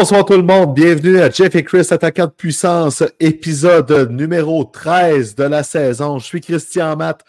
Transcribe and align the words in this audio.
Bonsoir 0.00 0.24
tout 0.24 0.34
le 0.36 0.44
monde, 0.44 0.74
bienvenue 0.74 1.18
à 1.18 1.28
Jeff 1.28 1.56
et 1.56 1.64
Chris 1.64 1.88
Attaquant 1.90 2.26
de 2.26 2.30
puissance, 2.30 3.02
épisode 3.18 4.12
numéro 4.12 4.62
13 4.62 5.34
de 5.34 5.42
la 5.42 5.64
saison. 5.64 6.20
Je 6.20 6.24
suis 6.24 6.40
Christian 6.40 6.94
Matt, 6.94 7.24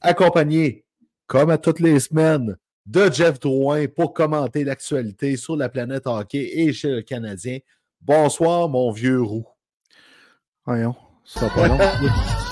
accompagné, 0.00 0.84
comme 1.26 1.50
à 1.50 1.58
toutes 1.58 1.80
les 1.80 1.98
semaines, 1.98 2.56
de 2.86 3.10
Jeff 3.10 3.40
Drouin 3.40 3.86
pour 3.88 4.14
commenter 4.14 4.62
l'actualité 4.62 5.36
sur 5.36 5.56
la 5.56 5.68
planète 5.68 6.06
hockey 6.06 6.48
et 6.60 6.72
chez 6.72 6.90
le 6.90 7.02
Canadien. 7.02 7.58
Bonsoir 8.00 8.68
mon 8.68 8.92
vieux 8.92 9.20
roux. 9.20 9.48
Voyons, 10.64 10.94
ça 11.24 11.48
pas 11.48 11.66
long. 11.66 11.78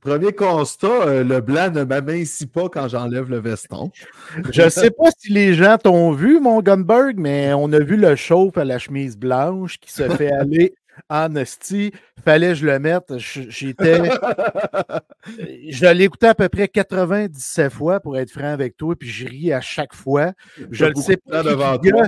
Premier 0.00 0.32
constat, 0.32 1.06
euh, 1.06 1.24
le 1.24 1.40
blanc 1.40 1.70
ne 1.70 1.84
m'amincit 1.84 2.46
pas 2.46 2.68
quand 2.70 2.88
j'enlève 2.88 3.28
le 3.28 3.38
veston. 3.38 3.90
Je 4.52 4.62
ne 4.62 4.68
sais 4.70 4.90
pas 4.90 5.10
si 5.16 5.30
les 5.32 5.52
gens 5.54 5.76
t'ont 5.76 6.12
vu, 6.12 6.40
mon 6.40 6.62
Gunberg, 6.62 7.18
mais 7.18 7.52
on 7.52 7.70
a 7.72 7.78
vu 7.80 7.96
le 7.96 8.16
chauffe 8.16 8.56
à 8.56 8.64
la 8.64 8.78
chemise 8.78 9.18
blanche 9.18 9.78
qui 9.78 9.92
se 9.92 10.08
fait 10.08 10.30
aller 10.40 10.74
en 11.10 11.34
hostie. 11.36 11.92
Fallait 12.24 12.48
que 12.48 12.54
je 12.54 12.66
le 12.66 12.78
mette. 12.78 13.12
J'étais. 13.18 14.02
je 15.28 15.92
l'ai 15.92 16.04
écouté 16.04 16.28
à 16.28 16.34
peu 16.34 16.48
près 16.48 16.68
97 16.68 17.72
fois 17.72 18.00
pour 18.00 18.18
être 18.18 18.30
franc 18.30 18.52
avec 18.52 18.76
toi, 18.76 18.94
puis 18.96 19.08
je 19.08 19.26
ris 19.26 19.52
à 19.52 19.60
chaque 19.60 19.94
fois. 19.94 20.32
Je 20.70 20.86
ne 20.86 20.94
sais 20.94 21.16
pas. 21.16 21.42
Devant 21.42 21.78
toi. 21.78 22.02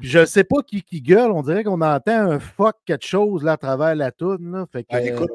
Je 0.00 0.18
ne 0.18 0.24
sais 0.26 0.44
pas 0.44 0.62
qui, 0.62 0.82
qui 0.82 1.00
gueule. 1.00 1.30
On 1.30 1.42
dirait 1.42 1.64
qu'on 1.64 1.80
entend 1.80 2.30
un 2.30 2.38
fuck 2.38 2.76
quelque 2.84 3.06
chose 3.06 3.42
là, 3.42 3.52
à 3.52 3.56
travers 3.56 3.94
la 3.94 4.12
toune. 4.12 4.66
Fait 4.70 4.84
que, 4.84 4.88
Ah, 4.90 4.98
euh, 4.98 5.26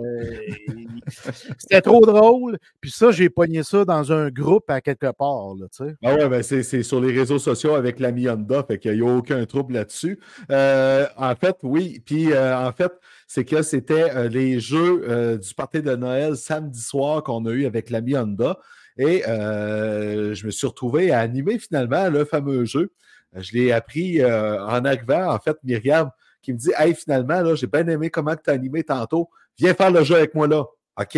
c'était 1.57 1.81
trop 1.81 2.05
drôle. 2.05 2.59
Puis 2.79 2.91
ça, 2.91 3.11
j'ai 3.11 3.29
pogné 3.29 3.63
ça 3.63 3.85
dans 3.85 4.11
un 4.11 4.29
groupe 4.29 4.69
à 4.69 4.81
quelque 4.81 5.11
part. 5.11 5.55
Là. 5.55 5.67
Ah 6.03 6.15
ouais, 6.15 6.29
ben 6.29 6.43
c'est, 6.43 6.63
c'est 6.63 6.83
sur 6.83 7.01
les 7.01 7.11
réseaux 7.11 7.39
sociaux 7.39 7.73
avec 7.73 7.99
l'ami 7.99 8.29
Honda, 8.29 8.63
fait 8.63 8.77
qu'il 8.77 8.93
n'y 8.93 9.01
a 9.01 9.11
aucun 9.11 9.43
trouble 9.45 9.73
là-dessus. 9.73 10.19
Euh, 10.51 11.07
en 11.17 11.35
fait, 11.35 11.57
oui. 11.63 12.01
Puis 12.05 12.31
euh, 12.31 12.55
en 12.57 12.71
fait, 12.71 12.91
c'est 13.27 13.45
que 13.45 13.63
c'était 13.63 14.29
les 14.29 14.59
jeux 14.59 15.37
du 15.41 15.53
party 15.55 15.81
de 15.81 15.95
Noël 15.95 16.35
samedi 16.35 16.81
soir 16.81 17.23
qu'on 17.23 17.45
a 17.45 17.51
eu 17.51 17.65
avec 17.65 17.89
l'ami 17.89 18.15
Honda. 18.15 18.59
Et 18.97 19.23
je 19.25 20.45
me 20.45 20.51
suis 20.51 20.67
retrouvé 20.67 21.11
à 21.11 21.19
animer 21.19 21.57
finalement 21.57 22.09
le 22.09 22.25
fameux 22.25 22.65
jeu. 22.65 22.91
Je 23.33 23.53
l'ai 23.53 23.71
appris 23.71 24.21
euh, 24.21 24.63
en 24.65 24.83
arrivant, 24.83 25.33
en 25.33 25.39
fait, 25.39 25.57
Myriam, 25.63 26.09
qui 26.41 26.53
me 26.53 26.57
dit 26.57 26.71
Hey, 26.77 26.93
finalement, 26.95 27.41
là, 27.41 27.55
j'ai 27.55 27.67
bien 27.67 27.87
aimé 27.87 28.09
comment 28.09 28.35
tu 28.35 28.49
as 28.49 28.53
animé 28.53 28.83
tantôt. 28.83 29.29
Viens 29.57 29.73
faire 29.73 29.91
le 29.91 30.03
jeu 30.03 30.15
avec 30.15 30.33
moi 30.35 30.47
là. 30.47 30.65
OK. 30.99 31.17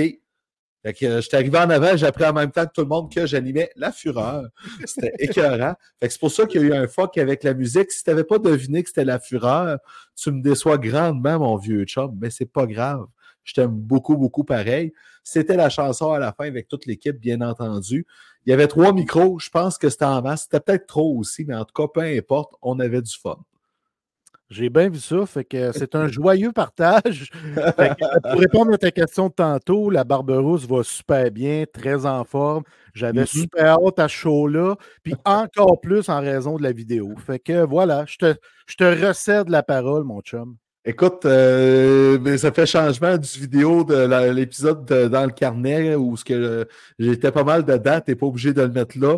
Fait 0.86 0.94
que 0.94 1.06
euh, 1.06 1.22
arrivé 1.32 1.58
en 1.58 1.70
avant, 1.70 1.96
j'ai 1.96 2.06
appris 2.06 2.26
en 2.26 2.34
même 2.34 2.52
temps 2.52 2.66
que 2.66 2.74
tout 2.74 2.82
le 2.82 2.88
monde 2.88 3.12
que 3.12 3.26
j'animais 3.26 3.72
la 3.78 3.94
fureur. 3.94 4.44
C'était 4.86 5.14
écœurant. 5.18 5.76
Fait 6.02 6.08
que 6.08 6.14
c'est 6.14 6.20
pour 6.20 6.32
ça 6.32 6.46
qu'il 6.46 6.62
y 6.62 6.64
a 6.66 6.68
eu 6.68 6.74
un 6.74 6.88
fuck 6.88 7.18
avec 7.18 7.44
la 7.44 7.54
musique. 7.54 7.90
Si 7.92 8.04
tu 8.04 8.10
n'avais 8.10 8.26
pas 8.26 8.38
deviné 8.38 8.84
que 8.84 8.90
c'était 8.90 9.06
la 9.06 9.20
fureur, 9.20 9.80
tu 10.16 10.32
me 10.32 10.42
déçois 10.42 10.78
grandement, 10.78 11.40
mon 11.40 11.56
vieux 11.56 11.86
chum, 11.86 12.18
mais 12.22 12.30
c'est 12.30 12.52
pas 12.52 12.66
grave. 12.66 13.06
Je 13.44 13.54
t'aime 13.54 13.72
beaucoup, 13.72 14.18
beaucoup 14.18 14.44
pareil. 14.44 14.94
C'était 15.24 15.56
la 15.56 15.70
chanson 15.70 16.12
à 16.12 16.20
la 16.20 16.34
fin 16.34 16.48
avec 16.48 16.68
toute 16.68 16.86
l'équipe, 16.86 17.18
bien 17.18 17.40
entendu. 17.40 18.06
Il 18.46 18.50
y 18.50 18.54
avait 18.54 18.68
trois 18.68 18.92
micros. 18.94 19.40
Je 19.40 19.50
pense 19.50 19.78
que 19.78 19.90
c'était 19.90 20.06
en 20.06 20.22
masse. 20.22 20.44
C'était 20.44 20.60
peut-être 20.60 20.88
trop 20.88 21.18
aussi, 21.18 21.46
mais 21.46 21.56
en 21.56 21.66
tout 21.66 21.74
cas, 21.74 21.88
peu 21.94 22.02
importe, 22.02 22.54
on 22.62 22.80
avait 22.80 23.02
du 23.02 23.12
fun. 23.16 23.38
J'ai 24.50 24.70
bien 24.70 24.90
vu 24.90 25.00
ça. 25.00 25.26
Fait 25.26 25.46
que 25.46 25.72
c'est 25.74 25.96
un 25.96 26.08
joyeux 26.08 26.52
partage. 26.52 27.32
Que 27.32 28.30
pour 28.32 28.40
répondre 28.40 28.74
à 28.74 28.78
ta 28.78 28.92
question 28.92 29.28
de 29.30 29.34
tantôt, 29.34 29.90
la 29.90 30.04
Barberousse 30.04 30.68
va 30.68 30.84
super 30.84 31.32
bien, 31.32 31.64
très 31.72 32.06
en 32.06 32.24
forme. 32.24 32.64
J'avais 32.94 33.22
Mhm. 33.22 33.26
super 33.26 33.78
hâte 33.84 34.00
à 34.00 34.08
ce 34.08 34.14
show-là, 34.14 34.76
puis 35.02 35.16
encore 35.26 35.80
plus 35.82 36.10
en 36.10 36.20
raison 36.20 36.58
de 36.58 36.64
la 36.64 36.72
vidéo. 36.72 37.16
Fait 37.26 37.40
que 37.40 37.64
voilà, 37.66 38.06
je 38.06 38.18
te, 38.18 38.36
je 38.68 38.76
te 38.76 38.84
recède 39.08 39.50
la 39.50 39.64
parole, 39.64 40.04
mon 40.04 40.22
chum. 40.22 40.58
Écoute, 40.86 41.26
euh, 41.26 42.20
mais 42.22 42.38
ça 42.38 42.52
fait 42.52 42.66
changement 42.66 43.18
du 43.18 43.28
vidéo 43.40 43.86
de 43.86 44.32
l'épisode 44.34 44.84
de- 44.86 45.08
dans 45.08 45.26
le 45.26 45.32
carnet 45.32 45.96
où 45.96 46.18
ce 46.18 46.26
que 46.26 46.34
euh, 46.34 46.66
j'étais 47.00 47.32
pas 47.32 47.46
mal 47.46 47.64
dedans, 47.64 48.02
t'es 48.06 48.16
pas 48.16 48.26
obligé 48.26 48.52
de 48.54 48.62
le 48.62 48.68
mettre 48.70 48.98
là. 49.00 49.18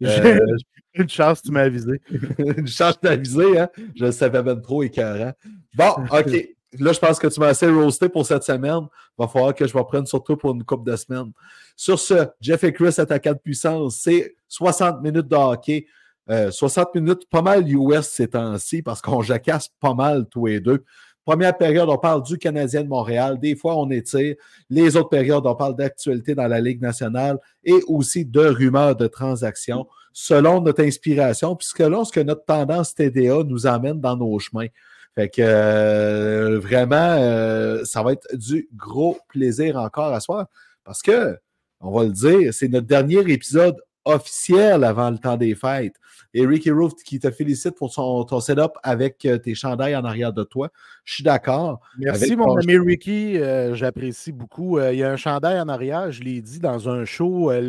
J'ai 0.00 0.08
Euh, 0.20 0.38
une 0.94 1.08
chance, 1.08 1.40
tu 1.42 1.52
m'as 1.52 1.62
avisé. 1.62 2.00
Une 2.38 2.66
chance 2.66 3.00
d'aviser, 3.00 3.58
hein? 3.60 3.68
Je 3.96 4.04
le 4.06 4.12
savais 4.12 4.42
même 4.42 4.60
trop 4.60 4.82
écœurant. 4.82 5.32
Bon, 5.76 5.90
OK. 6.10 6.48
Là, 6.80 6.92
je 6.92 6.98
pense 6.98 7.20
que 7.20 7.28
tu 7.28 7.38
m'as 7.38 7.48
assez 7.48 7.68
roasté 7.70 8.08
pour 8.08 8.26
cette 8.26 8.42
semaine. 8.42 8.80
Il 9.16 9.22
va 9.22 9.28
falloir 9.28 9.54
que 9.54 9.64
je 9.68 9.72
me 9.72 9.80
reprenne 9.80 10.06
surtout 10.06 10.36
pour 10.36 10.52
une 10.52 10.64
couple 10.64 10.90
de 10.90 10.96
semaines. 10.96 11.30
Sur 11.76 11.98
ce, 12.00 12.26
Jeff 12.40 12.64
et 12.64 12.72
Chris 12.72 12.94
attaquant 12.98 13.32
de 13.32 13.38
puissance, 13.38 14.00
c'est 14.02 14.34
60 14.48 15.00
minutes 15.00 15.28
de 15.28 15.36
hockey. 15.36 15.86
Euh, 16.30 16.50
60 16.50 16.94
minutes, 16.94 17.28
pas 17.28 17.42
mal 17.42 17.68
US 17.70 18.08
ces 18.08 18.28
temps-ci, 18.28 18.82
parce 18.82 19.02
qu'on 19.02 19.22
jacasse 19.22 19.68
pas 19.80 19.94
mal 19.94 20.26
tous 20.30 20.46
les 20.46 20.60
deux. 20.60 20.84
Première 21.24 21.56
période, 21.56 21.88
on 21.88 21.96
parle 21.96 22.22
du 22.22 22.36
Canadien 22.36 22.82
de 22.82 22.88
Montréal. 22.88 23.38
Des 23.40 23.56
fois, 23.56 23.76
on 23.78 23.90
étire. 23.90 24.36
Les 24.68 24.94
autres 24.96 25.08
périodes, 25.08 25.46
on 25.46 25.54
parle 25.54 25.74
d'actualité 25.74 26.34
dans 26.34 26.46
la 26.46 26.60
Ligue 26.60 26.82
nationale 26.82 27.38
et 27.64 27.80
aussi 27.86 28.26
de 28.26 28.40
rumeurs 28.40 28.94
de 28.94 29.06
transactions 29.06 29.86
selon 30.12 30.60
notre 30.60 30.82
inspiration, 30.82 31.56
puisque 31.56 31.80
lorsque 31.80 32.18
notre 32.18 32.44
tendance 32.44 32.94
TDA 32.94 33.42
nous 33.44 33.66
amène 33.66 34.00
dans 34.00 34.16
nos 34.16 34.38
chemins. 34.38 34.68
Fait 35.14 35.28
que 35.28 35.42
euh, 35.42 36.58
vraiment, 36.58 37.16
euh, 37.18 37.84
ça 37.84 38.02
va 38.02 38.12
être 38.12 38.28
du 38.36 38.68
gros 38.74 39.18
plaisir 39.28 39.76
encore 39.76 40.12
à 40.12 40.20
soir. 40.20 40.46
Parce 40.84 41.00
que, 41.00 41.38
on 41.80 41.90
va 41.90 42.04
le 42.04 42.12
dire, 42.12 42.52
c'est 42.52 42.68
notre 42.68 42.86
dernier 42.86 43.20
épisode 43.32 43.76
officiel 44.04 44.84
avant 44.84 45.10
le 45.10 45.18
temps 45.18 45.36
des 45.36 45.54
fêtes. 45.54 45.96
Et 46.32 46.44
Ricky 46.46 46.70
Roof 46.70 46.94
qui 47.04 47.20
te 47.20 47.30
félicite 47.30 47.76
pour 47.76 47.92
son, 47.92 48.24
ton 48.24 48.40
setup 48.40 48.72
avec 48.82 49.24
euh, 49.24 49.38
tes 49.38 49.54
chandails 49.54 49.94
en 49.96 50.04
arrière 50.04 50.32
de 50.32 50.42
toi. 50.42 50.70
Je 51.04 51.14
suis 51.14 51.24
d'accord. 51.24 51.80
Merci, 51.98 52.34
mon 52.36 52.56
ami 52.56 52.76
Ricky. 52.76 53.38
euh, 53.38 53.74
J'apprécie 53.74 54.32
beaucoup. 54.32 54.78
Euh, 54.78 54.92
il 54.92 54.98
y 54.98 55.04
a 55.04 55.10
un 55.12 55.16
chandail 55.16 55.60
en 55.60 55.68
arrière, 55.68 56.10
je 56.10 56.22
l'ai 56.22 56.40
dit 56.42 56.58
dans 56.58 56.88
un 56.88 57.04
show 57.04 57.50
euh, 57.50 57.60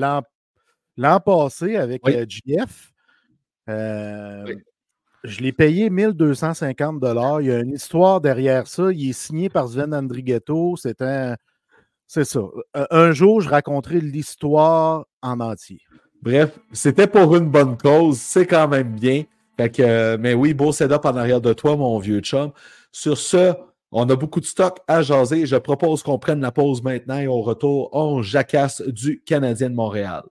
l'an 0.97 1.19
passé 1.19 1.75
avec 1.75 2.01
Oui. 2.05 2.13
Oui. 3.67 4.55
Je 5.23 5.41
l'ai 5.41 5.51
payé 5.51 5.89
1250 5.89 7.03
Il 7.41 7.47
y 7.47 7.51
a 7.51 7.59
une 7.59 7.73
histoire 7.73 8.21
derrière 8.21 8.67
ça. 8.67 8.91
Il 8.91 9.09
est 9.09 9.13
signé 9.13 9.49
par 9.49 9.67
Sven 9.67 9.93
Andrighetto. 9.93 10.75
C'est 10.77 11.01
un, 11.01 11.35
C'est 12.05 12.25
ça. 12.25 12.41
Un 12.91 13.11
jour, 13.11 13.41
je 13.41 13.49
raconterai 13.49 14.01
l'histoire 14.01 15.05
en 15.23 15.39
entier. 15.39 15.79
Bref, 16.25 16.57
c'était 16.73 17.05
pour 17.05 17.35
une 17.35 17.49
bonne 17.49 17.77
cause. 17.77 18.17
C'est 18.17 18.47
quand 18.47 18.67
même 18.67 18.89
bien. 18.99 19.23
Mais 19.59 20.33
oui, 20.33 20.55
beau 20.55 20.71
setup 20.71 21.05
en 21.05 21.15
arrière 21.15 21.39
de 21.39 21.53
toi, 21.53 21.77
mon 21.77 21.99
vieux 21.99 22.19
chum. 22.19 22.51
Sur 22.91 23.17
ce, 23.17 23.53
on 23.91 24.09
a 24.09 24.15
beaucoup 24.15 24.39
de 24.39 24.45
stock 24.45 24.79
à 24.87 25.03
jaser. 25.03 25.45
Je 25.45 25.55
propose 25.55 26.01
qu'on 26.01 26.17
prenne 26.17 26.41
la 26.41 26.51
pause 26.51 26.81
maintenant 26.81 27.19
et 27.19 27.27
au 27.27 27.41
retour, 27.41 27.89
on 27.93 28.23
jacasse 28.23 28.81
du 28.81 29.21
Canadien 29.23 29.69
de 29.69 29.75
Montréal. 29.75 30.23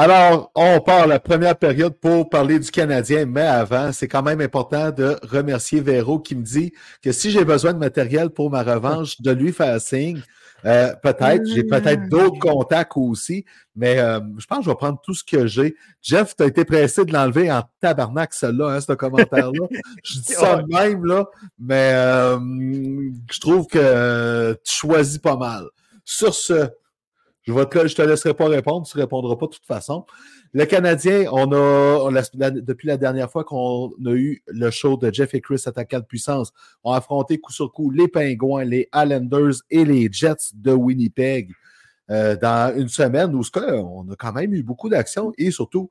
Alors, 0.00 0.52
on 0.54 0.78
part 0.78 1.08
la 1.08 1.18
première 1.18 1.56
période 1.56 1.92
pour 1.92 2.30
parler 2.30 2.60
du 2.60 2.70
Canadien, 2.70 3.26
mais 3.26 3.40
avant, 3.42 3.90
c'est 3.90 4.06
quand 4.06 4.22
même 4.22 4.40
important 4.40 4.92
de 4.92 5.16
remercier 5.24 5.80
Véro 5.80 6.20
qui 6.20 6.36
me 6.36 6.44
dit 6.44 6.72
que 7.02 7.10
si 7.10 7.32
j'ai 7.32 7.44
besoin 7.44 7.72
de 7.72 7.80
matériel 7.80 8.30
pour 8.30 8.48
ma 8.48 8.62
revanche, 8.62 9.20
de 9.20 9.32
lui 9.32 9.52
faire 9.52 9.80
signe. 9.80 10.22
Euh, 10.64 10.94
peut-être, 11.02 11.44
j'ai 11.52 11.64
peut-être 11.64 12.08
d'autres 12.08 12.38
contacts 12.38 12.92
aussi, 12.94 13.44
mais 13.74 13.98
euh, 13.98 14.20
je 14.38 14.46
pense 14.46 14.58
que 14.58 14.64
je 14.66 14.70
vais 14.70 14.76
prendre 14.76 15.00
tout 15.02 15.14
ce 15.14 15.24
que 15.24 15.48
j'ai. 15.48 15.74
Jeff, 16.00 16.36
tu 16.36 16.44
as 16.44 16.46
été 16.46 16.64
pressé 16.64 17.04
de 17.04 17.12
l'enlever 17.12 17.50
en 17.50 17.64
tabarnak, 17.80 18.32
celle-là, 18.34 18.74
hein, 18.76 18.80
ce 18.80 18.92
commentaire-là. 18.92 19.66
je 20.04 20.20
dis 20.20 20.32
ça 20.32 20.62
de 20.62 20.72
même, 20.72 21.04
là, 21.06 21.26
mais 21.58 21.90
euh, 21.94 22.38
je 23.32 23.40
trouve 23.40 23.66
que 23.66 24.52
tu 24.62 24.76
choisis 24.76 25.18
pas 25.18 25.36
mal. 25.36 25.64
Sur 26.04 26.34
ce, 26.34 26.68
je 27.48 27.52
ne 27.54 27.64
te, 27.64 28.02
laisserai 28.02 28.34
pas 28.34 28.46
répondre, 28.46 28.86
tu 28.86 28.96
ne 28.96 29.02
répondras 29.02 29.36
pas 29.36 29.46
de 29.46 29.52
toute 29.52 29.64
façon. 29.64 30.04
Le 30.52 30.66
Canadien, 30.66 31.26
on 31.32 31.50
a, 31.52 32.10
depuis 32.60 32.88
la 32.88 32.96
dernière 32.96 33.30
fois 33.30 33.44
qu'on 33.44 33.90
a 34.04 34.12
eu 34.12 34.42
le 34.46 34.70
show 34.70 34.96
de 34.96 35.12
Jeff 35.12 35.34
et 35.34 35.40
Chris 35.40 35.62
attaquant 35.64 36.00
de 36.00 36.04
puissance, 36.04 36.52
on 36.84 36.92
a 36.92 36.98
affronté 36.98 37.38
coup 37.38 37.52
sur 37.52 37.72
coup 37.72 37.90
les 37.90 38.08
Pingouins, 38.08 38.64
les 38.64 38.88
Islanders 38.94 39.54
et 39.70 39.84
les 39.84 40.08
Jets 40.12 40.52
de 40.54 40.72
Winnipeg 40.72 41.52
euh, 42.10 42.36
dans 42.36 42.74
une 42.76 42.88
semaine 42.88 43.34
où 43.34 43.42
on 43.56 44.10
a 44.10 44.16
quand 44.16 44.32
même 44.32 44.52
eu 44.52 44.62
beaucoup 44.62 44.90
d'actions 44.90 45.32
et 45.38 45.50
surtout, 45.50 45.90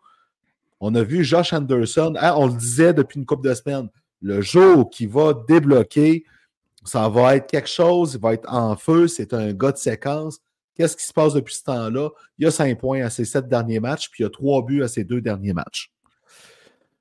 on 0.79 0.93
a 0.93 1.01
vu 1.01 1.23
Josh 1.23 1.53
Anderson, 1.53 2.13
hein, 2.19 2.33
on 2.37 2.47
le 2.47 2.53
disait 2.53 2.93
depuis 2.93 3.19
une 3.19 3.25
couple 3.25 3.49
de 3.49 3.53
semaines, 3.55 3.89
le 4.21 4.41
jour 4.41 4.91
qui 4.91 5.07
va 5.07 5.33
débloquer, 5.47 6.23
ça 6.83 7.09
va 7.09 7.35
être 7.35 7.49
quelque 7.49 7.69
chose, 7.69 8.13
il 8.13 8.21
va 8.21 8.33
être 8.33 8.51
en 8.51 8.75
feu, 8.75 9.07
c'est 9.07 9.33
un 9.33 9.53
gars 9.53 9.71
de 9.71 9.77
séquence. 9.77 10.39
Qu'est-ce 10.77 10.95
qui 10.95 11.05
se 11.05 11.13
passe 11.13 11.33
depuis 11.33 11.55
ce 11.55 11.63
temps-là? 11.63 12.09
Il 12.37 12.45
y 12.45 12.47
a 12.47 12.51
cinq 12.51 12.79
points 12.79 13.03
à 13.03 13.09
ses 13.09 13.25
sept 13.25 13.47
derniers 13.47 13.79
matchs, 13.79 14.09
puis 14.09 14.21
il 14.21 14.23
y 14.23 14.27
a 14.27 14.29
trois 14.29 14.63
buts 14.63 14.83
à 14.83 14.87
ses 14.87 15.03
deux 15.03 15.21
derniers 15.21 15.53
matchs. 15.53 15.91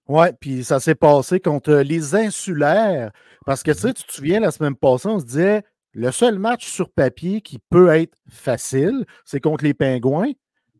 Ouais, 0.09 0.33
puis 0.33 0.65
ça 0.65 0.81
s'est 0.81 0.95
passé 0.95 1.41
contre 1.41 1.73
les 1.75 2.15
insulaires. 2.15 3.11
Parce 3.45 3.63
que 3.63 3.73
tu 3.73 3.79
sais, 3.79 3.93
tu 3.93 4.05
te 4.05 4.13
souviens, 4.13 4.41
la 4.41 4.51
semaine 4.51 4.77
passée, 4.77 5.09
on 5.09 5.19
se 5.19 5.25
disait 5.25 5.63
le 5.93 6.11
seul 6.11 6.39
match 6.39 6.67
sur 6.67 6.91
papier 6.91 7.41
qui 7.41 7.59
peut 7.71 7.89
être 7.89 8.17
facile, 8.29 9.05
c'est 9.25 9.41
contre 9.41 9.65
les 9.65 9.75
Pingouins. 9.75 10.33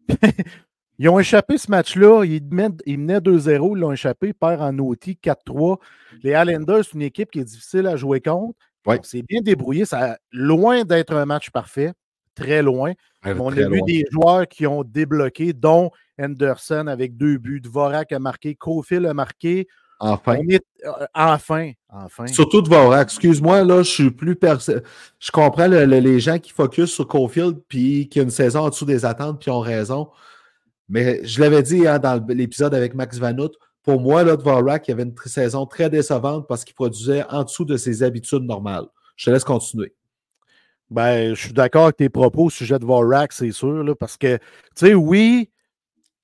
ils 0.99 1.09
ont 1.09 1.19
échappé 1.19 1.59
ce 1.59 1.71
match-là. 1.71 2.25
Ils, 2.25 2.43
ils 2.87 2.99
menaient 2.99 3.21
2-0, 3.21 3.77
ils 3.77 3.81
l'ont 3.81 3.93
échappé, 3.93 4.29
ils 4.29 4.35
perdent 4.35 4.61
en 4.61 4.79
OT 4.79 5.17
4-3. 5.23 5.79
Les 6.23 6.31
Islanders, 6.33 6.85
c'est 6.85 6.95
une 6.95 7.03
équipe 7.03 7.31
qui 7.31 7.41
est 7.41 7.45
difficile 7.45 7.87
à 7.87 7.97
jouer 7.97 8.21
contre. 8.21 8.59
Ouais. 8.87 8.99
On 9.01 9.03
s'est 9.03 9.23
bien 9.23 9.41
débrouillé. 9.41 9.85
Ça, 9.85 10.19
loin 10.33 10.85
d'être 10.85 11.15
un 11.15 11.27
match 11.27 11.51
parfait, 11.51 11.93
très 12.37 12.63
loin. 12.63 12.93
On 13.41 13.51
a 13.65 13.69
vu 13.69 13.81
des 13.87 14.05
joueurs 14.13 14.47
qui 14.47 14.67
ont 14.69 14.85
débloqué, 14.85 15.53
dont 15.53 15.91
Henderson 16.21 16.87
avec 16.87 17.17
deux 17.17 17.39
buts. 17.39 17.61
Dvorak 17.61 18.13
a 18.13 18.19
marqué, 18.21 18.55
Cofield 18.55 19.07
a 19.07 19.15
marqué. 19.15 19.67
Enfin. 19.99 20.37
Est, 20.49 20.63
euh, 20.85 21.07
enfin, 21.15 21.73
enfin. 21.89 22.27
Surtout 22.27 22.61
de 22.61 22.69
Vorak. 22.69 23.05
Excuse-moi, 23.09 23.65
là, 23.65 23.79
je 23.83 23.91
suis 23.91 24.11
plus 24.11 24.37
perso- 24.37 24.75
Je 25.19 25.31
comprends 25.33 25.67
le- 25.67 25.87
le- 25.87 25.99
les 26.01 26.21
gens 26.21 26.39
qui 26.39 26.53
focus 26.53 26.93
sur 26.93 27.09
Cofield 27.09 27.57
puis 27.67 28.07
qui 28.09 28.21
ont 28.21 28.25
une 28.25 28.31
saison 28.31 28.61
en 28.61 28.69
dessous 28.69 28.85
des 28.85 29.05
attentes 29.07 29.41
puis 29.41 29.51
ont 29.51 29.61
raison. 29.61 30.11
Mais 30.89 31.25
je 31.25 31.41
l'avais 31.41 31.63
dit 31.63 31.87
hein, 31.89 31.99
dans 31.99 32.23
l'épisode 32.29 32.75
avec 32.75 32.95
Max 32.95 33.19
Vanout, 33.19 33.53
pour 33.83 34.01
moi, 34.01 34.23
là, 34.23 34.37
Dvorak, 34.37 34.87
il 34.87 34.93
avait 34.93 35.05
une 35.05 35.15
saison 35.25 35.65
très 35.65 35.89
décevante 35.89 36.47
parce 36.47 36.63
qu'il 36.65 36.75
produisait 36.75 37.25
en 37.31 37.43
dessous 37.45 37.65
de 37.65 37.77
ses 37.79 38.03
habitudes 38.03 38.43
normales. 38.43 38.85
Je 39.17 39.25
te 39.25 39.31
laisse 39.31 39.45
continuer. 39.45 39.95
Ben, 40.91 41.35
je 41.35 41.41
suis 41.41 41.53
d'accord 41.53 41.85
avec 41.85 41.97
tes 41.97 42.09
propos 42.09 42.45
au 42.45 42.51
sujet 42.51 42.79
de 42.79 42.85
Vorak, 42.85 43.33
c'est 43.33 43.51
sûr, 43.51 43.83
là, 43.83 43.95
parce 43.95 44.17
que, 44.17 44.37
tu 44.37 44.43
sais, 44.77 44.95
oui, 44.95 45.51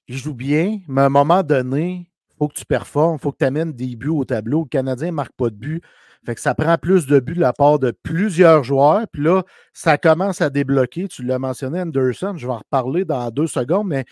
il 0.09 0.17
joue 0.17 0.35
bien, 0.35 0.81
mais 0.89 1.03
à 1.03 1.07
un 1.07 1.09
moment 1.09 1.43
donné, 1.43 2.09
il 2.31 2.37
faut 2.39 2.49
que 2.49 2.55
tu 2.55 2.65
performes, 2.65 3.17
il 3.17 3.21
faut 3.21 3.33
que 3.33 3.39
tu 3.39 3.45
amènes 3.45 3.73
des 3.73 3.97
buts 3.97 4.09
au 4.09 4.25
tableau. 4.25 4.63
Le 4.63 4.69
Canadien 4.69 5.09
ne 5.09 5.13
marque 5.13 5.33
pas 5.37 5.51
de 5.51 5.57
buts. 5.57 5.81
Fait 6.25 6.35
que 6.35 6.41
ça 6.41 6.55
prend 6.55 6.77
plus 6.79 7.07
de 7.07 7.19
buts 7.19 7.35
de 7.35 7.41
la 7.41 7.53
part 7.53 7.79
de 7.79 7.91
plusieurs 7.91 8.63
joueurs. 8.63 9.07
Puis 9.13 9.23
là, 9.23 9.43
ça 9.73 9.99
commence 9.99 10.41
à 10.41 10.51
débloquer. 10.51 11.09
Tu 11.09 11.25
l'as 11.25 11.39
mentionné, 11.39 11.81
Anderson. 11.81 12.35
Je 12.37 12.47
vais 12.47 12.53
en 12.53 12.59
reparler 12.59 13.05
dans 13.05 13.31
deux 13.31 13.49
secondes, 13.49 13.89
mais 13.89 14.05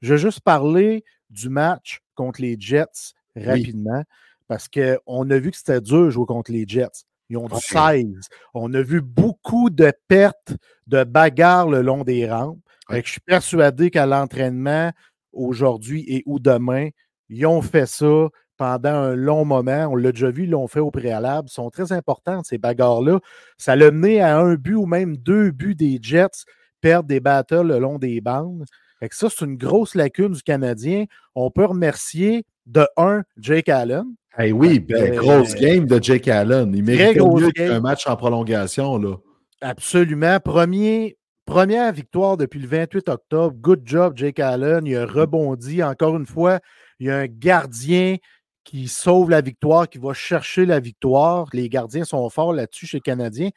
je 0.00 0.14
vais 0.14 0.18
juste 0.18 0.40
parler 0.40 1.04
du 1.30 1.48
match 1.48 2.02
contre 2.14 2.40
les 2.40 2.56
Jets 2.58 3.14
rapidement 3.36 4.04
parce 4.48 4.68
qu'on 4.68 5.30
a 5.30 5.38
vu 5.38 5.50
que 5.50 5.56
c'était 5.56 5.80
dur 5.80 6.06
de 6.06 6.10
jouer 6.10 6.26
contre 6.26 6.52
les 6.52 6.64
Jets. 6.66 7.04
Ils 7.28 7.36
ont 7.38 7.46
du 7.46 7.54
Ouais. 7.54 7.60
16. 7.60 8.28
On 8.54 8.72
a 8.74 8.82
vu 8.82 9.00
beaucoup 9.00 9.70
de 9.70 9.92
pertes, 10.08 10.54
de 10.86 11.04
bagarres 11.04 11.68
le 11.68 11.82
long 11.82 12.04
des 12.04 12.30
rampes. 12.30 12.58
Je 12.90 13.00
suis 13.02 13.20
persuadé 13.20 13.90
qu'à 13.90 14.06
l'entraînement, 14.06 14.92
aujourd'hui 15.32 16.04
et 16.08 16.22
ou 16.26 16.38
demain, 16.38 16.88
ils 17.28 17.44
ont 17.46 17.62
fait 17.62 17.86
ça 17.86 18.28
pendant 18.56 18.94
un 18.94 19.14
long 19.16 19.44
moment. 19.44 19.88
On 19.90 19.96
l'a 19.96 20.12
déjà 20.12 20.30
vu, 20.30 20.44
ils 20.44 20.50
l'ont 20.50 20.68
fait 20.68 20.80
au 20.80 20.90
préalable. 20.90 21.48
Ils 21.50 21.54
sont 21.54 21.68
très 21.70 21.92
importantes, 21.92 22.46
ces 22.46 22.58
bagarres-là. 22.58 23.18
Ça 23.58 23.74
l'a 23.76 23.90
mené 23.90 24.20
à 24.20 24.38
un 24.38 24.54
but 24.54 24.74
ou 24.76 24.86
même 24.86 25.16
deux 25.16 25.50
buts 25.50 25.74
des 25.74 25.98
Jets 26.00 26.44
perdre 26.80 27.08
des 27.08 27.20
battles 27.20 27.62
le 27.66 27.78
long 27.78 27.98
des 27.98 28.20
bandes. 28.20 28.64
Fait 29.00 29.08
que 29.08 29.16
ça, 29.16 29.28
c'est 29.28 29.44
une 29.44 29.56
grosse 29.56 29.94
lacune 29.94 30.32
du 30.32 30.42
Canadien. 30.42 31.04
On 31.34 31.50
peut 31.50 31.64
remercier 31.66 32.44
de 32.66 32.86
un, 32.96 33.22
Jake 33.38 33.68
Allen. 33.68 34.04
Hey, 34.36 34.52
oui, 34.52 34.80
ben, 34.80 35.14
Euh, 35.14 35.16
grosse 35.16 35.54
game 35.54 35.86
de 35.86 36.02
Jake 36.02 36.28
Allen. 36.28 36.74
Il 36.74 37.16
grosse 37.16 37.42
mieux 37.42 37.50
qu'un 37.52 37.80
match 37.80 38.06
en 38.06 38.16
prolongation. 38.16 38.98
Là. 38.98 39.16
Absolument. 39.62 40.38
Premier, 40.40 41.16
première 41.46 41.90
victoire 41.92 42.36
depuis 42.36 42.60
le 42.60 42.68
28 42.68 43.08
octobre. 43.08 43.56
Good 43.58 43.82
job, 43.84 44.12
Jake 44.16 44.38
Allen. 44.38 44.84
Il 44.84 44.96
a 44.96 45.06
rebondi. 45.06 45.82
Encore 45.82 46.16
une 46.16 46.26
fois, 46.26 46.60
il 47.00 47.06
y 47.06 47.10
a 47.10 47.16
un 47.16 47.26
gardien 47.26 48.16
qui 48.64 48.88
sauve 48.88 49.30
la 49.30 49.40
victoire, 49.40 49.88
qui 49.88 49.98
va 49.98 50.12
chercher 50.12 50.66
la 50.66 50.80
victoire. 50.80 51.46
Les 51.52 51.68
gardiens 51.68 52.04
sont 52.04 52.28
forts 52.28 52.52
là-dessus 52.52 52.86
chez 52.86 52.98
les 52.98 53.02
Canadiens. 53.02 53.50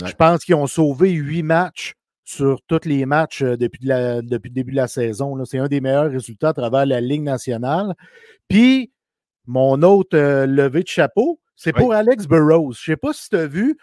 Ouais. 0.00 0.08
Je 0.08 0.14
pense 0.14 0.44
qu'ils 0.44 0.54
ont 0.54 0.66
sauvé 0.66 1.10
huit 1.10 1.42
matchs 1.42 1.94
sur 2.24 2.60
tous 2.66 2.80
les 2.86 3.04
matchs 3.06 3.42
euh, 3.42 3.56
depuis, 3.56 3.84
la- 3.86 4.22
depuis 4.22 4.48
le 4.48 4.54
début 4.54 4.72
de 4.72 4.76
la 4.76 4.88
saison. 4.88 5.42
C'est 5.44 5.58
un 5.58 5.68
des 5.68 5.80
meilleurs 5.80 6.10
résultats 6.10 6.48
à 6.50 6.52
travers 6.54 6.86
la 6.86 7.00
Ligue 7.00 7.22
nationale. 7.22 7.94
Puis, 8.48 8.92
mon 9.46 9.82
autre 9.82 10.16
euh, 10.16 10.46
levé 10.46 10.82
de 10.82 10.88
chapeau, 10.88 11.38
c'est 11.54 11.74
Oui. 11.76 11.82
pour 11.82 11.92
Alex 11.92 12.26
Burrows. 12.26 12.72
Je 12.72 12.90
ne 12.90 12.94
sais 12.94 12.96
pas 12.96 13.12
si 13.12 13.28
tu 13.28 13.36
as 13.36 13.46
vu. 13.46 13.76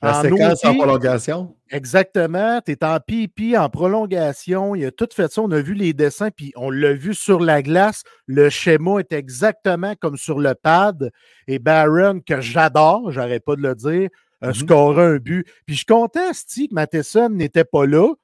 La 0.00 0.16
en 0.16 0.22
séquence 0.22 0.64
en 0.64 0.74
prolongation. 0.76 1.56
Exactement. 1.70 2.60
Tu 2.64 2.70
es 2.70 2.84
en 2.84 3.00
pipi, 3.00 3.56
en 3.58 3.68
prolongation. 3.68 4.76
Il 4.76 4.86
a 4.86 4.92
tout 4.92 5.08
fait 5.12 5.28
ça. 5.32 5.42
On 5.42 5.50
a 5.50 5.60
vu 5.60 5.74
les 5.74 5.92
dessins, 5.92 6.30
puis 6.30 6.52
on 6.54 6.70
l'a 6.70 6.92
vu 6.92 7.14
sur 7.14 7.40
la 7.40 7.62
glace. 7.62 8.04
Le 8.26 8.48
schéma 8.48 9.00
est 9.00 9.12
exactement 9.12 9.94
comme 10.00 10.16
sur 10.16 10.38
le 10.38 10.54
pad. 10.54 11.10
Et 11.48 11.58
Barron, 11.58 12.20
que 12.24 12.40
j'adore, 12.40 13.10
j'arrête 13.10 13.44
pas 13.44 13.56
de 13.56 13.62
le 13.62 13.74
dire, 13.74 14.08
Mhm. 14.46 14.54
scoré 14.54 15.02
un 15.04 15.16
but. 15.16 15.46
Puis 15.66 15.76
je 15.76 15.84
Steve, 16.32 16.68
que 16.68 16.74
Matheson 16.74 17.28
n'était 17.30 17.64
pas 17.64 17.86
là. 17.86 18.14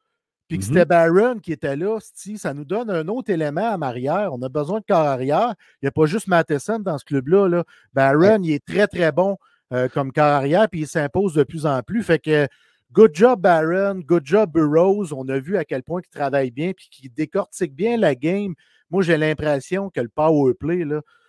Puis 0.49 0.59
que 0.59 0.65
Mhm. 0.65 0.69
c'était 0.69 0.85
Barron 0.85 1.39
qui 1.39 1.53
était 1.53 1.75
là. 1.77 1.99
Ça 2.37 2.55
nous 2.55 2.65
donne 2.65 2.91
un 2.91 3.09
autre 3.09 3.31
élément 3.31 3.77
à 3.81 3.87
arrière. 3.87 4.29
On 4.33 4.41
a 4.43 4.49
besoin 4.49 4.81
de 4.81 4.85
corps 4.87 5.07
arrière. 5.07 5.55
Il 5.81 5.87
n'y 5.87 5.89
a 5.89 5.91
pas 5.91 6.07
juste 6.07 6.29
Matheson 6.29 6.79
dans 6.81 6.99
ce 6.99 7.05
club-là. 7.05 7.49
Là. 7.49 7.65
Barron, 7.95 8.43
il 8.43 8.53
est 8.53 8.65
très, 8.65 8.87
très 8.87 9.11
bon 9.11 9.39
euh, 9.73 9.89
comme 9.89 10.13
corps 10.13 10.25
arrière, 10.25 10.69
puis 10.71 10.83
il 10.83 10.87
s'impose 10.87 11.35
de 11.35 11.43
plus 11.43 11.65
en 11.67 11.83
plus. 11.83 12.03
Fait 12.03 12.19
que 12.19 12.47
good 12.93 13.13
job, 13.15 13.41
Barron. 13.41 14.01
Good 14.05 14.27
job, 14.27 14.53
Burroughs. 14.53 15.13
On 15.13 15.27
a 15.29 15.39
vu 15.39 15.57
à 15.57 15.65
quel 15.65 15.83
point 15.83 16.03
il 16.05 16.11
travaille 16.17 16.51
bien, 16.51 16.73
puis 16.77 16.89
qu'il 16.91 17.13
décortique 17.13 17.75
bien 17.75 17.97
la 17.97 18.15
game. 18.15 18.55
Moi, 18.91 19.03
j'ai 19.03 19.17
l'impression 19.17 19.91
que 19.91 20.01
le 20.01 20.11
power 20.11 20.53
play, 20.55 20.85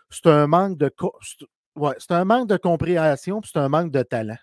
c'est 0.09 0.27
un 0.27 0.45
manque 0.45 0.77
de. 0.77 0.91
Ouais, 1.75 1.95
c'est 1.97 2.11
un 2.11 2.25
manque 2.25 2.49
de 2.49 2.57
compréhension, 2.57 3.41
puis 3.41 3.49
c'est 3.51 3.59
un 3.59 3.69
manque 3.69 3.91
de 3.91 4.03
talent. 4.03 4.37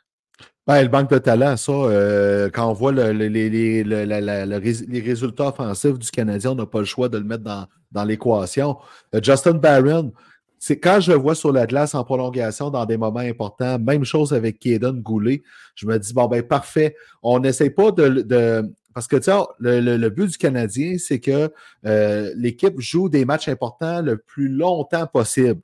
Ben, 0.66 0.80
le 0.82 0.88
manque 0.88 1.10
de 1.10 1.18
talent, 1.18 1.56
ça, 1.56 1.72
euh, 1.72 2.48
quand 2.52 2.70
on 2.70 2.72
voit 2.72 2.92
le- 2.92 3.12
le- 3.12 3.26
les, 3.26 3.82
le- 3.82 4.04
la- 4.04 4.20
la- 4.20 4.46
les 4.46 5.00
résultats 5.00 5.48
offensifs 5.48 5.98
du 5.98 6.08
Canadien, 6.10 6.52
on 6.52 6.54
n'a 6.54 6.66
pas 6.66 6.78
le 6.78 6.84
choix 6.84 7.08
de 7.08 7.18
le 7.18 7.24
mettre 7.24 7.42
dans, 7.42 7.66
dans 7.90 8.04
l'équation. 8.04 8.76
Euh, 9.12 9.20
Justin 9.20 9.54
Barron, 9.54 10.12
c'est 10.60 10.78
quand 10.78 11.00
je 11.00 11.10
le 11.10 11.18
vois 11.18 11.34
sur 11.34 11.50
la 11.52 11.66
glace 11.66 11.96
en 11.96 12.04
prolongation 12.04 12.70
dans 12.70 12.86
des 12.86 12.96
moments 12.96 13.18
importants, 13.18 13.76
même 13.80 14.04
chose 14.04 14.32
avec 14.32 14.60
Kaden 14.60 15.00
Goulet, 15.02 15.42
je 15.74 15.84
me 15.86 15.98
dis, 15.98 16.14
bon, 16.14 16.28
ben 16.28 16.44
parfait, 16.44 16.94
on 17.24 17.40
n'essaie 17.40 17.70
pas 17.70 17.90
de, 17.90 18.22
de- 18.22 18.62
Parce 18.94 19.08
que, 19.08 19.16
tu 19.16 19.30
le, 19.58 19.80
le- 19.80 19.96
le 19.96 20.10
but 20.10 20.30
du 20.30 20.38
Canadien, 20.38 20.96
c'est 20.98 21.18
que 21.18 21.50
euh, 21.86 22.32
l'équipe 22.36 22.78
joue 22.78 23.08
des 23.08 23.24
matchs 23.24 23.48
importants 23.48 24.00
le 24.00 24.16
plus 24.18 24.48
longtemps 24.48 25.08
possible. 25.08 25.60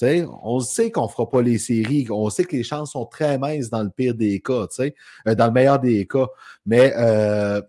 On 0.00 0.60
sait 0.60 0.90
qu'on 0.90 1.04
ne 1.04 1.08
fera 1.08 1.28
pas 1.28 1.42
les 1.42 1.58
séries. 1.58 2.06
On 2.10 2.30
sait 2.30 2.44
que 2.44 2.56
les 2.56 2.62
chances 2.62 2.92
sont 2.92 3.06
très 3.06 3.38
minces 3.38 3.70
dans 3.70 3.82
le 3.82 3.90
pire 3.90 4.14
des 4.14 4.40
cas, 4.40 4.66
euh, 4.80 5.34
dans 5.34 5.46
le 5.46 5.52
meilleur 5.52 5.78
des 5.78 6.06
cas. 6.06 6.26
Mais 6.66 6.92
euh, 6.96 7.60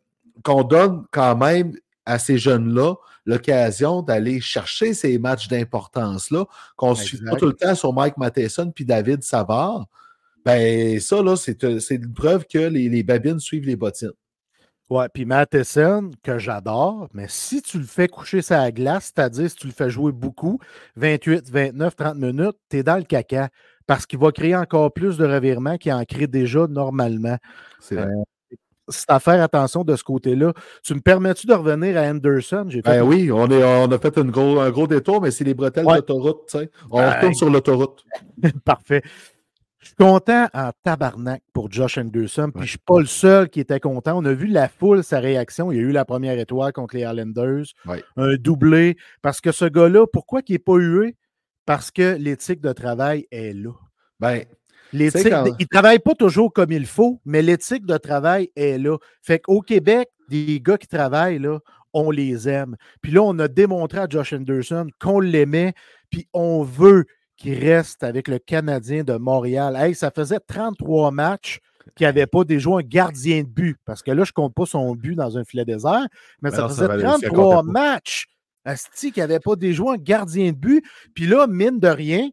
qu'on 0.43 0.63
donne 0.63 1.03
quand 1.11 1.35
même 1.35 1.73
à 2.05 2.19
ces 2.19 2.37
jeunes-là 2.37 2.95
l'occasion 3.25 4.01
d'aller 4.01 4.41
chercher 4.41 4.93
ces 4.93 5.17
matchs 5.17 5.47
d'importance-là, 5.47 6.45
qu'on 6.75 6.91
ne 6.91 6.95
suit 6.95 7.17
pas 7.17 7.23
Exact. 7.23 7.39
tout 7.39 7.45
le 7.45 7.53
temps 7.53 7.75
sur 7.75 7.93
Mike 7.93 8.17
Matheson 8.17 8.71
puis 8.73 8.83
David 8.83 9.23
Savard. 9.23 9.85
Ben, 10.43 10.99
ça, 10.99 11.21
là, 11.21 11.35
euh, 11.63 11.79
c'est 11.79 11.95
une 11.95 12.13
preuve 12.13 12.45
que 12.45 12.57
les, 12.57 12.89
les 12.89 13.03
babines 13.03 13.39
suivent 13.39 13.65
les 13.65 13.77
bottines. 13.77 14.11
Ouais, 14.89 15.07
puis 15.11 15.25
Matheson, 15.25 16.11
que 16.23 16.37
j'adore, 16.37 17.07
mais 17.13 17.25
si 17.29 17.61
tu 17.61 17.79
le 17.79 17.85
fais 17.85 18.07
coucher 18.07 18.41
sa 18.41 18.71
glace, 18.71 19.11
c'est-à-dire 19.15 19.49
si 19.49 19.55
tu 19.55 19.67
le 19.67 19.73
fais 19.73 19.89
jouer 19.89 20.11
beaucoup, 20.11 20.59
28, 20.97 21.49
29, 21.49 21.95
30 21.95 22.15
minutes, 22.17 22.57
tu 22.69 22.77
es 22.77 22.83
dans 22.83 22.97
le 22.97 23.03
caca. 23.03 23.49
Parce 23.87 24.05
qu'il 24.05 24.19
va 24.19 24.31
créer 24.31 24.55
encore 24.55 24.93
plus 24.93 25.17
de 25.17 25.25
revirements 25.25 25.77
qu'il 25.77 25.91
en 25.93 26.03
crée 26.05 26.27
déjà 26.27 26.67
normalement. 26.67 27.37
C'est 27.79 27.95
vrai. 27.95 28.07
C'est 28.89 29.09
à 29.09 29.19
faire 29.19 29.41
attention 29.41 29.83
de 29.85 29.95
ce 29.95 30.03
côté-là. 30.03 30.51
Tu 30.83 30.93
me 30.93 30.99
permets-tu 30.99 31.47
de 31.47 31.53
revenir 31.53 31.97
à 31.97 32.01
Anderson? 32.01 32.67
Fait 32.69 32.81
Ben 32.81 33.01
oui, 33.01 33.31
on, 33.31 33.47
est, 33.49 33.63
on 33.63 33.89
a 33.91 33.97
fait 33.97 34.17
une 34.17 34.29
gros, 34.31 34.59
un 34.59 34.69
gros 34.71 34.87
détour, 34.87 35.21
mais 35.21 35.31
c'est 35.31 35.45
les 35.45 35.53
bretelles 35.53 35.85
Ouais. 35.85 35.95
d'autoroute. 35.95 36.47
tu 36.49 36.59
sais. 36.59 36.69
On 36.91 36.97
Ben, 36.99 37.11
retourne 37.13 37.33
sur 37.33 37.49
l'autoroute. 37.49 38.03
Parfait. 38.65 39.01
Je 39.83 39.87
suis 39.89 39.95
content 39.95 40.47
en 40.53 40.71
tabarnak 40.83 41.43
pour 41.51 41.69
Josh 41.71 41.97
Anderson, 41.97 42.51
puis 42.55 42.63
je 42.65 42.69
suis 42.71 42.79
pas 42.79 42.99
le 42.99 43.05
seul 43.05 43.49
qui 43.49 43.59
était 43.59 43.79
content. 43.81 44.17
On 44.17 44.23
a 44.25 44.31
vu 44.33 44.47
la 44.47 44.69
foule, 44.69 45.03
sa 45.03 45.19
réaction. 45.19 45.71
Il 45.71 45.75
y 45.77 45.79
a 45.79 45.83
eu 45.83 45.91
la 45.91 46.05
première 46.05 46.39
étoile 46.39 46.71
contre 46.71 46.95
les 46.95 47.01
Islanders, 47.03 47.65
Ouais. 47.85 48.01
un 48.15 48.35
doublé. 48.35 48.95
Parce 49.21 49.41
que 49.41 49.51
ce 49.51 49.65
gars-là, 49.65 50.05
pourquoi 50.11 50.41
il 50.47 50.53
n'est 50.53 50.59
pas 50.59 50.77
hué? 50.77 51.15
Parce 51.65 51.91
que 51.91 52.15
l'éthique 52.17 52.61
de 52.61 52.71
travail 52.71 53.27
est 53.31 53.53
là. 53.53 53.71
Ben, 54.19 54.43
L'éthique, 54.93 55.29
quand- 55.29 55.45
il 55.59 55.63
ne 55.63 55.67
travaille 55.67 55.99
pas 55.99 56.13
toujours 56.13 56.53
comme 56.53 56.71
il 56.71 56.85
faut, 56.85 57.19
mais 57.25 57.41
l'éthique 57.41 57.85
de 57.85 57.97
travail 57.97 58.49
est 58.55 58.77
là. 58.77 58.97
Fait 59.21 59.39
qu'au 59.39 59.61
Québec, 59.61 60.07
des 60.29 60.61
gars 60.61 60.77
qui 60.77 60.87
travaillent, 60.87 61.39
là, 61.39 61.59
on 61.93 62.09
les 62.11 62.47
aime. 62.47 62.75
Puis 63.01 63.11
là, 63.11 63.21
on 63.23 63.37
a 63.39 63.47
démontré 63.47 63.99
à 63.99 64.07
Josh 64.09 64.33
Anderson 64.33 64.87
qu'on 64.99 65.19
l'aimait, 65.19 65.73
puis 66.09 66.27
on 66.33 66.63
veut 66.63 67.05
qu'il 67.43 67.59
reste 67.59 68.03
avec 68.03 68.27
le 68.29 68.39
Canadien 68.39 69.03
de 69.03 69.13
Montréal. 69.15 69.75
Hey, 69.77 69.93
ça 69.95 70.11
faisait 70.11 70.39
33 70.39 71.11
matchs 71.11 71.59
qu'il 71.95 72.05
n'y 72.05 72.09
avait 72.09 72.25
pas 72.25 72.45
déjà 72.45 72.69
un 72.71 72.81
gardien 72.81 73.41
de 73.43 73.47
but. 73.47 73.77
Parce 73.85 74.01
que 74.01 74.11
là, 74.11 74.23
je 74.23 74.29
ne 74.31 74.33
compte 74.33 74.53
pas 74.55 74.65
son 74.65 74.95
but 74.95 75.15
dans 75.15 75.37
un 75.37 75.43
filet 75.43 75.65
désert, 75.65 76.05
mais 76.41 76.51
ça 76.51 76.61
non, 76.63 76.69
faisait 76.69 76.87
valait 76.87 77.05
aussi, 77.05 77.25
elle 77.25 77.29
33 77.31 77.55
comptait 77.55 77.67
pas. 77.67 77.71
matchs. 77.71 78.25
Asti 78.65 79.11
qu'il 79.11 79.19
n'y 79.21 79.25
avait 79.25 79.41
pas 79.41 79.57
déjà 79.57 79.83
un 79.91 79.97
gardien 79.97 80.51
de 80.51 80.57
but. 80.57 80.85
Puis 81.13 81.27
là, 81.27 81.47
mine 81.47 81.79
de 81.81 81.89
rien, 81.89 82.29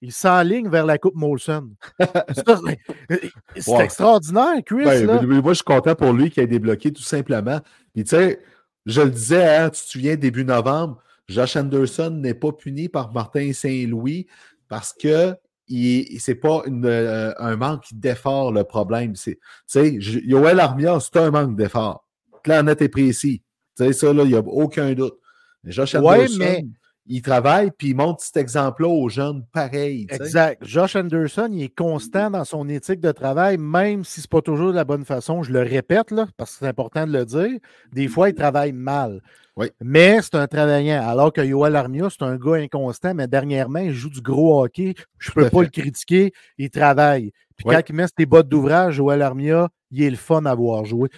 il 0.00 0.10
s'enligne 0.12 0.70
vers 0.70 0.86
la 0.86 0.96
Coupe 0.96 1.16
Molson. 1.16 1.68
C'est- 2.34 3.70
Ouais. 3.70 3.84
extraordinaire, 3.84 4.54
Chris. 4.64 4.84
Ben, 4.84 5.06
là. 5.06 5.20
moi, 5.22 5.52
je 5.52 5.56
suis 5.56 5.64
content 5.64 5.94
pour 5.94 6.12
lui 6.14 6.30
qu'il 6.30 6.42
ait 6.42 6.46
débloqué 6.46 6.92
tout 6.92 7.02
simplement. 7.02 7.60
Puis, 7.94 8.04
tu 8.04 8.10
sais, 8.10 8.40
je 8.86 9.02
le 9.02 9.10
disais, 9.10 9.54
hein, 9.56 9.68
tu 9.68 9.82
te 9.82 9.86
souviens, 9.88 10.16
début 10.16 10.44
novembre, 10.46 11.02
Josh 11.28 11.56
Anderson 11.56 12.10
n'est 12.10 12.34
pas 12.34 12.52
puni 12.52 12.88
par 12.88 13.12
Martin 13.12 13.52
Saint-Louis 13.52 14.26
parce 14.68 14.92
que 14.92 15.34
c'est 15.68 16.38
pas 16.40 16.62
une, 16.66 16.84
euh, 16.86 17.32
un 17.38 17.56
manque 17.56 17.86
d'effort 17.92 18.52
le 18.52 18.64
problème. 18.64 19.14
C'est, 19.16 19.38
Yoel 19.74 20.60
Armia, 20.60 20.98
c'est 21.00 21.16
un 21.16 21.30
manque 21.30 21.56
d'effort. 21.56 22.06
Clair, 22.44 22.62
net 22.62 22.80
et 22.82 22.88
précis. 22.88 23.42
Tu 23.76 23.84
sais, 23.84 23.92
ça, 23.92 24.12
là, 24.12 24.22
il 24.22 24.30
n'y 24.30 24.36
a 24.36 24.40
aucun 24.40 24.92
doute. 24.94 25.18
Mais 25.64 25.72
Josh 25.72 25.94
Ouais, 25.94 26.00
Anderson, 26.20 26.36
mais- 26.38 26.64
il 27.08 27.22
travaille 27.22 27.70
puis 27.70 27.90
il 27.90 27.96
montre 27.96 28.22
cet 28.22 28.36
exemple-là 28.36 28.88
aux 28.88 29.08
jeunes 29.08 29.44
pareil. 29.52 30.06
Exact. 30.10 30.64
Josh 30.64 30.96
Anderson, 30.96 31.48
il 31.52 31.62
est 31.64 31.74
constant 31.74 32.30
dans 32.30 32.44
son 32.44 32.68
éthique 32.68 33.00
de 33.00 33.12
travail, 33.12 33.58
même 33.58 34.04
si 34.04 34.20
ce 34.20 34.26
n'est 34.26 34.30
pas 34.30 34.42
toujours 34.42 34.70
de 34.70 34.76
la 34.76 34.84
bonne 34.84 35.04
façon. 35.04 35.42
Je 35.42 35.52
le 35.52 35.60
répète, 35.60 36.10
là, 36.10 36.26
parce 36.36 36.52
que 36.52 36.58
c'est 36.60 36.68
important 36.68 37.06
de 37.06 37.12
le 37.12 37.24
dire. 37.24 37.58
Des 37.92 38.08
fois, 38.08 38.28
il 38.28 38.34
travaille 38.34 38.72
mal. 38.72 39.20
Oui. 39.56 39.70
Mais 39.82 40.20
c'est 40.22 40.34
un 40.34 40.46
travaillant. 40.46 41.02
Alors 41.08 41.32
que 41.32 41.40
Yoel 41.40 41.76
Armia, 41.76 42.08
c'est 42.10 42.24
un 42.24 42.36
gars 42.36 42.56
inconstant, 42.56 43.14
mais 43.14 43.26
dernièrement, 43.26 43.78
il 43.78 43.92
joue 43.92 44.10
du 44.10 44.20
gros 44.20 44.62
hockey. 44.62 44.94
Je 45.18 45.30
ne 45.30 45.34
peux 45.34 45.48
pas 45.50 45.58
fait. 45.60 45.64
le 45.64 45.70
critiquer. 45.70 46.32
Il 46.58 46.68
travaille. 46.70 47.32
Puis 47.56 47.64
Oui. 47.66 47.74
quand 47.74 47.82
il 47.88 47.94
met 47.94 48.04
ses 48.18 48.26
bottes 48.26 48.48
d'ouvrage, 48.48 48.94
Joel 48.96 49.22
Armia, 49.22 49.68
il 49.90 50.02
est 50.02 50.10
le 50.10 50.16
fun 50.16 50.44
à 50.44 50.54
voir 50.54 50.84
jouer. 50.84 51.08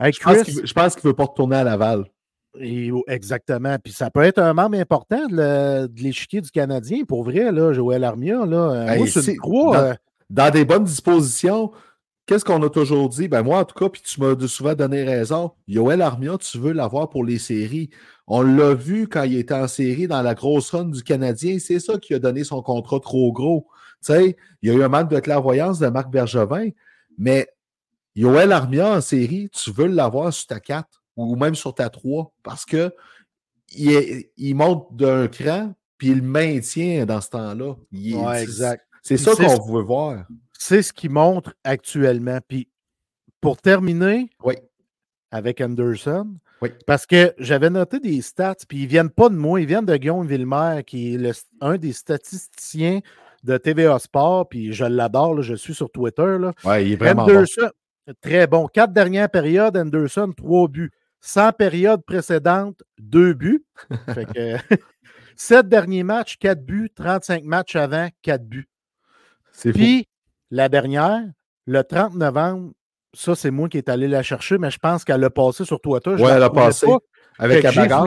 Hey, 0.00 0.12
Je 0.12 0.20
pense 0.20 0.34
Chris, 0.34 0.44
qu'il 0.44 0.54
veut- 0.56 0.66
je 0.66 0.72
pense 0.74 0.94
qu'il 0.96 1.06
ne 1.06 1.10
veut 1.10 1.16
pas 1.16 1.24
retourner 1.24 1.56
à 1.56 1.64
Laval. 1.64 2.04
Et- 2.58 2.90
exactement. 3.06 3.76
Puis 3.82 3.92
ça 3.92 4.10
peut 4.10 4.22
être 4.22 4.38
un 4.38 4.52
membre 4.52 4.78
important 4.78 5.26
de 5.28 5.88
l'échiquier 6.02 6.40
du 6.40 6.50
Canadien, 6.50 7.04
pour 7.06 7.22
vrai, 7.22 7.52
là, 7.52 7.72
Joël 7.72 8.02
Armia. 8.02 8.44
Là. 8.46 8.56
Euh, 8.56 8.86
Hey, 8.88 8.98
moi, 8.98 9.06
une 9.06 9.36
croix. 9.36 9.76
dans- 9.76 9.82
euh, 9.84 9.94
dans 10.30 10.50
des 10.50 10.64
bonnes 10.64 10.84
dispositions, 10.84 11.70
qu'est-ce 12.26 12.44
qu'on 12.44 12.62
a 12.62 12.68
toujours 12.70 13.08
dit? 13.08 13.28
Ben 13.28 13.42
moi, 13.42 13.60
en 13.60 13.64
tout 13.64 13.74
cas, 13.78 13.88
puis 13.88 14.02
tu 14.02 14.20
m'as 14.20 14.34
souvent 14.46 14.74
donné 14.74 15.04
raison. 15.04 15.52
Yoel 15.68 16.02
Armia, 16.02 16.36
tu 16.38 16.58
veux 16.58 16.72
l'avoir 16.72 17.08
pour 17.08 17.24
les 17.24 17.38
séries. 17.38 17.90
On 18.26 18.42
l'a 18.42 18.74
vu 18.74 19.08
quand 19.08 19.22
il 19.22 19.38
était 19.38 19.54
en 19.54 19.68
série 19.68 20.08
dans 20.08 20.22
la 20.22 20.34
grosse 20.34 20.70
run 20.70 20.86
du 20.86 21.02
Canadien. 21.02 21.58
C'est 21.58 21.78
ça 21.80 21.98
qui 21.98 22.12
a 22.14 22.18
donné 22.18 22.44
son 22.44 22.60
contrat 22.62 23.00
trop 23.00 23.32
gros. 23.32 23.66
Tu 24.04 24.12
sais, 24.12 24.36
il 24.62 24.68
y 24.70 24.72
a 24.72 24.76
eu 24.76 24.82
un 24.82 24.88
manque 24.88 25.10
de 25.10 25.20
clairvoyance 25.20 25.78
de 25.78 25.86
Marc 25.88 26.10
Bergevin, 26.10 26.68
mais 27.16 27.48
Yoel 28.14 28.52
Armia 28.52 28.96
en 28.96 29.00
série, 29.00 29.48
tu 29.52 29.70
veux 29.72 29.86
l'avoir 29.86 30.32
sur 30.32 30.46
ta 30.48 30.58
4 30.60 30.88
ou 31.16 31.36
même 31.36 31.54
sur 31.54 31.74
ta 31.74 31.88
3 31.90 32.32
parce 32.42 32.64
que 32.64 32.92
il, 33.74 33.92
est- 33.92 34.32
il 34.36 34.54
monte 34.54 34.88
d'un 34.94 35.28
cran 35.28 35.72
puis 35.98 36.08
il 36.08 36.16
le 36.16 36.22
maintient 36.22 37.06
dans 37.06 37.20
ce 37.20 37.30
temps-là. 37.30 37.74
Ouais, 38.14 38.42
exact. 38.42 38.84
C'est 39.02 39.16
ça 39.16 39.32
qu'on 39.58 39.72
veut 39.72 39.82
voir. 39.82 40.24
C'est 40.58 40.82
ce 40.82 40.92
qu'il 40.92 41.10
montre 41.10 41.54
actuellement. 41.64 42.38
Puis 42.46 42.68
pour 43.40 43.56
terminer 43.58 44.30
Oui. 44.42 44.54
avec 45.30 45.60
Anderson, 45.60 46.36
Oui. 46.62 46.70
parce 46.86 47.06
que 47.06 47.34
j'avais 47.38 47.70
noté 47.70 48.00
des 48.00 48.20
stats, 48.22 48.54
puis 48.68 48.82
ils 48.82 48.86
viennent 48.86 49.10
pas 49.10 49.28
de 49.28 49.34
moi, 49.36 49.60
ils 49.60 49.66
viennent 49.66 49.84
de 49.84 49.96
Guillaume 49.96 50.26
Villemer, 50.26 50.82
qui 50.86 51.14
est 51.14 51.18
le- 51.18 51.32
un 51.60 51.76
des 51.76 51.92
statisticiens 51.92 53.00
de 53.44 53.56
TVA 53.58 53.98
Sport, 53.98 54.48
puis 54.48 54.72
je 54.72 54.84
l'adore, 54.84 55.42
je 55.42 55.54
suis 55.54 55.74
sur 55.74 55.90
Twitter. 55.90 56.36
Là. 56.40 56.52
Ouais, 56.64 56.86
il 56.86 56.92
est 56.92 56.96
vraiment 56.96 57.26
bon. 57.26 57.32
Anderson, 57.32 57.70
très 58.20 58.46
bon. 58.46 58.66
Quatre 58.66 58.92
dernières 58.92 59.30
périodes, 59.30 59.76
Anderson, 59.76 60.32
trois 60.36 60.66
buts. 60.68 60.90
100 61.20 61.52
périodes 61.52 62.02
précédentes, 62.04 62.82
deux 62.98 63.32
buts. 63.34 63.64
Fait 64.14 64.26
que, 64.26 64.56
sept 65.36 65.68
derniers 65.68 66.02
matchs, 66.04 66.36
quatre 66.38 66.64
buts. 66.64 66.90
35 66.94 67.44
matchs 67.44 67.76
avant, 67.76 68.08
quatre 68.22 68.44
buts. 68.44 68.68
Puis, 69.72 70.08
la 70.50 70.68
dernière, 70.68 71.20
le 71.66 71.82
30 71.82 72.14
novembre, 72.14 72.72
ça, 73.14 73.34
c'est 73.34 73.50
moi 73.50 73.68
qui 73.68 73.78
est 73.78 73.88
allé 73.88 74.08
la 74.08 74.22
chercher, 74.22 74.58
mais 74.58 74.70
je 74.70 74.78
pense 74.78 75.04
qu'elle 75.04 75.24
a 75.24 75.30
passé 75.30 75.64
sur 75.64 75.80
Twitter. 75.80 76.14
La 76.18 76.36
elle 76.36 76.42
a 76.42 76.50
passé 76.50 76.86
pas. 76.86 76.98
avec 77.38 77.62
la 77.62 77.72
bagarre. 77.72 78.06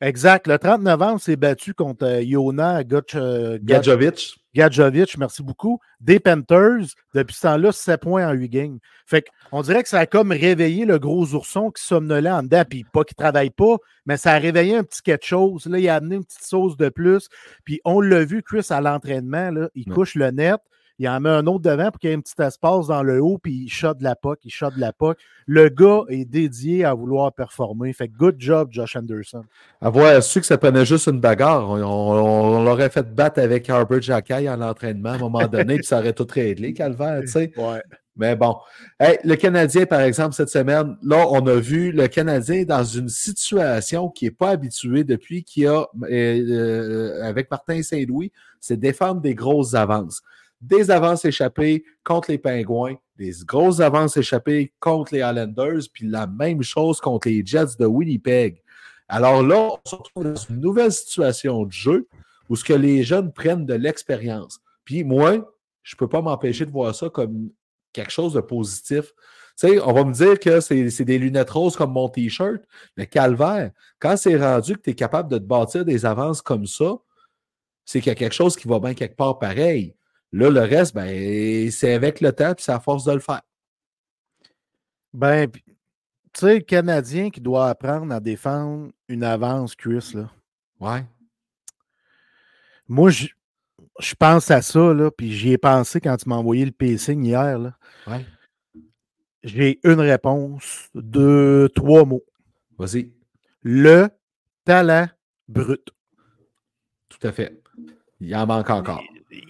Exact. 0.00 0.48
Le 0.48 0.58
30 0.58 0.82
novembre, 0.82 1.20
c'est 1.20 1.36
battu 1.36 1.74
contre 1.74 2.04
euh, 2.04 2.22
Yona 2.22 2.82
Gotch- 2.82 3.14
euh, 3.14 3.52
Gad- 3.62 3.82
Gadjovic. 3.84 4.36
Gadjovic, 4.52 5.16
merci 5.16 5.44
beaucoup. 5.44 5.78
Des 6.00 6.18
Panthers, 6.18 6.86
depuis 7.14 7.34
ce 7.36 7.42
temps-là, 7.42 7.70
7 7.70 8.00
points 8.00 8.28
en 8.28 8.32
8 8.32 8.48
games. 8.48 8.78
Fait 9.06 9.24
qu'on 9.50 9.62
dirait 9.62 9.82
que 9.84 9.88
ça 9.88 10.00
a 10.00 10.06
comme 10.06 10.32
réveillé 10.32 10.84
le 10.86 10.98
gros 10.98 11.32
ourson 11.34 11.70
qui 11.70 11.84
somnolait 11.84 12.32
en 12.32 12.42
dedans, 12.42 12.64
puis 12.68 12.84
pas 12.92 13.04
qu'il 13.04 13.14
travaille 13.14 13.50
pas, 13.50 13.76
mais 14.04 14.16
ça 14.16 14.32
a 14.32 14.38
réveillé 14.38 14.76
un 14.76 14.82
petit 14.82 15.02
quelque 15.02 15.24
chose. 15.24 15.66
Là, 15.66 15.78
il 15.78 15.88
a 15.88 15.94
amené 15.94 16.16
une 16.16 16.24
petite 16.24 16.42
sauce 16.44 16.76
de 16.76 16.88
plus. 16.88 17.28
Puis 17.64 17.80
on 17.84 18.00
l'a 18.00 18.24
vu, 18.24 18.42
Chris, 18.42 18.66
à 18.70 18.80
l'entraînement, 18.80 19.50
il 19.76 19.88
Ouais. 19.88 19.94
couche 19.94 20.16
le 20.16 20.32
net, 20.32 20.56
il 20.98 21.08
en 21.08 21.20
met 21.20 21.30
un 21.30 21.46
autre 21.46 21.62
devant 21.62 21.90
pour 21.90 21.98
qu'il 21.98 22.10
y 22.10 22.12
ait 22.12 22.16
un 22.16 22.20
petit 22.20 22.40
espace 22.40 22.86
dans 22.86 23.02
le 23.02 23.20
haut, 23.22 23.38
puis 23.42 23.64
il 23.64 23.68
shot 23.68 23.94
de 23.94 24.04
la 24.04 24.14
puck, 24.14 24.38
il 24.44 24.50
shot 24.50 24.70
de 24.70 24.80
la 24.80 24.92
puck. 24.92 25.18
Le 25.46 25.68
gars 25.68 26.02
est 26.08 26.24
dédié 26.24 26.84
à 26.84 26.94
vouloir 26.94 27.32
performer. 27.32 27.92
Fait 27.92 28.08
que 28.08 28.16
good 28.16 28.36
job, 28.38 28.68
Josh 28.70 28.94
Anderson. 28.96 29.42
Avoir 29.80 30.22
su 30.22 30.40
que 30.40 30.46
ça 30.46 30.58
prenait 30.58 30.84
juste 30.86 31.06
une 31.08 31.20
bagarre, 31.20 31.68
on, 31.68 31.82
on- 31.82 32.56
on 32.58 32.64
l'aurait 32.64 32.90
fait 32.90 33.14
battre 33.14 33.40
avec 33.40 33.68
Harper 33.68 34.00
Jackay 34.00 34.48
en 34.48 34.60
entraînement 34.60 35.10
à 35.10 35.14
un 35.14 35.18
moment 35.18 35.46
donné, 35.48 35.76
puis 35.76 35.84
ça 35.84 35.98
aurait 35.98 36.12
tout 36.12 36.26
réglé, 36.30 36.72
Calvaire, 36.72 37.20
tu 37.22 37.28
sais. 37.28 37.52
Ouais. 37.56 37.82
Mais 38.14 38.36
bon. 38.36 38.56
Hey, 39.00 39.18
le 39.24 39.36
Canadien, 39.36 39.86
par 39.86 40.02
exemple, 40.02 40.34
cette 40.34 40.50
semaine, 40.50 40.98
là, 41.02 41.24
on 41.30 41.46
a 41.46 41.54
vu 41.54 41.92
le 41.92 42.08
Canadien 42.08 42.64
dans 42.64 42.84
une 42.84 43.08
situation 43.08 44.10
qui 44.10 44.26
n'est 44.26 44.30
pas 44.30 44.50
habituée 44.50 45.02
depuis 45.02 45.42
qu'il 45.44 45.66
a, 45.66 45.86
euh, 46.02 46.10
euh, 46.10 47.22
avec 47.24 47.50
Martin 47.50 47.82
Saint-Louis, 47.82 48.30
c'est 48.60 48.76
défendre 48.78 49.22
des 49.22 49.34
grosses 49.34 49.72
avances. 49.74 50.20
Des 50.62 50.90
avances 50.90 51.24
échappées 51.24 51.84
contre 52.04 52.30
les 52.30 52.38
Pingouins, 52.38 52.94
des 53.16 53.32
grosses 53.44 53.80
avances 53.80 54.16
échappées 54.16 54.72
contre 54.78 55.12
les 55.12 55.20
Islanders, 55.20 55.82
puis 55.92 56.06
la 56.06 56.26
même 56.26 56.62
chose 56.62 57.00
contre 57.00 57.28
les 57.28 57.44
Jets 57.44 57.76
de 57.78 57.84
Winnipeg. 57.84 58.62
Alors 59.08 59.42
là, 59.42 59.70
on 59.72 59.88
se 59.88 59.96
retrouve 59.96 60.24
dans 60.24 60.34
une 60.36 60.60
nouvelle 60.60 60.92
situation 60.92 61.64
de 61.64 61.72
jeu 61.72 62.08
où 62.48 62.56
ce 62.56 62.64
que 62.64 62.72
les 62.72 63.02
jeunes 63.02 63.32
prennent 63.32 63.66
de 63.66 63.74
l'expérience. 63.74 64.60
Puis 64.84 65.04
moi, 65.04 65.54
je 65.82 65.94
ne 65.94 65.98
peux 65.98 66.08
pas 66.08 66.22
m'empêcher 66.22 66.64
de 66.64 66.70
voir 66.70 66.94
ça 66.94 67.10
comme 67.10 67.50
quelque 67.92 68.12
chose 68.12 68.32
de 68.32 68.40
positif. 68.40 69.12
Tu 69.58 69.68
sais, 69.68 69.80
on 69.80 69.92
va 69.92 70.04
me 70.04 70.12
dire 70.12 70.38
que 70.38 70.60
c'est 70.60 71.04
des 71.04 71.18
lunettes 71.18 71.50
roses 71.50 71.76
comme 71.76 71.92
mon 71.92 72.08
T-shirt, 72.08 72.62
mais 72.96 73.06
calvaire, 73.06 73.72
quand 73.98 74.16
c'est 74.16 74.36
rendu 74.36 74.76
que 74.76 74.82
tu 74.82 74.90
es 74.90 74.94
capable 74.94 75.30
de 75.30 75.38
te 75.38 75.44
bâtir 75.44 75.84
des 75.84 76.06
avances 76.06 76.40
comme 76.40 76.66
ça, 76.66 76.94
c'est 77.84 78.00
qu'il 78.00 78.10
y 78.10 78.12
a 78.12 78.16
quelque 78.16 78.34
chose 78.34 78.56
qui 78.56 78.68
va 78.68 78.78
bien 78.78 78.94
quelque 78.94 79.16
part 79.16 79.38
pareil. 79.38 79.94
Là, 80.32 80.50
le 80.50 80.60
reste, 80.60 80.94
ben, 80.94 81.70
c'est 81.70 81.92
avec 81.92 82.20
le 82.20 82.32
temps, 82.32 82.54
puis 82.54 82.64
c'est 82.64 82.72
à 82.72 82.80
force 82.80 83.04
de 83.04 83.12
le 83.12 83.20
faire. 83.20 83.42
Ben, 85.12 85.50
tu 85.50 85.60
sais, 86.32 86.54
le 86.54 86.60
Canadien 86.60 87.30
qui 87.30 87.40
doit 87.40 87.68
apprendre 87.68 88.14
à 88.14 88.20
défendre 88.20 88.90
une 89.08 89.24
avance, 89.24 89.74
Chris, 89.74 90.12
là. 90.14 90.30
Ouais. 90.80 91.04
Moi, 92.88 93.10
je, 93.10 93.26
je 94.00 94.14
pense 94.14 94.50
à 94.50 94.62
ça, 94.62 94.94
là, 94.94 95.10
puis 95.10 95.32
j'y 95.32 95.52
ai 95.52 95.58
pensé 95.58 96.00
quand 96.00 96.16
tu 96.16 96.28
m'as 96.28 96.36
envoyé 96.36 96.64
le 96.64 96.72
pacing 96.72 97.24
hier. 97.24 97.58
Là. 97.58 97.76
Ouais. 98.06 98.24
J'ai 99.42 99.80
une 99.84 100.00
réponse 100.00 100.88
de 100.94 101.70
trois 101.74 102.04
mots. 102.04 102.24
Vas-y. 102.78 103.12
Le 103.62 104.08
talent 104.64 105.08
brut. 105.48 105.90
Tout 107.08 107.26
à 107.26 107.32
fait. 107.32 107.62
Il 108.20 108.34
en 108.34 108.46
manque 108.46 108.70
encore. 108.70 109.02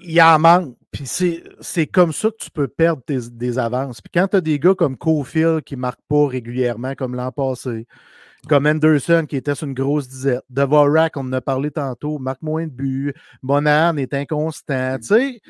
Il 0.03 0.21
en 0.23 0.39
manque. 0.39 0.77
Puis 0.93 1.07
c'est 1.07 1.87
comme 1.87 2.13
ça 2.13 2.29
que 2.31 2.37
tu 2.39 2.51
peux 2.51 2.69
perdre 2.69 3.03
tes, 3.03 3.19
des 3.31 3.59
avances. 3.59 4.03
Puis 4.03 4.11
quand 4.13 4.29
tu 4.29 4.37
as 4.37 4.41
des 4.43 4.59
gars 4.59 4.75
comme 4.75 4.99
Cofield 4.99 5.63
qui 5.63 5.75
ne 5.75 5.81
marquent 5.81 6.05
pas 6.07 6.27
régulièrement 6.27 6.95
comme 6.95 7.15
l'an 7.15 7.33
passé, 7.33 7.87
comme 8.47 8.67
Anderson 8.67 9.25
qui 9.27 9.37
était 9.37 9.55
sur 9.55 9.67
une 9.67 9.75
grosse 9.75 10.09
disette, 10.09 10.43
Devorak, 10.51 11.17
on 11.17 11.21
en 11.21 11.33
a 11.33 11.41
parlé 11.41 11.71
tantôt, 11.71 12.19
marque 12.19 12.43
moins 12.43 12.67
de 12.67 12.73
buts, 12.73 13.15
Monahan 13.43 13.97
est 13.97 14.13
inconstant. 14.13 14.99
Tu 14.99 15.07
sais, 15.07 15.41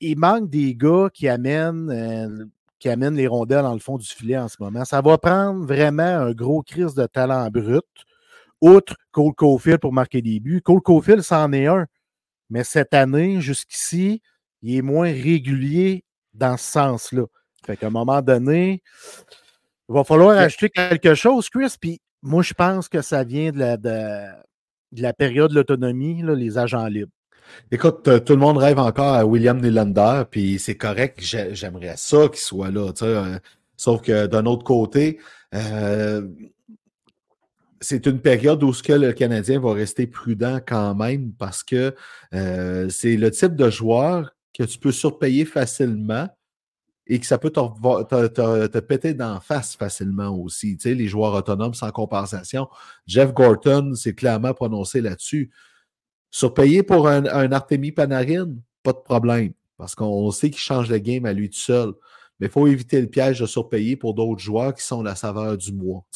il, 0.00 0.18
manque 0.18 0.50
des 0.50 0.74
gars 0.74 1.08
qui 1.12 1.28
amènent, 1.28 1.90
euh, 1.90 2.44
qui 2.78 2.88
amènent 2.90 3.16
les 3.16 3.26
rondelles 3.26 3.62
dans 3.62 3.72
le 3.72 3.80
fond 3.80 3.96
du 3.96 4.06
filet 4.06 4.36
en 4.36 4.48
ce 4.48 4.56
moment. 4.60 4.84
Ça 4.84 5.00
va 5.00 5.16
prendre 5.16 5.64
vraiment 5.64 6.02
un 6.02 6.32
gros 6.32 6.62
crise 6.62 6.94
de 6.94 7.06
talent 7.06 7.48
brut, 7.50 7.84
outre 8.60 8.96
Cole 9.12 9.34
Cofield 9.34 9.78
pour 9.78 9.92
marquer 9.92 10.20
des 10.20 10.40
buts. 10.40 10.60
Cole 10.62 10.82
Cofield, 10.82 11.22
c'en 11.22 11.52
est 11.52 11.66
un. 11.66 11.86
Mais 12.50 12.64
cette 12.64 12.94
année, 12.94 13.40
jusqu'ici, 13.40 14.22
il 14.62 14.76
est 14.76 14.82
moins 14.82 15.10
régulier 15.10 16.04
dans 16.32 16.56
ce 16.56 16.70
sens-là. 16.72 17.24
Fait 17.64 17.76
qu'à 17.76 17.86
un 17.86 17.90
moment 17.90 18.22
donné, 18.22 18.82
il 19.88 19.94
va 19.94 20.04
falloir 20.04 20.36
acheter 20.38 20.68
quelque 20.70 21.14
chose, 21.14 21.48
Chris. 21.48 21.74
Puis 21.80 22.00
moi, 22.22 22.42
je 22.42 22.54
pense 22.54 22.88
que 22.88 23.02
ça 23.02 23.24
vient 23.24 23.52
de 23.52 23.58
la, 23.58 23.76
de, 23.76 24.26
la 24.92 25.12
période 25.12 25.50
de 25.50 25.56
l'autonomie, 25.56 26.22
les 26.22 26.58
agents 26.58 26.86
libres. 26.86 27.12
Écoute, 27.70 28.24
tout 28.24 28.32
le 28.32 28.38
monde 28.38 28.56
rêve 28.56 28.78
encore 28.78 29.14
à 29.14 29.26
William 29.26 29.60
Nylander, 29.60 30.24
puis 30.30 30.58
c'est 30.58 30.76
correct, 30.76 31.20
j'aimerais 31.20 31.94
ça 31.96 32.28
qu'il 32.28 32.40
soit 32.40 32.70
là. 32.70 32.90
Euh, 33.02 33.38
sauf 33.76 34.00
que 34.00 34.26
d'un 34.26 34.46
autre 34.46 34.64
côté, 34.64 35.18
euh, 35.54 36.26
c'est 37.84 38.06
une 38.06 38.20
période 38.20 38.62
où 38.62 38.72
le 38.88 39.12
Canadien 39.12 39.60
va 39.60 39.74
rester 39.74 40.06
prudent 40.06 40.58
quand 40.66 40.94
même 40.94 41.32
parce 41.34 41.62
que 41.62 41.94
euh, 42.32 42.88
c'est 42.88 43.16
le 43.16 43.30
type 43.30 43.56
de 43.56 43.68
joueur 43.68 44.34
que 44.54 44.64
tu 44.64 44.78
peux 44.78 44.92
surpayer 44.92 45.44
facilement 45.44 46.28
et 47.06 47.20
que 47.20 47.26
ça 47.26 47.36
peut 47.36 47.50
te, 47.50 48.78
péter 48.80 49.12
d'en 49.12 49.38
face 49.38 49.76
facilement 49.76 50.30
aussi. 50.30 50.76
Tu 50.78 50.88
sais, 50.88 50.94
les 50.94 51.08
joueurs 51.08 51.34
autonomes 51.34 51.74
sans 51.74 51.90
compensation. 51.90 52.68
Jeff 53.06 53.34
Gorton 53.34 53.92
s'est 53.94 54.14
clairement 54.14 54.54
prononcé 54.54 55.02
là-dessus. 55.02 55.50
Surpayer 56.30 56.82
pour 56.82 57.06
un, 57.06 57.26
un 57.26 57.52
Artemi 57.52 57.92
Panarin, 57.92 58.54
pas 58.82 58.94
de 58.94 58.98
problème, 58.98 59.52
parce 59.76 59.94
qu'on 59.94 60.30
sait 60.30 60.48
qu'il 60.48 60.60
change 60.60 60.88
le 60.90 60.98
game 60.98 61.26
à 61.26 61.34
lui 61.34 61.50
tout 61.50 61.60
seul. 61.60 61.92
Mais 62.40 62.46
il 62.46 62.50
faut 62.50 62.66
éviter 62.66 63.00
le 63.02 63.08
piège 63.08 63.40
de 63.40 63.46
surpayer 63.46 63.96
pour 63.96 64.14
d'autres 64.14 64.42
joueurs 64.42 64.74
qui 64.74 64.82
sont 64.82 65.02
la 65.02 65.14
saveur 65.14 65.58
du 65.58 65.72
mois. 65.72 66.06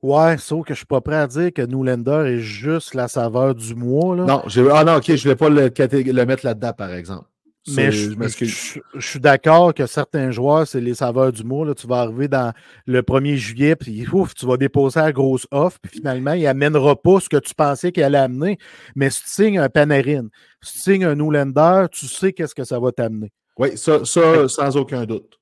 Ouais, 0.00 0.38
sauf 0.38 0.64
que 0.64 0.74
je 0.74 0.78
suis 0.78 0.86
pas 0.86 1.00
prêt 1.00 1.16
à 1.16 1.26
dire 1.26 1.52
que 1.52 1.62
Newlander 1.62 2.34
est 2.34 2.38
juste 2.38 2.94
la 2.94 3.08
saveur 3.08 3.54
du 3.54 3.74
mois. 3.74 4.14
Là. 4.16 4.24
Non, 4.24 4.42
ah 4.72 4.84
non, 4.84 4.96
ok, 4.96 5.14
je 5.14 5.28
ne 5.28 5.32
vais 5.32 5.36
pas 5.36 5.48
le 5.48 6.24
mettre 6.24 6.46
là-dedans, 6.46 6.72
par 6.72 6.92
exemple. 6.92 7.26
Mais 7.74 7.92
je, 7.92 8.80
suis 8.98 9.20
d'accord 9.20 9.74
que 9.74 9.86
certains 9.86 10.30
joueurs, 10.30 10.66
c'est 10.66 10.80
les 10.80 10.94
saveurs 10.94 11.32
du 11.32 11.44
mot. 11.44 11.64
Là. 11.64 11.74
Tu 11.74 11.86
vas 11.86 12.00
arriver 12.00 12.28
dans 12.28 12.52
le 12.86 13.02
1er 13.02 13.36
juillet, 13.36 13.76
puis 13.76 14.06
ouf, 14.10 14.34
tu 14.34 14.46
vas 14.46 14.56
déposer 14.56 15.00
la 15.00 15.12
grosse 15.12 15.46
offre, 15.50 15.78
puis 15.82 15.98
finalement, 15.98 16.32
il 16.32 16.44
n'amènera 16.44 16.96
pas 16.96 17.20
ce 17.20 17.28
que 17.28 17.36
tu 17.36 17.54
pensais 17.54 17.92
qu'il 17.92 18.02
allait 18.02 18.18
amener. 18.18 18.58
Mais 18.94 19.10
si 19.10 19.22
tu 19.22 19.28
signes 19.28 19.58
un 19.58 19.68
Panarin, 19.68 20.28
si 20.62 20.74
tu 20.74 20.78
signes 20.78 21.04
un 21.04 21.18
Oulander, 21.18 21.86
tu 21.92 22.06
sais 22.06 22.32
qu'est-ce 22.32 22.54
que 22.54 22.64
ça 22.64 22.78
va 22.78 22.92
t'amener. 22.92 23.32
Oui, 23.58 23.76
ça, 23.76 24.04
ça 24.04 24.48
sans 24.48 24.76
aucun 24.76 25.04
doute. 25.04 25.38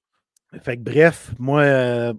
Fait 0.62 0.76
que 0.76 0.82
bref, 0.82 1.32
moi, 1.38 1.60
euh, 1.62 2.14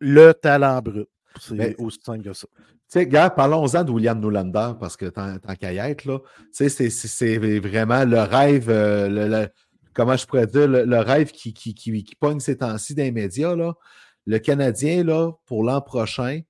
le 0.00 0.32
talent 0.32 0.80
brut. 0.80 1.08
C'est 1.40 1.76
aussi 1.78 1.98
simple 2.02 2.24
que 2.24 2.32
ça. 2.32 2.46
Tu 2.56 2.64
sais, 2.88 3.06
gars, 3.06 3.30
parlons-en 3.30 3.84
de 3.84 3.90
William 3.90 4.20
Nolander 4.20 4.72
parce 4.78 4.96
que 4.96 5.06
tant, 5.06 5.38
qu'à 5.58 5.72
y 5.72 5.78
être, 5.78 6.04
là, 6.04 6.18
tu 6.54 6.68
sais, 6.68 6.90
c'est 6.90 7.38
vraiment 7.58 8.04
le 8.04 8.20
rêve, 8.20 8.68
euh, 8.68 9.46
comment 9.94 10.16
je 10.16 10.26
pourrais 10.26 10.46
dire, 10.46 10.68
le, 10.68 10.98
rêve 10.98 11.30
qui, 11.30 11.54
qui, 11.54 11.74
qui, 11.74 12.04
qui, 12.04 12.14
pogne 12.14 12.40
ces 12.40 12.58
temps-ci 12.58 12.94
dans 12.94 13.02
les 13.02 13.12
médias, 13.12 13.56
là. 13.56 13.74
Le 14.24 14.38
Canadien, 14.38 15.02
là, 15.02 15.32
pour 15.46 15.64
l'an 15.64 15.80
prochain, 15.80 16.42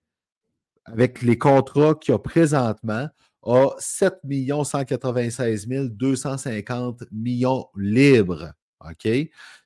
avec 0.84 1.22
les 1.22 1.38
contrats 1.38 1.94
qu'il 1.94 2.14
a 2.14 2.18
présentement, 2.18 3.08
a 3.44 3.70
7 3.78 4.20
196 4.64 5.66
250 5.68 7.04
millions 7.10 7.66
libres. 7.76 8.52
OK? 8.80 9.08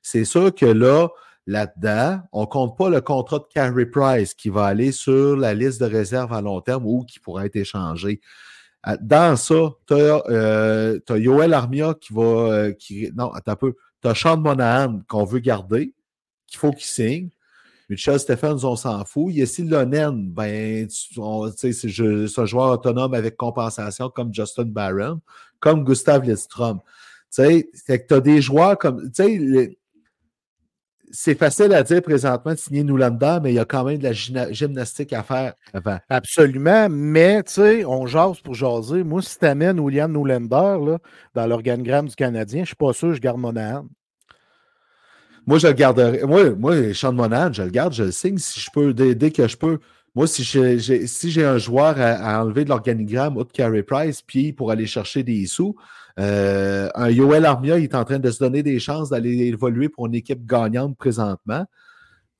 C'est 0.01 0.25
sûr 0.25 0.53
que 0.53 0.65
là, 0.65 1.09
là-dedans. 1.47 2.19
On 2.33 2.41
ne 2.41 2.45
compte 2.45 2.77
pas 2.77 2.89
le 2.89 3.01
contrat 3.01 3.39
de 3.39 3.45
Carey 3.51 3.85
Price 3.87 4.33
qui 4.33 4.49
va 4.49 4.65
aller 4.65 4.91
sur 4.91 5.35
la 5.35 5.53
liste 5.53 5.81
de 5.81 5.85
réserve 5.87 6.33
à 6.33 6.41
long 6.41 6.61
terme 6.61 6.85
ou 6.85 7.03
qui 7.05 7.19
pourra 7.19 7.45
être 7.45 7.55
échangé. 7.55 8.21
Euh, 8.87 8.97
dans 9.01 9.35
ça, 9.35 9.71
tu 9.87 9.93
as, 9.93 10.23
euh, 10.29 10.99
Yoel 11.09 11.53
Armia 11.53 11.95
qui 11.99 12.13
va. 12.13 12.21
Euh, 12.21 12.71
qui, 12.73 13.09
non, 13.15 13.31
attends 13.31 13.53
un 13.53 13.55
peu. 13.55 13.73
Tu 14.01 14.07
as 14.07 14.13
Sean 14.13 14.37
Monahan 14.37 15.01
qu'on 15.07 15.23
veut 15.23 15.39
garder, 15.39 15.93
qu'il 16.45 16.59
faut 16.59 16.71
qu'il 16.71 16.85
signe. 16.85 17.29
Michel 17.89 18.19
Stephens, 18.19 18.65
on 18.65 18.75
s'en 18.75 19.05
fout. 19.05 19.33
Yessi 19.33 19.63
Lonen, 19.63 20.29
ben, 20.29 20.87
c'est 20.89 22.39
un 22.39 22.45
joueur 22.45 22.71
autonome 22.71 23.13
avec 23.13 23.37
compensation 23.37 24.09
comme 24.09 24.33
Justin 24.33 24.65
Barron, 24.65 25.21
comme 25.61 25.85
Gustav 25.85 26.23
Lidstrom. 26.23 26.81
Tu 27.33 27.43
sais, 27.73 28.05
tu 28.07 28.13
as 28.13 28.19
des 28.19 28.41
joueurs 28.41 28.77
comme. 28.77 29.09
Tu 29.11 29.23
sais, 29.23 29.77
c'est 31.11 31.37
facile 31.37 31.73
à 31.73 31.83
dire 31.83 32.01
présentement 32.01 32.53
de 32.53 32.57
signer 32.57 32.83
Nulander, 32.83 33.39
mais 33.41 33.51
il 33.51 33.55
y 33.55 33.59
a 33.59 33.65
quand 33.65 33.83
même 33.83 33.97
de 33.97 34.03
la 34.03 34.51
gymnastique 34.51 35.13
à 35.13 35.23
faire 35.23 35.53
avant. 35.73 35.97
Absolument, 36.09 36.87
mais 36.89 37.43
tu 37.43 37.53
sais, 37.53 37.85
on 37.85 38.05
jase 38.07 38.39
pour 38.39 38.53
jaser. 38.53 39.03
Moi, 39.03 39.21
si 39.21 39.39
tu 39.39 39.45
amènes 39.45 39.79
William 39.79 40.11
Nulander 40.11 40.77
là, 40.85 40.97
dans 41.33 41.47
l'organigramme 41.47 42.07
du 42.07 42.15
Canadien, 42.15 42.59
je 42.59 42.61
ne 42.61 42.65
suis 42.65 42.75
pas 42.75 42.93
sûr 42.93 43.09
que 43.09 43.15
je 43.15 43.21
garde 43.21 43.39
Monahan. 43.39 43.85
Moi, 45.45 45.59
je 45.59 45.67
le 45.67 45.73
garderai. 45.73 46.23
Moi, 46.25 46.49
moi 46.51 46.93
Sean 46.93 47.13
Monahan, 47.13 47.53
je 47.53 47.63
le 47.63 47.69
garde, 47.69 47.93
je 47.93 48.03
le 48.03 48.11
signe 48.11 48.37
si 48.37 48.59
je 48.59 48.69
peux, 48.73 48.93
dès, 48.93 49.31
que 49.31 49.47
je 49.47 49.55
peux. 49.55 49.79
Moi, 50.13 50.27
si 50.27 50.43
j'ai 50.43 51.07
si 51.07 51.41
un 51.41 51.57
joueur 51.57 51.95
à, 51.99 52.43
enlever 52.43 52.65
de 52.65 52.69
l'organigramme, 52.69 53.37
autre 53.37 53.53
Carey 53.53 53.83
Price, 53.83 54.21
puis 54.21 54.51
pour 54.51 54.71
aller 54.71 54.87
chercher 54.87 55.23
des 55.23 55.45
sous, 55.45 55.75
euh, 56.19 56.89
un 56.95 57.09
Yoel 57.09 57.45
Armia, 57.45 57.77
il 57.77 57.83
est 57.83 57.95
en 57.95 58.03
train 58.03 58.19
de 58.19 58.31
se 58.31 58.39
donner 58.39 58.63
des 58.63 58.79
chances 58.79 59.09
d'aller 59.09 59.45
évoluer 59.45 59.89
pour 59.89 60.07
une 60.07 60.15
équipe 60.15 60.45
gagnante 60.45 60.97
présentement. 60.97 61.65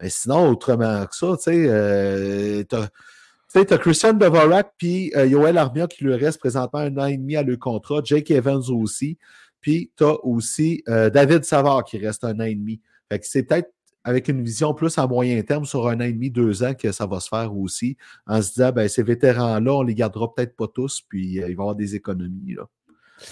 Mais 0.01 0.09
sinon, 0.09 0.49
autrement 0.49 1.05
que 1.05 1.15
ça, 1.15 1.35
tu 1.37 1.43
sais, 1.43 1.65
euh, 1.67 2.63
tu 2.67 3.73
as 3.73 3.77
Christian 3.77 4.13
Devorak 4.13 4.73
puis 4.77 5.11
euh, 5.15 5.25
Yoel 5.25 5.57
Armia 5.57 5.87
qui 5.87 6.03
lui 6.03 6.15
reste 6.15 6.39
présentement 6.39 6.79
un 6.79 6.97
an 6.97 7.05
et 7.05 7.17
demi 7.17 7.35
à 7.35 7.43
le 7.43 7.57
contrat, 7.57 8.01
Jake 8.03 8.31
Evans 8.31 8.63
aussi, 8.69 9.17
puis 9.61 9.91
tu 9.97 10.03
as 10.03 10.23
aussi 10.23 10.83
David 10.87 11.43
Savard 11.43 11.83
qui 11.83 11.97
reste 11.97 12.23
un 12.23 12.39
an 12.39 12.43
et 12.43 12.55
demi. 12.55 12.79
Fait 13.09 13.19
que 13.19 13.25
c'est 13.25 13.43
peut-être 13.43 13.71
avec 14.03 14.29
une 14.29 14.41
vision 14.41 14.73
plus 14.73 14.97
à 14.97 15.05
moyen 15.05 15.41
terme 15.41 15.65
sur 15.65 15.87
un 15.89 15.97
an 15.97 16.05
et 16.05 16.13
demi, 16.13 16.29
deux 16.29 16.63
ans 16.63 16.73
que 16.73 16.91
ça 16.91 17.05
va 17.05 17.19
se 17.19 17.27
faire 17.27 17.53
aussi, 17.57 17.97
en 18.25 18.41
se 18.41 18.53
disant, 18.53 18.71
ben, 18.71 18.87
ces 18.87 19.03
vétérans-là, 19.03 19.73
on 19.73 19.81
les 19.81 19.95
gardera 19.95 20.33
peut-être 20.33 20.55
pas 20.55 20.67
tous, 20.73 21.01
puis 21.01 21.33
il 21.33 21.41
va 21.41 21.47
y 21.49 21.51
avoir 21.51 21.75
des 21.75 21.95
économies. 21.95 22.53
Là. 22.55 22.69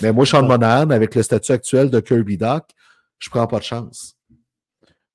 Mais 0.01 0.11
moi, 0.11 0.25
Sean 0.25 0.43
Monahan, 0.43 0.89
avec 0.89 1.15
le 1.15 1.23
statut 1.23 1.51
actuel 1.51 1.89
de 1.89 1.99
Kirby 1.99 2.37
Doc, 2.37 2.63
je 3.19 3.29
prends 3.29 3.47
pas 3.47 3.59
de 3.59 3.63
chance. 3.63 4.15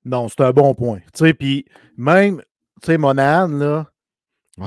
Non, 0.03 0.27
c'est 0.29 0.41
un 0.41 0.51
bon 0.51 0.73
point. 0.73 0.99
Tu 1.13 1.25
sais, 1.25 1.33
puis 1.33 1.65
même, 1.97 2.41
tu 2.81 2.87
sais, 2.87 2.97
Monahan, 2.97 3.47
là, 3.47 3.87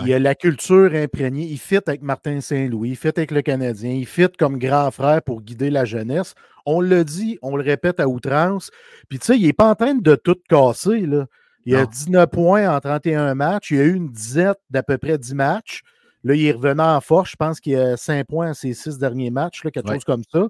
Il 0.02 0.12
a 0.12 0.18
la 0.18 0.34
culture 0.34 0.92
imprégnée. 0.94 1.46
Il 1.46 1.58
fit 1.58 1.78
avec 1.86 2.02
Martin 2.02 2.40
Saint-Louis, 2.40 2.90
il 2.90 2.96
fit 2.96 3.08
avec 3.08 3.30
le 3.30 3.42
Canadien, 3.42 3.92
il 3.92 4.06
fit 4.06 4.28
comme 4.38 4.58
grand 4.58 4.90
frère 4.90 5.22
pour 5.22 5.42
guider 5.42 5.70
la 5.70 5.84
jeunesse. 5.84 6.34
On 6.66 6.80
le 6.80 7.04
dit, 7.04 7.38
on 7.42 7.56
le 7.56 7.62
répète 7.62 8.00
à 8.00 8.08
outrance. 8.08 8.70
Puis 9.08 9.18
tu 9.18 9.26
sais, 9.26 9.36
il 9.38 9.46
n'est 9.46 9.52
pas 9.52 9.70
en 9.70 9.74
train 9.74 9.94
de 9.94 10.14
tout 10.16 10.36
casser. 10.48 11.00
Là. 11.02 11.26
Il 11.66 11.76
a 11.76 11.86
19 11.86 12.26
points 12.26 12.74
en 12.74 12.80
31 12.80 13.34
matchs. 13.34 13.70
Il 13.70 13.80
a 13.80 13.84
eu 13.84 13.94
une 13.94 14.10
dizaine 14.10 14.54
d'à 14.70 14.82
peu 14.82 14.98
près 14.98 15.18
10 15.18 15.34
matchs. 15.34 15.82
Là, 16.24 16.34
il 16.34 16.46
est 16.46 16.52
revenu 16.52 16.80
en 16.80 17.00
force. 17.00 17.30
Je 17.30 17.36
pense 17.36 17.60
qu'il 17.60 17.76
a 17.76 17.96
5 17.96 18.26
points 18.26 18.50
à 18.50 18.54
ses 18.54 18.72
6 18.72 18.98
derniers 18.98 19.30
matchs, 19.30 19.62
là, 19.62 19.70
quelque 19.70 19.92
chose 19.92 20.04
comme 20.04 20.22
ça. 20.30 20.48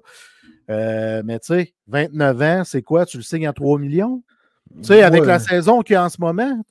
Euh, 0.69 1.21
mais 1.25 1.39
tu 1.39 1.47
sais, 1.47 1.73
29 1.87 2.41
ans, 2.41 2.63
c'est 2.63 2.81
quoi? 2.81 3.05
Tu 3.05 3.17
le 3.17 3.23
signes 3.23 3.47
en 3.47 3.53
3 3.53 3.77
millions? 3.77 4.23
Tu 4.77 4.85
sais, 4.85 5.03
avec 5.03 5.25
la 5.25 5.39
saison 5.39 5.81
qu'il 5.81 5.93
y 5.93 5.97
a 5.97 6.05
en 6.05 6.09
ce 6.09 6.19
moment, 6.19 6.63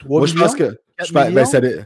3 0.00 0.18
moi, 0.20 0.26
je 0.26 0.34
pense 0.34 0.54
que. 0.54 0.78
Ben, 1.12 1.32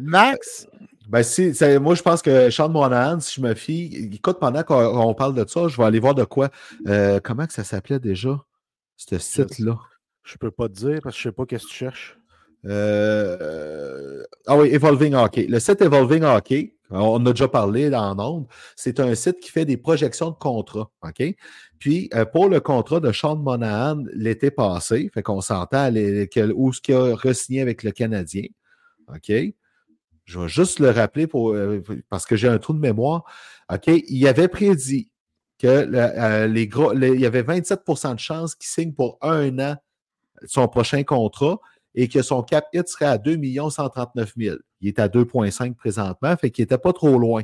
max? 0.01 0.67
Ben, 1.09 1.23
si, 1.23 1.53
moi, 1.81 1.95
je 1.95 2.03
pense 2.03 2.23
que 2.23 2.51
Sean 2.51 2.69
Monahan, 2.69 3.21
si 3.21 3.41
je 3.41 3.47
me 3.47 3.55
fie, 3.55 4.11
écoute, 4.13 4.39
pendant 4.41 4.63
qu'on 4.63 5.15
parle 5.15 5.35
de 5.35 5.45
ça, 5.47 5.69
je 5.69 5.77
vais 5.77 5.85
aller 5.85 6.01
voir 6.01 6.15
de 6.15 6.25
quoi. 6.25 6.49
Euh, 6.89 7.21
comment 7.23 7.47
que 7.47 7.53
ça 7.53 7.65
s'appelait 7.65 8.01
déjà, 8.01 8.41
ce 8.97 9.19
site-là? 9.19 9.79
Je 10.23 10.39
peux 10.39 10.51
pas 10.51 10.69
te 10.69 10.75
dire 10.75 11.01
parce 11.03 11.15
que 11.15 11.23
je 11.23 11.29
sais 11.29 11.33
pas 11.33 11.45
qu'est-ce 11.45 11.67
que 11.67 11.71
tu 11.71 11.77
cherches. 11.77 12.19
Euh, 12.67 14.23
ah 14.47 14.57
oui, 14.57 14.69
Evolving 14.73 15.15
Hockey. 15.15 15.47
Le 15.49 15.59
site 15.61 15.83
Evolving 15.83 16.23
Hockey, 16.23 16.75
on 16.91 17.25
a 17.27 17.33
déjà 17.33 17.49
parlé 17.49 17.91
dans 17.91 18.17
Onde, 18.19 18.47
c'est 18.77 19.01
un 19.01 19.15
site 19.15 19.41
qui 19.41 19.51
fait 19.51 19.65
des 19.65 19.77
projections 19.77 20.31
de 20.31 20.37
contrats. 20.37 20.91
Puis, 21.79 22.09
euh, 22.15 22.25
pour 22.25 22.49
le 22.49 22.61
contrat 22.61 23.01
de 23.01 23.13
Sean 23.13 23.37
Monahan 23.37 24.03
l'été 24.15 24.51
passé, 24.51 25.11
fait 25.13 25.23
qu'on 25.23 25.41
s'entend 25.41 25.91
où 26.55 26.73
ce 26.73 26.81
qu'il 26.81 26.95
a 26.95 27.15
re-signé 27.15 27.61
avec 27.61 27.83
le 27.83 27.91
Canadien. 27.91 28.47
OK? 29.09 29.33
Je 30.25 30.41
vais 30.41 30.49
juste 30.49 30.79
le 30.79 30.91
rappeler 30.91 31.27
pour, 31.27 31.53
euh, 31.53 31.83
parce 32.09 32.25
que 32.25 32.37
j'ai 32.37 32.49
un 32.49 32.59
trou 32.59 32.73
de 32.73 32.79
mémoire. 32.79 33.25
OK? 33.73 33.89
Il 33.89 34.27
avait 34.27 34.49
prédit 34.49 35.11
que 35.59 36.47
les 36.47 36.67
gros, 36.67 36.95
il 36.95 37.21
y 37.21 37.27
avait 37.27 37.43
27% 37.43 38.15
de 38.15 38.21
chances 38.21 38.55
qu'il 38.55 38.69
signe 38.69 38.93
pour 38.93 39.19
un 39.21 39.59
an 39.59 39.77
son 40.47 40.69
prochain 40.69 41.03
contrat 41.05 41.59
et 41.95 42.09
que 42.09 42.23
son 42.23 42.43
cap 42.43 42.67
hit 42.73 42.89
serait 42.89 43.07
à 43.07 43.19
2 43.19 43.39
139 43.71 44.33
000. 44.37 44.57
Il 44.81 44.89
est 44.89 44.99
à 44.99 45.09
2,5 45.09 45.75
présentement, 45.75 46.37
fait 46.37 46.51
qu'il 46.51 46.63
n'était 46.63 46.79
pas 46.79 46.93
trop 46.93 47.19
loin. 47.19 47.43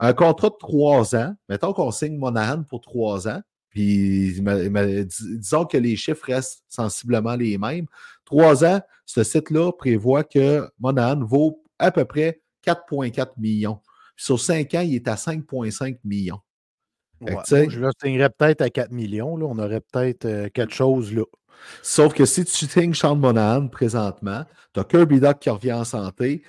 Un 0.00 0.12
contrat 0.12 0.50
de 0.50 0.56
trois 0.58 1.16
ans, 1.16 1.34
mettons 1.48 1.72
qu'on 1.72 1.90
signe 1.90 2.16
Monahan 2.16 2.62
pour 2.62 2.80
trois 2.80 3.28
ans, 3.28 3.42
puis 3.70 4.40
disons 5.20 5.64
que 5.64 5.76
les 5.76 5.96
chiffres 5.96 6.24
restent 6.24 6.62
sensiblement 6.68 7.34
les 7.36 7.58
mêmes. 7.58 7.86
Trois 8.24 8.64
ans, 8.64 8.80
ce 9.06 9.24
site-là 9.24 9.72
prévoit 9.72 10.24
que 10.24 10.68
Monahan 10.78 11.24
vaut 11.24 11.62
à 11.78 11.90
peu 11.90 12.04
près 12.04 12.40
4,4 12.66 13.32
millions. 13.38 13.80
sur 14.16 14.40
cinq 14.40 14.74
ans, 14.74 14.80
il 14.80 14.96
est 14.96 15.08
à 15.08 15.14
5,5 15.14 15.98
millions. 16.04 16.40
je 17.20 17.80
le 17.80 17.90
signerais 18.02 18.30
peut-être 18.30 18.62
à 18.62 18.70
4 18.70 18.90
millions. 18.90 19.36
Là. 19.36 19.46
On 19.46 19.58
aurait 19.58 19.80
peut-être 19.80 20.24
euh, 20.24 20.48
quelque 20.48 20.74
chose 20.74 21.12
là. 21.14 21.24
Sauf 21.82 22.14
que 22.14 22.24
si 22.24 22.44
tu 22.44 22.66
signes 22.66 22.94
Sean 22.94 23.16
Monahan 23.16 23.68
présentement, 23.68 24.44
tu 24.74 24.80
as 24.80 24.84
Kirby 24.84 25.20
Duck 25.20 25.38
qui 25.40 25.50
revient 25.50 25.72
en 25.72 25.84
santé, 25.84 26.42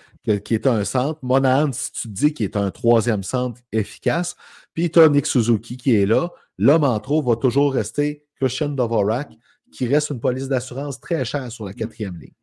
qui 0.44 0.54
est 0.54 0.68
un 0.68 0.84
centre. 0.84 1.20
Monahan, 1.24 1.72
si 1.72 1.92
tu 1.92 2.02
te 2.08 2.14
dis 2.14 2.34
qu'il 2.34 2.46
est 2.46 2.58
un 2.58 2.72
troisième 2.72 3.24
centre 3.24 3.60
efficace, 3.72 4.36
puis 4.74 4.90
tu 4.92 5.00
as 5.00 5.10
Nick 5.10 5.26
Suzuki 5.26 5.78
qui 5.78 5.96
est 5.96 6.06
là, 6.06 6.30
l'homme 6.58 6.84
en 6.84 7.00
trop 7.00 7.22
va 7.22 7.36
toujours 7.36 7.74
rester 7.74 8.24
Christian 8.40 8.70
Dvorak, 8.70 9.32
qui 9.72 9.88
reste 9.88 10.10
une 10.10 10.20
police 10.20 10.48
d'assurance 10.48 11.00
très 11.00 11.24
chère 11.26 11.52
sur 11.52 11.66
la 11.66 11.74
quatrième 11.74 12.18
ligne. 12.18 12.34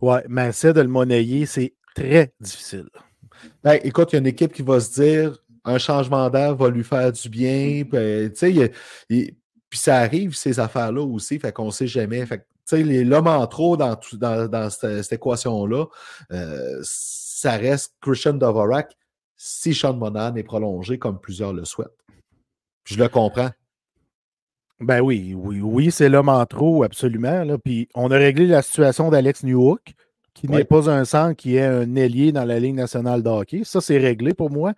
Ouais, 0.00 0.24
mais 0.28 0.52
c'est 0.52 0.72
de 0.72 0.80
le 0.80 0.88
monnayer, 0.88 1.46
c'est 1.46 1.74
très 1.94 2.32
difficile. 2.40 2.88
Ben, 3.62 3.78
écoute, 3.84 4.12
il 4.12 4.14
y 4.14 4.16
a 4.16 4.20
une 4.20 4.26
équipe 4.26 4.52
qui 4.52 4.62
va 4.62 4.80
se 4.80 5.00
dire 5.00 5.38
un 5.64 5.78
changement 5.78 6.30
d'air 6.30 6.56
va 6.56 6.70
lui 6.70 6.84
faire 6.84 7.12
du 7.12 7.28
bien. 7.28 7.84
Tu 7.84 8.30
sais, 8.34 8.72
il, 9.08 9.34
puis 9.70 9.78
ça 9.78 9.98
arrive, 9.98 10.34
ces 10.34 10.58
affaires-là 10.58 11.02
aussi, 11.02 11.38
fait 11.38 11.52
qu'on 11.52 11.66
ne 11.66 11.70
sait 11.70 11.86
jamais. 11.86 12.26
Fait 12.26 12.44
l'homme 12.72 13.28
en 13.28 13.46
trop 13.46 13.76
dans, 13.76 13.98
dans, 14.14 14.70
cette, 14.70 15.12
équation-là, 15.12 15.86
euh, 16.32 16.80
ça 16.82 17.52
reste 17.52 17.94
Christian 18.00 18.34
Dvorak 18.34 18.96
si 19.36 19.72
Sean 19.72 19.94
Monahan 19.94 20.34
est 20.36 20.42
prolongé 20.42 20.98
comme 20.98 21.18
plusieurs 21.18 21.52
le 21.52 21.64
souhaitent. 21.64 21.88
je 22.84 22.98
le 22.98 23.08
comprends. 23.08 23.50
Ben 24.80 25.00
oui, 25.00 25.34
oui, 25.34 25.60
oui, 25.60 25.90
c'est 25.90 26.08
l'homme 26.08 26.28
en 26.28 26.44
trop, 26.46 26.84
absolument. 26.84 27.44
Là. 27.44 27.58
Puis 27.58 27.88
on 27.94 28.10
a 28.10 28.16
réglé 28.16 28.46
la 28.46 28.62
situation 28.62 29.10
d'Alex 29.10 29.44
Newhook, 29.44 29.94
qui 30.34 30.48
n'est 30.48 30.64
pas 30.64 30.90
un 30.90 31.04
centre, 31.04 31.36
qui 31.36 31.56
est 31.56 31.64
un 31.64 31.94
ailier 31.96 32.32
dans 32.32 32.44
la 32.44 32.58
Ligue 32.58 32.74
nationale 32.74 33.22
de 33.22 33.28
hockey. 33.28 33.62
Ça, 33.64 33.80
c'est 33.80 33.98
réglé 33.98 34.32
pour 34.32 34.50
moi. 34.50 34.72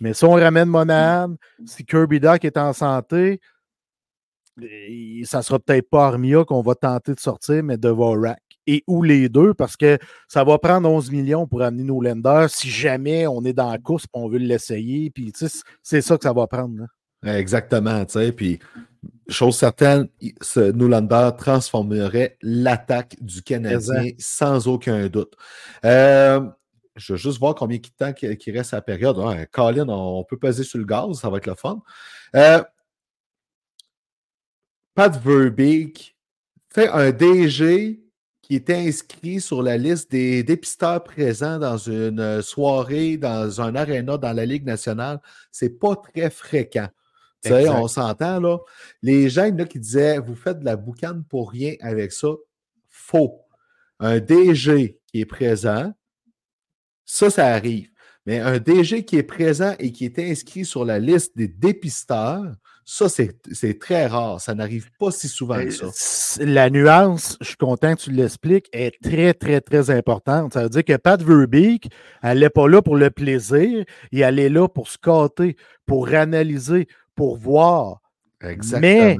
Mais 0.00 0.12
si 0.12 0.24
on 0.24 0.32
ramène 0.32 0.68
Monahan, 0.68 1.36
si 1.66 1.84
Kirby 1.84 2.18
Doc 2.18 2.44
est 2.44 2.56
en 2.56 2.72
santé, 2.72 3.40
ça 5.24 5.42
sera 5.42 5.58
peut-être 5.58 5.88
pas 5.88 6.06
Armia 6.06 6.44
qu'on 6.44 6.62
va 6.62 6.74
tenter 6.74 7.14
de 7.14 7.20
sortir, 7.20 7.62
mais 7.62 7.76
de 7.76 7.88
Vorak. 7.88 8.40
Et 8.66 8.82
ou 8.86 9.02
les 9.02 9.28
deux, 9.28 9.52
parce 9.52 9.76
que 9.76 9.98
ça 10.26 10.42
va 10.42 10.58
prendre 10.58 10.88
11 10.88 11.10
millions 11.10 11.46
pour 11.46 11.60
amener 11.60 11.82
nos 11.82 12.00
lenders 12.00 12.48
si 12.48 12.70
jamais 12.70 13.26
on 13.26 13.44
est 13.44 13.52
dans 13.52 13.70
la 13.70 13.78
course 13.78 14.04
et 14.04 14.08
on 14.14 14.28
veut 14.28 14.38
l'essayer. 14.38 15.10
Puis, 15.10 15.32
c'est 15.82 16.00
ça 16.00 16.16
que 16.16 16.22
ça 16.22 16.32
va 16.32 16.46
prendre. 16.46 16.86
Exactement, 17.26 18.04
tu 18.06 18.12
sais. 18.12 18.32
Puis, 18.32 18.58
chose 19.28 19.56
certaine, 19.56 20.08
ce 20.40 20.72
Nolander 20.72 21.30
transformerait 21.36 22.38
l'attaque 22.40 23.16
du 23.20 23.42
Canadien 23.42 24.10
sans 24.18 24.66
aucun 24.66 25.08
doute. 25.08 25.34
Euh, 25.84 26.40
je 26.96 27.14
vais 27.14 27.18
juste 27.18 27.38
voir 27.38 27.54
combien 27.54 27.78
de 27.78 27.82
temps 27.98 28.12
qui 28.12 28.50
reste 28.50 28.72
à 28.72 28.78
la 28.78 28.82
période. 28.82 29.16
Colin, 29.50 29.88
on 29.88 30.24
peut 30.24 30.38
peser 30.38 30.62
sur 30.62 30.78
le 30.78 30.84
gaz, 30.84 31.18
ça 31.18 31.28
va 31.28 31.38
être 31.38 31.46
le 31.46 31.54
fun. 31.54 31.82
Euh, 32.36 32.62
Pat 34.94 35.20
Verbeek 35.20 36.16
fait 36.70 36.88
un 36.88 37.10
DG 37.10 38.00
qui 38.42 38.54
est 38.56 38.70
inscrit 38.70 39.40
sur 39.40 39.62
la 39.62 39.76
liste 39.76 40.10
des 40.10 40.44
dépisteurs 40.44 41.02
présents 41.02 41.58
dans 41.58 41.78
une 41.78 42.42
soirée, 42.42 43.16
dans 43.16 43.60
un 43.60 43.74
aréna 43.74 44.18
dans 44.18 44.32
la 44.32 44.46
Ligue 44.46 44.64
nationale. 44.64 45.20
C'est 45.50 45.80
pas 45.80 45.96
très 45.96 46.30
fréquent. 46.30 46.88
on 47.44 47.88
s'entend 47.88 48.38
là. 48.38 48.58
Les 49.02 49.28
gens 49.30 49.50
là, 49.52 49.64
qui 49.64 49.80
disaient 49.80 50.18
Vous 50.18 50.36
faites 50.36 50.60
de 50.60 50.64
la 50.64 50.76
boucane 50.76 51.24
pour 51.24 51.50
rien 51.50 51.74
avec 51.80 52.12
ça, 52.12 52.28
faux. 52.88 53.40
Un 53.98 54.20
DG 54.20 55.00
qui 55.06 55.20
est 55.20 55.26
présent, 55.26 55.92
ça, 57.04 57.30
ça 57.30 57.46
arrive. 57.48 57.88
Mais 58.26 58.38
un 58.40 58.58
DG 58.58 59.04
qui 59.04 59.16
est 59.16 59.24
présent 59.24 59.74
et 59.78 59.90
qui 59.90 60.04
est 60.04 60.18
inscrit 60.18 60.64
sur 60.64 60.84
la 60.84 60.98
liste 60.98 61.36
des 61.36 61.48
dépisteurs, 61.48 62.54
ça, 62.84 63.08
c'est 63.08 63.78
très 63.78 64.06
rare. 64.06 64.40
Ça 64.40 64.54
n'arrive 64.54 64.90
pas 64.98 65.10
si 65.10 65.28
souvent 65.28 65.56
que 65.56 65.70
ça. 65.70 65.86
La 66.44 66.68
nuance, 66.68 67.36
je 67.40 67.48
suis 67.48 67.56
content 67.56 67.94
que 67.94 68.02
tu 68.02 68.10
l'expliques, 68.10 68.68
est 68.72 69.00
très, 69.02 69.32
très, 69.32 69.60
très 69.60 69.90
importante. 69.90 70.52
Ça 70.52 70.64
veut 70.64 70.68
dire 70.68 70.84
que 70.84 70.96
Pat 70.96 71.22
Verbeek, 71.22 71.88
elle 72.22 72.40
n'est 72.40 72.50
pas 72.50 72.68
là 72.68 72.82
pour 72.82 72.96
le 72.96 73.10
plaisir, 73.10 73.84
et 74.12 74.20
elle 74.20 74.38
est 74.38 74.50
là 74.50 74.68
pour 74.68 74.88
scatter, 74.88 75.56
pour 75.86 76.08
analyser, 76.08 76.86
pour 77.14 77.36
voir. 77.36 78.00
Exactement. 78.42 78.80
Mais 78.80 79.16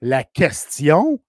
la 0.00 0.24
question, 0.24 1.20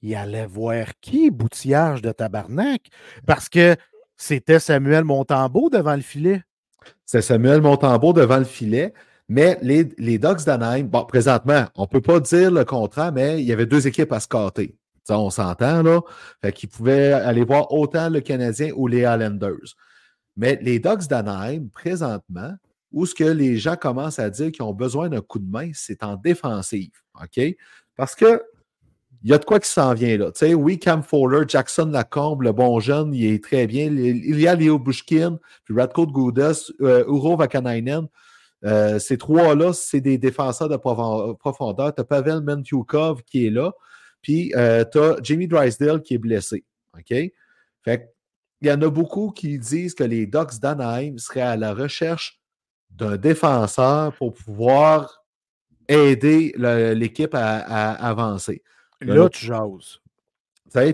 il 0.00 0.14
allait 0.16 0.46
voir 0.46 0.86
qui, 1.00 1.30
boutillage 1.30 2.02
de 2.02 2.10
tabarnak? 2.10 2.88
Parce 3.26 3.48
que 3.48 3.76
c'était 4.16 4.58
Samuel 4.58 5.04
Montembeau 5.04 5.70
devant 5.70 5.94
le 5.94 6.02
filet. 6.02 6.42
C'est 7.04 7.22
Samuel 7.22 7.60
Montembeau 7.60 8.12
devant 8.12 8.38
le 8.38 8.44
filet. 8.44 8.92
Mais 9.32 9.58
les, 9.62 9.88
les 9.96 10.18
Ducks 10.18 10.44
d'Anaheim, 10.44 10.84
bon, 10.84 11.06
présentement, 11.06 11.64
on 11.74 11.84
ne 11.84 11.86
peut 11.86 12.02
pas 12.02 12.20
dire 12.20 12.50
le 12.50 12.66
contraire, 12.66 13.12
mais 13.12 13.40
il 13.40 13.46
y 13.46 13.52
avait 13.52 13.64
deux 13.64 13.86
équipes 13.86 14.12
à 14.12 14.20
scatter. 14.20 14.76
Ça, 15.04 15.18
on 15.18 15.30
s'entend, 15.30 15.82
là. 15.82 16.02
Qu'ils 16.50 16.68
pouvaient 16.68 17.14
aller 17.14 17.42
voir 17.42 17.72
autant 17.72 18.10
le 18.10 18.20
Canadien 18.20 18.72
ou 18.76 18.88
les 18.88 18.98
Islanders. 18.98 19.74
Mais 20.36 20.58
les 20.60 20.78
Ducks 20.78 21.08
d'Anaheim, 21.08 21.68
présentement, 21.72 22.52
où 22.92 23.06
ce 23.06 23.14
que 23.14 23.24
les 23.24 23.56
gens 23.56 23.74
commencent 23.74 24.18
à 24.18 24.28
dire 24.28 24.52
qu'ils 24.52 24.64
ont 24.64 24.74
besoin 24.74 25.08
d'un 25.08 25.22
coup 25.22 25.38
de 25.38 25.50
main, 25.50 25.70
c'est 25.72 26.04
en 26.04 26.16
défensive. 26.16 26.92
OK? 27.22 27.42
Parce 27.96 28.14
que 28.14 28.42
il 29.24 29.30
y 29.30 29.32
a 29.32 29.38
de 29.38 29.46
quoi 29.46 29.60
qui 29.60 29.70
s'en 29.70 29.94
vient 29.94 30.18
là. 30.18 30.30
Tu 30.32 30.40
sais, 30.40 30.52
oui, 30.52 30.78
Cam 30.78 31.02
Fowler, 31.02 31.44
Jackson 31.48 31.86
Lacombe, 31.86 32.42
le 32.42 32.52
bon 32.52 32.80
jeune, 32.80 33.14
il 33.14 33.24
est 33.32 33.42
très 33.42 33.66
bien. 33.66 33.86
Il 33.86 34.38
y 34.38 34.46
a 34.46 34.54
Leo 34.54 34.78
Bushkin, 34.78 35.38
puis 35.64 35.74
Radko 35.74 36.06
Goudas, 36.06 36.70
euh, 36.82 37.04
Uro 37.06 37.34
Vakanainen. 37.36 38.08
Euh, 38.64 38.98
ces 38.98 39.18
trois-là, 39.18 39.72
c'est 39.72 40.00
des 40.00 40.18
défenseurs 40.18 40.68
de 40.68 40.76
profondeur. 40.76 41.94
Tu 41.94 42.00
as 42.00 42.04
Pavel 42.04 42.40
Mentyukov 42.42 43.22
qui 43.24 43.46
est 43.46 43.50
là, 43.50 43.72
puis 44.20 44.52
euh, 44.54 44.84
tu 44.90 44.98
as 44.98 45.16
Jamie 45.22 45.48
Drysdale 45.48 46.02
qui 46.02 46.14
est 46.14 46.18
blessé. 46.18 46.64
OK? 46.96 47.14
Fait 47.84 48.14
il 48.60 48.68
y 48.68 48.72
en 48.72 48.80
a 48.80 48.88
beaucoup 48.88 49.32
qui 49.32 49.58
disent 49.58 49.94
que 49.94 50.04
les 50.04 50.24
Ducks 50.26 50.60
d'Anaheim 50.60 51.18
seraient 51.18 51.40
à 51.40 51.56
la 51.56 51.74
recherche 51.74 52.40
d'un 52.90 53.16
défenseur 53.16 54.14
pour 54.14 54.32
pouvoir 54.34 55.24
aider 55.88 56.54
l'équipe 56.94 57.34
à, 57.34 57.90
avancer. 57.90 58.62
Là, 59.00 59.28
tu 59.28 59.46
jases. 59.46 59.98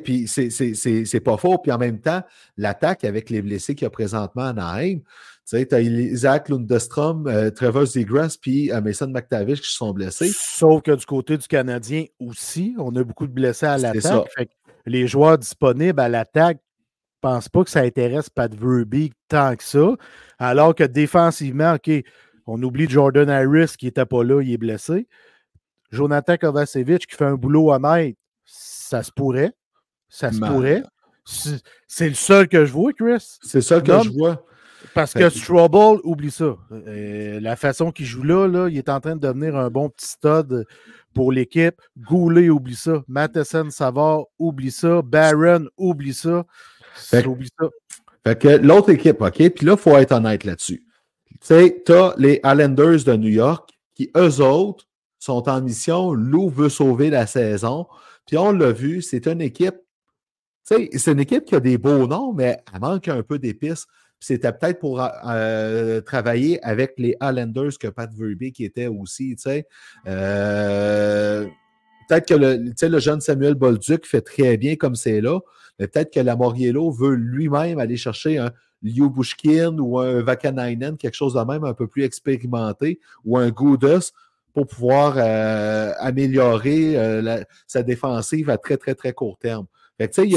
Puis 0.04 0.28
c'est 0.28 1.20
pas 1.20 1.36
faux. 1.36 1.58
Puis 1.58 1.72
en 1.72 1.78
même 1.78 2.00
temps, 2.00 2.22
l'attaque 2.56 3.04
avec 3.04 3.30
les 3.30 3.42
blessés 3.42 3.74
qu'il 3.74 3.84
y 3.84 3.86
a 3.86 3.90
présentement 3.90 4.44
à 4.44 4.52
Naheim, 4.52 5.00
tu 5.48 5.74
as 5.74 5.80
Isaac 5.80 6.50
Lundestrom, 6.50 7.26
euh, 7.26 7.50
Trevor 7.50 7.86
Zegras, 7.86 8.36
puis 8.40 8.70
euh, 8.70 8.80
Mason 8.82 9.08
McTavish 9.08 9.62
qui 9.62 9.72
sont 9.72 9.92
blessés. 9.92 10.30
Sauf 10.34 10.82
que 10.82 10.90
du 10.90 11.06
côté 11.06 11.38
du 11.38 11.46
Canadien 11.46 12.04
aussi, 12.18 12.74
on 12.78 12.94
a 12.96 13.02
beaucoup 13.02 13.26
de 13.26 13.32
blessés 13.32 13.66
à 13.66 13.78
l'attaque. 13.78 14.50
Les 14.84 15.06
joueurs 15.06 15.38
disponibles 15.38 16.00
à 16.00 16.08
l'attaque 16.08 16.58
ne 16.58 17.28
pensent 17.28 17.48
pas 17.48 17.64
que 17.64 17.70
ça 17.70 17.80
intéresse 17.80 18.28
Pat 18.28 18.54
Verbeek 18.54 19.14
tant 19.28 19.56
que 19.56 19.64
ça. 19.64 19.94
Alors 20.38 20.74
que 20.74 20.84
défensivement, 20.84 21.74
OK, 21.74 21.90
on 22.46 22.62
oublie 22.62 22.88
Jordan 22.88 23.28
Harris 23.28 23.74
qui 23.78 23.86
n'était 23.86 24.06
pas 24.06 24.24
là, 24.24 24.42
il 24.42 24.52
est 24.52 24.58
blessé. 24.58 25.08
Jonathan 25.90 26.36
Kovacevic 26.36 27.06
qui 27.06 27.16
fait 27.16 27.24
un 27.24 27.36
boulot 27.36 27.72
honnête, 27.72 28.16
ça 28.44 29.02
se 29.02 29.10
pourrait. 29.10 29.52
Ça 30.08 30.32
se 30.32 30.38
pourrait. 30.38 30.82
C'est 31.86 32.08
le 32.08 32.14
seul 32.14 32.48
que 32.48 32.64
je 32.64 32.72
vois, 32.72 32.92
Chris. 32.92 33.38
C'est 33.42 33.60
ça 33.60 33.80
que 33.80 34.02
je 34.02 34.10
vois. 34.10 34.44
Parce 34.94 35.12
que 35.12 35.28
Strouble, 35.28 36.00
oublie 36.04 36.30
ça. 36.30 36.56
Euh, 36.72 37.40
la 37.40 37.56
façon 37.56 37.90
qu'il 37.90 38.06
joue 38.06 38.22
là, 38.22 38.46
là, 38.46 38.68
il 38.68 38.78
est 38.78 38.88
en 38.88 39.00
train 39.00 39.16
de 39.16 39.20
devenir 39.20 39.56
un 39.56 39.70
bon 39.70 39.88
petit 39.90 40.08
stud 40.08 40.66
pour 41.14 41.32
l'équipe. 41.32 41.80
Goulet, 41.98 42.48
oublie 42.48 42.76
ça. 42.76 43.02
Matheson 43.08 43.70
Savard, 43.70 44.24
oublie 44.38 44.70
ça. 44.70 45.02
Barron, 45.02 45.66
oublie 45.76 46.14
ça. 46.14 46.44
oublie 47.26 47.50
ça. 47.58 47.68
Fait 48.24 48.38
que 48.38 48.48
l'autre 48.48 48.90
équipe, 48.90 49.20
OK? 49.20 49.50
Puis 49.50 49.66
là, 49.66 49.72
il 49.72 49.78
faut 49.78 49.96
être 49.96 50.12
honnête 50.12 50.44
là-dessus. 50.44 50.84
Tu 51.30 51.36
sais, 51.42 51.82
tu 51.84 51.92
as 51.92 52.14
les 52.18 52.40
Islanders 52.44 53.04
de 53.04 53.16
New 53.16 53.30
York 53.30 53.70
qui, 53.94 54.10
eux 54.16 54.40
autres, 54.40 54.84
sont 55.18 55.48
en 55.48 55.60
mission. 55.60 56.12
Lou 56.12 56.48
veut 56.50 56.68
sauver 56.68 57.10
la 57.10 57.26
saison. 57.26 57.86
Puis 58.26 58.36
on 58.36 58.52
l'a 58.52 58.72
vu, 58.72 59.02
c'est 59.02 59.26
une 59.26 59.40
équipe. 59.40 59.76
C'est 60.68 61.12
une 61.12 61.20
équipe 61.20 61.46
qui 61.46 61.54
a 61.54 61.60
des 61.60 61.78
beaux 61.78 62.06
noms, 62.06 62.34
mais 62.34 62.58
elle 62.74 62.80
manque 62.80 63.08
un 63.08 63.22
peu 63.22 63.38
d'épices. 63.38 63.86
C'était 64.20 64.52
peut-être 64.52 64.80
pour 64.80 65.00
euh, 65.00 66.00
travailler 66.02 66.62
avec 66.62 66.94
les 66.98 67.16
Highlanders 67.20 67.78
que 67.80 67.88
Pat 67.88 68.12
Verbeek 68.12 68.56
qui 68.56 68.64
était 68.64 68.88
aussi. 68.88 69.34
Euh, 70.06 71.46
peut-être 72.08 72.28
que 72.28 72.34
le, 72.86 72.98
jeune 72.98 73.22
Samuel 73.22 73.54
Bolduc 73.54 74.04
fait 74.06 74.20
très 74.20 74.58
bien 74.58 74.76
comme 74.76 74.94
c'est 74.94 75.22
là, 75.22 75.38
mais 75.78 75.86
peut-être 75.86 76.12
que 76.12 76.20
la 76.20 76.36
Moriello 76.36 76.90
veut 76.90 77.14
lui-même 77.14 77.78
aller 77.78 77.96
chercher 77.96 78.36
un 78.36 78.50
Liu 78.82 79.08
Bushkin 79.08 79.78
ou 79.78 79.98
un 79.98 80.22
Vakanainen, 80.22 80.98
quelque 80.98 81.14
chose 81.14 81.34
de 81.34 81.40
même 81.40 81.64
un 81.64 81.74
peu 81.74 81.86
plus 81.86 82.04
expérimenté, 82.04 83.00
ou 83.24 83.38
un 83.38 83.48
Goudas 83.48 84.12
pour 84.52 84.66
pouvoir 84.66 85.14
euh, 85.16 85.92
améliorer 85.98 86.96
sa 87.66 87.82
défensive 87.82 88.50
à 88.50 88.58
très, 88.58 88.76
très, 88.76 88.94
très 88.94 89.14
court 89.14 89.38
terme. 89.38 89.66
Il, 89.98 90.30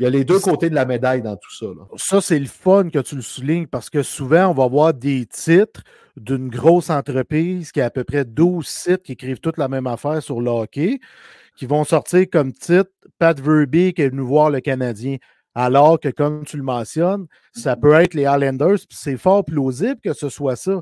y 0.00 0.06
a, 0.06 0.10
les 0.10 0.24
deux, 0.24 0.40
côtés 0.40 0.68
de 0.68 0.74
la 0.74 0.84
médaille 0.84 1.22
dans 1.22 1.36
tout 1.36 1.54
ça. 1.54 1.66
Ça, 1.96 2.20
c'est 2.20 2.38
le 2.38 2.46
fun 2.46 2.88
que 2.90 2.98
tu 2.98 3.14
le 3.14 3.22
soulignes 3.22 3.66
parce 3.66 3.88
que 3.88 4.02
souvent, 4.02 4.48
on 4.48 4.54
va 4.54 4.66
voir 4.66 4.94
des 4.94 5.26
titres 5.26 5.82
d'une 6.16 6.48
grosse 6.48 6.90
entreprise 6.90 7.72
qui 7.72 7.80
a 7.80 7.86
à 7.86 7.90
peu 7.90 8.04
près 8.04 8.24
12 8.24 8.66
sites 8.66 9.02
qui 9.02 9.12
écrivent 9.12 9.40
toute 9.40 9.58
la 9.58 9.68
même 9.68 9.86
affaire 9.86 10.22
sur 10.22 10.40
le 10.40 10.50
hockey, 10.50 10.98
qui 11.56 11.66
vont 11.66 11.84
sortir 11.84 12.26
comme 12.30 12.52
titre 12.52 12.90
Pat 13.18 13.38
Verbeek 13.38 13.98
est 13.98 14.08
venu 14.08 14.22
voir 14.22 14.50
le 14.50 14.60
Canadien. 14.60 15.16
Alors 15.54 16.00
que, 16.00 16.08
comme 16.08 16.44
tu 16.44 16.56
le 16.56 16.62
mentionnes, 16.62 17.26
ça 17.52 17.76
peut 17.76 17.92
être 17.92 18.14
les 18.14 18.24
Highlanders, 18.24 18.78
c'est 18.90 19.18
fort 19.18 19.44
plausible 19.44 20.00
que 20.02 20.14
ce 20.14 20.28
soit 20.28 20.56
ça. 20.56 20.80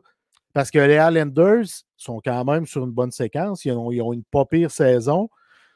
Parce 0.52 0.70
que 0.70 0.78
les 0.78 0.96
Highlanders 0.96 1.66
sont 1.96 2.20
quand 2.24 2.44
même 2.44 2.66
sur 2.66 2.84
une 2.84 2.90
bonne 2.90 3.10
séquence. 3.10 3.64
Ils 3.64 3.72
ont, 3.72 4.12
une 4.12 4.24
pas 4.24 4.44
pire 4.44 4.70
saison, 4.70 5.28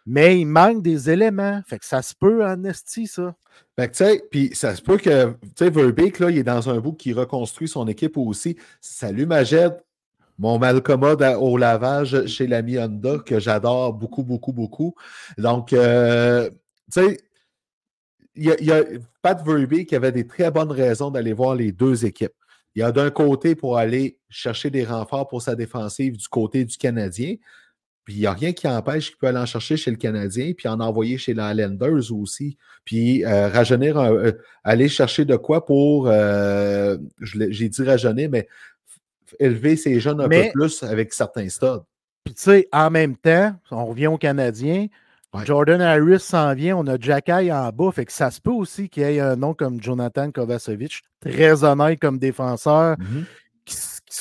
mais 0.07 0.41
il 0.41 0.47
manque 0.47 0.83
des 0.83 1.11
éléments. 1.11 1.61
Fait 1.67 1.79
que 1.79 1.87
ça 1.87 2.03
se 2.03 2.15
peut 2.15 2.45
en 2.45 2.57
ça. 2.73 3.35
Fait 3.77 3.89
que, 3.89 3.97
tu 3.97 4.05
sais, 4.05 4.23
puis 4.31 4.51
ça 4.55 4.75
se 4.75 4.83
peut 4.83 4.99
que, 4.99 5.33
tu 5.33 5.49
sais, 5.57 5.71
Verbeek, 5.71 6.19
là, 6.19 6.31
il 6.31 6.39
est 6.39 6.45
dans 6.45 6.69
un 6.69 6.79
bout 6.79 6.93
qui 6.93 7.13
reconstruit 7.13 7.69
son 7.69 7.87
équipe 7.89 8.17
aussi. 8.17 8.57
Salut 8.81 9.27
Majed, 9.27 9.83
mon 10.39 10.59
malcommode 10.59 11.23
au 11.41 11.57
lavage 11.57 12.27
chez 12.27 12.47
l'ami 12.47 12.79
Honda, 12.79 13.19
que 13.19 13.41
j'adore 13.41 13.95
beaucoup, 13.95 14.23
beaucoup, 14.23 14.53
beaucoup. 14.53 14.95
Donc, 15.39 15.73
euh, 15.73 16.51
tu 16.93 17.03
sais, 17.03 17.21
il 18.37 18.45
y, 18.45 18.73
a, 18.73 18.83
Pat 19.23 19.41
Verbeek 19.45 19.89
qui 19.89 19.97
avait 19.97 20.13
des 20.13 20.27
très 20.27 20.51
bonnes 20.51 20.73
raisons 20.73 21.11
d'aller 21.11 21.33
voir 21.33 21.55
les 21.55 21.71
deux 21.71 22.05
équipes. 22.05 22.35
Il 22.75 22.81
y 22.81 22.83
a 22.83 22.91
d'un 22.91 23.11
côté 23.11 23.55
pour 23.55 23.79
aller 23.79 24.19
chercher 24.29 24.71
des 24.71 24.85
renforts 24.85 25.29
pour 25.29 25.41
sa 25.41 25.55
défensive 25.55 26.17
du 26.17 26.27
côté 26.27 26.65
du 26.65 26.77
Canadien. 26.77 27.37
Puis 28.05 28.15
il 28.15 28.21
n'y 28.21 28.27
a 28.27 28.33
rien 28.33 28.53
qui 28.53 28.69
empêche 28.69 29.09
qu'il 29.09 29.17
peut 29.19 29.29
aller 29.29 29.39
en 29.39 29.47
chercher 29.47 29.77
chez 29.77 29.91
le 29.91 29.97
Canadien, 29.97 30.53
puis 30.57 30.69
en 30.69 30.81
envoyer 30.81 31.17
chez 31.17 31.33
les 31.33 31.41
Highlanders 31.41 32.13
aussi. 32.13 32.59
Puis 32.85 33.25
euh, 33.25 33.49
rajeunir, 33.49 33.99
euh, 33.99 34.33
aller 34.63 34.89
chercher 34.89 35.25
de 35.25 35.37
quoi 35.37 35.65
pour, 35.65 36.09
euh, 36.09 36.99
j'ai 37.23 37.69
dit 37.69 37.83
rajeunir, 37.83 38.29
mais 38.31 38.47
élever 39.41 39.77
ces 39.77 40.01
jeunes 40.01 40.21
un 40.21 40.29
peu 40.29 40.51
plus 40.53 40.83
avec 40.83 41.13
certains 41.13 41.49
studs. 41.49 41.83
Puis 42.25 42.35
tu 42.35 42.43
sais, 42.43 42.69
en 42.73 42.91
même 42.91 43.17
temps, 43.17 43.55
on 43.71 43.87
revient 43.87 44.07
au 44.07 44.19
Canadien, 44.19 44.87
Jordan 45.45 45.81
Harris 45.81 46.21
s'en 46.21 46.55
vient, 46.55 46.77
on 46.77 46.87
a 46.87 46.99
Jacky 46.99 47.53
en 47.53 47.71
bas, 47.71 47.91
fait 47.91 48.05
que 48.05 48.13
ça 48.13 48.31
se 48.31 48.41
peut 48.41 48.53
aussi 48.53 48.89
qu'il 48.89 49.03
y 49.03 49.07
ait 49.07 49.21
un 49.21 49.37
nom 49.37 49.53
comme 49.53 49.83
Jonathan 49.83 50.31
Kovacevic, 50.31 51.03
très 51.21 51.65
honnête 51.65 51.99
comme 51.99 52.19
défenseur, 52.19 52.97
mm-hmm. 52.97 53.25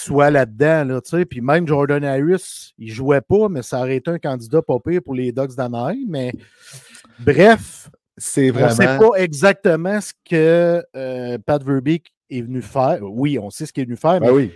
Soit 0.04 0.30
là-dedans, 0.30 0.86
là, 0.86 1.02
tu 1.02 1.10
sais. 1.12 1.26
Puis 1.26 1.42
même 1.42 1.68
Jordan 1.68 2.04
Harris, 2.04 2.74
il 2.78 2.92
jouait 2.92 3.22
pas, 3.22 3.50
mais 3.50 3.62
ça 3.62 3.80
aurait 3.80 3.98
été 3.98 4.12
un 4.12 4.20
candidat 4.20 4.62
pas 4.62 4.80
pire 4.80 5.02
pour 5.04 5.16
les 5.16 5.32
Ducks 5.32 5.56
d'Anaheim, 5.56 6.06
mais 6.08 6.34
bref, 7.20 7.90
c'est 8.18 8.52
vraiment... 8.52 8.68
on 8.68 8.70
ne 8.70 8.76
sait 8.76 8.98
pas 8.98 9.16
exactement 9.18 10.02
ce 10.02 10.14
que 10.30 10.84
euh, 10.96 11.38
Pat 11.46 11.64
Verbeek 11.64 12.14
est 12.30 12.42
venu 12.42 12.62
faire. 12.62 13.00
Oui, 13.02 13.40
on 13.40 13.50
sait 13.50 13.66
ce 13.66 13.74
qu'il 13.74 13.84
est 13.84 13.86
venu 13.86 13.98
faire, 13.98 14.20
ben 14.20 14.28
mais 14.28 14.32
oui. 14.32 14.52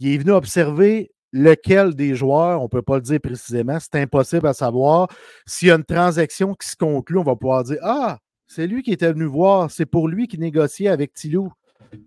il 0.00 0.14
est 0.14 0.18
venu 0.18 0.32
observer 0.32 1.10
lequel 1.32 1.94
des 1.94 2.14
joueurs, 2.14 2.60
on 2.60 2.64
ne 2.64 2.68
peut 2.68 2.82
pas 2.82 2.96
le 2.96 3.02
dire 3.02 3.20
précisément, 3.20 3.78
c'est 3.80 4.00
impossible 4.00 4.46
à 4.46 4.54
savoir. 4.54 5.08
S'il 5.46 5.68
y 5.68 5.70
a 5.72 5.74
une 5.74 5.84
transaction 5.84 6.54
qui 6.54 6.68
se 6.68 6.76
conclut, 6.76 7.18
on 7.18 7.24
va 7.24 7.34
pouvoir 7.34 7.64
dire 7.64 7.78
Ah, 7.82 8.18
c'est 8.46 8.68
lui 8.68 8.82
qui 8.82 8.92
était 8.92 9.12
venu 9.12 9.24
voir, 9.24 9.70
c'est 9.70 9.86
pour 9.86 10.06
lui 10.08 10.28
qui 10.28 10.38
négociait 10.38 10.88
avec 10.88 11.12
Tilou. 11.12 11.52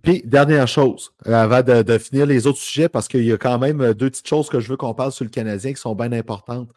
Puis, 0.02 0.22
dernière 0.26 0.68
chose, 0.68 1.12
avant 1.26 1.62
de, 1.62 1.98
finir 1.98 2.26
les 2.26 2.48
autres 2.48 2.60
sujets, 2.60 2.90
parce 2.90 3.08
qu'il 3.08 3.24
y 3.24 3.32
a 3.32 3.38
quand 3.38 3.60
même 3.60 3.94
deux 3.94 4.10
petites 4.10 4.28
choses 4.28 4.50
que 4.50 4.60
je 4.60 4.70
veux 4.70 4.78
qu'on 4.78 4.94
parle 4.94 5.12
sur 5.12 5.24
le 5.24 5.30
Canadien 5.30 5.74
qui 5.74 5.82
sont 5.82 5.96
bien 5.96 6.12
importantes. 6.12 6.70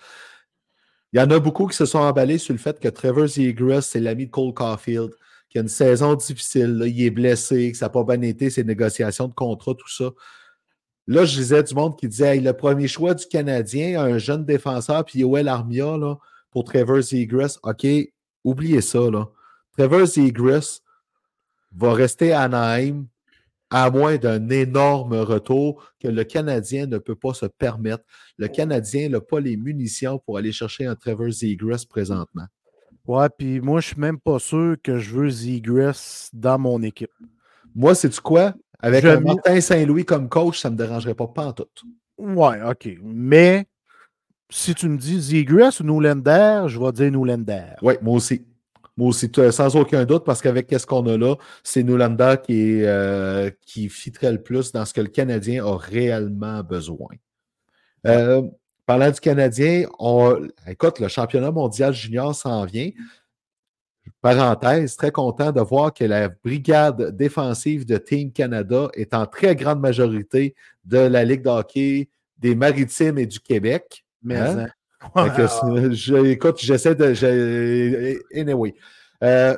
Il 1.13 1.19
y 1.19 1.23
en 1.23 1.31
a 1.31 1.39
beaucoup 1.41 1.67
qui 1.67 1.77
se 1.77 1.87
sont 1.87 1.99
emballés 1.99 2.39
sur 2.39 2.53
le 2.53 2.59
fait 2.59 2.79
que 2.79 2.89
Trevor 2.89 3.27
Zegras, 3.27 3.83
c'est 3.83 4.01
l'ami 4.01 4.27
de 4.27 4.31
Cole 4.31 4.55
Caulfield, 4.55 5.11
qui 5.49 5.59
a 5.59 5.63
une 5.63 5.69
saison 5.69 6.15
difficile, 6.15 6.83
il 6.87 7.05
est 7.05 7.11
blessé, 7.11 7.73
que 7.73 7.77
ça 7.77 7.87
n'a 7.87 7.91
pas 7.91 8.05
bien 8.05 8.23
été, 8.23 8.49
ses 8.51 8.63
négociations 8.63 9.27
de 9.27 9.35
contrat, 9.35 9.75
tout 9.75 9.91
ça. 9.91 10.11
Là, 11.09 11.25
je 11.25 11.37
disais 11.37 11.65
du 11.65 11.75
monde 11.75 11.99
qui 11.99 12.07
disait 12.07 12.39
le 12.39 12.53
premier 12.53 12.87
choix 12.87 13.15
du 13.15 13.27
Canadien, 13.27 14.01
un 14.01 14.19
jeune 14.19 14.45
défenseur, 14.45 15.05
puis 15.05 15.19
Yoel 15.19 15.49
Armia 15.49 15.99
pour 16.53 16.63
Trevor 16.63 17.01
Zegras. 17.01 17.59
OK, 17.65 17.85
oubliez 18.45 18.81
ça. 18.81 19.11
Là. 19.11 19.29
Trevor 19.77 20.07
Zegras 20.07 20.81
va 21.77 21.93
rester 21.93 22.33
à 22.33 22.43
Anaheim 22.43 23.07
à 23.71 23.91
moins 23.91 24.17
d'un 24.17 24.49
énorme 24.49 25.15
retour 25.15 25.93
que 26.01 26.09
le 26.09 26.25
Canadien 26.25 26.87
ne 26.87 26.99
peut 26.99 27.15
pas 27.15 27.35
se 27.35 27.47
permettre. 27.47 28.05
Le 28.37 28.49
Canadien 28.49 29.09
n'a 29.09 29.21
pas 29.21 29.41
les 29.41 29.57
munitions 29.57 30.19
pour 30.19 30.39
aller 30.39 30.51
chercher 30.51 30.87
un 30.87 30.97
Trevor 30.97 31.31
Zegras 31.31 31.85
présentement. 31.89 32.47
Ouais, 33.07 33.29
puis 33.37 33.61
moi, 33.61 33.81
je 33.81 33.89
suis 33.89 34.01
même 34.01 34.19
pas 34.19 34.39
sûr 34.39 34.77
que 34.83 34.99
je 34.99 35.15
veux 35.15 35.31
Zegras 35.31 36.31
dans 36.33 36.59
mon 36.59 36.83
équipe. 36.83 37.13
Moi, 37.75 37.95
c'est 37.95 38.11
tu 38.11 38.21
quoi? 38.21 38.55
Avec 38.81 39.05
un 39.05 39.21
Martin 39.21 39.61
Saint-Louis 39.61 40.05
comme 40.05 40.29
coach, 40.29 40.59
ça 40.59 40.71
ne 40.71 40.75
me 40.75 40.79
dérangerait 40.79 41.15
pas, 41.15 41.29
pas 41.29 41.47
en 41.47 41.53
tout. 41.53 41.67
Ouais, 42.19 42.63
OK. 42.63 42.89
Mais 43.03 43.67
si 44.51 44.75
tu 44.75 44.89
me 44.89 44.99
dis 44.99 45.21
Zigras 45.21 45.79
ou 45.81 45.85
Noulander, 45.85 46.65
je 46.67 46.79
vais 46.79 46.93
dire 46.93 47.13
Noulander. 47.13 47.75
Oui, 47.83 47.95
moi 48.03 48.15
aussi. 48.17 48.45
Moi 48.97 49.09
aussi, 49.09 49.31
sans 49.51 49.77
aucun 49.77 50.05
doute, 50.05 50.25
parce 50.25 50.43
qu'avec 50.43 50.67
qu'est-ce 50.67 50.87
qu'on 50.87 51.07
a 51.07 51.17
là, 51.17 51.37
c'est 51.63 51.83
Noulander 51.83 52.37
qui, 52.43 52.83
euh, 52.83 53.51
qui 53.63 53.89
fitterait 53.89 54.33
le 54.33 54.43
plus 54.43 54.73
dans 54.73 54.85
ce 54.85 54.93
que 54.93 55.01
le 55.01 55.09
Canadien 55.09 55.65
a 55.65 55.77
réellement 55.77 56.63
besoin. 56.63 57.15
Euh, 58.07 58.43
parlant 58.87 59.11
du 59.11 59.21
Canadien, 59.21 59.87
écoute, 60.67 60.99
le 60.99 61.09
championnat 61.09 61.51
mondial 61.51 61.95
junior 61.95 62.35
s'en 62.35 62.65
vient. 62.65 62.91
Parenthèse, 64.23 64.97
très 64.97 65.13
content 65.13 65.51
de 65.51 65.61
voir 65.61 65.95
que 65.95 66.05
la 66.05 66.29
brigade 66.29 67.17
défensive 67.17 67.87
de 67.87 67.97
Team 67.97 68.33
Canada 68.33 68.89
est 68.95 69.15
en 69.15 69.25
très 69.25 69.57
grande 69.57 69.81
majorité 69.81 70.55
de 70.85 70.99
la 70.99 71.25
Ligue 71.25 71.43
d'hockey 71.43 72.11
des 72.39 72.55
Maritimes 72.55 73.19
et 73.19 73.27
du 73.27 73.41
Québec. 73.41 74.05
Mais 74.23 74.37
hein? 74.37 74.69
Écoute, 76.25 76.59
j'essaie 76.59 76.95
de. 76.95 78.39
anyway. 78.39 78.75
Euh, 79.23 79.57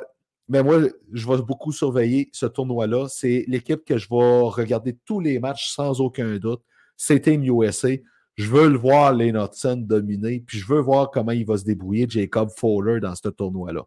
mais 0.49 0.61
moi, 0.61 0.81
je 1.11 1.27
vais 1.27 1.41
beaucoup 1.41 1.71
surveiller 1.71 2.29
ce 2.33 2.45
tournoi-là. 2.45 3.07
C'est 3.09 3.45
l'équipe 3.47 3.83
que 3.85 3.97
je 3.97 4.07
vais 4.09 4.41
regarder 4.49 4.97
tous 5.05 5.19
les 5.19 5.39
matchs 5.39 5.71
sans 5.71 6.01
aucun 6.01 6.37
doute. 6.37 6.61
C'est 6.97 7.21
Team 7.21 7.43
USA. 7.43 7.89
Je 8.35 8.49
veux 8.49 8.67
le 8.67 8.77
voir, 8.77 9.13
Lane 9.13 9.37
Hudson, 9.37 9.77
dominer, 9.77 10.43
puis 10.45 10.57
je 10.57 10.65
veux 10.65 10.79
voir 10.79 11.11
comment 11.11 11.31
il 11.31 11.45
va 11.45 11.57
se 11.57 11.65
débrouiller, 11.65 12.07
Jacob 12.09 12.49
Fowler, 12.55 12.99
dans 12.99 13.13
ce 13.15 13.29
tournoi-là. 13.29 13.83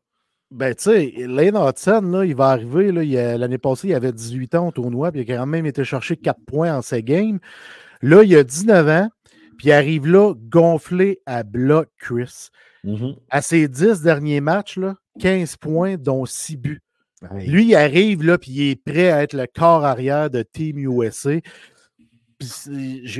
Ben, 0.53 0.73
tu 0.75 0.85
sais, 0.85 1.13
Lane 1.27 1.57
Hudson, 1.57 2.03
là, 2.03 2.25
il 2.25 2.37
va 2.37 2.51
arriver. 2.51 2.93
L'année 2.93 3.59
passée, 3.59 3.89
il 3.89 3.95
avait 3.95 4.13
18 4.13 4.55
ans 4.55 4.69
au 4.69 4.71
tournoi, 4.71 5.11
puis 5.11 5.23
il 5.23 5.33
a 5.33 5.37
quand 5.37 5.47
même 5.47 5.67
été 5.67 5.83
chercher 5.83 6.17
4 6.17 6.39
points 6.47 6.77
en 6.77 6.83
ses 6.83 7.03
games. 7.03 7.41
Là, 8.03 8.23
il 8.23 8.37
a 8.37 8.45
19 8.45 8.89
ans, 8.89 9.09
puis 9.57 9.69
il 9.69 9.73
arrive 9.73 10.07
là 10.07 10.35
gonflé 10.37 11.21
à 11.27 11.43
bloc, 11.43 11.89
Chris. 11.99 12.49
Mm-hmm. 12.85 13.17
À 13.31 13.43
ses 13.43 13.69
10 13.69 14.03
derniers 14.03 14.41
matchs, 14.41 14.77
là, 14.77 14.97
15 15.21 15.57
points, 15.57 15.97
dont 15.97 16.25
6 16.25 16.57
buts. 16.57 16.83
Lui, 17.33 17.67
il 17.67 17.75
arrive, 17.75 18.23
là, 18.23 18.39
puis 18.39 18.53
il 18.53 18.71
est 18.71 18.83
prêt 18.83 19.11
à 19.11 19.23
être 19.23 19.33
le 19.33 19.47
corps 19.47 19.85
arrière 19.85 20.31
de 20.31 20.43
Team 20.43 20.79
USA. 20.79 21.41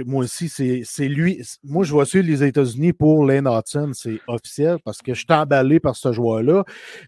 moi 0.05 0.25
aussi, 0.25 0.49
c'est 0.49 1.09
lui. 1.09 1.43
Moi, 1.65 1.85
je 1.85 1.93
vois 1.93 2.05
suivre 2.05 2.27
les 2.27 2.45
États-Unis 2.45 2.93
pour 2.93 3.25
Lane 3.25 3.49
Hudson, 3.49 3.93
c'est 3.95 4.21
officiel 4.27 4.77
parce 4.85 4.99
que 4.99 5.15
je 5.15 5.21
suis 5.21 5.27
emballé 5.31 5.81
par 5.81 5.97
ce 5.97 6.13
joueur-là. 6.13 6.65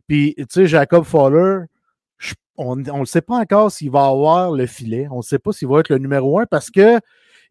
Puis, 0.06 0.34
tu 0.36 0.44
sais, 0.48 0.66
Jacob 0.66 1.04
Fowler, 1.04 1.66
on 2.56 2.76
ne 2.76 3.04
sait 3.04 3.20
pas 3.20 3.36
encore 3.36 3.70
s'il 3.70 3.90
va 3.90 4.06
avoir 4.06 4.50
le 4.50 4.66
filet. 4.66 5.06
On 5.10 5.18
ne 5.18 5.22
sait 5.22 5.38
pas 5.38 5.52
s'il 5.52 5.68
va 5.68 5.80
être 5.80 5.90
le 5.90 5.98
numéro 5.98 6.40
un 6.40 6.46
parce 6.46 6.70
que 6.70 6.98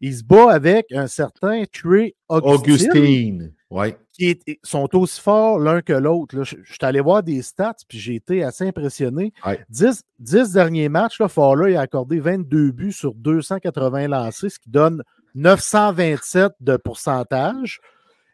il 0.00 0.16
se 0.16 0.24
bat 0.24 0.52
avec 0.52 0.86
un 0.92 1.06
certain 1.06 1.64
Trey 1.72 2.14
Augustine. 2.28 2.90
Augustine. 2.90 3.52
Ouais. 3.70 3.98
Qui 4.12 4.38
sont 4.62 4.88
aussi 4.96 5.20
forts 5.20 5.58
l'un 5.58 5.82
que 5.82 5.92
l'autre. 5.92 6.42
Je, 6.42 6.56
suis 6.64 6.78
allé 6.80 7.00
voir 7.00 7.22
des 7.22 7.42
stats, 7.42 7.76
puis 7.86 7.98
j'ai 7.98 8.14
été 8.14 8.42
assez 8.42 8.66
impressionné. 8.66 9.32
10, 9.68 10.04
derniers 10.52 10.88
matchs, 10.88 11.20
là, 11.20 11.28
Fowler 11.28 11.76
a 11.76 11.82
accordé 11.82 12.18
22 12.18 12.70
buts 12.70 12.92
sur 12.92 13.14
280 13.14 14.08
lancés, 14.08 14.48
ce 14.48 14.58
qui 14.58 14.70
donne 14.70 15.02
927 15.34 16.52
de 16.60 16.76
pourcentage. 16.76 17.80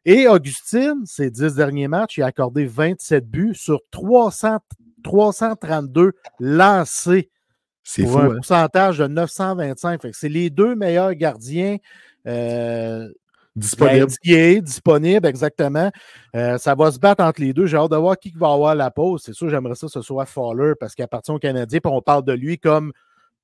Et 0.05 0.29
Augustine, 0.29 1.03
ces 1.05 1.31
10 1.31 1.57
derniers 1.57 1.89
matchs, 1.89 2.19
il 2.19 2.23
a 2.23 2.27
accordé 2.27 2.67
27 2.67 3.29
buts 3.29 3.55
sur 3.55 3.81
300, 3.91 4.59
332 5.03 6.13
lancés. 6.39 7.31
C'est 7.85 8.05
pour 8.05 8.19
un 8.19 8.31
hein? 8.31 8.35
pourcentage 8.37 8.99
de 8.99 9.07
925. 9.07 10.01
C'est 10.13 10.31
les 10.31 10.49
deux 10.49 10.75
meilleurs 10.75 11.13
gardiens 11.15 11.77
euh, 12.27 13.09
disponibles. 13.55 14.63
disponibles, 14.63 15.27
exactement. 15.27 15.93
Euh, 16.35 16.57
ça 16.57 16.75
va 16.75 16.91
se 16.91 16.99
battre 16.99 17.23
entre 17.23 17.43
les 17.43 17.53
deux. 17.53 17.67
J'ai 17.67 17.77
hâte 17.77 17.91
de 17.91 17.97
voir 17.97 18.19
qui 18.19 18.33
va 18.35 18.53
avoir 18.53 18.75
la 18.75 18.91
pause. 18.91 19.23
C'est 19.25 19.35
sûr, 19.35 19.51
j'aimerais 19.51 19.75
ça 19.75 19.87
que 19.87 19.93
ce 19.93 20.01
soit 20.01 20.25
Fowler 20.25 20.73
parce 20.81 20.95
qu'il 20.95 21.05
appartient 21.05 21.31
aux 21.31 21.39
Canadiens. 21.39 21.79
Puis 21.79 21.93
on 21.93 22.01
parle 22.01 22.25
de 22.25 22.33
lui 22.33 22.59
comme 22.59 22.93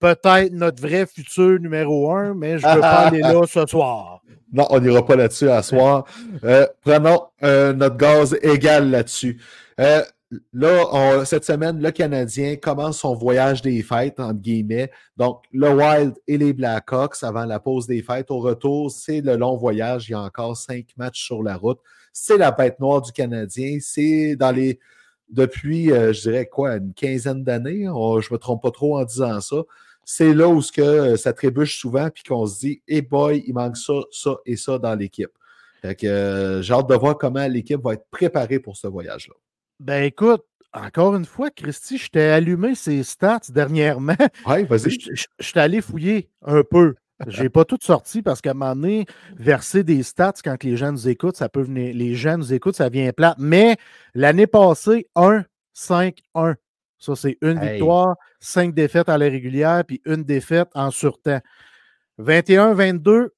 peut-être 0.00 0.53
notre 0.53 0.81
vrai 0.81 1.05
futur 1.05 1.61
numéro 1.61 2.11
un, 2.11 2.33
mais 2.33 2.59
je 2.59 2.66
ne 2.66 2.74
veux 2.74 2.81
pas 2.81 3.09
aller 3.09 3.20
là 3.20 3.42
ce 3.46 3.66
soir. 3.66 4.22
Non, 4.50 4.66
on 4.70 4.81
n'ira 4.81 5.05
pas 5.05 5.16
là-dessus 5.16 5.50
à 5.50 5.62
soir. 5.62 6.07
Euh, 6.44 6.66
prenons 6.83 7.26
notre 7.42 7.96
gaz 7.98 8.38
égal 8.42 8.90
là-dessus. 8.90 9.38
Là, 10.53 11.25
cette 11.25 11.45
semaine, 11.45 11.83
le 11.83 11.90
Canadien 11.90 12.55
commence 12.57 13.01
son 13.01 13.14
voyage 13.14 13.62
des 13.62 13.83
fêtes, 13.83 14.21
entre 14.21 14.40
guillemets. 14.40 14.90
Donc, 15.16 15.43
le 15.53 15.71
Wild 15.71 16.14
et 16.29 16.38
les 16.38 16.53
Blackhawks 16.53 17.23
avant 17.23 17.45
la 17.45 17.59
pause 17.59 17.88
des 17.88 18.01
fêtes. 18.03 18.31
Au 18.31 18.38
retour, 18.38 18.93
c'est 18.93 19.23
le 19.23 19.37
long 19.37 19.57
voyage. 19.57 20.09
Il 20.09 20.12
y 20.12 20.14
a 20.14 20.21
encore 20.21 20.57
cinq 20.57 20.87
matchs 20.97 21.25
sur 21.25 21.43
la 21.43 21.57
route. 21.57 21.81
C'est 22.12 22.38
la 22.38 22.53
bête 22.53 22.79
noire 22.79 23.03
du 23.03 23.11
Canadien. 23.11 23.79
C'est 23.81 24.37
dans 24.37 24.53
les. 24.53 24.79
Depuis, 25.29 25.93
euh, 25.93 26.12
je 26.12 26.23
dirais 26.23 26.47
quoi, 26.47 26.77
une 26.77 26.93
quinzaine 26.93 27.45
d'années. 27.45 27.85
je 27.85 27.88
ne 27.88 28.33
me 28.33 28.37
trompe 28.38 28.62
pas 28.62 28.73
trop 28.73 28.99
en 28.99 29.05
disant 29.05 29.40
ça. 29.40 29.62
C'est 30.05 30.35
là 30.35 30.49
où 30.49 30.61
euh, 30.79 31.16
ça 31.16 31.33
trébuche 31.33 31.79
souvent, 31.79 32.09
puis 32.11 32.25
qu'on 32.25 32.47
se 32.47 32.59
dit, 32.59 32.83
hey 32.88 33.03
boy, 33.03 33.45
il 33.47 33.55
manque 33.55 33.77
ça, 33.77 33.95
ça 34.11 34.37
et 34.45 34.57
ça 34.57 34.79
dans 34.79 34.95
l'équipe. 34.95 35.31
Euh, 35.85 36.62
j'ai 36.62 36.75
hâte 36.75 36.88
de 36.88 36.95
voir 36.95 37.16
comment 37.16 37.47
l'équipe 37.47 37.81
va 37.81 37.95
être 37.95 38.07
préparée 38.11 38.59
pour 38.59 38.77
ce 38.77 38.87
voyage-là. 38.87 39.35
Ben 39.81 40.05
écoute, 40.05 40.45
encore 40.75 41.16
une 41.16 41.25
fois, 41.25 41.51
Christy, 41.51 41.97
je 41.97 42.11
t'ai 42.11 42.29
allumé 42.29 42.75
ces 42.75 43.03
stats 43.03 43.40
dernièrement. 43.49 44.14
Oui, 44.47 44.64
vas-y. 44.64 44.90
Je, 44.90 45.27
suis 45.40 45.59
allé 45.59 45.81
fouiller 45.81 46.29
un 46.43 46.62
peu. 46.62 46.95
Je 47.27 47.43
n'ai 47.43 47.49
pas 47.49 47.64
tout 47.64 47.79
sorti 47.81 48.21
parce 48.21 48.43
qu'à 48.43 48.51
un 48.51 48.55
moment 48.55 48.75
donné, 48.77 49.07
verser 49.37 49.83
des 49.83 50.03
stats 50.03 50.35
quand 50.45 50.62
les 50.62 50.77
gens 50.77 50.93
nous 50.93 51.09
écoutent, 51.09 51.37
ça 51.37 51.49
peut 51.49 51.62
venir. 51.62 51.95
Les 51.95 52.14
gens 52.14 52.37
nous 52.37 52.53
écoutent, 52.53 52.77
ça 52.77 52.90
vient 52.90 53.11
plat. 53.12 53.35
Mais 53.38 53.79
l'année 54.14 54.47
passée, 54.47 55.09
1, 55.16 55.45
5, 55.73 56.19
1. 56.35 56.57
Ça, 56.99 57.16
c'est 57.16 57.38
une 57.40 57.59
victoire, 57.59 58.16
cinq 58.40 58.75
défaites 58.75 59.09
à 59.09 59.16
la 59.16 59.25
régulière, 59.31 59.83
puis 59.87 60.03
une 60.05 60.23
défaite 60.23 60.69
en 60.75 60.90
surtemps. 60.90 61.40
21, 62.19 62.75
22, 62.75 63.33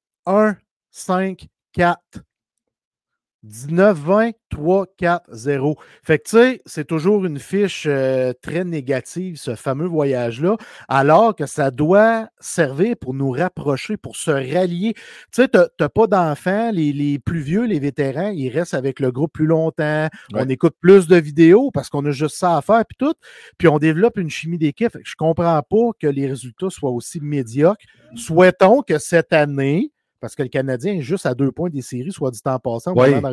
1, 3.45 3.51
5, 3.51 3.69
4. 3.69 3.73
19, 3.73 3.99
20, 3.99 4.31
3, 4.51 4.87
4, 4.97 5.31
0. 5.33 5.79
Fait 6.03 6.19
que 6.19 6.25
tu 6.25 6.37
sais, 6.37 6.63
c'est 6.67 6.87
toujours 6.87 7.25
une 7.25 7.39
fiche 7.39 7.87
euh, 7.89 8.33
très 8.43 8.65
négative, 8.65 9.37
ce 9.37 9.55
fameux 9.55 9.87
voyage-là, 9.87 10.57
alors 10.89 11.35
que 11.35 11.47
ça 11.47 11.71
doit 11.71 12.29
servir 12.41 12.97
pour 13.01 13.15
nous 13.15 13.31
rapprocher, 13.31 13.97
pour 13.97 14.17
se 14.17 14.31
rallier. 14.31 14.95
Tu 14.95 15.03
sais, 15.33 15.49
tu 15.49 15.59
n'as 15.81 15.89
pas 15.89 16.07
d'enfants, 16.07 16.71
les, 16.73 17.19
plus 17.19 17.41
vieux, 17.41 17.65
les 17.65 17.81
vétérans, 17.81 18.31
ils 18.31 18.49
restent 18.49 18.75
avec 18.75 19.01
le 19.01 19.11
groupe 19.11 19.33
plus 19.33 19.47
longtemps, 19.47 20.09
on 20.35 20.49
écoute 20.49 20.75
plus 20.81 21.07
de 21.07 21.17
vidéos 21.17 21.71
parce 21.73 21.89
qu'on 21.89 22.05
a 22.07 22.11
juste 22.11 22.37
ça 22.37 22.57
à 22.57 22.63
faire, 22.63 22.85
puis 22.87 22.97
tout, 22.99 23.15
puis 23.59 23.69
on 23.69 23.79
développe 23.79 24.19
une 24.19 24.31
chimie 24.31 24.59
d'équipe. 24.59 24.97
Je 25.05 25.15
comprends 25.17 25.63
pas 25.63 25.91
que 25.99 26.07
les 26.07 26.27
résultats 26.27 26.71
soient 26.71 26.91
aussi 26.91 27.21
médiocres. 27.21 27.85
Souhaitons 28.15 28.83
que 28.83 28.99
cette 28.99 29.33
année, 29.33 29.91
parce 30.23 30.37
que 30.37 30.45
le 30.45 30.49
Canadien 30.49 30.95
est 30.95 31.03
juste 31.03 31.27
à 31.27 31.35
deux 31.35 31.51
points 31.51 31.69
des 31.69 31.83
séries, 31.83 32.13
soit 32.13 32.31
du 32.31 32.41
temps 32.41 32.61
passant, 32.61 32.93
on 32.95 33.21
va 33.21 33.33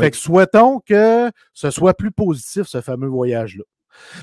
Fait 0.00 0.10
que 0.12 0.16
souhaitons 0.16 0.80
que 0.86 1.28
ce 1.52 1.70
soit 1.70 1.92
plus 1.92 2.12
positif, 2.12 2.68
ce 2.68 2.80
fameux 2.80 3.08
voyage-là. 3.08 3.64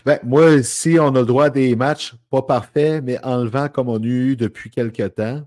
Ben, 0.06 0.20
moi, 0.24 0.64
si 0.64 0.98
on 1.00 1.10
a 1.10 1.20
le 1.20 1.26
droit 1.26 1.46
à 1.46 1.50
des 1.50 1.76
matchs 1.76 2.16
pas 2.32 2.42
parfaits, 2.42 3.04
mais 3.04 3.24
enlevant 3.26 3.68
comme 3.68 3.90
on 3.90 4.02
a 4.02 4.06
eu 4.06 4.38
depuis 4.38 4.70
quelques 4.70 5.16
temps, 5.16 5.44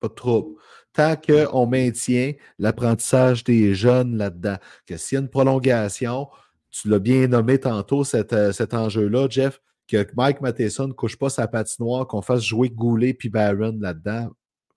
pas 0.00 0.08
trop. 0.08 0.56
Tant 0.94 1.16
qu'on 1.16 1.66
maintient 1.66 2.32
l'apprentissage 2.58 3.44
des 3.44 3.74
jeunes 3.74 4.16
là-dedans, 4.16 4.56
que 4.86 4.96
s'il 4.96 5.16
y 5.16 5.18
a 5.18 5.20
une 5.20 5.28
prolongation, 5.28 6.28
tu 6.70 6.88
l'as 6.88 6.98
bien 6.98 7.26
nommé 7.26 7.60
tantôt, 7.60 8.04
euh, 8.14 8.52
cet, 8.52 8.72
enjeu-là, 8.72 9.28
Jeff, 9.28 9.60
que 9.86 10.06
Mike 10.16 10.40
Matheson 10.40 10.88
ne 10.88 10.92
couche 10.94 11.18
pas 11.18 11.28
sa 11.28 11.46
patinoire, 11.46 12.06
qu'on 12.06 12.22
fasse 12.22 12.42
jouer 12.42 12.70
Goulet 12.70 13.12
puis 13.12 13.28
Barron 13.28 13.76
là-dedans, 13.78 14.30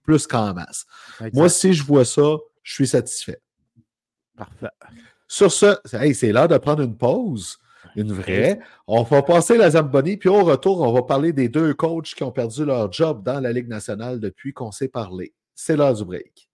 plus 0.03 0.27
qu'en 0.27 0.53
masse. 0.53 0.85
Moi, 1.33 1.49
si 1.49 1.73
je 1.73 1.83
vois 1.83 2.05
ça, 2.05 2.37
je 2.61 2.73
suis 2.73 2.87
satisfait. 2.87 3.41
Parfait. 4.37 4.67
Sur 5.27 5.51
ce, 5.51 5.77
c'est 5.85 6.31
l'heure 6.31 6.47
de 6.47 6.57
prendre 6.57 6.83
une 6.83 6.97
pause, 6.97 7.57
une 7.95 8.13
vraie. 8.13 8.59
On 8.87 9.03
va 9.03 9.21
passer 9.21 9.57
la 9.57 9.71
Zamboni, 9.71 10.17
puis 10.17 10.29
au 10.29 10.43
retour, 10.43 10.81
on 10.81 10.91
va 10.91 11.03
parler 11.03 11.33
des 11.33 11.49
deux 11.49 11.73
coachs 11.73 12.13
qui 12.15 12.23
ont 12.23 12.31
perdu 12.31 12.65
leur 12.65 12.91
job 12.91 13.23
dans 13.23 13.39
la 13.39 13.51
Ligue 13.51 13.67
nationale 13.67 14.19
depuis 14.19 14.53
qu'on 14.53 14.71
s'est 14.71 14.89
parlé. 14.89 15.33
C'est 15.55 15.75
l'heure 15.75 15.93
du 15.93 16.05
break. 16.05 16.49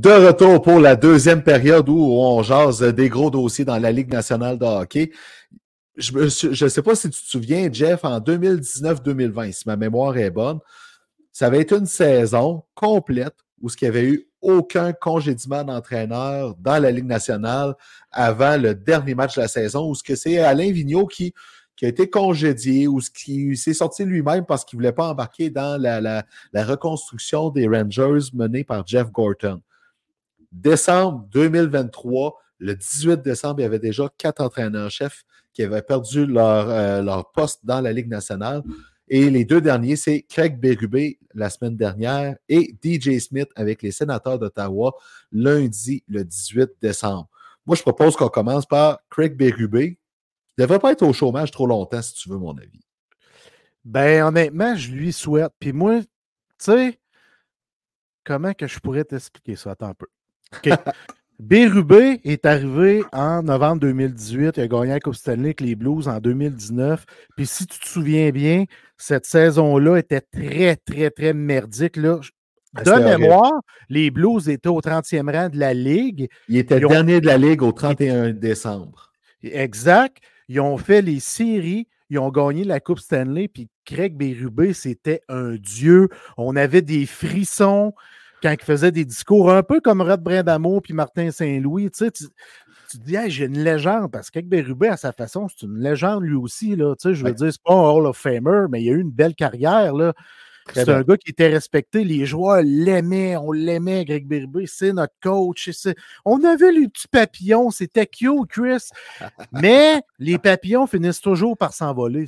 De 0.00 0.08
retour 0.08 0.62
pour 0.62 0.80
la 0.80 0.96
deuxième 0.96 1.42
période 1.42 1.86
où 1.90 2.14
on 2.18 2.42
jase 2.42 2.80
des 2.80 3.10
gros 3.10 3.30
dossiers 3.30 3.66
dans 3.66 3.76
la 3.76 3.92
Ligue 3.92 4.10
nationale 4.10 4.56
de 4.56 4.64
hockey. 4.64 5.10
Je 5.94 6.20
ne 6.64 6.68
sais 6.70 6.80
pas 6.80 6.94
si 6.94 7.10
tu 7.10 7.20
te 7.20 7.28
souviens, 7.28 7.68
Jeff, 7.70 8.02
en 8.02 8.18
2019-2020, 8.18 9.52
si 9.52 9.64
ma 9.66 9.76
mémoire 9.76 10.16
est 10.16 10.30
bonne, 10.30 10.58
ça 11.30 11.48
avait 11.48 11.60
été 11.60 11.74
une 11.74 11.84
saison 11.84 12.64
complète 12.74 13.34
où 13.60 13.68
il 13.68 13.76
n'y 13.82 13.88
avait 13.88 14.04
eu 14.04 14.26
aucun 14.40 14.94
congédiement 14.94 15.64
d'entraîneur 15.64 16.54
dans 16.54 16.78
la 16.78 16.90
Ligue 16.90 17.04
nationale 17.04 17.74
avant 18.10 18.56
le 18.56 18.74
dernier 18.74 19.14
match 19.14 19.36
de 19.36 19.42
la 19.42 19.48
saison, 19.48 19.90
où 19.90 19.94
c'est 19.94 20.38
Alain 20.38 20.72
Vigneault 20.72 21.08
qui, 21.08 21.34
qui 21.76 21.84
a 21.84 21.88
été 21.88 22.08
congédié 22.08 22.88
ou 22.88 23.00
qui 23.00 23.54
s'est 23.54 23.74
sorti 23.74 24.06
lui-même 24.06 24.46
parce 24.46 24.64
qu'il 24.64 24.78
ne 24.78 24.80
voulait 24.80 24.94
pas 24.94 25.10
embarquer 25.10 25.50
dans 25.50 25.78
la, 25.78 26.00
la, 26.00 26.64
reconstruction 26.64 27.50
des 27.50 27.68
Rangers 27.68 28.30
menée 28.32 28.64
par 28.64 28.86
Jeff 28.86 29.10
Gorton. 29.10 29.60
Décembre 30.52 31.26
2023, 31.32 32.36
le 32.58 32.74
18 32.74 33.22
décembre, 33.22 33.60
il 33.60 33.62
y 33.62 33.66
avait 33.66 33.78
déjà 33.78 34.08
quatre 34.18 34.42
entraîneurs-chefs 34.42 35.24
qui 35.52 35.62
avaient 35.62 35.82
perdu 35.82 36.26
leur, 36.26 36.68
euh, 36.68 37.02
leur, 37.02 37.30
poste 37.32 37.60
dans 37.64 37.80
la 37.80 37.92
Ligue 37.92 38.08
nationale. 38.08 38.62
Et 39.08 39.28
les 39.28 39.44
deux 39.44 39.60
derniers, 39.60 39.96
c'est 39.96 40.22
Craig 40.22 40.60
Berube 40.60 41.16
la 41.34 41.50
semaine 41.50 41.76
dernière 41.76 42.36
et 42.48 42.74
DJ 42.82 43.18
Smith 43.18 43.48
avec 43.56 43.82
les 43.82 43.90
sénateurs 43.90 44.38
d'Ottawa 44.38 44.94
lundi 45.32 46.04
le 46.06 46.24
18 46.24 46.70
décembre. 46.80 47.28
Moi, 47.66 47.76
je 47.76 47.82
propose 47.82 48.16
qu'on 48.16 48.28
commence 48.28 48.66
par 48.66 49.00
Craig 49.10 49.36
Berube. 49.36 49.74
Il 49.76 49.96
ne 50.58 50.64
devrait 50.64 50.78
pas 50.78 50.92
être 50.92 51.02
au 51.02 51.12
chômage 51.12 51.50
trop 51.50 51.66
longtemps, 51.66 52.02
si 52.02 52.14
tu 52.14 52.28
veux 52.28 52.38
mon 52.38 52.56
avis. 52.56 52.80
Ben, 53.84 54.24
honnêtement, 54.24 54.76
je 54.76 54.92
lui 54.92 55.12
souhaite. 55.12 55.52
Puis 55.58 55.72
moi, 55.72 56.00
tu 56.00 56.08
sais, 56.58 57.00
comment 58.24 58.52
que 58.54 58.66
je 58.66 58.78
pourrais 58.78 59.04
t'expliquer 59.04 59.56
ça? 59.56 59.72
Attends 59.72 59.88
un 59.88 59.94
peu. 59.94 60.06
OK. 60.56 60.70
Bérubé 61.38 62.20
est 62.24 62.44
arrivé 62.44 63.02
en 63.12 63.42
novembre 63.42 63.80
2018. 63.80 64.58
Il 64.58 64.60
a 64.60 64.68
gagné 64.68 64.88
la 64.88 65.00
Coupe 65.00 65.14
Stanley 65.14 65.46
avec 65.46 65.62
les 65.62 65.74
Blues 65.74 66.06
en 66.06 66.18
2019. 66.20 67.06
Puis 67.34 67.46
si 67.46 67.66
tu 67.66 67.78
te 67.78 67.88
souviens 67.88 68.28
bien, 68.30 68.64
cette 68.98 69.24
saison-là 69.24 69.96
était 69.96 70.20
très, 70.20 70.76
très, 70.76 71.10
très 71.10 71.32
merdique. 71.32 71.96
Là. 71.96 72.20
Ah, 72.76 72.82
De 72.82 72.90
mémoire, 73.18 73.54
les 73.88 74.10
Blues 74.10 74.50
étaient 74.50 74.68
au 74.68 74.82
30e 74.82 75.30
rang 75.34 75.48
de 75.48 75.58
la 75.58 75.72
Ligue. 75.72 76.28
Il 76.48 76.58
était 76.58 76.78
Ils 76.78 76.84
ont- 76.84 76.90
dernier 76.90 77.22
de 77.22 77.26
la 77.26 77.38
Ligue 77.38 77.62
au 77.62 77.72
31 77.72 78.32
décembre. 78.32 79.10
Exact. 79.42 80.18
Ils 80.48 80.60
ont 80.60 80.76
fait 80.76 81.00
les 81.00 81.20
séries. 81.20 81.88
Ils 82.10 82.18
ont 82.18 82.28
gagné 82.30 82.64
la 82.64 82.80
Coupe 82.80 82.98
Stanley. 82.98 83.48
Puis 83.48 83.68
Craig 83.86 84.14
Bérubé, 84.14 84.74
c'était 84.74 85.22
un 85.30 85.54
dieu. 85.54 86.10
On 86.36 86.54
avait 86.54 86.82
des 86.82 87.06
frissons 87.06 87.94
quand 88.42 88.50
il 88.52 88.64
faisait 88.64 88.92
des 88.92 89.04
discours 89.04 89.50
un 89.52 89.62
peu 89.62 89.80
comme 89.80 90.00
Rod 90.02 90.22
Brindamo 90.22 90.80
puis 90.80 90.94
Martin 90.94 91.30
Saint-Louis. 91.30 91.90
Tu 91.90 92.04
sais, 92.04 92.10
tu, 92.10 92.24
tu 92.90 92.98
te 92.98 93.04
dis, 93.04 93.16
Hey, 93.16 93.30
j'ai 93.30 93.44
une 93.46 93.62
légende. 93.62 94.10
Parce 94.10 94.28
que 94.30 94.38
Craig 94.38 94.46
Bérubé, 94.48 94.88
à 94.88 94.96
sa 94.96 95.12
façon, 95.12 95.46
c'est 95.48 95.66
une 95.66 95.78
légende 95.78 96.22
lui 96.24 96.36
aussi. 96.36 96.76
Là. 96.76 96.94
Tu 96.96 97.08
sais, 97.08 97.14
je 97.14 97.22
veux 97.24 97.30
Ouais. 97.30 97.34
dire, 97.34 97.52
c'est 97.52 97.62
pas 97.62 97.74
un 97.74 97.90
Hall 97.90 98.06
of 98.06 98.16
Famer, 98.16 98.66
mais 98.70 98.82
il 98.82 98.90
a 98.90 98.92
eu 98.92 99.00
une 99.00 99.10
belle 99.10 99.34
carrière. 99.34 99.94
Là. 99.94 100.12
C'est 100.74 100.88
un 100.88 101.02
gars 101.02 101.16
qui 101.16 101.30
était 101.30 101.48
respecté. 101.48 102.04
Les 102.04 102.26
joueurs 102.26 102.62
l'aimaient. 102.62 103.36
On 103.36 103.50
l'aimait, 103.50 104.04
Greg 104.04 104.26
Berube. 104.28 104.66
C'est 104.66 104.92
notre 104.92 105.14
coach. 105.20 105.68
On 106.24 106.44
avait 106.44 106.70
les 106.70 106.86
petits 106.86 107.08
papillons. 107.08 107.70
C'était 107.70 108.06
cute, 108.06 108.46
Chris. 108.48 108.88
Mais 109.52 110.00
les 110.18 110.38
papillons 110.38 110.86
finissent 110.86 111.20
toujours 111.20 111.56
par 111.56 111.72
s'envoler. 111.72 112.26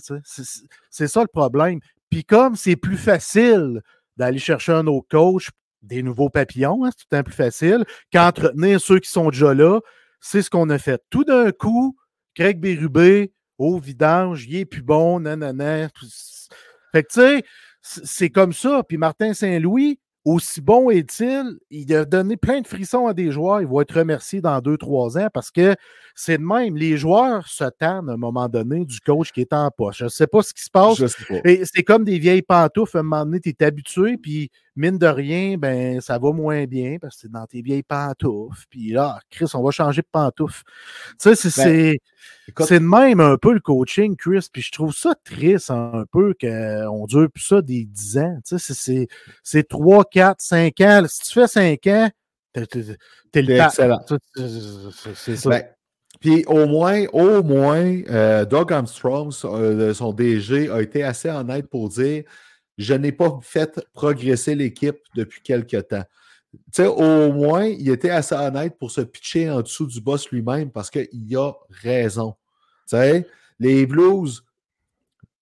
c'est 0.91 1.07
ça 1.07 1.21
le 1.21 1.29
problème. 1.29 1.79
Puis 2.11 2.25
comme 2.25 2.57
c'est 2.57 2.75
plus 2.77 2.97
facile 2.97 3.81
d'aller 4.17 4.39
chercher 4.39 4.73
un 4.73 4.87
autre 4.89 5.07
coach, 5.11 5.51
des 5.83 6.03
nouveaux 6.03 6.31
papillons, 6.31 6.85
hein, 6.85 6.91
c'est 6.91 7.05
tout 7.05 7.07
le 7.11 7.17
temps 7.19 7.25
plus 7.25 7.35
facile 7.35 7.85
qu'entretenir 8.13 8.81
ceux 8.81 8.99
qui 8.99 9.11
sont 9.11 9.31
déjà 9.31 9.53
là, 9.55 9.81
c'est 10.21 10.43
ce 10.43 10.51
qu'on 10.51 10.71
a 10.71 10.79
fait. 10.79 11.03
Tout 11.11 11.25
d'un 11.25 11.51
coup, 11.53 11.97
Craig 12.35 12.61
Bérubé, 12.61 13.33
au 13.59 13.79
vidange, 13.79 14.47
il 14.49 14.57
est 14.57 14.65
plus 14.65 14.83
bon, 14.83 15.21
nanana. 15.21 15.89
tout- 15.91 16.07
Fait 16.93 17.03
que 17.03 17.09
tu 17.13 17.21
sais, 17.21 17.43
c'est 17.83 18.31
comme 18.31 18.53
ça. 18.53 18.83
Puis 18.87 18.97
Martin 18.99 19.35
Saint-Louis, 19.35 19.99
aussi 20.25 20.61
bon 20.61 20.89
est-il, 20.91 21.59
il 21.71 21.93
a 21.95 22.05
donné 22.05 22.37
plein 22.37 22.61
de 22.61 22.67
frissons 22.69 23.09
à 23.09 23.15
des 23.15 23.33
joueurs. 23.33 23.61
Il 23.61 23.67
va 23.67 23.83
être 23.83 23.99
remercié 23.99 24.41
dans 24.41 24.61
deux, 24.61 24.77
trois 24.77 25.19
ans 25.19 25.29
parce 25.35 25.51
que 25.51 25.75
c'est 26.15 26.39
de 26.39 26.45
même. 26.45 26.77
Les 26.77 26.97
joueurs 26.97 27.49
se 27.49 27.65
tannent 27.65 28.09
à 28.09 28.13
un 28.13 28.17
moment 28.17 28.49
donné 28.49 28.85
du 28.85 29.01
coach 29.01 29.33
qui 29.33 29.41
est 29.41 29.53
en 29.53 29.69
poche. 29.77 29.97
Je 29.99 30.05
ne 30.05 30.09
sais 30.11 30.29
pas 30.29 30.43
ce 30.43 30.55
qui 30.55 30.63
se 30.63 30.71
passe. 30.71 30.97
Et 31.45 31.65
c'est 31.65 31.83
comme 31.83 32.05
des 32.05 32.19
vieilles 32.21 32.43
pantoufles. 32.43 32.99
À 32.99 33.01
un 33.01 33.03
moment 33.03 33.25
donné, 33.25 33.41
tu 33.41 33.49
es 33.51 33.65
habitué, 33.65 34.17
puis 34.17 34.51
mine 34.77 34.99
de 34.99 35.07
rien, 35.07 35.57
ben, 35.59 36.01
ça 36.01 36.19
va 36.19 36.33
moins 36.33 36.65
bien 36.67 36.97
parce 37.01 37.17
que 37.17 37.21
c'est 37.23 37.31
dans 37.31 37.47
tes 37.47 37.61
vieilles 37.63 37.83
pantoufles. 37.83 38.65
Puis 38.71 38.91
là, 38.91 39.19
Chris, 39.31 39.47
on 39.55 39.63
va 39.63 39.71
changer 39.71 40.03
de 40.03 40.07
pantoufles. 40.11 40.63
Tu 41.21 41.35
sais, 41.35 41.35
c'est- 41.51 41.63
Ben, 41.65 41.97
c'est. 42.67 42.79
De 42.81 42.85
même 42.85 43.21
un 43.21 43.37
peu 43.37 43.53
le 43.53 43.61
coaching, 43.61 44.17
Chris. 44.17 44.47
Puis 44.53 44.63
je 44.63 44.73
trouve 44.73 44.95
ça 44.95 45.15
triste 45.25 45.71
un 45.71 46.05
peu 46.11 46.35
qu'on 46.41 47.07
dure 47.07 47.31
plus 47.31 47.43
ça 47.45 47.61
des 47.63 47.85
10 47.85 48.19
ans. 48.19 48.39
Tu 48.47 48.59
sais, 48.59 48.75
c'est- 48.75 48.81
c'est- 48.81 49.09
c'est 49.43 49.69
3, 49.69 50.05
4, 50.05 50.41
5 50.41 50.81
ans. 50.81 51.03
Si 51.09 51.21
tu 51.23 51.33
fais 51.33 51.47
5 51.49 51.87
ans, 51.89 52.11
t'es 53.33 53.43
le 53.43 53.57
excellent. 53.67 54.01
C'est- 54.07 55.37
ça. 55.37 55.51
Ben, 55.51 55.65
puis 56.21 56.45
au 56.47 56.67
moins, 56.67 57.05
au 57.13 57.43
moins, 57.43 58.01
euh, 58.11 58.45
Doug 58.45 58.73
Armstrong, 58.73 59.33
son, 59.33 59.57
euh, 59.61 59.93
son 59.95 60.13
DG, 60.13 60.71
a 60.71 60.81
été 60.83 61.03
assez 61.03 61.29
honnête 61.31 61.69
pour 61.69 61.89
dire 61.89 62.25
je 62.79 62.95
n'ai 62.95 63.13
pas 63.13 63.39
fait 63.43 63.81
progresser 63.93 64.55
l'équipe 64.55 64.99
depuis 65.15 65.43
quelque 65.43 65.77
temps. 65.79 66.05
Au 66.79 67.33
moins, 67.33 67.65
il 67.65 67.89
était 67.91 68.11
assez 68.11 68.35
honnête 68.35 68.77
pour 68.79 68.91
se 68.91 69.01
pitcher 69.01 69.51
en 69.51 69.63
dessous 69.63 69.87
du 69.87 70.01
boss 70.01 70.29
lui-même 70.31 70.71
parce 70.71 70.91
qu'il 70.91 71.37
a 71.37 71.53
raison. 71.71 72.35
Les 73.59 73.87
Blues, 73.87 74.45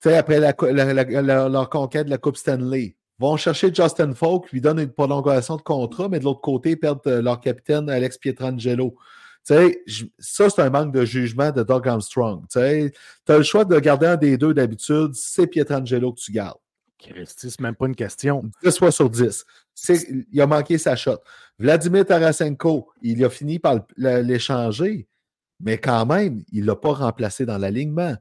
après 0.04 0.40
la 0.40 1.48
leur 1.48 1.68
conquête 1.70 2.06
de 2.06 2.10
la 2.10 2.18
Coupe 2.18 2.36
Stanley, 2.36 2.96
vont 3.18 3.36
chercher 3.36 3.72
Justin 3.74 4.14
Falk, 4.14 4.50
lui 4.50 4.60
donnent 4.60 4.78
une 4.80 4.92
prolongation 4.92 5.56
de 5.56 5.62
contrat, 5.62 6.08
mais 6.08 6.20
de 6.20 6.24
l'autre 6.24 6.40
côté, 6.40 6.74
perdent 6.76 7.00
euh, 7.06 7.20
leur 7.20 7.38
capitaine 7.40 7.90
Alex 7.90 8.16
Pietrangelo. 8.16 8.94
Tu 9.46 9.54
sais, 9.54 9.82
je- 9.86 10.04
ça, 10.18 10.48
c'est 10.48 10.62
un 10.62 10.70
manque 10.70 10.92
de 10.94 11.04
jugement 11.04 11.50
de 11.50 11.62
Doug 11.62 11.86
Armstrong. 11.86 12.44
Tu 12.50 12.58
as 12.58 13.36
le 13.36 13.42
choix 13.42 13.64
de 13.66 13.78
garder 13.78 14.06
un 14.06 14.16
des 14.16 14.38
deux 14.38 14.54
d'habitude, 14.54 15.10
c'est 15.14 15.46
Pietrangelo 15.46 16.12
que 16.14 16.20
tu 16.20 16.32
gardes. 16.32 16.56
C'est 17.26 17.60
même 17.60 17.74
pas 17.74 17.86
une 17.86 17.94
question. 17.96 18.42
10 18.62 18.78
fois 18.78 18.90
sur 18.92 19.08
10. 19.10 19.44
C'est- 19.74 20.06
Il 20.32 20.40
a 20.40 20.46
manqué 20.46 20.78
sa 20.78 20.96
shot. 20.96 21.18
Vladimir 21.58 22.04
Tarasenko, 22.06 22.88
il 23.02 23.24
a 23.24 23.30
fini 23.30 23.58
par 23.58 23.80
l'échanger, 23.96 25.06
mais 25.60 25.78
quand 25.78 26.06
même, 26.06 26.42
il 26.52 26.62
ne 26.62 26.66
l'a 26.66 26.76
pas 26.76 26.92
remplacé 26.92 27.44
dans 27.46 27.58
l'alignement. 27.58 28.16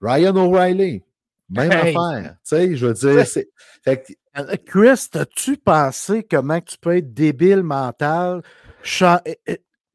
Ryan 0.00 0.34
O'Reilly, 0.36 1.02
même 1.48 1.70
Hey! 1.72 1.94
affaire. 1.96 2.32
Tu 2.36 2.38
sais, 2.56 2.76
je 2.76 2.86
veux 2.86 2.94
dire, 2.94 3.26
c'est. 3.26 3.48
fait 3.84 4.02
que- 4.02 4.12
Euh, 4.38 4.56
Chris, 4.64 5.08
as-tu 5.12 5.58
pensé 5.58 6.22
comment 6.22 6.58
tu 6.62 6.78
peux 6.78 6.96
être 6.96 7.12
débile 7.12 7.62
mental? 7.62 8.42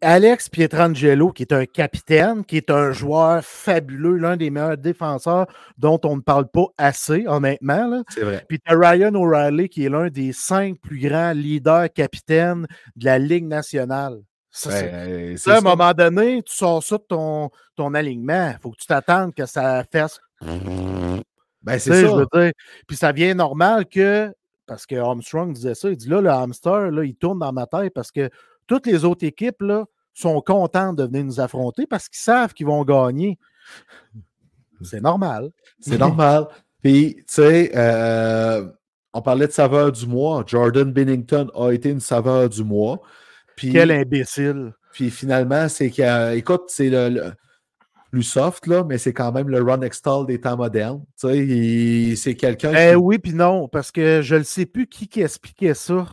Euh, 0.03 0.07
euh, 0.07 0.09
Alex 0.09 0.49
Pietrangelo, 0.49 1.31
qui 1.31 1.43
est 1.43 1.53
un 1.53 1.65
capitaine, 1.65 2.45
qui 2.45 2.57
est 2.57 2.69
un 2.69 2.91
joueur 2.91 3.43
fabuleux, 3.43 4.17
l'un 4.17 4.37
des 4.37 4.49
meilleurs 4.49 4.77
défenseurs 4.77 5.47
dont 5.77 5.99
on 6.03 6.17
ne 6.17 6.21
parle 6.21 6.47
pas 6.47 6.65
assez, 6.77 7.25
honnêtement. 7.27 8.03
C'est 8.09 8.21
vrai. 8.21 8.45
Puis 8.47 8.59
tu 8.59 8.75
Ryan 8.75 9.13
O'Reilly, 9.15 9.69
qui 9.69 9.85
est 9.85 9.89
l'un 9.89 10.09
des 10.09 10.33
cinq 10.33 10.77
plus 10.81 10.99
grands 10.99 11.31
leaders 11.33 11.91
capitaines 11.93 12.67
de 12.95 13.05
la 13.05 13.19
Ligue 13.19 13.45
nationale. 13.47 14.19
Ça, 14.51 14.71
c'est- 14.71 14.83
Ouais, 14.91 15.31
Tu 15.31 15.37
c'est 15.37 15.43
sais, 15.43 15.51
à 15.51 15.53
un 15.53 15.57
ça. 15.57 15.61
moment 15.61 15.93
donné, 15.93 16.41
tu 16.43 16.55
sors 16.55 16.81
ça 16.83 16.97
de 16.97 17.03
ton, 17.03 17.49
ton 17.75 17.93
alignement. 17.93 18.51
Il 18.55 18.59
faut 18.61 18.71
que 18.71 18.77
tu 18.77 18.87
t'attendes 18.87 19.33
que 19.35 19.45
ça 19.45 19.83
fasse 19.91 20.19
Ben, 20.41 21.79
c'est 21.79 21.91
ça. 21.91 22.01
je 22.01 22.05
veux 22.07 22.27
dire, 22.33 22.51
puis 22.87 22.95
ça 22.97 23.11
vient 23.11 23.33
normal 23.33 23.85
que, 23.87 24.33
parce 24.65 24.85
que 24.85 24.95
Armstrong 24.95 25.53
disait 25.53 25.75
ça, 25.75 25.89
il 25.89 25.97
dit 25.97 26.07
là, 26.09 26.21
le 26.21 26.29
hamster, 26.29 26.91
là, 26.91 27.03
il 27.03 27.15
tourne 27.15 27.39
dans 27.39 27.51
ma 27.53 27.65
tête 27.67 27.93
parce 27.93 28.11
que 28.11 28.29
toutes 28.67 28.85
les 28.85 29.05
autres 29.05 29.25
équipes 29.25 29.61
là, 29.61 29.85
sont 30.13 30.41
contentes 30.41 30.97
de 30.97 31.03
venir 31.03 31.23
nous 31.25 31.39
affronter 31.39 31.85
parce 31.87 32.09
qu'ils 32.09 32.19
savent 32.19 32.53
qu'ils 32.53 32.65
vont 32.67 32.83
gagner. 32.83 33.37
C'est 34.81 35.01
normal. 35.01 35.49
C'est 35.79 35.97
normal. 35.97 36.47
Puis, 36.83 37.15
tu 37.17 37.23
sais, 37.27 37.71
euh, 37.75 38.67
on 39.13 39.21
parlait 39.21 39.47
de 39.47 39.51
saveur 39.51 39.91
du 39.91 40.05
mois. 40.05 40.43
Jordan 40.45 40.91
Bennington 40.91 41.49
a 41.55 41.71
été 41.71 41.89
une 41.89 41.99
saveur 41.99 42.47
du 42.49 42.63
mois. 42.63 43.01
Puis, 43.55 43.71
Quel 43.71 43.89
imbécile. 43.91 44.73
puis 44.93 45.09
finalement, 45.09 45.67
c'est 45.67 45.89
que, 45.89 46.35
écoute, 46.35 46.65
c'est 46.67 46.89
le, 46.89 47.09
le 47.09 47.31
plus 48.11 48.23
soft, 48.23 48.67
là, 48.67 48.83
mais 48.83 48.99
c'est 48.99 49.13
quand 49.13 49.31
même 49.31 49.49
le 49.49 49.61
Ron 49.61 49.81
Extall 49.81 50.27
des 50.27 50.39
temps 50.39 50.55
modernes. 50.57 51.03
Tu 51.19 51.27
sais, 51.27 51.37
il- 51.39 52.17
c'est 52.17 52.35
quelqu'un 52.35 52.71
Eh 52.73 52.91
qui. 52.91 52.95
oui, 52.95 53.17
puis 53.17 53.33
non, 53.33 53.67
parce 53.67 53.91
que 53.91 54.21
je 54.21 54.35
ne 54.35 54.43
sais 54.43 54.65
plus 54.67 54.87
qui, 54.87 55.07
qui 55.07 55.21
expliquait 55.21 55.73
ça. 55.73 56.05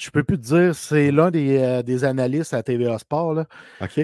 Je 0.00 0.10
peux 0.10 0.22
plus 0.24 0.38
te 0.38 0.42
dire, 0.42 0.74
c'est 0.74 1.10
l'un 1.10 1.30
des, 1.30 1.58
euh, 1.58 1.82
des 1.82 2.04
analystes 2.04 2.54
à 2.54 2.62
TVA 2.62 2.98
Sport. 2.98 3.34
Là. 3.34 3.46
OK? 3.80 4.00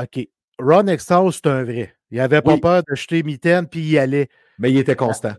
OK. 0.00 0.28
Ron 0.58 0.86
Extall, 0.86 1.32
c'est 1.32 1.46
un 1.46 1.64
vrai. 1.64 1.94
Il 2.10 2.20
avait 2.20 2.42
pas 2.42 2.54
Oui. 2.54 2.60
peur 2.60 2.82
de 2.88 2.94
jeter 2.94 3.22
mitaine, 3.22 3.66
puis 3.66 3.80
il 3.80 3.90
y 3.90 3.98
allait. 3.98 4.28
Mais 4.58 4.70
il 4.70 4.78
était 4.78 4.96
constant. 4.96 5.34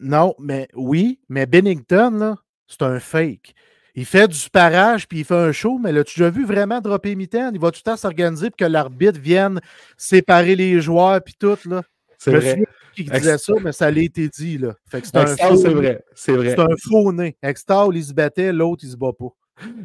Non, 0.00 0.34
mais 0.38 0.68
oui, 0.74 1.20
mais 1.28 1.46
Bennington, 1.46 2.10
là, 2.18 2.36
c'est 2.66 2.82
un 2.82 3.00
fake. 3.00 3.54
Il 3.94 4.04
fait 4.04 4.28
du 4.28 4.48
parage 4.50 5.08
puis 5.08 5.20
il 5.20 5.24
fait 5.24 5.34
un 5.34 5.50
show, 5.50 5.78
mais 5.78 5.90
l'as-tu 5.90 6.20
déjà 6.20 6.30
vu 6.30 6.44
vraiment 6.46 6.80
dropper 6.80 7.16
mitaine? 7.16 7.50
Il 7.54 7.60
va 7.60 7.72
tout 7.72 7.80
le 7.84 7.90
temps 7.90 7.96
s'organiser 7.96 8.50
pour 8.50 8.56
que 8.58 8.64
l'arbitre 8.64 9.18
vienne 9.18 9.60
séparer 9.96 10.54
les 10.54 10.80
joueurs 10.80 11.20
puis 11.22 11.34
tout, 11.38 11.58
là? 11.64 11.82
C'est 12.18 12.32
vrai. 12.32 12.64
qui 12.94 13.04
disait 13.04 13.38
ça, 13.38 13.52
mais 13.62 13.72
ça 13.72 13.90
l'a 13.90 14.00
été 14.00 14.28
dit, 14.28 14.58
là. 14.58 14.74
Fait 14.90 15.00
que 15.00 15.06
c'est 15.06 15.16
un 15.16 15.26
c'est 15.26 15.68
vrai. 15.68 16.04
C'est 16.14 16.32
vrai. 16.32 16.50
C'est 16.50 16.60
un 16.60 16.76
faux 16.88 17.12
nez. 17.12 17.36
Extall, 17.42 17.96
il 17.96 18.04
se 18.04 18.12
battait, 18.12 18.52
l'autre, 18.52 18.84
il 18.84 18.90
se 18.90 18.96
bat 18.96 19.12
pas. 19.18 19.28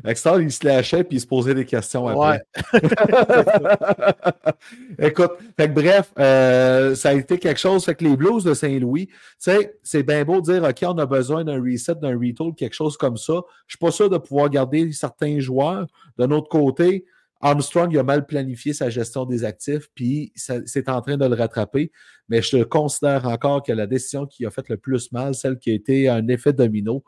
Extall, 0.05 0.43
il 0.43 0.51
se 0.51 0.65
lâchait 0.65 1.03
puis 1.03 1.17
il 1.17 1.19
se 1.19 1.27
posait 1.27 1.55
des 1.55 1.65
questions 1.65 2.05
Ouais. 2.05 2.39
après. 2.73 4.53
Écoute, 4.99 5.31
fait 5.57 5.67
que 5.67 5.73
bref, 5.73 6.11
euh, 6.19 6.95
ça 6.95 7.09
a 7.09 7.13
été 7.13 7.37
quelque 7.37 7.59
chose. 7.59 7.83
Fait 7.85 7.95
que 7.95 8.03
les 8.03 8.15
Blues 8.15 8.43
de 8.43 8.53
Saint-Louis, 8.53 9.07
tu 9.07 9.15
sais, 9.39 9.75
c'est 9.81 10.03
bien 10.03 10.23
beau 10.23 10.41
de 10.41 10.51
dire, 10.51 10.63
OK, 10.63 10.83
on 10.83 10.97
a 10.97 11.05
besoin 11.05 11.43
d'un 11.43 11.61
reset, 11.61 11.95
d'un 11.95 12.17
retool, 12.17 12.53
quelque 12.55 12.75
chose 12.75 12.97
comme 12.97 13.17
ça. 13.17 13.41
Je 13.67 13.73
suis 13.73 13.79
pas 13.79 13.91
sûr 13.91 14.09
de 14.09 14.17
pouvoir 14.17 14.49
garder 14.49 14.91
certains 14.91 15.39
joueurs. 15.39 15.87
D'un 16.17 16.31
autre 16.31 16.49
côté, 16.49 17.05
Armstrong 17.43 17.91
il 17.91 17.99
a 17.99 18.03
mal 18.03 18.25
planifié 18.25 18.73
sa 18.73 18.89
gestion 18.89 19.25
des 19.25 19.43
actifs, 19.43 19.89
puis 19.93 20.31
c'est 20.35 20.87
en 20.87 21.01
train 21.01 21.17
de 21.17 21.25
le 21.25 21.35
rattraper. 21.35 21.91
Mais 22.29 22.41
je 22.41 22.63
considère 22.63 23.27
encore 23.27 23.61
que 23.61 23.73
la 23.73 23.85
décision 23.85 24.25
qui 24.25 24.45
a 24.45 24.49
fait 24.49 24.69
le 24.69 24.77
plus 24.77 25.11
mal, 25.11 25.35
celle 25.35 25.59
qui 25.59 25.69
a 25.69 25.73
été 25.73 26.07
un 26.07 26.25
effet 26.29 26.53
domino, 26.53 27.03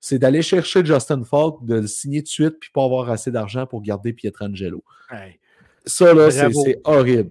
c'est 0.00 0.18
d'aller 0.18 0.42
chercher 0.42 0.84
Justin 0.84 1.22
Falk, 1.24 1.64
de 1.64 1.76
le 1.76 1.86
signer 1.86 2.20
de 2.20 2.26
suite, 2.26 2.58
puis 2.60 2.70
pas 2.74 2.84
avoir 2.84 3.10
assez 3.10 3.30
d'argent 3.30 3.64
pour 3.66 3.80
garder 3.80 4.12
Pietrangelo. 4.12 4.82
Ça, 5.84 6.12
là, 6.12 6.30
c'est 6.32 6.80
horrible. 6.82 7.30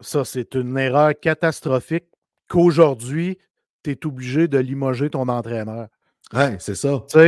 Ça, 0.00 0.24
c'est 0.24 0.54
une 0.54 0.78
erreur 0.78 1.12
catastrophique 1.20 2.06
qu'aujourd'hui, 2.48 3.38
tu 3.82 3.90
es 3.90 4.06
obligé 4.06 4.46
de 4.46 4.58
limoger 4.58 5.10
ton 5.10 5.28
entraîneur. 5.28 5.88
Ouais, 6.32 6.56
c'est 6.60 6.76
ça. 6.76 7.04
Tu 7.10 7.18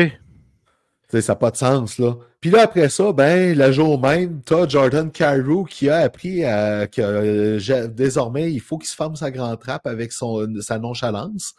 sais, 1.08 1.20
ça 1.20 1.32
n'a 1.32 1.36
pas 1.36 1.50
de 1.50 1.56
sens, 1.56 1.98
là. 1.98 2.14
Puis 2.42 2.50
là, 2.50 2.62
après 2.62 2.88
ça, 2.88 3.12
ben, 3.12 3.56
le 3.56 3.70
jour 3.70 4.00
même, 4.00 4.42
tu 4.44 4.52
as 4.54 4.66
Jordan 4.66 5.12
Carew 5.12 5.64
qui 5.64 5.88
a 5.88 5.98
appris 5.98 6.40
que 6.40 7.00
euh, 7.00 7.86
désormais, 7.86 8.52
il 8.52 8.58
faut 8.60 8.78
qu'il 8.78 8.88
se 8.88 8.96
ferme 8.96 9.14
sa 9.14 9.30
grande 9.30 9.60
trappe 9.60 9.86
avec 9.86 10.10
son, 10.10 10.60
sa 10.60 10.80
nonchalance. 10.80 11.54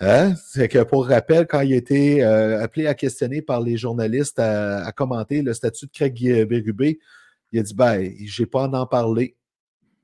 Hein? 0.00 0.34
C'est 0.48 0.68
que 0.68 0.82
pour 0.82 1.06
rappel, 1.06 1.46
quand 1.46 1.60
il 1.60 1.74
a 1.74 1.76
été 1.76 2.24
euh, 2.24 2.62
appelé 2.62 2.86
à 2.86 2.94
questionner 2.94 3.42
par 3.42 3.60
les 3.60 3.76
journalistes 3.76 4.38
à, 4.38 4.90
commenter 4.92 5.42
le 5.42 5.52
statut 5.52 5.84
de 5.84 5.90
Craig 5.92 6.14
Berube, 6.48 6.96
il 7.52 7.60
a 7.60 7.62
dit 7.62 7.74
Ben, 7.74 8.10
j'ai 8.24 8.46
pas 8.46 8.64
à 8.64 8.68
en 8.68 8.86
parler. 8.86 9.36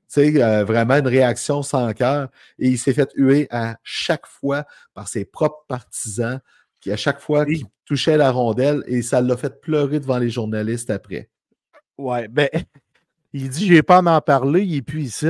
Sais, 0.07 0.39
euh, 0.43 0.63
vraiment 0.63 0.97
une 0.97 1.07
réaction 1.07 1.63
sans 1.63 1.91
cœur. 1.93 2.29
Et 2.59 2.67
il 2.67 2.77
s'est 2.77 2.93
fait 2.93 3.09
huer 3.15 3.47
à 3.49 3.77
chaque 3.81 4.27
fois 4.27 4.65
par 4.93 5.07
ses 5.07 5.25
propres 5.25 5.65
partisans, 5.67 6.41
qui 6.81 6.91
à 6.91 6.97
chaque 6.97 7.19
fois 7.19 7.45
qu'il 7.45 7.63
touchait 7.85 8.17
la 8.17 8.31
rondelle, 8.31 8.83
et 8.87 9.01
ça 9.01 9.21
l'a 9.21 9.37
fait 9.37 9.61
pleurer 9.61 9.99
devant 9.99 10.17
les 10.17 10.29
journalistes 10.29 10.89
après. 10.89 11.29
Ouais, 11.97 12.27
ben, 12.27 12.49
il 13.33 13.49
dit 13.49 13.67
j'ai 13.67 13.83
pas 13.83 13.97
à 13.97 14.01
en 14.01 14.21
parler, 14.21 14.63
il 14.63 14.77
est 14.77 14.81
plus 14.81 15.03
ici. 15.03 15.27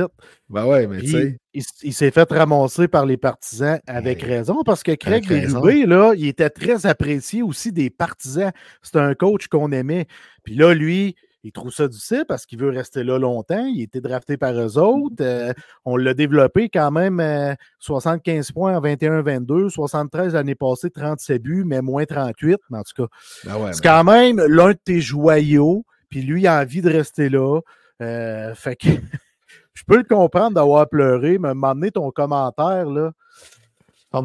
Ben 0.48 0.66
ouais, 0.66 0.86
mais 0.86 1.00
tu 1.00 1.08
sais. 1.08 1.38
Il, 1.54 1.92
s'est 1.92 2.10
fait 2.10 2.30
ramasser 2.32 2.88
par 2.88 3.04
les 3.04 3.18
partisans 3.18 3.78
avec 3.86 4.22
raison, 4.22 4.62
parce 4.64 4.82
que 4.82 4.92
Craig 4.92 5.28
là, 5.30 6.14
il 6.16 6.26
était 6.26 6.50
très 6.50 6.86
apprécié 6.86 7.42
aussi 7.42 7.72
des 7.72 7.90
partisans. 7.90 8.52
C'est 8.80 8.96
un 8.96 9.14
coach 9.14 9.48
qu'on 9.48 9.70
aimait. 9.70 10.06
Puis 10.42 10.54
là, 10.54 10.72
lui, 10.72 11.14
il 11.44 11.50
trouve 11.50 11.72
ça 11.72 11.88
difficile 11.88 12.24
parce 12.28 12.46
qu'il 12.46 12.60
veut 12.60 12.70
rester 12.70 13.02
là 13.02 13.18
longtemps. 13.18 13.64
Il 13.66 13.80
a 13.80 13.84
été 13.84 14.00
drafté 14.00 14.36
par 14.36 14.54
eux 14.54 14.78
autres. 14.78 15.16
Euh, 15.20 15.52
on 15.84 15.96
l'a 15.96 16.14
développé 16.14 16.68
quand 16.68 16.92
même 16.92 17.56
75 17.80 18.50
euh, 18.50 18.52
points 18.52 18.76
en 18.76 18.80
21-22, 18.80 19.68
73 19.68 20.34
l'année 20.34 20.54
passée, 20.54 20.90
37 20.90 21.42
buts, 21.42 21.64
mais 21.66 21.82
moins 21.82 22.04
38. 22.04 22.58
Mais 22.70 22.78
en 22.78 22.82
tout 22.82 23.06
cas, 23.06 23.08
ben 23.44 23.72
c'est 23.72 23.82
quand 23.82 24.04
même 24.04 24.40
l'un 24.40 24.70
de 24.70 24.78
tes 24.84 25.00
joyaux. 25.00 25.84
Puis 26.10 26.22
lui, 26.22 26.42
il 26.42 26.46
a 26.46 26.60
envie 26.60 26.80
de 26.80 26.90
rester 26.90 27.28
là. 27.28 27.60
Euh, 28.00 28.54
fait 28.54 28.76
que 28.76 28.88
je 29.74 29.82
peux 29.84 29.96
le 29.96 30.04
comprendre 30.04 30.54
d'avoir 30.54 30.88
pleuré, 30.88 31.38
mais 31.38 31.54
m'amener 31.54 31.90
ton 31.90 32.12
commentaire, 32.12 32.86
là. 32.86 33.12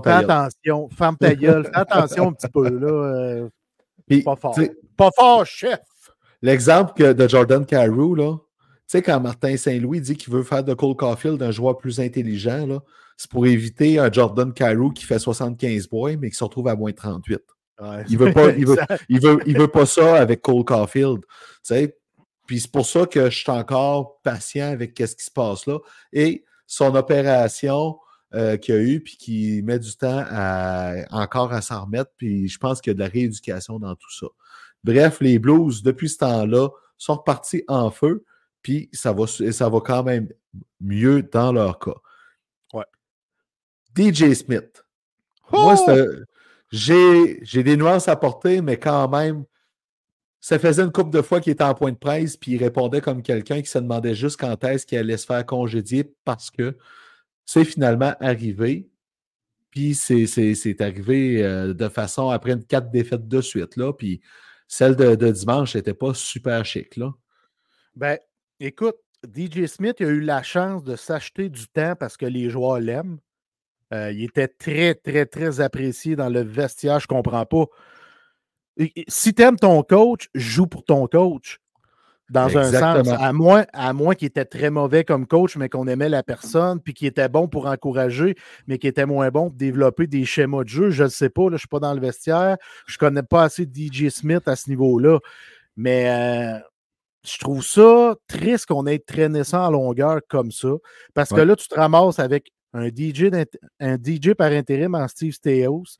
fais 0.03 0.11
attention, 0.11 0.87
ferme 0.89 1.17
ta 1.17 1.33
gueule, 1.33 1.65
fais 1.65 1.75
attention 1.75 2.29
un 2.29 2.33
petit 2.33 2.47
peu, 2.47 2.69
là. 2.69 3.47
pas 4.23 4.35
fort. 4.35 4.59
Pas 4.95 5.09
fort, 5.15 5.45
chef! 5.45 5.79
L'exemple 6.41 7.13
de 7.13 7.27
Jordan 7.27 7.65
Carew, 7.65 8.15
là, 8.15 8.37
tu 8.87 8.91
sais, 8.91 9.01
quand 9.01 9.19
Martin 9.19 9.57
Saint-Louis 9.57 9.99
dit 9.99 10.15
qu'il 10.15 10.31
veut 10.31 10.43
faire 10.43 10.63
de 10.63 10.73
Cole 10.73 10.95
Caulfield 10.95 11.41
un 11.43 11.51
joueur 11.51 11.77
plus 11.77 11.99
intelligent, 11.99 12.79
c'est 13.17 13.29
pour 13.29 13.45
éviter 13.45 13.99
un 13.99 14.11
Jordan 14.11 14.53
Carew 14.53 14.93
qui 14.93 15.03
fait 15.03 15.19
75 15.19 15.87
points, 15.87 16.15
mais 16.15 16.29
qui 16.29 16.37
se 16.37 16.43
retrouve 16.43 16.67
à 16.67 16.75
moins 16.75 16.93
38. 16.93 17.39
il 18.07 18.17
veut 18.17 18.31
pas, 18.31 18.51
il 18.51 18.65
veut, 18.65 18.77
il 19.09 19.19
veut, 19.19 19.39
il 19.45 19.57
veut, 19.57 19.67
pas 19.67 19.85
ça 19.85 20.15
avec 20.15 20.41
Cole 20.41 20.63
Caulfield. 20.63 21.19
Puis 22.45 22.61
c'est 22.61 22.71
pour 22.71 22.85
ça 22.85 23.05
que 23.05 23.29
je 23.29 23.37
suis 23.37 23.51
encore 23.51 24.21
patient 24.21 24.71
avec 24.71 24.97
ce 24.97 25.15
qui 25.15 25.25
se 25.25 25.31
passe 25.31 25.65
là. 25.67 25.79
Et 26.13 26.45
son 26.65 26.95
opération 26.95 27.97
euh, 28.33 28.57
qu'il 28.57 28.75
a 28.75 28.79
eu, 28.79 29.01
puis 29.01 29.17
qui 29.17 29.61
met 29.63 29.79
du 29.79 29.95
temps 29.95 30.23
à, 30.29 30.95
encore 31.11 31.53
à 31.53 31.61
s'en 31.61 31.85
remettre, 31.85 32.11
puis 32.17 32.47
je 32.47 32.57
pense 32.57 32.81
qu'il 32.81 32.91
y 32.91 32.93
a 32.93 32.93
de 32.95 32.99
la 32.99 33.07
rééducation 33.07 33.79
dans 33.79 33.95
tout 33.95 34.11
ça. 34.13 34.27
Bref, 34.83 35.19
les 35.21 35.39
Blues, 35.39 35.83
depuis 35.83 36.09
ce 36.09 36.17
temps-là, 36.19 36.69
sont 36.97 37.15
repartis 37.15 37.63
en 37.67 37.91
feu, 37.91 38.23
puis 38.61 38.89
ça 38.93 39.13
va, 39.13 39.27
ça 39.27 39.69
va 39.69 39.79
quand 39.81 40.03
même 40.03 40.29
mieux 40.79 41.23
dans 41.23 41.51
leur 41.51 41.79
cas. 41.79 41.95
Ouais. 42.73 42.85
DJ 43.95 44.33
Smith. 44.33 44.85
Moi, 45.51 45.75
oh! 45.87 45.91
j'ai 46.71 47.63
des 47.63 47.77
nuances 47.77 48.07
à 48.07 48.15
porter, 48.15 48.61
mais 48.61 48.77
quand 48.77 49.07
même, 49.09 49.45
ça 50.39 50.59
faisait 50.59 50.83
une 50.83 50.91
couple 50.91 51.09
de 51.09 51.21
fois 51.21 51.41
qu'il 51.41 51.53
était 51.53 51.63
en 51.63 51.73
point 51.73 51.91
de 51.91 51.97
presse, 51.97 52.37
puis 52.37 52.53
il 52.53 52.57
répondait 52.57 53.01
comme 53.01 53.21
quelqu'un 53.21 53.61
qui 53.61 53.69
se 53.69 53.79
demandait 53.79 54.15
juste 54.15 54.39
quand 54.39 54.63
est-ce 54.63 54.85
qu'il 54.85 54.97
allait 54.97 55.17
se 55.17 55.25
faire 55.25 55.45
congédier 55.45 56.13
parce 56.25 56.51
que 56.51 56.77
c'est 57.45 57.65
finalement 57.65 58.13
arrivé. 58.19 58.89
Puis 59.71 59.95
c'est 59.95 60.81
arrivé 60.81 61.43
euh, 61.43 61.73
de 61.73 61.89
façon 61.89 62.29
après 62.29 62.53
une 62.53 62.63
quatre 62.63 62.89
défaites 62.89 63.27
de 63.27 63.41
suite. 63.41 63.75
Là, 63.75 63.93
puis 63.93 64.21
celle 64.67 64.95
de, 64.95 65.31
dimanche 65.31 65.75
n'était 65.75 65.93
pas 65.93 66.13
super 66.13 66.65
chic, 66.65 66.97
là. 66.97 67.13
Ben, 67.95 68.19
écoute, 68.59 68.97
DJ 69.23 69.65
Smith 69.65 70.01
a 70.01 70.05
eu 70.05 70.21
la 70.21 70.43
chance 70.43 70.83
de 70.83 70.95
s'acheter 70.95 71.49
du 71.49 71.67
temps 71.67 71.95
parce 71.95 72.17
que 72.17 72.25
les 72.25 72.49
joueurs 72.49 72.79
l'aiment. 72.79 73.19
Euh, 73.93 74.11
il 74.11 74.23
était 74.25 74.49
très, 74.49 74.95
très, 74.95 75.25
très 75.25 75.61
apprécié 75.61 76.15
dans 76.15 76.29
le 76.29 76.41
vestiaire. 76.41 76.99
Je 76.99 77.05
ne 77.05 77.15
comprends 77.15 77.45
pas. 77.45 77.65
Si 79.07 79.33
tu 79.33 79.41
aimes 79.41 79.57
ton 79.57 79.81
coach, 79.81 80.29
joue 80.35 80.67
pour 80.67 80.83
ton 80.83 81.07
coach 81.07 81.59
dans 82.29 82.57
un 82.57 82.71
sens, 82.71 83.07
à 83.07 83.31
moins, 83.31 83.65
à 83.73 83.93
moins 83.93 84.13
qu'il 84.15 84.27
était 84.27 84.45
très 84.45 84.69
mauvais 84.69 85.03
comme 85.03 85.27
coach, 85.27 85.55
mais 85.55 85.69
qu'on 85.69 85.87
aimait 85.87 86.09
la 86.09 86.23
personne, 86.23 86.81
puis 86.81 86.93
qu'il 86.93 87.07
était 87.07 87.29
bon 87.29 87.47
pour 87.47 87.67
encourager, 87.67 88.35
mais 88.67 88.77
qui 88.77 88.87
était 88.87 89.05
moins 89.05 89.29
bon 89.29 89.49
pour 89.49 89.57
développer 89.57 90.07
des 90.07 90.25
schémas 90.25 90.63
de 90.63 90.69
jeu. 90.69 90.89
Je 90.89 91.03
ne 91.03 91.09
sais 91.09 91.29
pas, 91.29 91.43
là, 91.43 91.49
je 91.51 91.53
ne 91.53 91.59
suis 91.59 91.67
pas 91.67 91.79
dans 91.79 91.93
le 91.93 92.01
vestiaire, 92.01 92.57
je 92.85 92.95
ne 92.95 92.97
connais 92.97 93.23
pas 93.23 93.43
assez 93.43 93.63
DJ 93.63 94.09
Smith 94.09 94.47
à 94.47 94.55
ce 94.55 94.69
niveau-là. 94.69 95.19
Mais 95.77 96.09
euh, 96.09 96.59
je 97.23 97.37
trouve 97.39 97.63
ça 97.63 98.15
triste 98.27 98.65
qu'on 98.65 98.87
ait 98.87 98.99
traîné 98.99 99.43
ça 99.43 99.61
en 99.61 99.71
longueur 99.71 100.19
comme 100.27 100.51
ça, 100.51 100.69
parce 101.13 101.29
que 101.29 101.41
là, 101.41 101.55
tu 101.55 101.67
te 101.67 101.75
ramasses 101.75 102.19
avec 102.19 102.51
un 102.73 102.87
DJ, 102.87 103.31
un 103.79 103.95
DJ 103.95 104.33
par 104.33 104.51
intérim 104.51 104.95
en 104.95 105.07
Steve 105.07 105.33
Steos, 105.33 105.97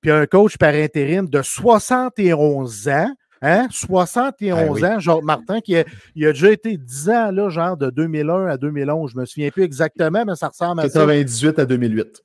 puis 0.00 0.10
un 0.10 0.26
coach 0.26 0.56
par 0.56 0.74
intérim 0.74 1.28
de 1.28 1.42
71 1.42 2.88
ans 2.88 3.12
Hein? 3.42 3.68
71 3.70 4.80
ben 4.80 4.96
ans, 4.96 5.00
Jacques 5.00 5.22
Martin, 5.22 5.60
qui 5.60 5.76
a, 5.76 5.84
il 6.14 6.26
a 6.26 6.32
déjà 6.32 6.50
été 6.50 6.76
10 6.76 7.10
ans, 7.10 7.30
là, 7.30 7.48
genre 7.48 7.76
de 7.76 7.90
2001 7.90 8.46
à 8.46 8.56
2011. 8.56 9.12
Je 9.12 9.16
ne 9.16 9.20
me 9.20 9.26
souviens 9.26 9.50
plus 9.50 9.62
exactement, 9.62 10.24
mais 10.24 10.34
ça 10.34 10.48
ressemble 10.48 10.80
à 10.80 10.84
98 10.84 11.58
à 11.58 11.66
2008. 11.66 12.22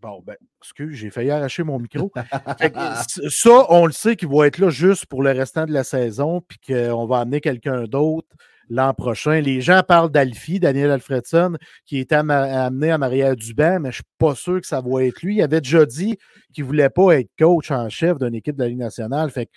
Bon, 0.00 0.22
ben, 0.26 0.36
excuse, 0.62 0.96
j'ai 0.96 1.10
failli 1.10 1.30
arracher 1.30 1.62
mon 1.62 1.78
micro. 1.78 2.10
ça, 3.28 3.66
on 3.68 3.86
le 3.86 3.92
sait 3.92 4.16
qu'il 4.16 4.28
va 4.28 4.46
être 4.46 4.58
là 4.58 4.70
juste 4.70 5.06
pour 5.06 5.22
le 5.22 5.30
restant 5.30 5.66
de 5.66 5.72
la 5.72 5.84
saison, 5.84 6.40
puis 6.40 6.58
qu'on 6.66 7.06
va 7.06 7.18
amener 7.18 7.40
quelqu'un 7.40 7.84
d'autre 7.84 8.28
l'an 8.70 8.94
prochain. 8.94 9.40
Les 9.40 9.60
gens 9.60 9.82
parlent 9.86 10.10
d'Alfie, 10.10 10.60
Daniel 10.60 10.90
Alfredson, 10.92 11.56
qui 11.84 11.98
était 11.98 12.14
amené 12.14 12.94
en 12.94 13.02
arrière 13.02 13.36
du 13.36 13.52
banc, 13.52 13.80
mais 13.80 13.90
je 13.90 13.98
ne 13.98 14.02
suis 14.02 14.16
pas 14.16 14.34
sûr 14.34 14.60
que 14.60 14.66
ça 14.66 14.80
va 14.80 15.04
être 15.04 15.20
lui. 15.22 15.36
Il 15.36 15.42
avait 15.42 15.60
déjà 15.60 15.84
dit 15.84 16.16
qu'il 16.54 16.64
ne 16.64 16.68
voulait 16.68 16.88
pas 16.88 17.18
être 17.18 17.28
coach 17.38 17.70
en 17.70 17.88
chef 17.90 18.16
d'une 18.18 18.34
équipe 18.34 18.56
de 18.56 18.62
la 18.62 18.68
Ligue 18.68 18.78
nationale. 18.78 19.30
Fait 19.30 19.46
que 19.46 19.50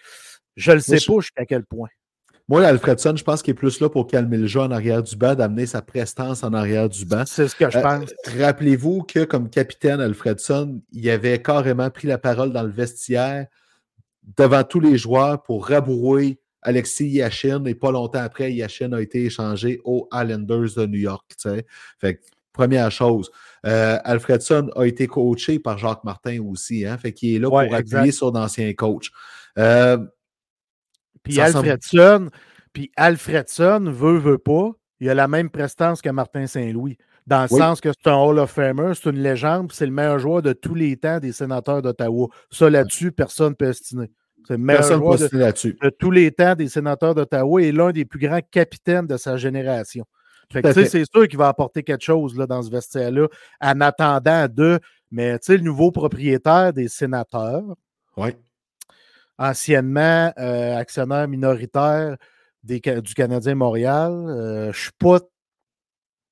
je 0.55 0.71
ne 0.71 0.79
sais 0.79 0.97
pas 0.97 1.19
jusqu'à 1.19 1.45
quel 1.45 1.63
point. 1.65 1.89
Moi, 2.49 2.65
Alfredson, 2.65 3.15
je 3.15 3.23
pense 3.23 3.41
qu'il 3.41 3.51
est 3.51 3.55
plus 3.55 3.79
là 3.79 3.89
pour 3.89 4.05
calmer 4.05 4.37
le 4.37 4.47
jeu 4.47 4.59
en 4.59 4.69
arrière 4.69 5.01
du 5.01 5.15
banc, 5.15 5.33
d'amener 5.33 5.65
sa 5.65 5.81
prestance 5.81 6.43
en 6.43 6.53
arrière 6.53 6.89
du 6.89 7.05
banc. 7.05 7.23
C'est 7.25 7.47
ce 7.47 7.55
que 7.55 7.69
je 7.69 7.77
euh, 7.77 7.81
pense. 7.81 8.13
Rappelez-vous 8.37 9.03
que 9.03 9.23
comme 9.23 9.49
capitaine 9.49 10.01
Alfredson, 10.01 10.81
il 10.91 11.09
avait 11.09 11.41
carrément 11.41 11.89
pris 11.89 12.07
la 12.07 12.17
parole 12.17 12.51
dans 12.51 12.63
le 12.63 12.69
vestiaire 12.69 13.47
devant 14.37 14.63
tous 14.63 14.81
les 14.81 14.97
joueurs 14.97 15.41
pour 15.41 15.67
rabourer 15.67 16.39
Alexis 16.61 17.07
Yashin 17.07 17.63
et 17.65 17.75
pas 17.75 17.91
longtemps 17.91 18.21
après, 18.21 18.51
Yashin 18.53 18.91
a 18.93 19.01
été 19.01 19.25
échangé 19.25 19.79
aux 19.83 20.07
Islanders 20.13 20.75
de 20.75 20.85
New 20.85 20.99
York. 20.99 21.25
Fait 21.99 22.19
première 22.51 22.91
chose. 22.91 23.31
Euh, 23.65 23.97
Alfredson 24.03 24.69
a 24.75 24.85
été 24.85 25.07
coaché 25.07 25.59
par 25.59 25.77
Jacques 25.77 26.03
Martin 26.03 26.39
aussi. 26.41 26.85
Hein? 26.85 26.97
Fait 26.97 27.11
qu'il 27.11 27.35
est 27.35 27.39
là 27.39 27.49
pour 27.49 27.73
appuyer 27.73 28.11
sur 28.11 28.31
d'anciens 28.31 28.73
coachs. 28.73 29.09
Euh, 29.57 29.97
puis 31.23 31.39
Alfredson, 31.39 32.29
puis 32.73 32.91
Alfredson 32.95 33.91
veut, 33.91 34.17
veut 34.17 34.37
pas, 34.37 34.71
il 34.99 35.09
a 35.09 35.13
la 35.13 35.27
même 35.27 35.49
prestance 35.49 36.01
que 36.01 36.09
Martin 36.09 36.47
Saint-Louis. 36.47 36.97
Dans 37.25 37.43
le 37.43 37.47
sens 37.47 37.79
que 37.79 37.89
c'est 37.91 38.09
un 38.09 38.17
Hall 38.17 38.37
of 38.39 38.51
Famer, 38.51 38.91
c'est 38.95 39.09
une 39.09 39.21
légende, 39.21 39.71
c'est 39.71 39.85
le 39.85 39.93
meilleur 39.93 40.19
joueur 40.19 40.41
de 40.41 40.51
tous 40.51 40.75
les 40.75 40.97
temps 40.97 41.19
des 41.19 41.31
sénateurs 41.31 41.81
d'Ottawa. 41.81 42.27
Ça, 42.51 42.69
là-dessus, 42.69 43.13
personne 43.13 43.51
ne 43.51 43.55
peut 43.55 43.69
estimer. 43.69 44.11
C'est 44.45 44.57
le 44.57 44.63
meilleur 44.63 44.83
joueur 44.83 45.17
de, 45.17 45.27
de, 45.27 45.89
tous 45.89 46.11
les 46.11 46.31
temps 46.31 46.55
des 46.55 46.67
sénateurs 46.67 47.15
d'Ottawa 47.15 47.61
et 47.61 47.71
l'un 47.71 47.91
des 47.91 48.03
plus 48.03 48.19
grands 48.19 48.41
capitaines 48.51 49.07
de 49.07 49.15
sa 49.15 49.37
génération. 49.37 50.03
c'est 50.51 51.05
sûr 51.09 51.27
qu'il 51.29 51.37
va 51.37 51.47
apporter 51.47 51.81
quelque 51.81 52.03
chose 52.03 52.37
là, 52.37 52.45
dans 52.45 52.61
ce 52.61 52.69
vestiaire-là 52.69 53.27
en 53.61 53.81
attendant 53.81 54.47
de. 54.49 54.79
Mais 55.11 55.37
le 55.47 55.57
nouveau 55.59 55.91
propriétaire 55.91 56.73
des 56.73 56.89
sénateurs, 56.89 57.63
ouais 58.17 58.35
anciennement 59.37 60.31
euh, 60.37 60.77
actionnaire 60.77 61.27
minoritaire 61.27 62.17
des, 62.63 62.79
du 62.79 63.13
Canadien 63.13 63.55
Montréal. 63.55 64.11
Euh, 64.29 64.71
je 64.73 64.79
suis 64.83 64.91
pas, 64.97 65.19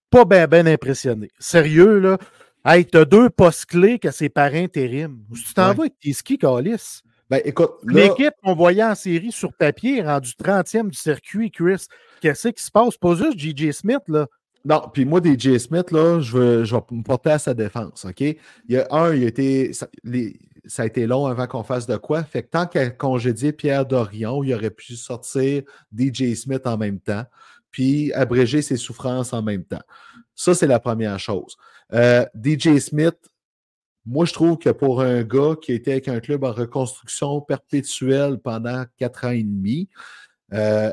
pas 0.09 0.25
bien 0.25 0.47
ben 0.47 0.67
impressionné. 0.67 1.29
Sérieux, 1.39 1.99
là. 1.99 2.17
Hey, 2.63 2.85
t'as 2.85 3.05
deux 3.05 3.29
postes 3.29 3.65
clés 3.65 3.97
que 3.97 4.11
c'est 4.11 4.29
par 4.29 4.53
intérim. 4.53 5.23
Tu 5.33 5.53
t'en 5.53 5.69
Ouais. 5.69 5.73
vas 5.75 5.81
avec 5.83 5.99
tes 5.99 6.13
skis, 6.13 6.37
Calis? 6.37 7.01
Ben, 7.29 7.41
écoute, 7.45 7.71
là, 7.85 8.03
L'équipe 8.03 8.33
qu'on 8.43 8.53
voyait 8.53 8.83
en 8.83 8.93
série 8.93 9.31
sur 9.31 9.53
papier 9.53 9.99
est 9.99 10.03
rendue 10.05 10.33
30e 10.37 10.89
du 10.89 10.97
circuit, 10.97 11.49
Chris. 11.49 11.85
Qu'est-ce 12.19 12.49
qui 12.49 12.61
se 12.61 12.69
passe? 12.69 12.97
Pas 12.97 13.15
juste 13.15 13.39
J.J. 13.39 13.71
Smith, 13.73 14.01
là. 14.09 14.27
non, 14.65 14.83
puis 14.93 15.05
moi, 15.05 15.21
des 15.21 15.39
J. 15.39 15.59
Smith, 15.59 15.89
là, 15.91 16.19
je, 16.19 16.37
veux, 16.37 16.63
je 16.65 16.75
vais 16.75 16.81
me 16.91 17.03
porter 17.03 17.31
à 17.31 17.39
sa 17.39 17.53
défense, 17.53 18.05
OK? 18.05 18.19
Il 18.19 18.37
y 18.67 18.77
a 18.77 18.85
un, 18.91 19.13
il 19.15 19.23
a 19.23 19.27
été, 19.27 19.71
ça, 19.73 19.87
les- 20.03 20.37
ça 20.65 20.83
a 20.83 20.85
été 20.85 21.07
long 21.07 21.25
avant 21.25 21.47
qu'on 21.47 21.63
fasse 21.63 21.87
de 21.87 21.97
quoi. 21.97 22.23
Fait 22.23 22.43
que 22.43 22.49
tant 22.49 22.65
qu'à 22.65 22.89
congédier 22.89 23.51
Pierre 23.51 23.85
Dorion, 23.85 24.43
il 24.43 24.53
aurait 24.53 24.71
pu 24.71 24.95
sortir 24.95 25.63
DJ 25.97 26.33
Smith 26.35 26.65
en 26.65 26.77
même 26.77 26.99
temps, 26.99 27.25
puis 27.71 28.11
abréger 28.13 28.61
ses 28.61 28.77
souffrances 28.77 29.33
en 29.33 29.41
même 29.41 29.63
temps. 29.63 29.81
Ça, 30.35 30.53
c'est 30.55 30.67
la 30.67 30.79
première 30.79 31.19
chose. 31.19 31.57
Euh, 31.93 32.25
DJ 32.35 32.79
Smith, 32.79 33.17
moi, 34.05 34.25
je 34.25 34.33
trouve 34.33 34.57
que 34.57 34.69
pour 34.69 35.01
un 35.01 35.23
gars 35.23 35.55
qui 35.61 35.73
était 35.73 35.91
avec 35.91 36.07
un 36.07 36.19
club 36.19 36.43
en 36.43 36.51
reconstruction 36.51 37.41
perpétuelle 37.41 38.39
pendant 38.39 38.85
quatre 38.97 39.25
ans 39.25 39.31
et 39.31 39.43
demi, 39.43 39.89
euh, 40.53 40.91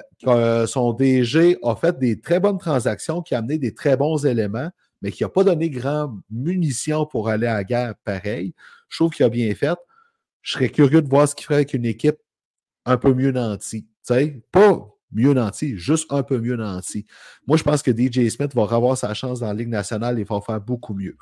son 0.66 0.92
DG 0.92 1.58
a 1.62 1.74
fait 1.74 1.98
des 1.98 2.20
très 2.20 2.38
bonnes 2.38 2.58
transactions, 2.58 3.22
qui 3.22 3.34
a 3.34 3.38
amené 3.38 3.58
des 3.58 3.74
très 3.74 3.96
bons 3.96 4.24
éléments, 4.24 4.70
mais 5.02 5.10
qui 5.10 5.22
n'a 5.22 5.28
pas 5.28 5.44
donné 5.44 5.70
grand 5.70 6.14
munitions 6.30 7.06
pour 7.06 7.28
aller 7.28 7.46
à 7.46 7.54
la 7.54 7.64
guerre 7.64 7.94
pareil. 8.04 8.54
Je 8.88 8.98
trouve 8.98 9.12
qu'il 9.12 9.24
a 9.24 9.28
bien 9.28 9.54
fait. 9.54 9.78
Je 10.42 10.52
serais 10.52 10.68
curieux 10.68 11.02
de 11.02 11.08
voir 11.08 11.28
ce 11.28 11.34
qu'il 11.34 11.44
ferait 11.44 11.56
avec 11.56 11.74
une 11.74 11.84
équipe 11.84 12.18
un 12.84 12.96
peu 12.96 13.12
mieux 13.12 13.32
nantie. 13.32 13.84
Tu 14.06 14.14
sais, 14.14 14.42
pas 14.50 14.88
mieux 15.12 15.32
nantie, 15.32 15.76
juste 15.76 16.12
un 16.12 16.22
peu 16.22 16.38
mieux 16.38 16.56
nantie. 16.56 17.06
Moi, 17.46 17.56
je 17.56 17.62
pense 17.62 17.82
que 17.82 17.90
DJ 17.90 18.28
Smith 18.28 18.54
va 18.54 18.62
avoir 18.62 18.96
sa 18.96 19.14
chance 19.14 19.40
dans 19.40 19.46
la 19.46 19.54
Ligue 19.54 19.68
nationale 19.68 20.18
et 20.18 20.24
va 20.24 20.40
faire 20.40 20.60
beaucoup 20.60 20.94
mieux. 20.94 21.16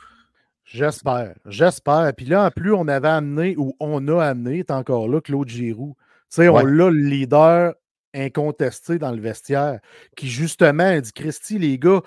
J'espère. 0.65 1.37
J'espère. 1.47 2.13
Puis 2.17 2.27
là, 2.27 2.47
en 2.47 2.51
plus, 2.51 2.73
on 2.73 2.89
avait 2.89 3.09
amené, 3.09 3.55
ou 3.57 3.77
on 3.79 4.07
a 4.09 4.25
amené, 4.25 4.59
est 4.59 4.71
encore 4.71 5.09
là, 5.09 5.21
Claude 5.21 5.49
Giroux. 5.49 5.97
Tu 6.31 6.37
sais, 6.37 6.49
on 6.49 6.59
l'a 6.59 6.91
le 6.91 7.09
leader 7.09 7.75
incontesté 8.13 8.99
dans 8.99 9.13
le 9.13 9.21
vestiaire, 9.21 9.79
qui 10.17 10.29
justement 10.29 10.85
a 10.85 11.01
dit 11.01 11.13
Christy, 11.13 11.59
les 11.59 11.79
gars, 11.79 12.01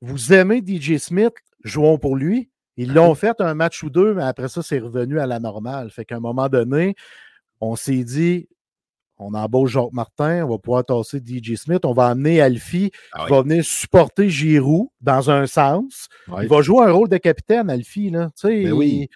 vous 0.00 0.32
aimez 0.32 0.62
DJ 0.64 0.96
Smith, 0.98 1.34
jouons 1.64 1.98
pour 1.98 2.16
lui. 2.16 2.48
Ils 2.76 2.94
l'ont 2.94 3.14
fait 3.14 3.40
un 3.40 3.54
match 3.54 3.82
ou 3.82 3.90
deux, 3.90 4.14
mais 4.14 4.22
après 4.22 4.48
ça, 4.48 4.62
c'est 4.62 4.78
revenu 4.78 5.20
à 5.20 5.26
la 5.26 5.40
normale. 5.40 5.90
Fait 5.90 6.04
qu'à 6.04 6.16
un 6.16 6.20
moment 6.20 6.48
donné, 6.48 6.94
on 7.60 7.76
s'est 7.76 8.04
dit, 8.04 8.48
on 9.18 9.34
embauche 9.34 9.72
Jacques 9.72 9.92
Martin, 9.92 10.44
on 10.44 10.50
va 10.50 10.58
pouvoir 10.58 10.84
tasser 10.84 11.18
DJ 11.18 11.54
Smith, 11.56 11.84
on 11.84 11.92
va 11.92 12.08
amener 12.08 12.40
Alfie, 12.40 12.90
Ah 13.12 13.24
qui 13.24 13.32
va 13.32 13.42
venir 13.42 13.64
supporter 13.64 14.30
Giroud 14.30 14.88
dans 15.00 15.30
un 15.30 15.46
sens. 15.46 16.08
Il 16.40 16.48
va 16.48 16.62
jouer 16.62 16.86
un 16.86 16.92
rôle 16.92 17.08
de 17.08 17.18
capitaine, 17.18 17.70
Alfie. 17.70 18.10
Là. 18.10 18.30
Tu 18.36 18.48
sais, 18.48 18.62
Ben 18.64 18.72
oui. 18.72 19.08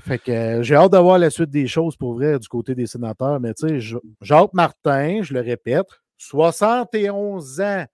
Fait 0.00 0.18
que 0.18 0.32
euh, 0.32 0.62
j'ai 0.64 0.74
hâte 0.74 0.92
de 0.92 0.98
voir 0.98 1.16
la 1.18 1.30
suite 1.30 1.50
des 1.50 1.68
choses 1.68 1.96
pour 1.96 2.14
vrai 2.14 2.36
du 2.38 2.48
côté 2.48 2.74
des 2.74 2.86
sénateurs. 2.86 3.38
Mais 3.38 3.54
tu 3.54 3.68
sais, 3.80 3.96
Jacques 4.20 4.52
Martin, 4.52 5.20
je 5.22 5.32
le 5.32 5.40
répète, 5.40 5.86
71 6.18 7.60
ans, 7.60 7.84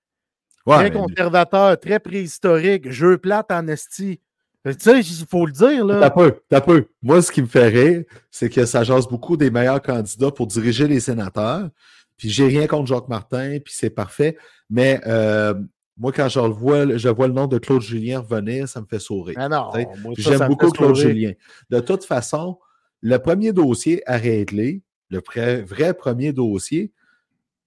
Ouais, 0.67 0.77
très 0.77 0.91
conservateur, 0.91 1.81
très 1.81 1.99
préhistorique, 1.99 2.91
jeu 2.91 3.17
plate 3.17 3.51
en 3.51 3.67
esti. 3.69 4.21
Que 4.65 4.71
Tu 4.73 4.79
sais, 4.81 5.01
il 5.01 5.27
faut 5.27 5.47
le 5.47 5.53
dire, 5.53 5.87
T'as 5.87 5.99
là. 6.01 6.11
peu, 6.11 6.41
t'as 6.49 6.61
peu. 6.61 6.87
Moi, 7.03 7.23
ce 7.23 7.31
qui 7.31 7.43
me 7.43 7.47
fait 7.47 7.69
rire, 7.69 8.05
c'est 8.31 8.51
que 8.51 8.65
ça 8.67 8.83
jase 8.85 9.07
beaucoup 9.09 9.37
des 9.37 9.51
meilleurs 9.51 9.81
candidats 9.83 10.31
pour 10.31 10.47
diriger 10.47 10.89
les 10.89 11.01
sénateurs. 11.01 11.69
Puis 12.17 12.29
j'ai 12.31 12.47
rien 12.49 12.67
contre 12.67 12.87
Jacques 12.89 13.09
Martin, 13.09 13.59
puis 13.65 13.73
c'est 13.77 13.91
parfait. 13.91 14.37
Mais 14.69 15.01
euh, 15.07 15.55
moi, 15.97 16.11
quand 16.13 16.29
je 16.29 16.41
le 16.41 16.49
vois, 16.49 16.97
je 16.97 17.09
vois 17.09 17.29
le 17.29 17.33
nom 17.33 17.47
de 17.47 17.59
Claude 17.59 17.81
Julien 17.81 18.21
revenir, 18.21 18.69
ça 18.69 18.81
me 18.81 18.87
fait 18.87 18.99
sourire. 18.99 19.37
Ah 19.39 19.49
non, 19.49 19.71
J'aime 20.17 20.43
me 20.43 20.49
beaucoup 20.49 20.71
Claude 20.71 20.97
sourire. 20.97 21.11
Julien. 21.15 21.33
De 21.71 21.79
toute 21.81 22.05
façon, 22.05 22.59
le 23.01 23.19
premier 23.19 23.53
dossier 23.53 24.03
à 24.09 24.17
régler, 24.17 24.83
le 25.11 25.21
vrai, 25.25 25.63
vrai 25.63 25.95
premier 25.95 26.33
dossier, 26.33 26.93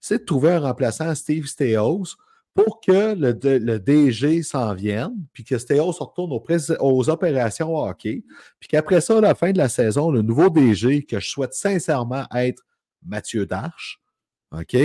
c'est 0.01 0.19
de 0.19 0.25
trouver 0.25 0.51
un 0.51 0.59
remplaçant 0.59 1.07
à 1.07 1.15
Steve 1.15 1.45
Steos 1.45 2.15
pour 2.53 2.81
que 2.81 3.15
le, 3.15 3.79
DG 3.79 4.43
s'en 4.43 4.73
vienne, 4.73 5.25
puis 5.33 5.43
que 5.43 5.57
Steos 5.57 5.91
retourne 5.91 6.31
aux, 6.79 7.09
opérations 7.09 7.75
hockey, 7.75 8.23
puis 8.59 8.67
qu'après 8.67 8.99
ça, 8.99 9.17
à 9.17 9.21
la 9.21 9.35
fin 9.35 9.51
de 9.51 9.57
la 9.57 9.69
saison, 9.69 10.11
le 10.11 10.21
nouveau 10.21 10.49
DG, 10.49 11.05
que 11.05 11.19
je 11.19 11.29
souhaite 11.29 11.53
sincèrement 11.53 12.25
être 12.35 12.63
Mathieu 13.05 13.45
Darche, 13.45 14.01
OK, 14.51 14.75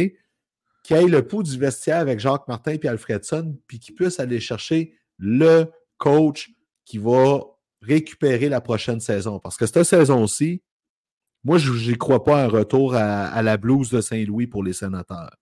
qui 0.85 0.95
ait 0.95 1.07
le 1.09 1.27
pouls 1.27 1.43
du 1.43 1.59
vestiaire 1.59 1.99
avec 1.99 2.21
Jacques 2.21 2.47
Martin 2.47 2.77
et 2.81 2.89
Alfredson, 2.89 3.59
puis 3.67 3.81
qui 3.81 3.91
puisse 3.91 4.21
aller 4.21 4.39
chercher 4.39 4.97
le 5.19 5.67
coach 5.99 6.51
qui 6.85 6.99
va 6.99 7.41
récupérer 7.83 8.49
la 8.49 8.61
prochaine 8.61 9.01
saison. 9.01 9.41
Parce 9.41 9.57
que 9.57 9.67
cette 9.67 9.83
saison-ci, 9.83 10.63
moi, 11.43 11.59
je 11.59 11.73
n'y 11.73 11.99
crois 11.99 12.23
pas 12.23 12.45
un 12.45 12.49
retour 12.49 12.95
à, 12.95 13.27
à 13.27 13.43
la 13.43 13.57
blouse 13.57 13.91
de 13.91 14.01
Saint-Louis 14.01 14.47
pour 14.47 14.63
les 14.63 14.73
sénateurs. 14.73 15.37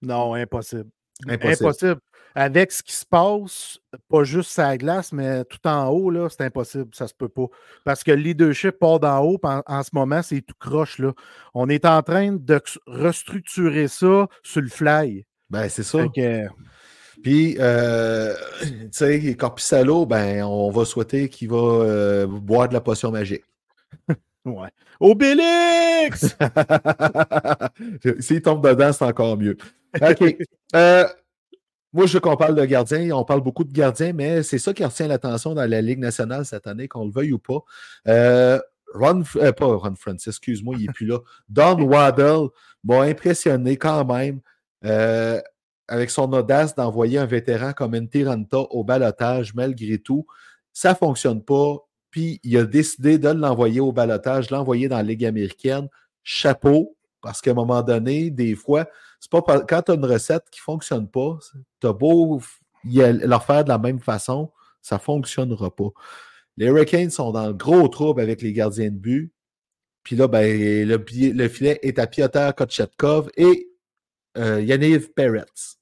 Non, 0.00 0.34
impossible. 0.34 0.90
Impossible. 1.28 1.66
Impossible. 1.66 2.00
Avec 2.34 2.72
ce 2.72 2.82
qui 2.82 2.94
se 2.94 3.04
passe, 3.04 3.78
pas 4.08 4.24
juste 4.24 4.50
sa 4.50 4.78
glace, 4.78 5.12
mais 5.12 5.44
tout 5.44 5.58
en 5.66 5.88
haut, 5.88 6.10
là, 6.10 6.28
c'est 6.30 6.42
impossible. 6.42 6.88
Ça 6.94 7.06
se 7.06 7.12
peut 7.12 7.28
pas. 7.28 7.46
Parce 7.84 8.02
que 8.02 8.10
le 8.10 8.22
leadership 8.22 8.78
part 8.78 9.00
d'en 9.00 9.22
haut. 9.22 9.38
En, 9.42 9.62
en 9.66 9.82
ce 9.82 9.90
moment, 9.92 10.22
c'est 10.22 10.40
tout 10.40 10.54
croche. 10.58 10.98
Là. 10.98 11.12
On 11.52 11.68
est 11.68 11.84
en 11.84 12.00
train 12.02 12.32
de 12.32 12.60
restructurer 12.86 13.88
ça 13.88 14.28
sur 14.42 14.62
le 14.62 14.68
fly. 14.68 15.26
Ben, 15.50 15.68
c'est 15.68 15.82
ça. 15.82 16.06
Que, 16.08 16.46
Puis, 17.22 17.56
euh, 17.60 18.34
tu 18.62 18.88
sais, 18.92 19.36
Corpissalo, 19.36 20.06
ben, 20.06 20.42
on 20.44 20.70
va 20.70 20.86
souhaiter 20.86 21.28
qu'il 21.28 21.50
va 21.50 21.56
euh, 21.56 22.26
boire 22.26 22.68
de 22.68 22.72
la 22.72 22.80
potion 22.80 23.10
magique. 23.10 23.44
ouais. 24.46 24.70
Obélix! 24.98 26.34
S'il 28.20 28.40
tombe 28.40 28.66
dedans, 28.66 28.92
c'est 28.94 29.04
encore 29.04 29.36
mieux. 29.36 29.58
OK. 30.00 30.36
Euh, 30.74 31.06
moi, 31.92 32.06
je 32.06 32.14
veux 32.14 32.20
qu'on 32.20 32.36
parle 32.36 32.54
de 32.54 32.64
gardiens. 32.64 33.10
On 33.14 33.24
parle 33.24 33.42
beaucoup 33.42 33.64
de 33.64 33.72
gardiens, 33.72 34.12
mais 34.14 34.42
c'est 34.42 34.58
ça 34.58 34.72
qui 34.72 34.84
retient 34.84 35.08
l'attention 35.08 35.54
dans 35.54 35.68
la 35.68 35.82
Ligue 35.82 35.98
nationale 35.98 36.46
cette 36.46 36.66
année, 36.66 36.88
qu'on 36.88 37.04
le 37.04 37.12
veuille 37.12 37.32
ou 37.32 37.38
pas. 37.38 37.62
Euh, 38.08 38.58
Ron, 38.94 39.22
euh, 39.36 39.52
pas 39.52 39.66
Ron 39.66 39.94
Francis, 39.96 40.28
excuse-moi, 40.28 40.76
il 40.78 40.86
n'est 40.86 40.92
plus 40.92 41.06
là. 41.06 41.18
Don 41.48 41.80
Waddell 41.82 42.48
m'a 42.84 43.02
impressionné 43.02 43.76
quand 43.76 44.04
même 44.06 44.40
euh, 44.84 45.40
avec 45.88 46.10
son 46.10 46.32
audace 46.32 46.74
d'envoyer 46.74 47.18
un 47.18 47.26
vétéran 47.26 47.72
comme 47.72 47.94
Ntiranta 47.94 48.58
au 48.58 48.84
balotage 48.84 49.54
malgré 49.54 49.98
tout. 49.98 50.26
Ça 50.72 50.90
ne 50.90 50.94
fonctionne 50.94 51.42
pas. 51.42 51.76
Puis 52.10 52.40
il 52.42 52.56
a 52.56 52.64
décidé 52.64 53.18
de 53.18 53.28
l'envoyer 53.28 53.80
au 53.80 53.92
balotage, 53.92 54.50
l'envoyer 54.50 54.88
dans 54.88 54.96
la 54.96 55.02
Ligue 55.02 55.24
américaine. 55.24 55.88
Chapeau, 56.22 56.96
parce 57.22 57.40
qu'à 57.40 57.52
un 57.52 57.54
moment 57.54 57.82
donné, 57.82 58.30
des 58.30 58.54
fois, 58.54 58.86
c'est 59.20 59.30
pas 59.30 59.40
quand 59.42 59.82
tu 59.82 59.92
as 59.92 59.94
une 59.94 60.04
recette 60.04 60.44
qui 60.50 60.60
ne 60.60 60.64
fonctionne 60.64 61.08
pas, 61.08 61.38
tu 61.80 61.86
as 61.86 61.92
beau 61.92 62.40
f- 62.40 62.58
y 62.84 63.00
a- 63.02 63.12
leur 63.12 63.44
faire 63.44 63.64
de 63.64 63.68
la 63.70 63.78
même 63.78 64.00
façon, 64.00 64.50
ça 64.82 64.96
ne 64.96 65.00
fonctionnera 65.00 65.74
pas. 65.74 65.88
Les 66.56 66.66
Hurricanes 66.66 67.10
sont 67.10 67.30
dans 67.32 67.46
le 67.46 67.54
gros 67.54 67.88
trouble 67.88 68.20
avec 68.20 68.42
les 68.42 68.52
gardiens 68.52 68.90
de 68.90 68.96
but. 68.96 69.32
Puis 70.02 70.16
là, 70.16 70.26
ben, 70.26 70.86
le, 70.86 71.48
filet 71.48 71.78
est 71.82 71.98
à 71.98 72.06
Piotr 72.08 72.54
Kochetkov 72.56 73.30
et 73.36 73.68
euh, 74.36 74.60
Yaniv 74.60 75.12
Peretz. 75.12 75.78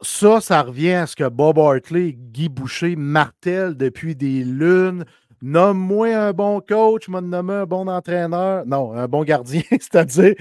Ça, 0.00 0.40
ça 0.40 0.62
revient 0.62 0.92
à 0.92 1.06
ce 1.06 1.16
que 1.16 1.28
Bob 1.28 1.58
Hartley 1.58 2.12
Guy 2.12 2.48
Boucher 2.48 2.94
martèlent 2.94 3.74
depuis 3.76 4.14
des 4.14 4.44
lunes. 4.44 5.04
Nomme-moi 5.42 6.08
un 6.16 6.32
bon 6.32 6.60
coach, 6.60 7.08
m'a 7.08 7.20
nommé 7.20 7.54
un 7.54 7.66
bon 7.66 7.86
entraîneur. 7.88 8.66
Non, 8.66 8.92
un 8.92 9.06
bon 9.06 9.22
gardien, 9.24 9.62
c'est-à-dire, 9.70 10.34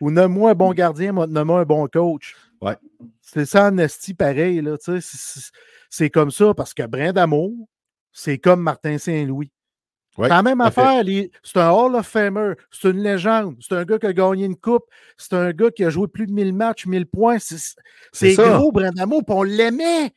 ou 0.00 0.10
nomme-moi 0.10 0.52
un 0.52 0.54
bon 0.54 0.72
gardien, 0.72 1.12
m'a 1.12 1.26
nommé 1.26 1.54
un 1.54 1.64
bon 1.64 1.86
coach. 1.88 2.36
Ouais. 2.60 2.76
C'est 3.20 3.46
ça, 3.46 3.66
en 3.68 3.78
esti, 3.78 4.14
pareil, 4.14 4.60
là, 4.62 4.76
c'est- 5.90 6.10
comme 6.10 6.30
ça, 6.30 6.54
parce 6.54 6.72
que 6.74 6.86
Brin 6.86 7.12
d'amour, 7.12 7.52
c'est 8.12 8.38
comme 8.38 8.60
Martin 8.62 8.98
Saint-Louis. 8.98 9.50
Ouais, 10.16 10.28
c'est 10.28 10.34
la 10.34 10.42
même 10.44 10.60
affaire. 10.60 11.02
C'est 11.42 11.58
un 11.58 11.70
Hall 11.72 11.96
of 11.96 12.06
Famer. 12.06 12.52
C'est 12.70 12.90
une 12.90 13.02
légende. 13.02 13.56
C'est 13.60 13.74
un 13.74 13.84
gars 13.84 13.98
qui 13.98 14.06
a 14.06 14.12
gagné 14.12 14.44
une 14.46 14.54
coupe. 14.54 14.84
C'est 15.16 15.32
un 15.34 15.50
gars 15.50 15.70
qui 15.72 15.84
a 15.84 15.90
joué 15.90 16.06
plus 16.06 16.26
de 16.26 16.32
1000 16.32 16.52
matchs, 16.54 16.86
1000 16.86 17.06
points. 17.06 17.38
C'est 17.40 18.34
gros, 18.56 18.70
Brandamo, 18.70 19.22
puis 19.22 19.34
on 19.36 19.42
l'aimait. 19.42 20.14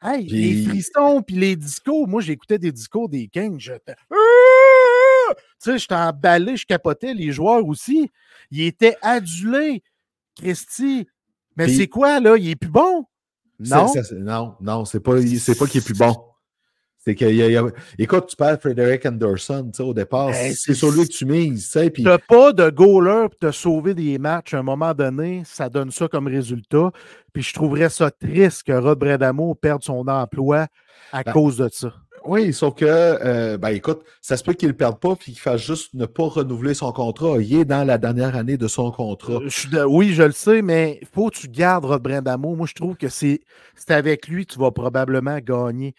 Hey, 0.00 0.26
Les 0.26 0.64
frissons, 0.64 1.22
puis 1.22 1.36
les 1.36 1.56
discours. 1.56 2.06
Moi, 2.06 2.20
j'écoutais 2.22 2.58
des 2.58 2.70
discours 2.70 3.08
des 3.08 3.26
Kings. 3.28 3.58
J'étais. 3.58 3.96
Tu 4.00 5.36
sais, 5.58 5.78
j'étais 5.78 5.94
emballé, 5.94 6.56
je 6.56 6.64
capotais. 6.64 7.14
Les 7.14 7.32
joueurs 7.32 7.66
aussi. 7.66 8.10
Ils 8.50 8.62
étaient 8.66 8.96
adulés. 9.02 9.82
Christy. 10.36 11.08
Mais 11.56 11.68
c'est 11.68 11.88
quoi, 11.88 12.20
là? 12.20 12.36
Il 12.36 12.48
est 12.48 12.56
plus 12.56 12.70
bon? 12.70 13.04
Non? 13.58 13.88
ça, 13.88 14.02
non, 14.14 14.54
non, 14.60 14.84
c'est 14.84 15.00
pas, 15.00 15.20
c'est 15.20 15.58
pas 15.58 15.66
qu'il 15.66 15.80
est 15.80 15.84
plus 15.84 15.98
bon. 15.98 16.14
C'est 17.08 17.14
que, 17.14 17.24
y 17.24 17.42
a, 17.42 17.48
y 17.48 17.56
a- 17.56 17.64
écoute, 17.98 18.26
tu 18.26 18.36
perds 18.36 18.60
Frederick 18.60 19.06
Anderson, 19.06 19.70
tu 19.72 19.78
sais, 19.78 19.82
au 19.82 19.94
départ, 19.94 20.28
Ben, 20.28 20.52
c'est 20.54 20.74
sur 20.74 20.90
lui 20.90 21.08
que 21.08 21.12
tu 21.14 21.24
mises, 21.24 21.70
tu 21.70 22.02
T'as 22.02 22.18
pas 22.18 22.52
de 22.52 22.68
goaler 22.68 23.28
pour 23.30 23.38
te 23.38 23.50
sauver 23.50 23.94
des 23.94 24.18
matchs 24.18 24.52
à 24.52 24.58
un 24.58 24.62
moment 24.62 24.92
donné, 24.92 25.40
ça 25.46 25.70
donne 25.70 25.90
ça 25.90 26.06
comme 26.06 26.26
résultat. 26.26 26.90
Puis 27.32 27.42
je 27.42 27.54
trouverais 27.54 27.88
ça 27.88 28.10
triste 28.10 28.64
que 28.64 28.72
Rod 28.72 28.98
Bredamo 28.98 29.54
perde 29.54 29.82
son 29.82 30.06
emploi 30.06 30.66
à 31.10 31.22
Ben, 31.22 31.32
cause 31.32 31.56
de 31.56 31.70
ça. 31.72 31.94
Oui, 32.28 32.52
sauf 32.52 32.74
que, 32.74 32.84
euh, 32.84 33.56
ben 33.56 33.70
écoute, 33.70 34.02
ça 34.20 34.36
se 34.36 34.44
peut 34.44 34.52
qu'il 34.52 34.68
ne 34.68 34.72
le 34.72 34.76
perde 34.76 35.00
pas 35.00 35.16
puis 35.16 35.32
qu'il 35.32 35.40
fasse 35.40 35.62
juste 35.62 35.94
ne 35.94 36.04
pas 36.04 36.24
renouveler 36.24 36.74
son 36.74 36.92
contrat. 36.92 37.38
Il 37.40 37.54
est 37.54 37.64
dans 37.64 37.84
la 37.86 37.96
dernière 37.96 38.36
année 38.36 38.58
de 38.58 38.68
son 38.68 38.90
contrat. 38.90 39.40
Je 39.46 39.68
de- 39.68 39.84
oui, 39.84 40.12
je 40.12 40.24
le 40.24 40.32
sais, 40.32 40.60
mais 40.60 40.98
il 41.00 41.08
faut 41.08 41.30
que 41.30 41.36
tu 41.38 41.48
gardes 41.48 41.86
Rod 41.86 42.02
Brindamo. 42.02 42.54
Moi, 42.54 42.66
je 42.66 42.74
trouve 42.74 42.96
que 42.96 43.08
c'est 43.08 43.40
avec 43.88 44.28
lui 44.28 44.44
que 44.44 44.52
tu 44.52 44.58
vas 44.58 44.70
probablement 44.70 45.38
gagner. 45.38 45.94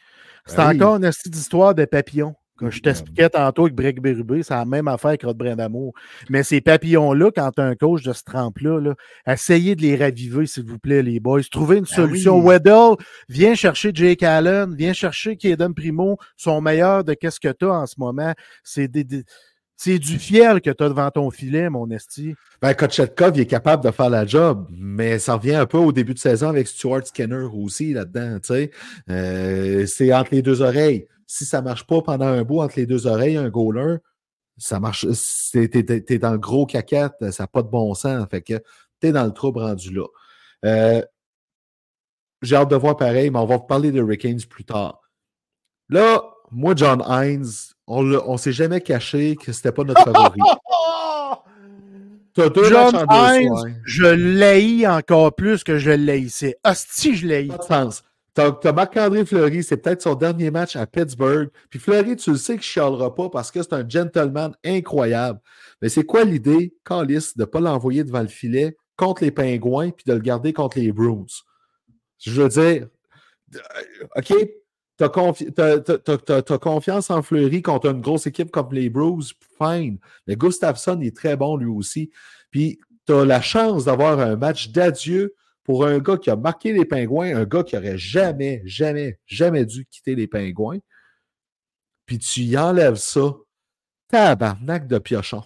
C'est 0.46 0.58
Ben 0.58 0.70
oui. 0.70 0.76
encore 0.76 0.96
une 0.98 1.12
histoire 1.34 1.74
de 1.74 1.86
papillons. 1.86 2.36
Je 2.70 2.80
t'expliquais 2.80 3.30
tantôt 3.30 3.64
avec 3.64 3.76
Break 3.76 4.02
Berube, 4.02 4.42
c'est 4.42 4.54
la 4.54 4.66
même 4.66 4.88
affaire 4.88 5.18
que 5.18 5.26
Rod 5.26 5.38
Brindamo. 5.38 5.94
Mais 6.30 6.44
ces 6.44 6.62
papillons-là, 6.62 7.32
quand 7.36 7.52
tu 7.52 7.62
as 7.62 7.66
un 7.66 7.76
coach 7.76 8.04
de 8.04 8.14
ce 8.14 8.24
trempe-là, 8.24 8.80
là, 8.80 8.96
essayez 9.26 9.76
de 9.76 9.82
les 9.82 9.96
raviver, 9.96 10.46
s'il 10.46 10.64
vous 10.66 10.80
plaît, 10.80 11.02
les 11.02 11.20
boys. 11.20 11.42
Trouvez 11.52 11.78
une 11.78 11.84
Ben 11.84 11.96
solution. 11.96 12.40
oui. 12.40 12.46
Weddle, 12.56 12.96
viens 13.30 13.56
chercher 13.56 13.92
Jake 13.94 14.24
Allen, 14.24 14.76
viens 14.78 14.94
chercher 14.94 15.38
Kaden 15.38 15.74
Primo, 15.74 16.18
son 16.36 16.62
meilleur 16.62 17.04
de 17.04 17.14
qu'est-ce 17.14 17.40
que 17.40 17.52
tu 17.52 17.66
as 17.66 17.72
en 17.74 17.86
ce 17.86 17.96
moment. 17.98 18.34
C'est 18.64 18.88
des- 18.88 19.04
des- 19.04 19.24
c'est 19.82 19.98
du 19.98 20.20
fiel 20.20 20.60
que 20.60 20.72
tu 20.72 20.84
as 20.84 20.90
devant 20.90 21.10
ton 21.10 21.32
filet, 21.32 21.70
mon 21.70 21.90
esti. 21.90 22.36
Ben, 22.62 22.74
Kochetkov, 22.74 23.32
il 23.36 23.42
est 23.42 23.46
capable 23.46 23.82
de 23.86 23.92
faire 23.92 24.10
la 24.10 24.26
job, 24.26 24.68
mais 24.78 25.20
ça 25.20 25.36
revient 25.36 25.56
un 25.56 25.66
peu 25.66 25.78
au 25.78 25.94
début 25.94 26.14
de 26.14 26.20
saison 26.20 26.50
avec 26.50 26.68
Stuart 26.68 27.08
Skinner 27.08 27.46
aussi 27.54 27.94
là-dedans, 27.94 28.40
tu 28.44 28.54
sais. 28.54 28.72
Euh, 29.10 29.86
c'est 29.86 30.14
entre 30.14 30.32
les 30.36 30.42
deux 30.42 30.62
oreilles. 30.62 31.08
Si 31.32 31.46
ça 31.46 31.62
marche 31.62 31.86
pas 31.86 32.02
pendant 32.02 32.26
un 32.26 32.42
bout 32.44 32.62
entre 32.62 32.74
les 32.78 32.88
deux 32.88 33.06
oreilles, 33.06 33.38
un 33.38 33.50
goaler, 33.50 33.98
ça 34.58 34.80
marche. 34.80 35.06
T'es, 35.52 35.70
t'es 35.70 36.18
dans 36.18 36.32
le 36.32 36.40
gros 36.40 36.66
caquette, 36.66 37.32
ça 37.32 37.44
n'a 37.44 37.48
pas 37.48 37.62
de 37.62 37.68
bon 37.68 37.94
sens. 37.94 38.26
Fait 38.32 38.42
que 38.42 38.64
t'es 39.00 39.12
dans 39.12 39.26
le 39.26 39.32
trouble 39.32 39.60
rendu 39.60 39.94
là. 39.94 40.08
Euh, 40.66 41.04
j'ai 42.42 42.56
hâte 42.56 42.72
de 42.72 42.76
voir 42.76 42.98
pareil, 42.98 43.30
mais 43.30 43.38
on 43.38 43.46
va 43.46 43.58
vous 43.58 43.68
parler 43.68 43.92
de 43.92 44.00
Hurricanes 44.00 44.42
plus 44.50 44.66
tard. 44.66 45.02
Là, 45.90 46.24
moi, 46.50 46.74
John 46.76 47.04
Hines, 47.08 47.76
on 47.86 48.02
ne 48.04 48.38
s'est 48.38 48.52
jamais 48.52 48.82
caché 48.82 49.36
que 49.36 49.52
c'était 49.52 49.72
pas 49.72 49.84
notre 49.84 50.04
favori. 50.04 50.40
Deux 52.36 52.70
John 52.70 52.94
deux 52.94 53.74
je 53.84 54.06
l'haïs 54.06 54.88
encore 54.88 55.36
plus 55.36 55.64
que 55.64 55.78
je 55.78 55.92
l'haïssais. 55.92 56.58
Hostie, 56.66 57.16
je 57.16 57.28
l'haïs. 57.28 57.50
Pas 57.50 57.58
de 57.58 57.64
sens. 57.64 58.04
T'as 58.40 58.54
t'as 58.54 58.72
Marc-André 58.72 59.26
Fleury, 59.26 59.64
c'est 59.64 59.76
peut-être 59.76 60.02
son 60.02 60.16
dernier 60.16 60.50
match 60.50 60.78
à 60.78 60.88
Pittsburgh. 60.88 61.50
Puis 61.70 61.78
Fleury, 61.78 62.16
tu 62.16 62.32
le 62.32 62.38
sais 62.38 62.54
qu'il 62.54 62.60
ne 62.60 62.64
chialera 62.64 63.14
pas 63.14 63.30
parce 63.30 63.52
que 63.52 63.62
c'est 63.62 63.74
un 63.74 63.86
gentleman 63.86 64.56
incroyable. 64.64 65.42
Mais 65.82 65.90
c'est 65.90 66.06
quoi 66.06 66.24
l'idée, 66.24 66.74
Calis, 66.86 67.34
de 67.36 67.42
ne 67.42 67.46
pas 67.46 67.60
l'envoyer 67.60 68.06
devant 68.06 68.22
le 68.22 68.30
filet 68.30 68.78
contre 68.96 69.26
les 69.26 69.32
Pingouins 69.32 69.90
puis 69.90 70.06
de 70.08 70.14
le 70.14 70.22
garder 70.22 70.54
contre 70.54 70.80
les 70.80 70.94
Bruins? 70.94 71.26
Je 72.18 72.32
veux 72.42 72.48
dire, 72.48 72.88
euh, 73.56 74.08
OK, 74.16 74.34
t'as- 74.98 76.42
t'as 76.42 76.58
confiance 76.60 77.10
en 77.10 77.22
Fleury 77.22 77.62
contre 77.62 77.88
une 77.88 78.00
grosse 78.00 78.26
équipe 78.26 78.52
comme 78.52 78.72
les 78.72 78.90
Bruins, 78.90 79.20
fine. 79.62 79.98
Mais 80.28 80.38
Gustafsson 80.38 81.02
est 81.02 81.14
très 81.14 81.36
bon 81.36 81.58
lui 81.58 81.68
aussi. 81.68 82.10
Puis 82.52 82.80
tu 83.06 83.12
as 83.12 83.26
la 83.26 83.42
chance 83.42 83.84
d'avoir 83.84 84.18
un 84.22 84.38
match 84.38 84.70
d'adieu 84.70 85.36
pour 85.70 85.86
un 85.86 86.00
gars 86.00 86.18
qui 86.18 86.32
a 86.32 86.36
marqué 86.36 86.74
les 86.74 86.84
Pingouins, 86.84 87.38
un 87.38 87.46
gars 87.46 87.62
qui 87.62 87.78
aurait 87.78 88.00
jamais, 88.00 88.64
jamais, 88.66 89.20
jamais 89.28 89.66
dû 89.66 89.86
quitter 89.86 90.16
les 90.16 90.26
Pingouins. 90.26 90.80
Puis 92.08 92.18
tu 92.18 92.40
y 92.42 92.58
enlèves 92.58 92.96
ça. 92.96 93.34
Tabarnak 94.08 94.88
de 94.88 94.98
piochon. 94.98 95.44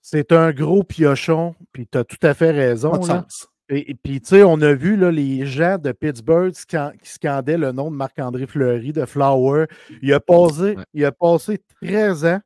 C'est 0.00 0.32
un 0.32 0.52
gros 0.52 0.84
piochon, 0.84 1.54
puis 1.70 1.86
tu 1.86 1.98
as 1.98 2.04
tout 2.04 2.16
à 2.22 2.32
fait 2.32 2.50
raison. 2.50 2.92
Pas 2.92 2.98
de 2.98 3.08
là. 3.08 3.14
sens. 3.28 3.46
Et, 3.68 3.90
et 3.90 3.94
puis, 3.94 4.22
tu 4.22 4.28
sais, 4.30 4.42
on 4.42 4.58
a 4.62 4.72
vu 4.72 4.96
là, 4.96 5.10
les 5.10 5.44
gens 5.44 5.76
de 5.76 5.92
Pittsburgh 5.92 6.54
scan- 6.54 6.92
qui 7.02 7.10
scandaient 7.10 7.58
le 7.58 7.72
nom 7.72 7.90
de 7.90 7.96
Marc-André 7.96 8.46
Fleury, 8.46 8.94
de 8.94 9.04
Flower. 9.04 9.66
Il 10.00 10.14
a 10.14 10.20
passé, 10.20 10.76
Ouais. 10.76 10.84
il 10.94 11.04
a 11.04 11.12
passé 11.12 11.60
13 11.82 12.24
ans. 12.24 12.40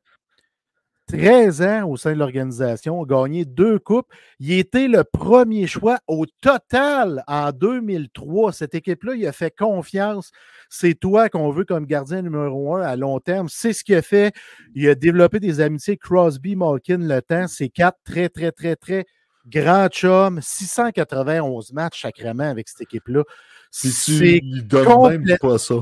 13 1.07 1.61
ans 1.61 1.89
au 1.89 1.97
sein 1.97 2.13
de 2.13 2.19
l'organisation, 2.19 3.01
a 3.01 3.05
gagné 3.05 3.45
deux 3.45 3.77
coupes. 3.79 4.07
Il 4.39 4.51
était 4.53 4.87
le 4.87 5.03
premier 5.03 5.67
choix 5.67 5.99
au 6.07 6.25
total 6.41 7.23
en 7.27 7.51
2003. 7.51 8.53
Cette 8.53 8.73
équipe-là, 8.75 9.13
il 9.15 9.27
a 9.27 9.31
fait 9.31 9.55
confiance. 9.55 10.31
C'est 10.69 10.95
toi 10.95 11.29
qu'on 11.29 11.51
veut 11.51 11.63
comme 11.65 11.85
gardien 11.85 12.21
numéro 12.23 12.75
un 12.75 12.81
à 12.81 12.95
long 12.95 13.19
terme. 13.19 13.47
C'est 13.49 13.73
ce 13.73 13.83
qu'il 13.83 13.95
a 13.95 14.01
fait. 14.01 14.33
Il 14.73 14.89
a 14.89 14.95
développé 14.95 15.39
des 15.39 15.61
amitiés 15.61 15.97
Crosby, 15.97 16.55
Malkin, 16.55 16.97
le 16.99 17.21
temps. 17.21 17.47
C'est 17.47 17.69
quatre 17.69 17.99
très, 18.03 18.29
très, 18.29 18.51
très, 18.51 18.75
très 18.75 19.05
grands 19.47 19.87
chums. 19.89 20.39
691 20.41 21.71
matchs 21.73 22.01
sacrément 22.01 22.49
avec 22.49 22.67
cette 22.67 22.81
équipe-là. 22.81 23.23
C'est 23.69 24.39
donnes 24.63 24.87
même 24.87 25.19
complète- 25.21 25.39
pas 25.41 25.57
ça. 25.59 25.75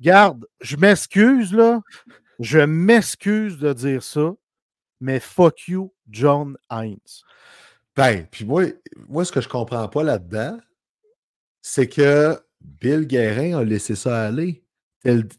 Garde, 0.00 0.46
je 0.60 0.76
m'excuse, 0.76 1.52
là. 1.52 1.80
Je 2.38 2.58
m'excuse 2.58 3.58
de 3.58 3.72
dire 3.72 4.02
ça, 4.02 4.34
mais 5.00 5.20
fuck 5.20 5.68
you, 5.68 5.92
John 6.10 6.56
Hines. 6.70 7.22
Ben, 7.94 8.26
puis 8.30 8.44
moi, 8.44 8.64
moi, 9.08 9.24
ce 9.24 9.32
que 9.32 9.40
je 9.40 9.48
comprends 9.48 9.88
pas 9.88 10.02
là-dedans, 10.02 10.58
c'est 11.62 11.88
que 11.88 12.38
Bill 12.60 13.06
Guérin 13.06 13.58
a 13.58 13.64
laissé 13.64 13.94
ça 13.94 14.26
aller. 14.26 14.62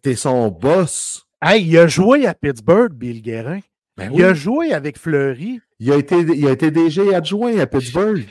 T'es 0.01 0.15
son 0.15 0.49
boss. 0.49 1.27
Hey, 1.41 1.65
il 1.67 1.77
a 1.77 1.87
joué 1.87 2.25
à 2.25 2.33
Pittsburgh, 2.33 2.93
Bill 2.93 3.21
Guérin. 3.21 3.59
Ben 3.95 4.11
Il 4.11 4.17
oui. 4.17 4.23
a 4.23 4.33
joué 4.33 4.73
avec 4.73 4.97
Fleury. 4.97 5.59
Il 5.79 5.91
a 5.91 5.97
été, 5.97 6.19
il 6.19 6.47
a 6.47 6.51
été 6.51 6.71
DG 6.71 7.13
adjoint 7.13 7.57
à 7.59 7.67
Pittsburgh. 7.67 8.25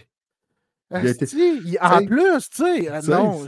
Il 0.90 0.96
a 0.96 1.10
été- 1.10 1.24
Asti, 1.24 1.60
il- 1.64 1.78
en 1.80 2.04
plus, 2.04 2.48
tu 2.50 2.62
sais, 2.64 3.00
sais, 3.02 3.10
non, 3.10 3.46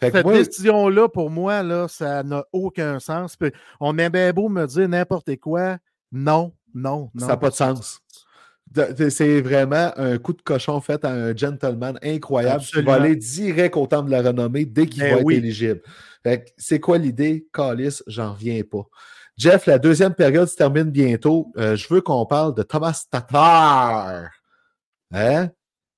cette 0.00 0.26
décision-là, 0.26 1.08
pour 1.08 1.30
moi, 1.30 1.62
là, 1.62 1.88
ça 1.88 2.22
n'a 2.22 2.44
aucun 2.52 3.00
sens. 3.00 3.36
On 3.80 3.92
bien 3.92 4.32
beau 4.32 4.48
me 4.48 4.66
dire 4.66 4.88
n'importe 4.88 5.36
quoi. 5.36 5.78
Non, 6.12 6.52
non, 6.74 7.10
non. 7.14 7.20
ça 7.20 7.28
n'a 7.28 7.36
pas 7.36 7.50
de 7.50 7.54
sens. 7.54 8.00
C'est 9.10 9.40
vraiment 9.40 9.92
un 9.96 10.18
coup 10.18 10.32
de 10.32 10.42
cochon 10.42 10.80
fait 10.80 11.04
à 11.04 11.10
un 11.10 11.36
gentleman 11.36 11.98
incroyable 12.02 12.60
qui 12.60 12.66
Absolument. 12.70 12.90
va 12.90 12.96
aller 12.96 13.14
direct 13.16 13.76
au 13.76 13.86
temple 13.86 14.06
de 14.06 14.10
la 14.12 14.22
renommée 14.22 14.64
dès 14.64 14.86
qu'il 14.86 15.02
Ben 15.02 15.16
va 15.16 15.22
oui. 15.22 15.34
être 15.34 15.44
éligible. 15.44 15.82
C'est 16.56 16.80
quoi 16.80 16.98
l'idée? 16.98 17.46
Calis, 17.52 18.02
j'en 18.06 18.32
reviens 18.32 18.62
pas. 18.68 18.84
Jeff, 19.36 19.66
la 19.66 19.78
deuxième 19.78 20.14
période 20.14 20.48
se 20.48 20.56
termine 20.56 20.90
bientôt. 20.90 21.52
Euh, 21.56 21.76
je 21.76 21.92
veux 21.92 22.00
qu'on 22.00 22.24
parle 22.26 22.54
de 22.54 22.62
Thomas 22.62 23.04
Tatar. 23.10 24.30
Hein? 25.12 25.50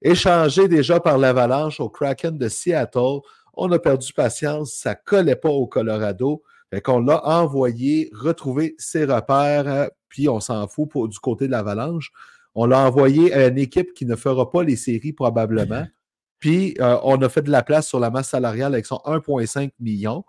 Échangé 0.03 0.69
déjà 0.69 1.01
par 1.01 1.19
l'Avalanche 1.19 1.81
au 1.81 1.89
Kraken 1.89 2.37
de 2.37 2.49
Seattle. 2.49 3.21
On 3.55 3.71
a 3.73 3.79
perdu 3.79 4.13
patience, 4.13 4.75
ça 4.75 4.95
collait 4.95 5.37
pas 5.37 5.49
au 5.49 5.67
Colorado. 5.67 6.43
Fait 6.71 6.81
qu'on 6.81 7.01
l'a 7.01 7.25
envoyé 7.27 8.11
retrouver 8.13 8.75
ses 8.79 9.05
repères, 9.05 9.69
euh, 9.69 9.87
puis 10.09 10.29
on 10.29 10.41
s'en 10.41 10.67
fout 10.67 10.89
pour, 10.89 11.09
du 11.09 11.19
côté 11.19 11.47
de 11.47 11.53
l'Avalanche. 11.53 12.13
On 12.55 12.67
l'a 12.67 12.81
envoyé 12.81 13.33
à 13.35 13.49
une 13.49 13.59
équipe 13.59 13.93
qui 13.95 14.07
ne 14.07 14.17
fera 14.17 14.51
pas 14.51 14.63
les 14.63 14.77
séries 14.77 15.13
probablement. 15.13 15.87
Puis 16.39 16.75
euh, 16.81 16.99
on 17.03 17.21
a 17.23 17.29
fait 17.29 17.43
de 17.43 17.51
la 17.51 17.63
place 17.63 17.89
sur 17.89 18.01
la 18.01 18.11
masse 18.11 18.31
salariale 18.31 18.75
avec 18.75 18.87
son 18.87 19.01
1,5 19.05 19.71
million. 19.81 20.25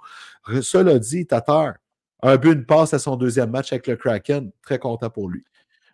Cela 0.62 1.00
dit, 1.00 1.26
Tatar, 1.26 1.74
un 2.22 2.38
but, 2.38 2.54
une 2.54 2.66
passe 2.66 2.94
à 2.94 3.00
son 3.00 3.16
deuxième 3.16 3.52
match 3.52 3.72
avec 3.72 3.88
le 3.88 3.96
Kraken. 3.96 4.52
Très 4.62 4.80
content 4.80 5.10
pour 5.10 5.30
lui. 5.30 5.46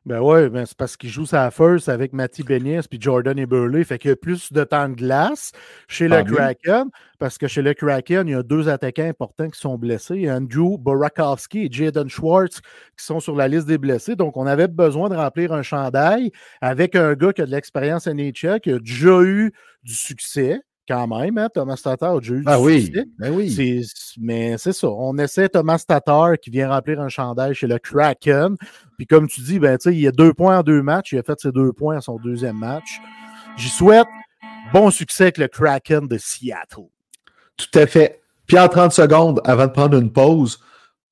Ben 0.06 0.20
ouais, 0.20 0.50
ben 0.50 0.66
c'est 0.66 0.76
parce 0.76 0.98
qu'il 0.98 1.10
joue 1.10 1.26
sa 1.26 1.50
first 1.50 1.88
avec 1.88 2.12
Matty 2.12 2.44
Benis 2.44 2.82
puis 2.90 3.00
Jordan 3.00 3.40
Eberle. 3.40 3.86
Fait 3.86 3.98
qu'il 3.98 4.10
y 4.10 4.12
a 4.12 4.18
plus 4.18 4.52
de 4.52 4.66
temps 4.66 4.90
de 4.90 4.96
glace 4.96 5.54
chez 5.88 6.10
le. 6.10 6.24
Kraken. 6.24 6.90
Parce 7.20 7.38
que 7.38 7.48
chez 7.48 7.62
le 7.62 7.74
Kraken, 7.74 8.28
il 8.28 8.32
y 8.32 8.36
a 8.36 8.44
deux 8.44 8.68
attaquants 8.68 9.08
importants 9.08 9.50
qui 9.50 9.58
sont 9.58 9.78
blessés. 9.78 10.16
Il 10.16 10.22
y 10.24 10.30
a 10.30 10.36
Andrew 10.36 10.78
Borakowski 10.78 11.68
et 11.68 11.70
Jaden 11.72 12.10
Schwartz 12.10 12.60
qui 12.98 13.06
sont 13.06 13.22
sur 13.22 13.38
la 13.38 13.48
liste 13.48 13.66
des 13.66 13.78
blessés. 13.78 14.18
Donc, 14.18 14.36
on 14.36 14.46
avait 14.46 14.68
besoin 14.68 15.08
de 15.08 15.16
remplir 15.16 15.54
un 15.54 15.64
chandail 15.64 16.32
avec 16.60 16.96
un 16.96 17.14
gars 17.14 17.32
qui 17.32 17.42
a 17.42 17.46
de 17.46 17.52
l'expérience 17.52 18.06
NHL, 18.06 18.60
qui 18.60 18.72
a 18.72 18.80
déjà 18.80 19.22
eu 19.22 19.54
du 19.84 19.94
succès, 19.94 20.60
quand 20.88 21.08
même. 21.08 21.38
Hein? 21.38 21.50
Thomas 21.54 21.80
Tatar 21.82 22.16
a 22.16 22.20
déjà 22.20 22.34
eu 22.34 22.44
Ah 22.46 22.58
du 22.58 22.64
oui, 22.64 22.94
ben 23.18 23.34
oui. 23.34 23.86
Mais 24.20 24.58
c'est 24.58 24.74
ça. 24.74 24.90
On 24.90 25.18
essaie 25.18 25.50
Thomas 25.50 25.84
Tatar 25.88 26.38
qui 26.40 26.50
vient 26.50 26.70
remplir 26.70 27.00
un 27.02 27.10
chandail 27.10 27.54
chez 27.54 27.68
le 27.68 27.80
Kraken. 27.80 28.56
Puis 28.98 29.08
comme 29.08 29.28
tu 29.28 29.42
dis, 29.42 29.60
ben, 29.60 29.78
il 29.86 30.08
a 30.08 30.12
deux 30.12 30.34
points 30.34 30.60
en 30.60 30.64
deux 30.64 30.82
matchs. 30.82 31.14
Il 31.14 31.20
a 31.20 31.24
fait 31.24 31.40
ses 31.40 31.52
deux 31.52 31.72
points 31.74 31.98
à 31.98 32.02
son 32.02 32.18
deuxième 32.18 32.58
match. 32.58 33.00
J'y 33.58 33.70
souhaite 33.70 34.08
bon 34.74 34.92
succès 34.92 35.26
avec 35.26 35.38
le 35.38 35.48
Kraken 35.48 36.08
de 36.08 36.18
Seattle. 36.18 36.88
Tout 37.58 37.80
à 37.80 37.86
fait. 37.86 38.22
Puis 38.48 38.60
en 38.60 38.68
30 38.68 38.92
secondes, 38.92 39.42
avant 39.46 39.68
de 39.68 39.72
prendre 39.72 39.98
une 39.98 40.12
pause, 40.12 40.60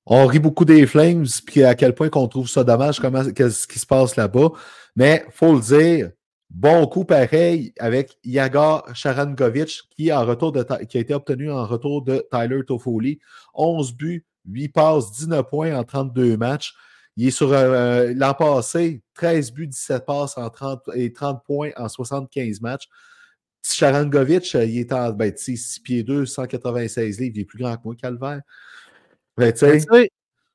on 0.06 0.26
rit 0.26 0.40
beaucoup 0.40 0.66
des 0.66 0.86
Flames, 0.88 1.28
puis 1.46 1.64
à 1.64 1.76
quel 1.76 1.94
point 1.94 2.10
qu'on 2.10 2.28
trouve 2.28 2.50
ça 2.50 2.64
dommage, 2.64 3.00
comment, 3.00 3.24
qu'est-ce 3.32 3.68
qui 3.68 3.80
se 3.80 3.86
passe 3.86 4.16
là-bas. 4.16 4.50
Mais 4.96 5.26
faut 5.32 5.54
le 5.54 5.62
dire, 5.62 6.12
Bon 6.54 6.86
coup 6.86 7.06
pareil 7.06 7.74
avec 7.80 8.18
Yagar 8.26 8.94
Sharangovic 8.94 9.84
qui, 9.96 10.12
en 10.12 10.26
retour 10.26 10.52
de, 10.52 10.66
qui 10.84 10.98
a 10.98 11.02
été 11.02 11.14
obtenu 11.14 11.50
en 11.50 11.66
retour 11.66 12.04
de 12.04 12.28
Tyler 12.30 12.66
Toffoli. 12.68 13.20
11 13.54 13.96
buts, 13.96 14.26
8 14.50 14.70
passes, 14.70 15.12
19 15.14 15.50
points 15.50 15.74
en 15.74 15.86
32 15.86 16.36
matchs. 16.36 16.74
Il 17.16 17.28
est 17.28 17.32
sur 17.32 17.54
euh, 17.54 18.14
l'an 18.14 18.34
passé, 18.34 19.02
13 19.14 19.54
buts, 19.54 19.68
17 19.68 20.06
passes 20.06 20.38
en 20.38 20.50
30, 20.50 20.90
et 20.94 21.14
30 21.14 21.42
points 21.46 21.72
en 21.78 21.88
75 21.88 22.60
matchs. 22.60 22.90
Sharangovic, 23.64 24.54
il 24.54 24.78
est 24.78 24.92
en 24.92 25.12
ben, 25.12 25.34
6 25.36 25.80
pieds 25.80 26.04
2, 26.04 26.26
196 26.26 27.20
livres. 27.22 27.34
Il 27.38 27.42
est 27.42 27.46
plus 27.46 27.60
grand 27.60 27.78
que 27.78 27.82
moi, 27.86 27.96
Calvaire. 27.96 28.42
Ben, 29.38 29.54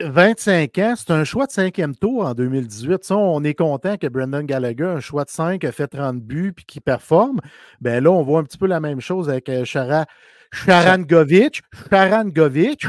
25 0.01 0.78
ans, 0.78 0.94
c'est 0.97 1.11
un 1.11 1.24
choix 1.24 1.47
de 1.47 1.53
cinquième 1.53 1.97
tour 1.97 2.26
en 2.26 2.34
2018. 2.34 3.11
on 3.11 3.42
est 3.44 3.55
content 3.55 3.97
que 3.97 4.07
Brendan 4.07 4.44
Gallagher, 4.44 4.84
un 4.84 5.01
choix 5.01 5.24
de 5.24 5.30
5, 5.30 5.64
a 5.64 5.72
fait 5.72 5.88
30 5.88 6.20
buts 6.20 6.55
et 6.59 6.62
qu'il 6.64 6.82
performe. 6.82 7.40
Ben 7.80 8.05
là, 8.05 8.11
on 8.11 8.22
voit 8.22 8.40
un 8.40 8.44
petit 8.44 8.59
peu 8.59 8.66
la 8.66 8.80
même 8.80 9.01
chose 9.01 9.30
avec 9.30 9.49
euh, 9.49 9.64
Shara, 9.64 10.05
Sharangovic. 10.53 11.62
Sharangovic, 11.90 12.86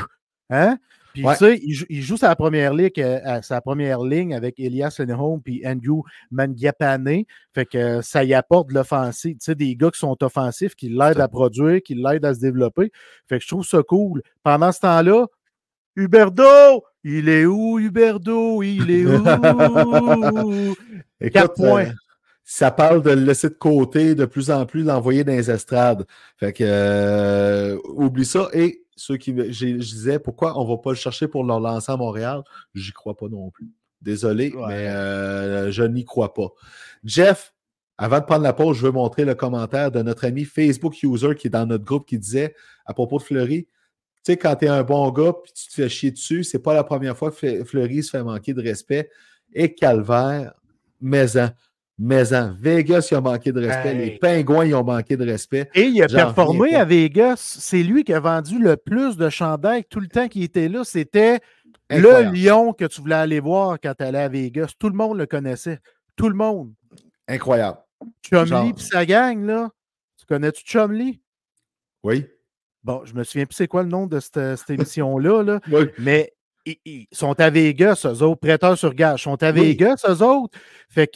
hein? 0.50 0.78
Puis 1.14 1.24
tu 1.24 1.36
sais, 1.36 1.60
il, 1.90 2.02
joue 2.04 2.18
sa 2.18 2.36
première 2.36 2.76
ligne, 2.76 2.92
euh, 3.00 3.42
sa 3.42 3.60
première 3.60 4.02
ligne 4.04 4.36
avec 4.36 4.60
Elias 4.60 4.98
Lenholm 5.00 5.42
puis 5.42 5.64
Andrew 5.66 6.04
Mangiapane. 6.30 7.24
Fait 7.56 7.66
que 7.66 8.02
ça 8.02 8.24
y 8.24 8.36
apporte 8.36 8.70
de 8.70 8.76
l'offensive. 8.76 9.38
Tu 9.38 9.46
sais, 9.46 9.56
des 9.56 9.76
gars 9.76 9.90
qui 9.90 9.98
sont 9.98 10.22
offensifs, 10.24 10.76
qui 10.76 10.90
l'aident 10.90 11.22
à 11.22 11.28
produire, 11.28 11.82
qui 11.82 11.96
l'aident 11.96 12.26
à 12.26 12.36
se 12.36 12.40
développer. 12.40 12.92
Fait 13.28 13.40
que 13.40 13.44
je 13.44 13.48
trouve 13.48 13.66
ça 13.66 13.82
cool. 13.82 14.22
Pendant 14.44 14.72
ce 14.72 14.82
temps-là, 14.82 15.26
Huberdo, 15.98 16.84
il 17.04 17.28
est 17.28 17.46
où, 17.48 17.80
Huberdo? 17.80 18.62
Il 18.62 18.92
est 18.92 19.04
où? 19.04 20.76
Quatre 21.34 21.56
points. 21.56 21.88
Euh, 21.88 21.94
ça 22.44 22.70
parle 22.70 23.02
de 23.02 23.10
le 23.10 23.24
laisser 23.24 23.50
de 23.50 23.56
côté 23.56 24.14
de 24.14 24.26
plus 24.26 24.52
en 24.52 24.68
plus, 24.68 24.84
l'envoyer 24.84 25.24
dans 25.24 25.34
les 25.34 25.50
estrades. 25.50 26.06
Fait 26.38 26.54
que, 26.54 26.64
euh, 26.64 27.80
oublie 27.96 28.26
ça. 28.26 28.48
Et 28.54 28.86
ceux 28.96 29.18
qui, 29.18 29.36
je, 29.52 29.66
disais, 29.76 30.20
pourquoi 30.20 30.56
on 30.60 30.66
ne 30.66 30.70
va 30.70 30.78
pas 30.78 30.92
le 30.92 30.98
chercher 30.98 31.28
pour 31.28 31.44
le 31.44 31.50
lancer 31.50 31.92
à 31.92 31.98
Montréal? 31.98 32.44
J'y 32.76 32.92
crois 32.92 33.18
pas 33.18 33.28
non 33.28 33.50
plus. 33.50 33.68
Désolé, 34.00 34.54
mais 34.68 34.90
euh, 34.90 35.72
je 35.72 35.82
n'y 35.82 36.06
crois 36.06 36.36
pas. 36.36 36.50
Jeff, 37.04 37.56
avant 37.98 38.20
de 38.20 38.26
prendre 38.26 38.44
la 38.44 38.54
pause, 38.54 38.78
je 38.78 38.86
veux 38.86 38.92
montrer 38.92 39.26
le 39.26 39.34
commentaire 39.34 39.92
de 39.92 40.04
notre 40.04 40.26
ami 40.26 40.46
Facebook 40.46 41.02
User 41.02 41.34
qui 41.34 41.48
est 41.48 41.50
dans 41.50 41.66
notre 41.66 41.84
groupe 41.84 42.08
qui 42.08 42.20
disait 42.20 42.54
à 42.86 42.94
propos 42.94 43.18
de 43.18 43.24
Fleury, 43.24 43.68
tu 44.28 44.34
sais, 44.34 44.38
quand 44.38 44.58
tu 44.58 44.66
es 44.66 44.68
un 44.68 44.84
bon 44.84 45.10
gars 45.12 45.32
puis 45.42 45.54
tu 45.54 45.70
te 45.70 45.74
fais 45.74 45.88
chier 45.88 46.12
dessus, 46.12 46.44
c'est 46.44 46.60
pas 46.60 46.74
la 46.74 46.84
première 46.84 47.16
fois 47.16 47.32
que 47.32 47.64
Fleury 47.64 48.04
se 48.04 48.10
fait 48.10 48.24
manquer 48.24 48.54
de 48.54 48.62
respect. 48.62 49.10
Et 49.54 49.74
Calvaire, 49.74 50.54
maison. 51.00 51.50
Maison. 51.98 52.54
Vegas, 52.60 53.08
il 53.10 53.16
a 53.16 53.22
manqué 53.22 53.54
de 53.54 53.66
respect. 53.66 53.94
Les 53.94 54.12
Pingouins, 54.18 54.66
ils 54.66 54.76
ont 54.76 54.84
manqué 54.84 55.16
de 55.16 55.26
respect. 55.26 55.70
Et 55.74 55.86
il 55.86 56.04
a 56.04 56.08
performé 56.08 56.76
à 56.76 56.84
Vegas. 56.84 57.38
C'est 57.38 57.84
lui 57.84 58.04
qui 58.04 58.14
a 58.14 58.20
vendu 58.20 58.60
le 58.60 58.76
plus 58.76 59.16
de 59.16 59.30
chandails 59.30 59.86
tout 59.86 60.02
le 60.02 60.10
temps 60.10 60.28
qu'il 60.28 60.44
était 60.44 60.68
là. 60.68 60.84
C'était 60.84 61.40
le 61.90 62.30
lion 62.34 62.74
que 62.74 62.84
tu 62.84 63.00
voulais 63.00 63.16
aller 63.16 63.40
voir 63.40 63.78
quand 63.82 63.94
tu 63.98 64.04
allais 64.04 64.20
à 64.20 64.28
Vegas. 64.28 64.74
Tout 64.78 64.90
le 64.90 64.96
monde 64.96 65.18
le 65.18 65.26
connaissait. 65.26 65.80
Tout 66.18 66.28
le 66.28 66.36
monde. 66.36 66.74
Incroyable. 67.30 67.78
Chumley 68.22 68.74
et 68.78 68.82
sa 68.82 69.06
gang, 69.06 69.46
là. 69.46 69.70
Tu 70.18 70.26
connais-tu 70.26 70.66
Chumley? 70.66 71.22
Oui. 72.04 72.26
Bon, 72.84 73.02
je 73.06 73.14
me 73.14 73.24
souviens 73.24 73.46
plus 73.46 73.56
c'est 73.56 73.68
quoi 73.68 73.84
le 73.84 73.90
nom 73.90 74.08
de 74.08 74.20
cette, 74.20 74.70
émission-là, 74.70 75.44
là, 75.44 75.60
mais 76.00 76.34
ils, 76.86 77.08
sont 77.12 77.40
à 77.40 77.50
Vegas, 77.50 78.06
eux 78.06 78.24
autres, 78.24 78.40
prêteurs 78.40 78.78
sur 78.78 78.94
gage, 78.94 79.24
sont 79.24 79.42
à 79.42 79.52
Vegas, 79.52 80.06
eux 80.08 80.24
autres. 80.24 80.58
Fait 80.90 81.10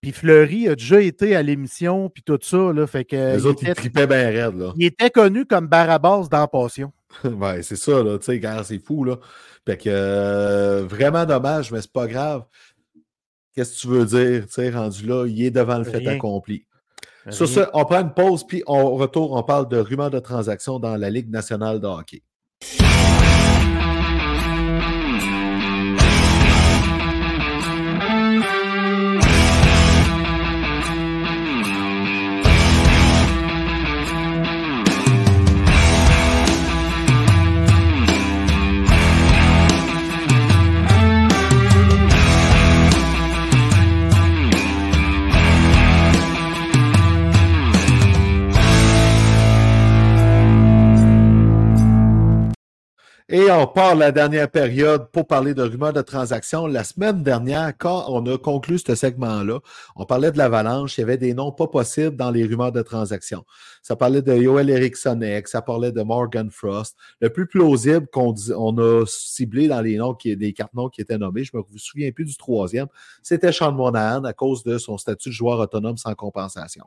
puis 0.00 0.12
Fleury 0.12 0.68
a 0.68 0.76
déjà 0.76 1.00
été 1.00 1.34
à 1.34 1.42
l'émission, 1.42 2.10
puis 2.10 2.22
tout 2.22 2.38
ça, 2.40 2.72
là, 2.72 2.86
fait 2.86 3.04
que... 3.04 3.34
Les 3.34 3.46
autres, 3.46 3.64
ils 3.64 3.74
tripaient 3.74 4.06
bien 4.06 4.28
raide, 4.28 4.54
là. 4.54 4.72
Il 4.76 4.84
était 4.84 5.10
connu 5.10 5.46
comme 5.46 5.66
Barabas 5.66 6.28
dans 6.30 6.46
Passion. 6.46 6.92
ouais, 7.24 7.62
c'est 7.62 7.76
ça, 7.76 8.02
là, 8.02 8.18
tu 8.18 8.26
sais, 8.26 8.40
c'est 8.64 8.78
fou, 8.78 9.04
là. 9.04 9.16
Fait 9.66 9.76
que, 9.76 9.88
euh, 9.88 10.84
vraiment 10.86 11.24
dommage, 11.24 11.72
mais 11.72 11.80
c'est 11.80 11.92
pas 11.92 12.06
grave. 12.06 12.44
Qu'est-ce 13.54 13.74
que 13.74 13.80
tu 13.80 13.88
veux 13.88 14.04
dire, 14.04 14.46
tu 14.46 14.52
sais, 14.52 14.70
rendu 14.70 15.06
là, 15.06 15.26
il 15.26 15.42
est 15.42 15.50
devant 15.50 15.78
le 15.78 15.84
fait 15.84 16.06
accompli. 16.06 16.66
Sur 17.30 17.48
ce, 17.48 17.60
on 17.74 17.84
prend 17.84 18.00
une 18.00 18.12
pause, 18.12 18.46
puis 18.46 18.62
on 18.66 18.94
retourne, 18.94 19.36
on 19.38 19.42
parle 19.42 19.68
de 19.68 19.78
rumeurs 19.78 20.10
de 20.10 20.18
transactions 20.18 20.78
dans 20.78 20.96
la 20.96 21.10
Ligue 21.10 21.30
nationale 21.30 21.80
de 21.80 21.86
hockey. 21.86 22.22
Et 53.28 53.50
on 53.50 53.66
part 53.66 53.96
la 53.96 54.12
dernière 54.12 54.48
période 54.48 55.10
pour 55.10 55.26
parler 55.26 55.52
de 55.52 55.60
rumeurs 55.60 55.92
de 55.92 56.00
transactions. 56.00 56.68
La 56.68 56.84
semaine 56.84 57.24
dernière, 57.24 57.72
quand 57.76 58.04
on 58.06 58.24
a 58.26 58.38
conclu 58.38 58.78
ce 58.78 58.94
segment-là, 58.94 59.58
on 59.96 60.04
parlait 60.04 60.30
de 60.30 60.38
l'avalanche. 60.38 60.96
Il 60.96 61.00
y 61.00 61.02
avait 61.02 61.16
des 61.16 61.34
noms 61.34 61.50
pas 61.50 61.66
possibles 61.66 62.14
dans 62.14 62.30
les 62.30 62.44
rumeurs 62.44 62.70
de 62.70 62.82
transactions. 62.82 63.44
Ça 63.82 63.96
parlait 63.96 64.22
de 64.22 64.32
Yoel 64.32 64.70
Eriksson, 64.70 65.20
ça 65.46 65.60
parlait 65.60 65.90
de 65.90 66.02
Morgan 66.02 66.52
Frost. 66.52 66.96
Le 67.20 67.28
plus 67.28 67.48
plausible 67.48 68.06
qu'on 68.12 68.32
on 68.56 68.78
a 68.78 69.04
ciblé 69.06 69.66
dans 69.66 69.80
les 69.80 69.96
noms, 69.96 70.14
qui, 70.14 70.36
des 70.36 70.52
quatre 70.52 70.74
noms 70.74 70.88
qui 70.88 71.00
étaient 71.00 71.18
nommés, 71.18 71.42
je 71.42 71.50
ne 71.52 71.62
me 71.62 71.78
souviens 71.78 72.12
plus 72.12 72.26
du 72.26 72.36
troisième, 72.36 72.86
c'était 73.24 73.50
Sean 73.50 73.72
Monahan 73.72 74.22
à 74.22 74.34
cause 74.34 74.62
de 74.62 74.78
son 74.78 74.98
statut 74.98 75.30
de 75.30 75.34
joueur 75.34 75.58
autonome 75.58 75.96
sans 75.96 76.14
compensation. 76.14 76.84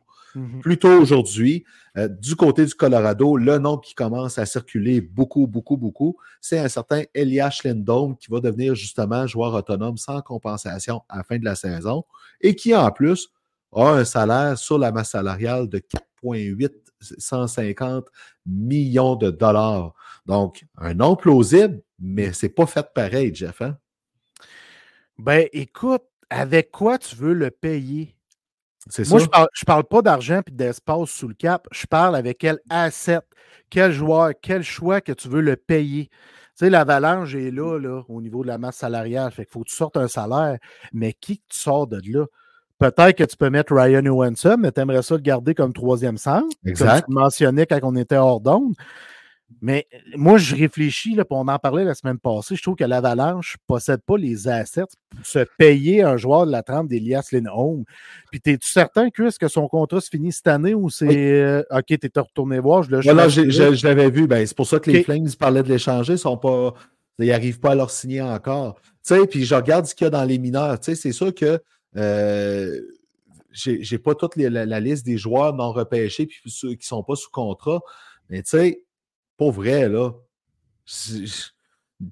Plus 0.62 0.78
tôt 0.78 1.02
aujourd'hui, 1.02 1.66
euh, 1.98 2.08
du 2.08 2.36
côté 2.36 2.66
du 2.66 2.74
Colorado, 2.76 3.36
le 3.36 3.58
nom 3.58 3.78
qui 3.78 3.96
commence 3.96 4.38
à 4.38 4.46
circuler 4.46 5.02
beaucoup, 5.02 5.48
beaucoup, 5.48 5.76
beaucoup, 5.76 6.18
c'est 6.42 6.60
un 6.60 6.70
certain 6.70 7.04
Elias 7.14 7.62
Lindholm 7.64 8.18
qui 8.18 8.32
va 8.32 8.40
devenir 8.40 8.74
justement 8.76 9.28
joueur 9.28 9.54
autonome 9.54 9.98
sans 9.98 10.22
compensation 10.22 11.02
à 11.10 11.18
la 11.18 11.24
fin 11.24 11.38
de 11.38 11.46
la 11.46 11.56
saison 11.56 12.06
et 12.42 12.56
qui, 12.56 12.76
en 12.76 12.92
plus, 12.92 13.30
a 13.74 13.90
un 13.90 14.06
salaire 14.06 14.58
sur 14.58 14.78
la 14.78 14.92
masse 14.92 15.12
salariale 15.12 15.70
de 15.70 15.80
4,850 15.80 18.08
millions 18.46 19.16
de 19.16 19.32
dollars. 19.32 19.94
Donc, 20.26 20.66
un 20.78 20.94
nom 20.94 21.16
plausible, 21.16 21.82
mais 22.00 22.34
c'est 22.34 22.50
pas 22.50 22.66
fait 22.66 22.88
pareil, 22.94 23.34
Jeff. 23.34 23.62
Hein? 23.62 23.78
Ben, 25.18 25.48
écoute, 25.52 26.04
avec 26.30 26.72
quoi 26.72 26.98
tu 26.98 27.16
veux 27.16 27.34
le 27.34 27.52
payer? 27.52 28.16
Moi, 29.10 29.20
je 29.20 29.26
parle, 29.26 29.48
parle 29.66 29.84
pas 29.84 30.02
d'argent 30.02 30.42
et 30.48 30.52
d'espace 30.52 31.10
sous 31.10 31.28
le 31.28 31.34
cap. 31.34 31.68
Je 31.72 31.86
parle 31.86 32.16
avec 32.16 32.38
quel 32.40 32.60
asset, 32.70 33.20
quel 33.70 33.92
joueur, 33.92 34.32
quel 34.42 34.64
choix 34.64 35.02
que 35.02 35.12
tu 35.12 35.28
veux 35.28 35.42
le 35.42 35.56
payer. 35.56 36.08
Tu 36.08 36.66
sais, 36.66 36.70
l'avalanche 36.70 37.36
est 37.36 37.52
là, 37.52 37.78
là, 37.78 38.04
au 38.08 38.22
niveau 38.22 38.44
de 38.44 38.48
la 38.48 38.58
masse 38.58 38.78
salariale. 38.78 39.32
Fait 39.32 39.46
qu'il 39.46 39.52
faut 39.52 39.62
que 39.62 39.70
tu 39.70 39.76
sortes 39.76 39.98
un 39.98 40.08
salaire. 40.08 40.58
Mais 40.94 41.14
qui 41.14 41.38
tu 41.38 41.60
sors 41.60 41.88
de 41.88 42.00
là? 42.06 42.26
Peut-être 42.80 43.18
que 43.18 43.26
tu 43.26 43.36
peux 43.36 43.50
mettre 43.50 43.76
Ryan 43.76 44.06
Johansson, 44.06 44.56
mais 44.58 44.72
tu 44.72 44.80
aimerais 44.80 45.04
ça 45.04 45.16
le 45.16 45.22
garder 45.22 45.54
comme 45.54 45.74
troisième 45.74 46.18
centre. 46.18 46.48
Exact. 46.66 47.06
Comme 47.06 47.16
tu 47.16 47.22
mentionnais 47.22 47.66
quand 47.66 47.80
on 47.84 47.96
était 47.98 48.16
hors 48.16 48.40
d'onde. 48.40 48.74
Mais 49.62 49.88
euh, 49.94 49.98
moi, 50.16 50.38
je 50.38 50.56
réfléchis, 50.56 51.16
là, 51.16 51.24
on 51.30 51.48
en 51.48 51.60
parlait 51.60 51.84
la 51.84 51.94
semaine 51.94 52.18
passée, 52.20 52.56
je 52.56 52.62
trouve 52.62 52.76
que 52.76 52.84
l'Avalanche 52.84 53.58
ne 53.58 53.74
possède 53.76 54.02
pas 54.02 54.18
les 54.18 54.48
assets 54.48 54.84
pour 55.10 55.26
se 55.26 55.46
payer 55.58 56.04
un 56.04 56.18
joueur 56.18 56.46
de 56.46 56.52
la 56.52 56.64
trempe 56.64 56.88
d'Elias 56.88 57.30
Lindholm. 57.32 57.84
Puis, 58.32 58.42
es-tu 58.46 58.70
certain, 58.70 59.10
Chris, 59.10 59.36
que 59.40 59.48
son 59.48 59.68
contrat 59.68 60.02
se 60.02 60.10
finit 60.10 60.32
cette 60.32 60.48
année 60.48 60.74
ou 60.74 60.90
c'est. 60.90 61.42
Euh, 61.42 61.64
OK, 61.72 61.86
tu 61.88 61.96
es 61.96 62.20
retourné 62.20 62.60
voir, 62.60 62.84
je 62.84 63.02
je, 63.02 63.88
l'avais 63.88 64.10
vu. 64.10 64.28
Ben, 64.28 64.46
c'est 64.46 64.56
pour 64.56 64.68
ça 64.68 64.80
que 64.80 64.90
les 64.90 65.04
Flames 65.04 65.28
parlaient 65.38 65.64
de 65.64 65.70
l'échanger, 65.70 66.18
sont 66.18 66.38
pas. 66.38 66.74
Ils 67.18 67.28
n'arrivent 67.28 67.60
pas 67.60 67.72
à 67.72 67.76
leur 67.76 67.92
signer 67.92 68.22
encore. 68.22 68.80
Tu 69.06 69.16
sais, 69.16 69.28
puis 69.28 69.44
je 69.44 69.54
regarde 69.54 69.86
ce 69.86 69.94
qu'il 69.94 70.06
y 70.06 70.08
a 70.08 70.12
dans 70.12 70.24
les 70.24 70.38
mineurs. 70.38 70.80
Tu 70.80 70.86
sais, 70.86 70.96
c'est 70.96 71.12
sûr 71.12 71.34
que. 71.34 71.62
Euh, 71.98 72.80
j'ai 73.52 73.98
pas 73.98 74.16
toute 74.16 74.36
la, 74.36 74.80
liste 74.80 75.06
des 75.06 75.18
joueurs 75.18 75.54
non 75.54 75.72
repêchés 75.72 76.28
puis 76.28 76.40
ceux 76.46 76.70
qui 76.70 76.84
ne 76.84 76.84
sont 76.84 77.04
pas 77.04 77.16
sous 77.16 77.32
contrat. 77.32 77.82
Mais 78.30 78.44
tu 78.44 78.52
sais, 78.52 78.84
pas 79.40 79.50
vrai, 79.50 79.88
là. 79.88 80.12
Tu 80.86 81.28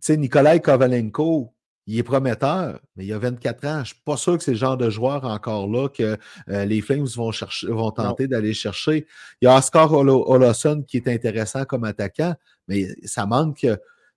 sais, 0.02 0.18
Nikolai 0.18 0.62
Kovalenko, 0.62 1.54
il 1.86 2.00
est 2.00 2.04
prometteur, 2.04 2.80
mais 2.96 3.06
il 3.06 3.14
a 3.14 3.20
24 3.20 3.66
ans. 3.66 3.76
Je 3.76 3.80
ne 3.80 3.86
suis 3.86 4.02
pas 4.06 4.18
sûr 4.18 4.38
que 4.38 4.44
c'est 4.44 4.52
le 4.52 4.58
genre 4.58 4.78
de 4.78 4.90
joueur 4.90 5.26
encore 5.26 5.68
là 5.68 5.90
que 5.90 6.18
euh, 6.50 6.66
les 6.66 6.82
Flames 6.82 7.06
vont, 7.16 7.32
chercher, 7.32 7.68
vont 7.68 7.92
tenter 7.92 8.28
d'aller 8.28 8.54
chercher. 8.54 9.08
Il 9.42 9.46
y 9.46 9.48
a 9.48 9.58
Oscar 9.58 9.92
Olofsson 9.92 10.84
qui 10.88 10.98
est 10.98 11.08
intéressant 11.08 11.66
comme 11.66 11.84
attaquant, 11.84 12.36
mais 12.68 12.88
ça 13.04 13.26
manque. 13.26 13.60
Tu 13.60 13.70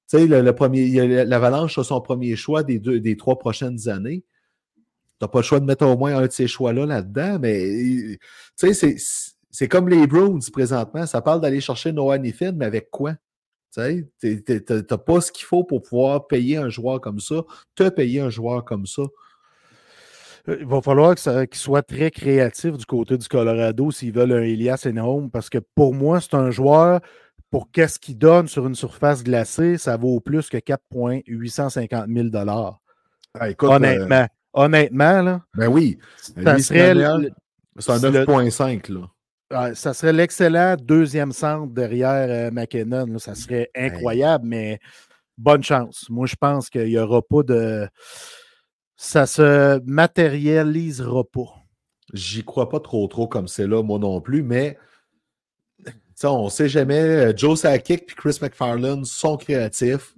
sais, 0.06 0.26
le, 0.26 0.54
premier, 0.54 1.24
l'Avalanche 1.24 1.78
a 1.78 1.84
son 1.84 2.00
premier 2.00 2.36
choix 2.36 2.62
des, 2.62 2.78
deux, 2.78 3.00
des 3.00 3.16
trois 3.16 3.38
prochaines 3.38 3.88
années. 3.88 4.24
n'as 5.20 5.28
pas 5.28 5.38
le 5.38 5.44
choix 5.44 5.60
de 5.60 5.64
mettre 5.64 5.86
au 5.86 5.96
moins 5.96 6.16
un 6.16 6.26
de 6.26 6.32
ces 6.32 6.48
choix-là 6.48 6.86
là-dedans, 6.86 7.38
mais 7.40 8.18
tu 8.56 8.72
sais, 8.72 8.74
c'est 8.74 8.96
comme 9.68 9.88
les 9.88 10.06
Browns 10.06 10.42
présentement. 10.52 11.06
Ça 11.06 11.20
parle 11.20 11.40
d'aller 11.40 11.60
chercher 11.60 11.92
Noah 11.92 12.18
Niffin, 12.18 12.52
mais 12.52 12.66
avec 12.66 12.90
quoi? 12.90 13.14
Tu 13.74 14.04
n'as 14.20 14.98
pas 14.98 15.20
ce 15.20 15.30
qu'il 15.30 15.44
faut 15.44 15.64
pour 15.64 15.82
pouvoir 15.82 16.26
payer 16.26 16.56
un 16.56 16.68
joueur 16.68 17.00
comme 17.00 17.20
ça, 17.20 17.42
te 17.76 17.88
payer 17.88 18.20
un 18.20 18.30
joueur 18.30 18.64
comme 18.64 18.86
ça. 18.86 19.02
Euh, 20.48 20.56
il 20.60 20.66
va 20.66 20.80
falloir 20.80 21.14
qu'il 21.14 21.58
soit 21.58 21.82
très 21.82 22.10
créatif 22.10 22.76
du 22.76 22.86
côté 22.86 23.16
du 23.16 23.28
Colorado 23.28 23.90
s'ils 23.90 24.12
veulent 24.12 24.32
un 24.32 24.42
Elias 24.42 24.86
Enhome, 24.86 25.30
parce 25.30 25.50
que 25.50 25.58
pour 25.74 25.94
moi, 25.94 26.20
c'est 26.20 26.34
un 26.34 26.50
joueur, 26.50 27.00
pour 27.50 27.70
qu'est-ce 27.70 27.98
qu'il 27.98 28.18
donne 28.18 28.48
sur 28.48 28.66
une 28.66 28.74
surface 28.74 29.22
glacée, 29.22 29.76
ça 29.76 29.96
vaut 29.96 30.20
plus 30.20 30.48
que 30.48 30.56
4,850 30.56 32.06
000 32.08 32.28
ah, 32.34 33.48
Honnêtement. 33.60 34.16
Euh, 34.16 34.26
honnêtement, 34.52 35.22
là. 35.22 35.42
Ben 35.54 35.68
oui. 35.68 35.98
Ça 36.16 36.58
serait. 36.58 36.94
C'est 37.78 37.92
un 37.92 37.98
9,5, 37.98 38.92
là. 38.92 39.10
Ah, 39.50 39.74
ça 39.74 39.94
serait 39.94 40.12
l'excellent 40.12 40.76
deuxième 40.80 41.32
centre 41.32 41.72
derrière 41.72 42.28
euh, 42.28 42.50
McKinnon. 42.52 43.18
Ça 43.18 43.34
serait 43.34 43.70
incroyable, 43.74 44.46
mais 44.46 44.78
bonne 45.36 45.64
chance. 45.64 46.06
Moi, 46.08 46.26
je 46.26 46.36
pense 46.36 46.70
qu'il 46.70 46.86
n'y 46.86 46.98
aura 46.98 47.20
pas 47.20 47.42
de. 47.42 47.88
Ça 48.96 49.26
se 49.26 49.80
matérialisera 49.84 51.24
pas. 51.24 51.54
J'y 52.12 52.44
crois 52.44 52.68
pas 52.68 52.80
trop, 52.80 53.06
trop 53.08 53.26
comme 53.26 53.48
c'est 53.48 53.66
là, 53.66 53.82
moi 53.82 53.98
non 53.98 54.20
plus, 54.20 54.42
mais 54.42 54.76
on 56.28 56.44
ne 56.44 56.50
sait 56.50 56.68
jamais. 56.68 57.00
Euh, 57.00 57.32
Joe 57.36 57.58
Sakic 57.58 58.02
et 58.02 58.14
Chris 58.14 58.38
McFarland 58.42 59.04
sont 59.04 59.36
créatifs. 59.36 60.14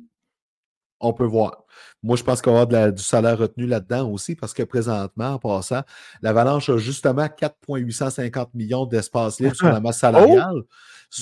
On 1.00 1.12
peut 1.12 1.24
voir. 1.24 1.61
Moi, 2.02 2.16
je 2.16 2.24
pense 2.24 2.42
qu'on 2.42 2.54
va 2.54 2.62
avoir 2.62 2.92
du 2.92 3.02
salaire 3.02 3.38
retenu 3.38 3.66
là-dedans 3.66 4.10
aussi, 4.10 4.34
parce 4.34 4.52
que 4.52 4.64
présentement, 4.64 5.34
en 5.34 5.38
passant, 5.38 5.82
l'Avalanche 6.20 6.68
a 6.68 6.76
justement 6.76 7.28
4,850 7.28 8.54
millions 8.54 8.86
d'espace 8.86 9.38
libre 9.38 9.54
sur 9.54 9.68
la 9.68 9.80
masse 9.80 9.96
oh! 9.98 10.00
salariale. 10.00 10.62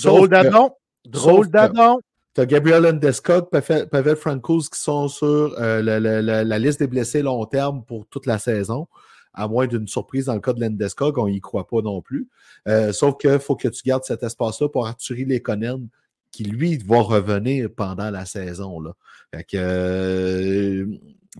drôle 0.03 0.29
d'adon. 0.29 0.71
Drôle 1.05 1.49
d'adon. 1.49 1.99
Tu 2.33 2.41
as 2.41 2.45
Gabriel 2.45 2.85
Endeskog, 2.85 3.49
Pavel 3.49 4.15
Francos 4.15 4.69
qui 4.71 4.79
sont 4.79 5.07
sur 5.09 5.53
euh, 5.59 5.81
la, 5.81 6.59
liste 6.59 6.79
des 6.79 6.87
blessés 6.87 7.21
long 7.21 7.45
terme 7.45 7.83
pour 7.83 8.07
toute 8.07 8.25
la 8.25 8.39
saison. 8.39 8.87
À 9.33 9.47
moins 9.47 9.67
d'une 9.67 9.87
surprise 9.87 10.25
dans 10.25 10.33
le 10.33 10.39
cas 10.39 10.53
de 10.53 10.61
l'Endeskog, 10.61 11.17
on 11.17 11.27
n'y 11.27 11.41
croit 11.41 11.67
pas 11.67 11.81
non 11.81 12.01
plus. 12.01 12.29
Euh, 12.67 12.93
sauf 12.93 13.17
qu'il 13.17 13.39
faut 13.39 13.55
que 13.55 13.67
tu 13.67 13.83
gardes 13.83 14.03
cet 14.03 14.23
espace-là 14.23 14.69
pour 14.69 14.87
Arthurie 14.87 15.25
Lekonen, 15.25 15.89
qui 16.31 16.43
lui 16.43 16.77
va 16.77 17.01
revenir 17.01 17.69
pendant 17.75 18.09
la 18.09 18.25
saison. 18.25 18.79
Là. 18.79 18.93
Fait 19.33 19.43
que, 19.43 19.57
euh, 19.57 20.85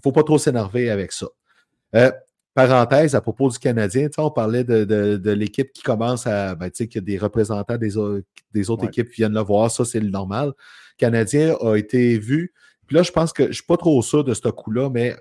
faut 0.03 0.11
pas 0.11 0.23
trop 0.23 0.37
s'énerver 0.37 0.89
avec 0.89 1.11
ça. 1.11 1.27
Euh, 1.95 2.11
parenthèse 2.53 3.15
à 3.15 3.21
propos 3.21 3.49
du 3.49 3.59
Canadien, 3.59 4.07
on 4.17 4.31
parlait 4.31 4.63
de, 4.63 5.31
l'équipe 5.31 5.71
qui 5.71 5.81
commence 5.81 6.27
à. 6.27 6.55
Ben, 6.55 6.69
que 6.69 6.99
des 6.99 7.17
représentants 7.17 7.77
des, 7.77 7.93
des 8.53 8.69
autres 8.69 8.85
équipes 8.85 9.09
viennent 9.09 9.33
le 9.33 9.41
voir, 9.41 9.71
ça 9.71 9.85
c'est 9.85 9.99
le 9.99 10.09
normal. 10.09 10.47
Le 10.47 10.97
Canadien 10.97 11.55
a 11.61 11.75
été 11.75 12.17
vu. 12.17 12.53
Puis 12.87 12.95
là, 12.95 13.03
je 13.03 13.11
pense 13.11 13.31
que 13.31 13.43
je 13.43 13.47
ne 13.49 13.53
suis 13.53 13.65
pas 13.65 13.77
trop 13.77 14.01
sûr 14.01 14.23
de 14.23 14.33
ce 14.33 14.49
coup-là, 14.49 14.89
mais 14.89 15.15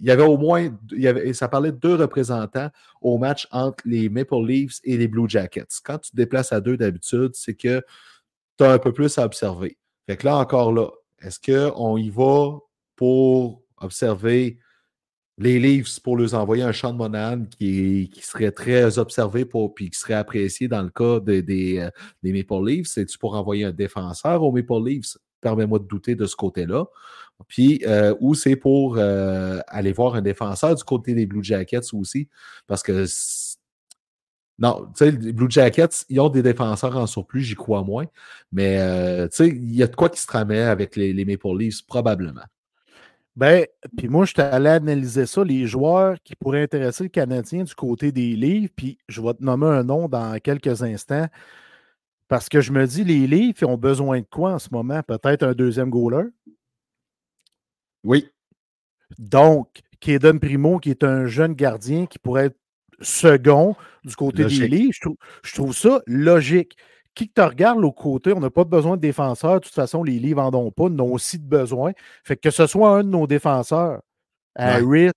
il 0.00 0.06
y 0.06 0.10
avait 0.10 0.24
au 0.24 0.38
moins, 0.38 0.70
il 0.92 1.00
y 1.00 1.06
avait, 1.06 1.32
ça 1.34 1.46
parlait 1.46 1.72
de 1.72 1.76
deux 1.76 1.94
représentants 1.94 2.70
au 3.02 3.18
match 3.18 3.46
entre 3.50 3.84
les 3.84 4.08
Maple 4.08 4.44
Leafs 4.46 4.80
et 4.82 4.96
les 4.96 5.08
Blue 5.08 5.28
Jackets. 5.28 5.66
Quand 5.84 5.98
tu 5.98 6.10
te 6.10 6.16
déplaces 6.16 6.52
à 6.52 6.60
deux 6.60 6.76
d'habitude, 6.76 7.32
c'est 7.34 7.54
que 7.54 7.82
un 8.68 8.78
peu 8.78 8.92
plus 8.92 9.18
à 9.18 9.24
observer. 9.24 9.78
Fait 10.06 10.16
que 10.16 10.26
là, 10.26 10.36
encore 10.36 10.72
là, 10.72 10.88
est-ce 11.22 11.38
qu'on 11.40 11.96
y 11.96 12.10
va 12.10 12.58
pour 12.96 13.62
observer 13.78 14.58
les 15.38 15.58
Leafs 15.58 16.00
pour 16.00 16.18
leur 16.18 16.34
envoyer 16.34 16.62
un 16.62 16.72
champ 16.72 16.92
de 16.92 16.98
Monahan 16.98 17.44
qui, 17.46 18.10
qui 18.12 18.22
serait 18.22 18.52
très 18.52 18.98
observé 18.98 19.46
pour, 19.46 19.74
puis 19.74 19.88
qui 19.88 19.98
serait 19.98 20.14
apprécié 20.14 20.68
dans 20.68 20.82
le 20.82 20.90
cas 20.90 21.18
des, 21.18 21.42
des, 21.42 21.78
euh, 21.78 21.90
Maple 22.22 22.66
Leafs? 22.66 22.88
C'est-tu 22.88 23.18
pour 23.18 23.34
envoyer 23.34 23.64
un 23.64 23.72
défenseur 23.72 24.42
aux 24.42 24.52
Maple 24.52 24.84
Leafs? 24.84 25.16
Permets-moi 25.40 25.78
de 25.78 25.84
douter 25.84 26.14
de 26.14 26.26
ce 26.26 26.36
côté-là. 26.36 26.84
Puis, 27.48 27.82
euh, 27.86 28.14
ou 28.20 28.34
c'est 28.34 28.56
pour 28.56 28.96
euh, 28.98 29.60
aller 29.68 29.92
voir 29.92 30.14
un 30.14 30.20
défenseur 30.20 30.74
du 30.74 30.84
côté 30.84 31.14
des 31.14 31.24
Blue 31.24 31.42
Jackets 31.42 31.94
aussi, 31.94 32.28
parce 32.66 32.82
que 32.82 33.06
non, 34.60 34.86
tu 34.94 35.06
sais, 35.06 35.10
les 35.10 35.32
Blue 35.32 35.50
Jackets, 35.50 36.04
ils 36.10 36.20
ont 36.20 36.28
des 36.28 36.42
défenseurs 36.42 36.96
en 36.96 37.06
surplus, 37.06 37.40
j'y 37.40 37.54
crois 37.54 37.82
moins. 37.82 38.04
Mais, 38.52 38.78
euh, 38.78 39.26
tu 39.28 39.36
sais, 39.36 39.48
il 39.48 39.74
y 39.74 39.82
a 39.82 39.86
de 39.86 39.96
quoi 39.96 40.10
qui 40.10 40.20
se 40.20 40.26
tramait 40.26 40.60
avec 40.60 40.96
les, 40.96 41.24
Maple 41.24 41.58
Leafs, 41.58 41.86
probablement. 41.86 42.44
Ben, 43.36 43.64
puis 43.96 44.08
moi, 44.08 44.26
je 44.26 44.38
allé 44.38 44.68
analyser 44.68 45.24
ça, 45.24 45.42
les 45.42 45.66
joueurs 45.66 46.16
qui 46.22 46.36
pourraient 46.36 46.62
intéresser 46.62 47.04
le 47.04 47.08
Canadien 47.08 47.64
du 47.64 47.74
côté 47.74 48.12
des 48.12 48.36
livres, 48.36 48.70
puis 48.76 48.98
je 49.08 49.22
vais 49.22 49.32
te 49.32 49.42
nommer 49.42 49.66
un 49.66 49.82
nom 49.82 50.08
dans 50.08 50.38
quelques 50.40 50.82
instants. 50.82 51.28
Parce 52.28 52.50
que 52.50 52.60
je 52.60 52.70
me 52.70 52.86
dis, 52.86 53.02
les 53.02 53.26
livres, 53.26 53.58
ils 53.62 53.64
ont 53.64 53.78
besoin 53.78 54.20
de 54.20 54.26
quoi 54.30 54.52
en 54.52 54.58
ce 54.58 54.68
moment? 54.70 55.02
Peut-être 55.02 55.42
un 55.42 55.52
deuxième 55.52 55.88
goaler? 55.88 56.28
Oui. 58.04 58.28
Donc, 59.18 59.80
Kaden 60.00 60.38
Primo, 60.38 60.78
qui 60.78 60.90
est 60.90 61.02
un 61.02 61.26
jeune 61.26 61.54
gardien 61.54 62.06
qui 62.06 62.18
pourrait 62.18 62.46
être 62.46 62.58
second 63.00 63.74
du 64.04 64.14
côté 64.14 64.44
des 64.44 64.68
livres. 64.68 64.92
Je 65.42 65.54
trouve, 65.54 65.74
ça 65.74 66.00
logique. 66.06 66.76
Qui 67.14 67.28
que 67.28 67.34
tu 67.34 67.40
regardes 67.40 67.84
au 67.84 67.90
côté, 67.90 68.32
on 68.32 68.40
n'a 68.40 68.50
pas 68.50 68.64
besoin 68.64 68.96
de 68.96 69.00
défenseurs. 69.00 69.60
De 69.60 69.64
toute 69.64 69.74
façon, 69.74 70.04
les 70.04 70.20
livres 70.20 70.40
n'en 70.42 70.56
ont 70.58 70.70
pas, 70.70 70.88
nous 70.88 71.04
ont 71.04 71.12
aussi 71.12 71.38
de 71.38 71.44
besoin. 71.44 71.92
Fait 72.22 72.36
que, 72.36 72.50
ce 72.50 72.66
soit 72.66 72.90
un 72.90 73.02
de 73.02 73.08
nos 73.08 73.26
défenseurs, 73.26 74.00
Harris 74.54 75.10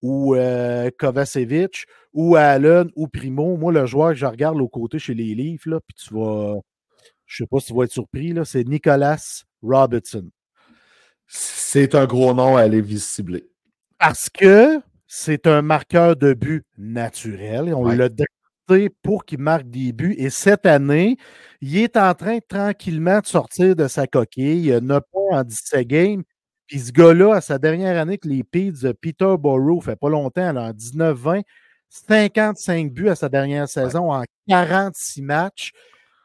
ou 0.00 0.34
euh, 0.34 0.90
Kovacevic 0.98 1.84
ou 2.12 2.36
Allen 2.36 2.90
ou 2.96 3.08
Primo, 3.08 3.56
moi, 3.56 3.72
le 3.72 3.84
joueur 3.86 4.10
que 4.10 4.16
je 4.16 4.26
regarde 4.26 4.60
au 4.60 4.68
côté 4.68 4.98
chez 4.98 5.14
les 5.14 5.34
livres, 5.34 5.70
là, 5.70 5.80
puis 5.86 5.94
tu 5.94 6.14
vas. 6.14 6.56
Je 7.26 7.42
ne 7.42 7.44
sais 7.44 7.48
pas 7.50 7.60
si 7.60 7.66
tu 7.66 7.74
vas 7.74 7.84
être 7.84 7.92
surpris, 7.92 8.32
là, 8.32 8.46
c'est 8.46 8.64
Nicolas 8.64 9.44
Robertson. 9.62 10.30
C'est 11.26 11.94
un 11.94 12.06
gros 12.06 12.32
nom 12.32 12.56
à 12.56 12.62
aller 12.62 12.80
visibler. 12.80 13.50
Parce 13.98 14.30
que 14.30 14.80
c'est 15.08 15.46
un 15.46 15.62
marqueur 15.62 16.16
de 16.16 16.34
but 16.34 16.64
naturel. 16.76 17.74
on 17.74 17.88
l'a 17.88 18.10
drafté 18.10 18.90
pour 19.02 19.24
qu'il 19.24 19.38
marque 19.38 19.68
des 19.68 19.92
buts. 19.92 20.14
Et 20.18 20.28
cette 20.28 20.66
année, 20.66 21.16
il 21.62 21.78
est 21.78 21.96
en 21.96 22.12
train 22.14 22.38
tranquillement 22.46 23.20
de 23.20 23.26
sortir 23.26 23.74
de 23.74 23.88
sa 23.88 24.06
coquille. 24.06 24.66
Il 24.66 24.72
a 24.74 24.80
9 24.80 25.02
points 25.10 25.40
en 25.40 25.44
17 25.44 25.86
games. 25.88 26.22
Puis 26.66 26.80
ce 26.80 26.92
gars-là, 26.92 27.36
à 27.36 27.40
sa 27.40 27.58
dernière 27.58 27.98
année 27.98 28.18
que 28.18 28.28
les 28.28 28.44
Peds 28.44 28.82
de 28.82 28.92
Peterborough, 28.92 29.82
fait 29.82 29.96
pas 29.96 30.10
longtemps, 30.10 30.54
en 30.54 30.72
19-20, 30.72 31.42
55 31.88 32.92
buts 32.92 33.08
à 33.08 33.14
sa 33.14 33.30
dernière 33.30 33.66
saison 33.66 34.12
en 34.12 34.22
46 34.46 35.22
matchs. 35.22 35.72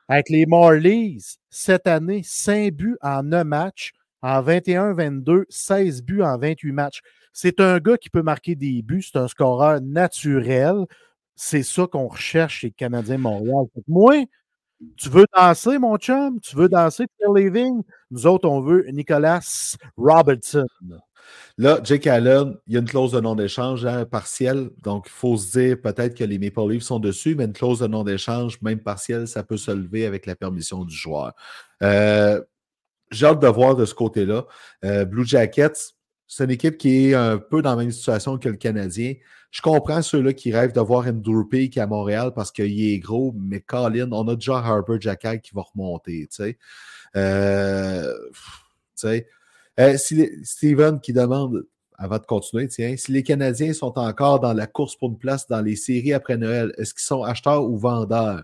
Avec 0.10 0.28
les 0.28 0.46
Marlies, 0.46 1.24
cette 1.50 1.88
année, 1.88 2.22
5 2.26 2.74
buts 2.74 2.98
en 3.02 3.24
9 3.24 3.46
matchs. 3.46 3.94
En 4.22 4.42
21-22, 4.42 5.44
16 5.50 6.04
buts 6.04 6.22
en 6.22 6.38
28 6.38 6.72
matchs. 6.74 7.02
C'est 7.34 7.60
un 7.60 7.80
gars 7.80 7.98
qui 7.98 8.10
peut 8.10 8.22
marquer 8.22 8.56
des 8.56 8.82
buts, 8.82 9.02
c'est 9.02 9.18
un 9.18 9.28
scoreur 9.28 9.82
naturel. 9.82 10.86
C'est 11.36 11.64
ça 11.64 11.88
qu'on 11.88 12.08
recherche 12.08 12.60
chez 12.60 12.68
les 12.68 12.74
Canadiens 12.74 13.18
Montréal. 13.18 13.66
Moi, 13.88 14.26
tu 14.98 15.10
veux 15.10 15.26
danser, 15.36 15.80
mon 15.80 15.98
chum? 15.98 16.40
Tu 16.42 16.56
veux 16.56 16.70
danser, 16.70 17.06
Pierre 17.18 17.34
Living? 17.34 17.82
Nous 18.12 18.28
autres, 18.28 18.48
on 18.48 18.62
veut 18.62 18.86
Nicolas 18.92 19.42
Robertson. 19.98 20.68
Là, 21.58 21.80
Jake 21.84 22.08
Allen, 22.08 22.56
il 22.68 22.74
y 22.74 22.76
a 22.76 22.80
une 22.80 22.88
clause 22.88 23.12
de 23.12 23.20
non-échange 23.20 23.86
hein, 23.86 24.06
partielle. 24.06 24.70
Donc, 24.82 25.06
il 25.08 25.12
faut 25.12 25.38
se 25.38 25.60
dire 25.60 25.82
peut-être 25.82 26.16
que 26.16 26.24
les 26.24 26.38
Maple 26.38 26.72
Leafs 26.72 26.84
sont 26.84 27.00
dessus, 27.00 27.36
mais 27.36 27.46
une 27.46 27.54
clause 27.54 27.80
de 27.80 27.88
non-échange, 27.88 28.62
même 28.62 28.80
partielle, 28.80 29.28
ça 29.28 29.44
peut 29.44 29.58
se 29.58 29.72
lever 29.72 30.06
avec 30.06 30.26
la 30.26 30.36
permission 30.36 30.84
du 30.84 30.96
joueur. 30.96 31.34
Euh, 31.82 32.42
j'ai 33.12 33.26
hâte 33.26 33.40
de 33.40 33.48
voir 33.48 33.76
de 33.76 33.86
ce 33.86 33.94
côté-là. 33.94 34.46
Euh, 34.84 35.06
Blue 35.06 35.26
Jackets, 35.26 35.94
c'est 36.36 36.46
une 36.46 36.52
équipe 36.52 36.78
qui 36.80 37.10
est 37.10 37.14
un 37.14 37.38
peu 37.38 37.62
dans 37.62 37.72
la 37.72 37.76
même 37.76 37.92
situation 37.92 38.40
que 38.40 38.50
le 38.50 38.56
Canadien. 38.56 39.14
Je 39.52 39.62
comprends 39.62 40.02
ceux-là 40.02 40.34
qui 40.34 40.52
rêvent 40.52 40.74
de 40.74 40.80
voir 40.80 41.06
Andrew 41.06 41.48
Peak 41.48 41.78
à 41.78 41.86
Montréal 41.86 42.32
parce 42.36 42.52
qu'il 42.52 42.84
est 42.84 42.98
gros, 42.98 43.36
mais 43.38 43.62
Colin, 43.62 44.12
on 44.12 44.28
a 44.28 44.34
déjà 44.34 44.58
Harper 44.58 44.98
Jackal 45.00 45.42
qui 45.42 45.52
va 45.54 45.62
remonter. 45.62 46.28
Euh, 47.16 48.12
euh, 49.80 49.98
Steven 49.98 51.00
qui 51.00 51.14
demande, 51.14 51.68
avant 52.00 52.18
de 52.18 52.26
continuer, 52.26 52.68
tiens, 52.68 52.96
si 52.98 53.12
les 53.12 53.22
Canadiens 53.22 53.74
sont 53.74 54.00
encore 54.00 54.40
dans 54.40 54.54
la 54.54 54.66
course 54.66 54.96
pour 54.96 55.10
une 55.10 55.20
place 55.20 55.46
dans 55.46 55.62
les 55.62 55.76
séries 55.76 56.14
après 56.14 56.38
Noël, 56.38 56.74
est-ce 56.80 56.96
qu'ils 56.96 57.04
sont 57.04 57.22
acheteurs 57.22 57.64
ou 57.64 57.78
vendeurs? 57.78 58.42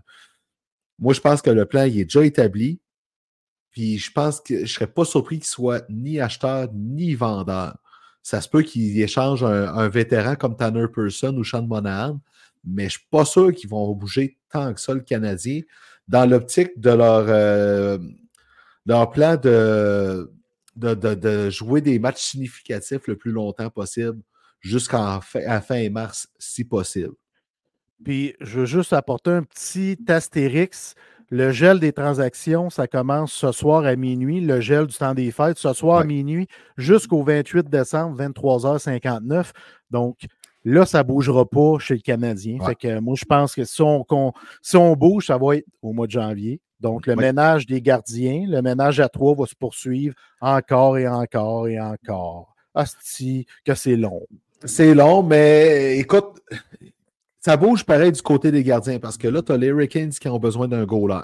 Moi, 1.00 1.16
je 1.16 1.22
pense 1.22 1.42
que 1.42 1.50
le 1.50 1.66
plan 1.66 1.86
est 1.86 2.04
déjà 2.04 2.24
établi. 2.24 2.80
Puis 3.72 3.98
je 3.98 4.12
pense 4.12 4.42
que 4.42 4.58
je 4.58 4.62
ne 4.62 4.68
serais 4.68 4.88
pas 4.88 5.06
surpris 5.06 5.38
qu'il 5.38 5.48
soit 5.48 5.86
ni 5.90 6.20
acheteur 6.20 6.70
ni 6.74 7.16
vendeur. 7.16 7.78
Ça 8.22 8.42
se 8.42 8.50
peut 8.50 8.62
qu'il 8.64 9.00
échange 9.02 9.44
un, 9.44 9.90
vétéran 9.90 10.36
comme 10.36 10.56
Tanner 10.56 10.88
Person 10.94 11.36
ou 11.38 11.44
Sean 11.44 11.64
Monahan, 11.64 12.20
mais 12.66 12.84
je 12.84 12.88
ne 12.88 12.90
suis 12.90 13.08
pas 13.10 13.26
sûr 13.26 13.54
qu'ils 13.54 13.70
vont 13.70 13.94
bouger 13.94 14.38
tant 14.50 14.74
que 14.74 14.82
ça 14.82 14.94
le 14.94 15.00
Canadien 15.02 15.62
dans 16.08 16.30
l'optique 16.30 16.72
de 16.78 16.90
leur, 16.90 17.26
euh, 17.30 17.98
leur 18.86 19.10
plan 19.12 19.38
de, 19.38 20.30
de, 20.76 21.50
jouer 21.50 21.82
des 21.82 22.00
matchs 22.00 22.22
significatifs 22.22 23.08
le 23.08 23.16
plus 23.16 23.32
longtemps 23.32 23.70
possible. 23.70 24.22
jusqu'à 24.60 25.22
fin, 25.22 25.62
fin 25.62 25.90
mars, 25.90 26.28
si 26.38 26.66
possible. 26.66 27.14
Puis, 28.04 28.36
je 28.40 28.60
veux 28.60 28.66
juste 28.66 28.94
apporter 28.94 29.32
un 29.32 29.44
petit 29.44 29.98
astérix. 30.08 30.96
Le 31.32 31.52
gel 31.52 31.80
des 31.80 31.94
transactions, 31.94 32.72
ça 32.72 32.88
commence 32.88 33.32
ce 33.34 33.52
soir 33.52 33.86
à 33.86 33.96
minuit. 33.96 34.42
Le 34.42 34.62
gel 34.62 34.88
du 34.88 34.98
temps 34.98 35.14
des 35.14 35.30
fêtes, 35.30 35.60
ce 35.60 35.74
soir 35.74 36.00
à 36.00 36.04
minuit 36.04 36.48
jusqu'au 36.76 37.22
28 37.22 37.70
décembre, 37.70 38.20
23h59. 38.20 39.52
Donc, 39.92 40.18
là, 40.66 40.88
ça 40.88 41.00
ne 41.00 41.04
bougera 41.04 41.46
pas 41.46 41.78
chez 41.78 41.94
le 41.94 42.00
Canadien. 42.02 42.58
Fait 42.66 42.74
que 42.74 43.00
moi, 43.00 43.16
je 43.16 43.26
pense 43.26 43.54
que 43.54 43.64
si 43.64 43.82
on, 43.84 44.04
si 44.64 44.76
on, 44.76 44.96
bouge, 44.96 45.28
ça 45.28 45.38
va 45.38 45.58
être 45.58 45.68
au 45.84 45.94
mois 45.94 46.08
de 46.08 46.12
janvier. 46.12 46.62
Donc, 46.80 47.06
le 47.06 47.16
ménage 47.16 47.68
des 47.68 47.82
gardiens, 47.82 48.46
le 48.48 48.62
ménage 48.64 49.00
à 49.00 49.08
trois 49.08 49.36
va 49.36 49.46
se 49.46 49.56
poursuivre 49.56 50.16
encore 50.42 50.98
et 50.98 51.08
encore 51.08 51.68
et 51.68 51.80
encore. 51.80 52.56
Asti, 52.74 53.46
que 53.66 53.76
c'est 53.76 53.98
long. 53.98 54.26
C'est 54.64 54.96
long, 54.96 55.22
mais 55.22 55.98
écoute, 56.00 56.42
ça 57.40 57.58
bouge 57.58 57.86
pareil 57.86 58.12
du 58.12 58.22
côté 58.22 58.52
des 58.52 58.64
gardiens 58.64 59.00
parce 59.00 59.18
que 59.18 59.28
là, 59.28 59.42
tu 59.42 59.52
as 59.52 59.58
les 59.58 59.68
Hurricanes 59.68 60.12
qui 60.12 60.28
ont 60.28 60.40
besoin 60.40 60.68
d'un 60.68 60.86
goaler. 60.86 61.24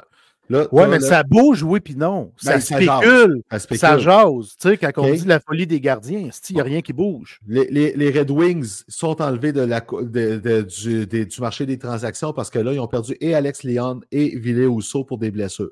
Oui, 0.49 0.84
mais 0.88 0.99
ça 0.99 1.24
bouge, 1.24 1.63
oui, 1.63 1.80
puis 1.80 1.95
non. 1.95 2.32
Ça, 2.38 2.53
ben, 2.53 2.59
spécule, 2.59 3.41
ça, 3.78 3.97
jase. 3.97 4.55
Tu 4.59 4.70
sais, 4.70 4.78
quand 4.78 4.91
on 4.97 5.11
dit 5.11 5.26
la 5.26 5.39
folie 5.39 5.66
des 5.66 5.80
gardiens, 5.80 6.30
il 6.49 6.55
n'y 6.55 6.61
a 6.61 6.63
rien 6.63 6.82
qui 6.82 6.93
bouge. 6.93 7.39
Les, 7.47 8.11
Red 8.11 8.30
Wings 8.30 8.84
sont 8.88 9.22
enlevés 9.22 9.51
de 9.51 9.61
la, 9.61 9.82
du, 9.82 11.07
du, 11.07 11.41
marché 11.41 11.66
des 11.66 11.80
transactions 11.80 12.32
parce 12.32 12.49
que 12.49 12.59
là, 12.59 12.74
ils 12.74 12.80
ont 12.80 12.88
perdu 12.88 13.18
et 13.20 13.34
Alex 13.34 13.63
Leon 13.63 14.01
et 14.11 14.38
Ville 14.38 14.68
Housseau 14.68 15.03
pour 15.03 15.18
des 15.18 15.32
blessures. 15.32 15.72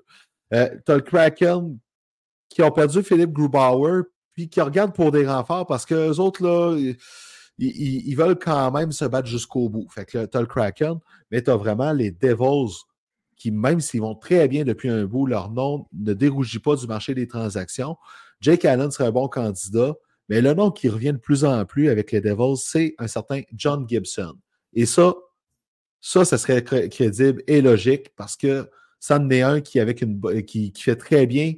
Euh, 0.53 0.69
tu 0.85 0.91
as 0.91 0.95
le 0.95 1.01
Kraken 1.01 1.77
qui 2.49 2.61
ont 2.61 2.71
perdu 2.71 3.03
Philippe 3.03 3.31
Grubauer, 3.31 4.03
puis 4.33 4.49
qui 4.49 4.61
regardent 4.61 4.93
pour 4.93 5.11
des 5.11 5.27
renforts 5.27 5.67
parce 5.67 5.85
que 5.85 6.09
les 6.09 6.19
autres, 6.19 6.43
là, 6.43 6.75
ils, 7.57 8.15
veulent 8.15 8.37
quand 8.37 8.71
même 8.71 8.91
se 8.91 9.05
battre 9.05 9.27
jusqu'au 9.27 9.69
bout. 9.69 9.87
Fait 9.89 10.05
que 10.05 10.25
tu 10.25 10.37
as 10.37 10.41
le 10.41 10.47
Kraken, 10.47 10.95
mais 11.31 11.41
tu 11.41 11.51
as 11.51 11.55
vraiment 11.55 11.93
les 11.93 12.11
Devils 12.11 12.73
qui, 13.35 13.51
même 13.51 13.79
s'ils 13.79 14.01
vont 14.01 14.15
très 14.15 14.47
bien 14.47 14.63
depuis 14.63 14.89
un 14.89 15.05
bout, 15.05 15.25
leur 15.25 15.51
nom 15.51 15.85
ne 15.93 16.13
dérougit 16.13 16.59
pas 16.59 16.75
du 16.75 16.87
marché 16.87 17.13
des 17.13 17.27
transactions. 17.27 17.97
Jake 18.41 18.65
Allen 18.65 18.91
serait 18.91 19.07
un 19.07 19.11
bon 19.11 19.27
candidat, 19.27 19.93
mais 20.29 20.41
le 20.41 20.53
nom 20.53 20.71
qui 20.71 20.89
revient 20.89 21.13
de 21.13 21.17
plus 21.17 21.45
en 21.45 21.65
plus 21.65 21.89
avec 21.89 22.11
les 22.11 22.21
Devils, 22.21 22.57
c'est 22.57 22.95
un 22.97 23.07
certain 23.07 23.41
John 23.53 23.87
Gibson. 23.87 24.35
Et 24.73 24.85
ça, 24.85 25.13
ça, 26.01 26.25
ça 26.25 26.37
serait 26.37 26.63
crédible 26.63 27.43
et 27.47 27.61
logique 27.61 28.13
parce 28.15 28.35
que 28.35 28.69
ça 28.99 29.19
en 29.19 29.29
est 29.29 29.41
un 29.41 29.61
qui, 29.61 29.79
avec 29.79 30.05
qui 30.45 30.73
fait 30.75 30.95
très 30.95 31.27
bien 31.27 31.53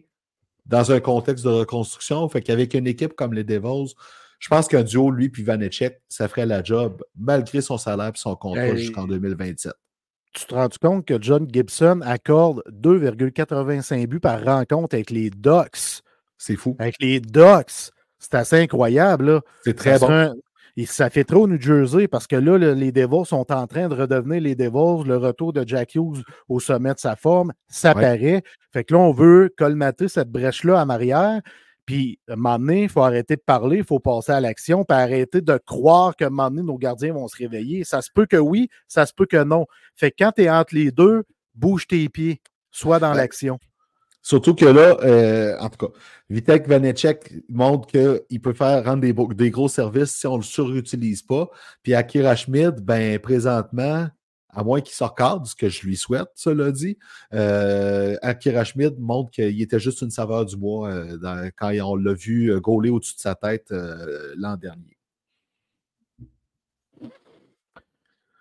dans 0.66 0.91
un 0.91 1.00
contexte 1.00 1.46
de 1.46 1.50
reconstruction. 1.50 2.28
Fait 2.30 2.41
qu'avec 2.41 2.74
une 2.74 2.88
équipe 2.88 3.14
comme 3.14 3.34
les 3.34 3.43
Devils, 3.43 3.93
je 4.46 4.50
pense 4.52 4.68
qu'un 4.68 4.84
duo, 4.84 5.10
lui 5.10 5.30
puis 5.30 5.41
Vanecek, 5.41 6.04
ça 6.08 6.28
ferait 6.28 6.46
la 6.46 6.64
job 6.64 7.04
malgré 7.18 7.62
son 7.62 7.80
salaire 7.80 8.10
et 8.10 8.18
son 8.18 8.36
contrat 8.36 8.76
jusqu'en 8.76 9.08
2027. 9.08 9.74
Tu 10.34 10.46
te 10.46 10.54
rends 10.54 10.70
compte 10.80 11.08
que 11.08 11.20
John 11.20 11.48
Gibson 11.52 12.02
accorde 12.04 12.62
2,85 12.70 14.06
buts 14.06 14.20
par 14.20 14.43
rencontre 14.43 14.93
avec 14.93 15.10
les 15.10 15.32
Ducks? 15.32 16.04
C'est 16.38 16.58
fou. 16.58 16.76
Avec 16.78 16.98
les 17.00 17.20
Ducks. 17.20 17.89
C'est 18.20 18.36
assez 18.36 18.58
incroyable. 18.58 19.41
C'est 19.64 19.74
très 19.74 19.98
bon. 19.98 20.36
Et 20.78 20.86
ça 20.86 21.10
fait 21.10 21.24
trop 21.24 21.48
New 21.48 21.60
Jersey 21.60 22.08
parce 22.08 22.28
que 22.28 22.36
là, 22.36 22.60
les 22.76 22.91
Devils 22.91 23.26
sont 23.26 23.52
en 23.52 23.66
train 23.66 23.88
de 23.88 23.96
redevenir 23.96 24.41
les 24.41 24.54
Devils. 24.54 25.08
Le 25.08 25.18
retour 25.18 25.54
de 25.54 25.68
Jack 25.68 25.96
Hughes 25.96 26.22
au 26.50 26.60
sommet 26.60 26.93
de 26.93 27.00
sa 27.00 27.16
forme, 27.16 27.52
ça 27.68 27.96
paraît. 27.96 28.43
Fait 28.72 28.84
que 28.84 28.93
là, 28.93 29.00
on 29.00 29.12
veut 29.12 29.52
colmater 29.58 30.08
cette 30.08 30.30
brèche-là 30.30 30.84
en 30.84 30.89
arrière. 30.89 31.41
Puis, 31.86 32.20
à 32.28 32.34
un 32.34 32.36
moment 32.36 32.60
donné, 32.60 32.84
il 32.84 32.90
faut 32.90 33.04
arrêter 33.04 33.36
de 33.36 33.42
parler, 33.46 33.78
il 33.78 33.84
faut 33.84 34.00
passer 34.00 34.32
à 34.32 34.40
l'action, 34.40 34.84
puis 34.84 34.98
arrêter 34.98 35.42
de 35.42 35.58
croire 35.58 36.16
qu'à 36.16 36.28
un 36.28 36.30
moment 36.30 36.50
donné, 36.50 36.64
nos 36.64 36.78
gardiens 36.78 37.14
vont 37.14 37.28
se 37.28 37.38
réveiller. 37.38 37.84
Ça 37.84 38.02
se 38.02 38.10
peut 38.12 38.26
que 38.26 38.38
oui, 38.38 38.70
ça 38.88 39.06
se 39.06 39.14
peut 39.14 39.26
que 39.26 39.44
non. 39.44 39.66
Fait 39.96 40.12
que 40.12 40.16
quand 40.20 40.32
tu 40.32 40.44
es 40.44 40.50
entre 40.50 40.74
les 40.74 40.92
deux, 40.92 41.24
bouge 41.54 41.88
tes 41.88 42.10
pieds, 42.10 42.42
sois 42.72 43.00
dans 43.00 43.14
l'action. 43.14 43.60
Surtout 44.26 44.56
que 44.56 44.66
là, 44.66 44.98
euh, 45.04 45.56
en 45.60 45.70
tout 45.70 45.86
cas, 45.86 45.94
Vitek 46.32 46.68
Vanecek 46.68 47.32
montre 47.48 47.88
qu'il 47.88 48.42
peut 48.42 48.54
faire 48.54 48.84
rendre 48.84 49.02
des, 49.02 49.14
des, 49.36 49.52
gros 49.52 49.68
services 49.68 50.16
si 50.16 50.26
on 50.26 50.34
ne 50.34 50.38
le 50.38 50.44
surutilise 50.44 51.22
pas. 51.22 51.48
Puis 51.84 51.94
Akira 51.94 52.36
Schmid, 52.36 52.80
ben 52.82 53.20
présentement, 53.20 54.08
à 54.56 54.64
moins 54.64 54.82
qu'il 54.82 55.06
recadre, 55.06 55.45
ce 55.45 55.53
que 55.53 55.70
je 55.70 55.86
lui 55.86 55.97
souhaite, 55.97 56.30
cela 56.36 56.72
dit. 56.72 56.97
Euh, 57.34 58.16
Akira 58.22 58.64
Schmid 58.64 58.97
montre 58.99 59.32
qu'il 59.32 59.62
était 59.62 59.80
juste 59.80 60.01
une 60.01 60.10
saveur 60.10 60.45
du 60.45 60.56
mois 60.56 60.89
euh, 60.89 61.49
quand 61.58 61.72
on 61.84 61.95
l'a 61.95 62.14
vu 62.14 62.51
euh, 62.51 62.60
gauler 62.60 62.89
au-dessus 62.89 63.16
de 63.16 63.20
sa 63.20 63.36
tête 63.36 63.72
euh, 63.72 64.34
l'an 64.38 64.56
dernier. 64.56 64.95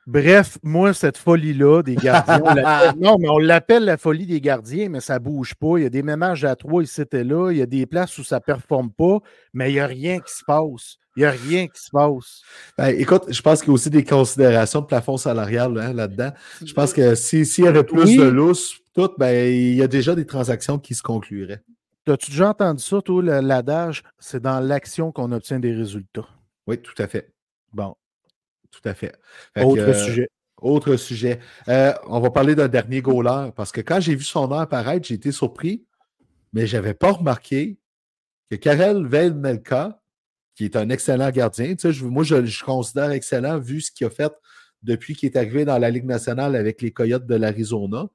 Bref, 0.07 0.59
moi, 0.63 0.93
cette 0.93 1.17
folie-là 1.17 1.83
des 1.83 1.95
gardiens, 1.95 2.39
non, 3.01 3.17
mais 3.19 3.29
on 3.29 3.39
l'appelle 3.39 3.85
la 3.85 3.97
folie 3.97 4.27
des 4.27 4.41
gardiens, 4.41 4.89
mais 4.91 5.01
ça 5.01 5.15
ne 5.15 5.25
bouge 5.25 5.55
pas. 5.55 5.79
Il 5.79 5.85
y 5.85 5.87
a 5.87 5.91
des 5.91 6.03
ménages 6.03 6.45
à 6.45 6.55
trois 6.57 6.83
ici 6.83 7.03
et 7.13 7.25
là. 7.25 7.51
Il 7.51 7.59
y 7.59 7.63
a 7.63 7.67
des 7.67 7.87
places 7.87 8.19
où 8.19 8.25
ça 8.25 8.37
ne 8.37 8.41
performe 8.41 8.91
pas, 8.91 9.19
mais 9.55 9.71
il 9.71 9.75
n'y 9.75 9.81
a 9.81 9.87
rien 9.87 10.21
qui 10.21 10.33
se 10.33 10.45
passe. 10.45 10.97
Il 11.17 11.21
n'y 11.21 11.27
a 11.27 11.31
rien 11.31 11.69
qui 11.69 11.81
se 11.81 11.91
passe. 11.91 12.43
Ben, 12.77 12.89
écoute, 12.89 13.25
je 13.29 13.41
pense 13.41 13.61
qu'il 13.61 13.69
y 13.69 13.71
a 13.71 13.75
aussi 13.75 13.91
des 13.91 14.05
considérations 14.05 14.81
de 14.81 14.87
plafond 14.87 15.17
salarial 15.17 15.79
hein, 15.79 15.93
là-dedans. 15.93 16.33
Je 16.65 16.73
pense 16.73 16.93
que 16.93 17.15
s'il 17.15 17.65
y 17.65 17.67
avait 17.67 17.85
plus 17.85 18.17
de 18.17 18.25
lousse, 18.25 18.75
tout, 18.95 19.11
ben, 19.17 19.53
il 19.53 19.75
y 19.75 19.83
a 19.83 19.89
déjà 19.89 20.15
des 20.15 20.27
transactions 20.27 20.79
qui 20.79 20.95
se 20.95 21.03
concluraient. 21.03 21.63
As-tu 22.07 22.33
déjà 22.33 22.51
entendu 22.51 22.83
ça, 22.83 23.01
toi, 23.01 23.23
l'adage? 23.23 24.03
C'est 24.19 24.43
dans 24.43 24.61
l'action 24.61 25.13
qu'on 25.13 25.33
obtient 25.33 25.59
des 25.59 25.73
résultats? 25.73 26.29
Oui, 26.67 26.79
tout 26.79 26.95
à 26.99 27.07
fait. 27.07 27.33
Bon. 27.73 27.95
Tout 28.81 28.89
à 28.89 28.95
fait. 28.95 29.15
autre 29.57 29.83
euh, 29.83 29.95
sujet. 29.95 30.29
Autre 30.61 30.97
sujet. 30.97 31.41
Euh, 31.69 31.93
on 32.07 32.21
va 32.21 32.31
parler 32.31 32.55
d'un 32.55 32.69
dernier 32.69 33.03
goaler 33.03 33.51
parce 33.55 33.73
que 33.73 33.81
quand 33.81 34.01
j'ai 34.01 34.15
vu 34.15 34.25
son 34.25 34.49
nom 34.49 34.59
apparaître, 34.59 35.07
j'ai 35.07 35.15
été 35.15 35.33
surpris, 35.33 35.85
mais 36.53 36.67
je 36.67 36.77
n'avais 36.77 36.95
pas 36.95 37.13
remarqué 37.13 37.79
que 38.51 38.57
Karel 38.57 39.07
Velmelka, 39.07 40.01
qui 40.55 40.65
est 40.65 40.77
un 40.77 40.89
excellent 40.89 41.31
gardien. 41.31 41.75
Moi, 42.03 42.25
je 42.25 42.37
le 42.37 42.65
considère 42.65 43.11
excellent 43.11 43.59
vu 43.59 43.81
ce 43.81 43.91
qu'il 43.91 44.07
a 44.07 44.11
fait 44.11 44.33
depuis 44.83 45.15
qu'il 45.15 45.29
est 45.29 45.37
arrivé 45.37 45.65
dans 45.65 45.79
la 45.79 45.91
Ligue 45.91 46.05
nationale 46.05 46.55
avec 46.57 46.81
les 46.83 46.93
Coyotes 46.93 47.27
de 47.27 47.35
l'Arizona. 47.35 48.07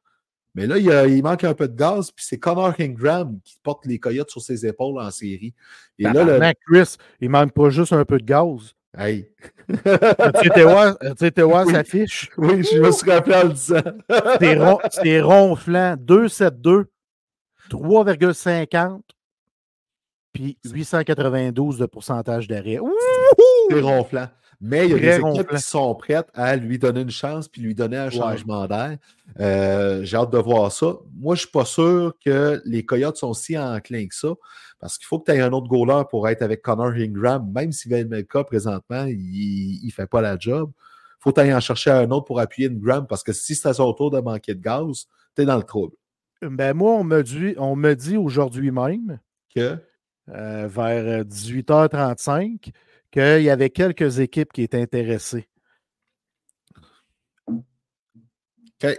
Mais 0.56 0.66
là, 0.66 0.78
il, 0.78 1.24
manque 1.24 1.44
un 1.44 1.54
peu 1.54 1.68
de 1.68 1.76
gaz, 1.76 2.12
puis 2.12 2.26
c'est 2.28 2.40
Connor 2.40 2.74
Ingram 2.80 3.40
qui 3.44 3.58
porte 3.62 3.86
les 3.86 4.00
Coyotes 4.00 4.30
sur 4.30 4.42
ses 4.42 4.66
épaules 4.66 5.00
en 5.00 5.12
série. 5.12 5.54
Et 6.00 6.04
là, 6.04 6.24
le... 6.24 6.40
Chris, 6.68 6.96
il 7.22 7.30
manque 7.30 7.54
pas 7.54 7.70
juste 7.70 7.94
un 7.94 8.06
peu 8.06 8.18
de 8.18 8.26
gaz. 8.26 8.76
Hey! 8.98 9.30
tu 9.68 10.48
étais 10.48 10.64
voir, 11.44 11.66
oui. 11.68 11.74
sa 11.74 11.84
fiche? 11.84 12.30
Oui, 12.38 12.64
je 12.64 12.80
me 12.80 12.92
suis 12.92 13.10
rappelé 13.10 13.36
en 13.36 13.44
le 13.44 13.54
disant. 13.54 13.82
C'est 15.00 15.22
ronflant. 15.22 15.96
2,72, 15.96 16.86
3,50, 17.70 19.02
puis 20.34 20.58
892 20.66 21.78
de 21.78 21.86
pourcentage 21.86 22.48
d'arrêt. 22.48 22.80
C'est 23.70 23.82
ronflant. 23.82 24.28
Mais 24.62 24.88
il 24.88 24.92
y 24.92 24.94
a 24.94 25.20
des 25.20 25.26
équipes 25.26 25.50
qui 25.50 25.62
sont 25.62 25.96
prêtes 25.96 26.28
à 26.34 26.56
lui 26.58 26.78
donner 26.78 27.02
une 27.02 27.10
chance 27.10 27.48
puis 27.48 27.62
lui 27.62 27.74
donner 27.74 27.96
un 27.98 28.10
changement 28.10 28.68
d'air. 28.68 28.98
Euh, 29.40 30.04
j'ai 30.04 30.18
hâte 30.18 30.32
de 30.32 30.38
voir 30.38 30.72
ça. 30.72 30.98
Moi, 31.16 31.36
je 31.36 31.42
ne 31.42 31.46
suis 31.46 31.52
pas 31.52 31.64
sûr 31.64 32.14
que 32.24 32.62
les 32.66 32.84
Coyotes 32.84 33.16
sont 33.16 33.34
si 33.34 33.58
enclins 33.58 34.08
que 34.08 34.16
ça 34.16 34.34
parce 34.80 34.98
qu'il 34.98 35.08
faut 35.08 35.20
que 35.20 35.32
tu 35.32 35.38
aies 35.38 35.42
un 35.42 35.52
autre 35.52 35.68
goaler 35.68 36.04
pour 36.10 36.28
être 36.28 36.42
avec 36.42 36.62
Connor 36.62 36.92
Ingram, 36.92 37.50
même 37.54 37.72
si 37.72 37.90
Melka, 37.90 38.44
présentement, 38.44 39.06
il 39.06 39.82
ne 39.86 39.92
fait 39.92 40.08
pas 40.08 40.22
la 40.22 40.38
job. 40.38 40.72
Il 40.76 41.24
faut 41.24 41.32
que 41.32 41.42
tu 41.42 41.54
en 41.54 41.60
chercher 41.60 41.92
un 41.92 42.12
autre 42.12 42.26
pour 42.26 42.40
appuyer 42.40 42.70
Ingram 42.70 43.06
parce 43.08 43.24
que 43.24 43.34
si 43.34 43.56
c'est 43.56 43.68
à 43.68 43.74
son 43.74 43.94
tour 43.94 44.12
de 44.12 44.20
manquer 44.20 44.56
de 44.56 44.62
gaz, 44.62 45.08
tu 45.36 45.42
es 45.42 45.46
dans 45.46 45.58
le 45.58 45.64
trouble. 45.64 45.96
Ben 46.42 46.74
moi, 46.74 46.94
on 46.94 47.04
me 47.04 47.22
dit, 47.22 47.56
on 47.58 47.76
me 47.76 47.94
dit 47.94 48.18
aujourd'hui 48.18 48.72
même 48.72 49.20
que? 49.54 49.78
Euh, 50.30 50.68
vers 50.68 51.24
18h35 51.26 52.68
euh, 52.68 52.72
qu'il 53.12 53.44
y 53.44 53.50
avait 53.50 53.70
quelques 53.70 54.20
équipes 54.20 54.54
qui 54.54 54.64
étaient 54.64 54.82
intéressées. 54.82 55.48
OK. 57.48 58.98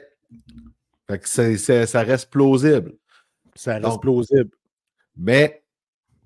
ça 1.24 2.02
reste 2.02 2.30
plausible. 2.30 2.94
Ça 3.54 3.78
reste 3.78 4.00
plausible. 4.00 4.50
Mais 5.16 5.64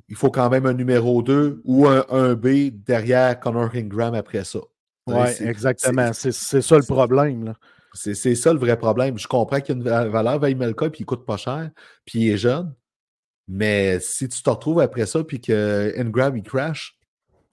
il 0.09 0.16
faut 0.16 0.31
quand 0.31 0.51
même 0.51 0.66
un 0.66 0.74
numéro 0.74 1.23
2 1.23 1.62
ou 1.65 1.86
un 1.86 2.01
1B 2.01 2.82
derrière 2.85 3.39
Connor 3.40 3.70
Ingram 3.74 4.15
après 4.15 4.44
ça. 4.44 4.61
Oui, 5.06 5.28
exactement. 5.40 6.12
C'est 6.12 6.32
ça 6.32 6.77
le 6.77 6.85
problème. 6.85 7.55
C'est 7.94 8.35
ça 8.35 8.52
le 8.52 8.59
vrai 8.59 8.77
problème. 8.77 9.19
Je 9.19 9.28
comprends 9.28 9.61
qu'il 9.61 9.77
y 9.77 9.89
a 9.89 10.02
une 10.02 10.11
valeur 10.11 10.39
Vaimelka 10.39 10.90
puis 10.90 11.02
il 11.02 11.06
coûte 11.06 11.24
pas 11.24 11.36
cher, 11.36 11.70
puis 12.05 12.20
il 12.20 12.31
est 12.32 12.39
jeune. 12.39 12.74
Mais 13.47 14.01
si 14.01 14.28
tu 14.28 14.43
te 14.43 14.51
retrouves 14.51 14.81
après 14.81 15.06
ça 15.06 15.23
puis 15.23 15.40
que 15.40 15.93
Ingram 15.97 16.36
il 16.36 16.43
crash, 16.43 16.98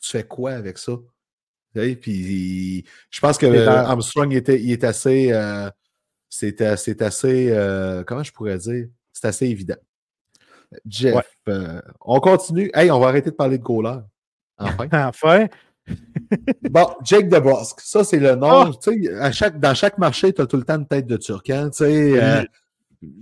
tu 0.01 0.11
fais 0.11 0.23
quoi 0.23 0.51
avec 0.51 0.77
ça? 0.77 0.93
Puis 1.73 2.85
je 3.09 3.19
pense 3.19 3.37
que 3.37 3.67
Armstrong 3.67 4.33
était, 4.33 4.61
il 4.61 4.71
est 4.71 4.83
assez. 4.83 5.31
Euh, 5.31 5.69
c'est 6.29 6.61
assez. 6.61 7.51
Euh, 7.51 8.03
comment 8.03 8.23
je 8.23 8.31
pourrais 8.31 8.57
dire? 8.57 8.87
C'est 9.13 9.27
assez 9.27 9.47
évident. 9.47 9.77
Jeff, 10.85 11.25
euh, 11.49 11.81
on 12.01 12.19
continue. 12.19 12.71
Hey, 12.73 12.91
on 12.91 12.99
va 12.99 13.07
arrêter 13.07 13.29
de 13.29 13.35
parler 13.35 13.57
de 13.57 13.63
goaler. 13.63 13.99
Enfin. 14.57 14.87
enfin. 14.93 15.47
bon, 16.69 16.87
Jake 17.03 17.27
DeBrusque, 17.27 17.81
ça 17.81 18.03
c'est 18.03 18.19
le 18.19 18.35
nom. 18.35 18.71
Tu 18.73 19.03
sais, 19.03 19.13
à 19.15 19.31
chaque, 19.31 19.59
dans 19.59 19.73
chaque 19.73 19.97
marché, 19.97 20.31
tu 20.31 20.41
as 20.41 20.45
tout 20.45 20.57
le 20.57 20.63
temps 20.63 20.75
une 20.77 20.87
tête 20.87 21.07
de 21.07 21.17
turc. 21.17 21.49
Hein, 21.49 21.69
tu 21.69 21.83
sais, 21.83 22.23
euh, 22.23 22.43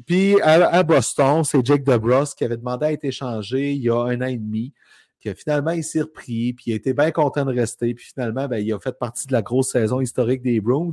puis 0.06 0.40
à, 0.42 0.84
Boston, 0.84 1.44
c'est 1.44 1.66
Jake 1.66 1.84
DeBrusque 1.84 2.38
qui 2.38 2.44
avait 2.44 2.58
demandé 2.58 2.86
à 2.88 2.92
être 2.92 3.06
échangé 3.06 3.72
il 3.72 3.82
y 3.82 3.90
a 3.90 3.96
un 3.96 4.22
an 4.22 4.28
et 4.28 4.38
demi. 4.38 4.74
Puis 5.20 5.34
finalement, 5.36 5.72
il 5.72 5.84
s'est 5.84 6.02
repris, 6.02 6.54
puis 6.54 6.66
il 6.68 6.74
a 6.74 6.76
été 6.76 6.94
bien 6.94 7.12
content 7.12 7.46
de 7.46 7.54
rester. 7.54 7.94
Puis 7.94 8.06
finalement, 8.06 8.48
ben, 8.48 8.58
il 8.58 8.72
a 8.74 8.80
fait 8.80 8.98
partie 8.98 9.28
de 9.28 9.34
la 9.34 9.42
grosse 9.42 9.72
saison 9.72 10.00
historique 10.00 10.42
des 10.42 10.62
Bruins. 10.62 10.92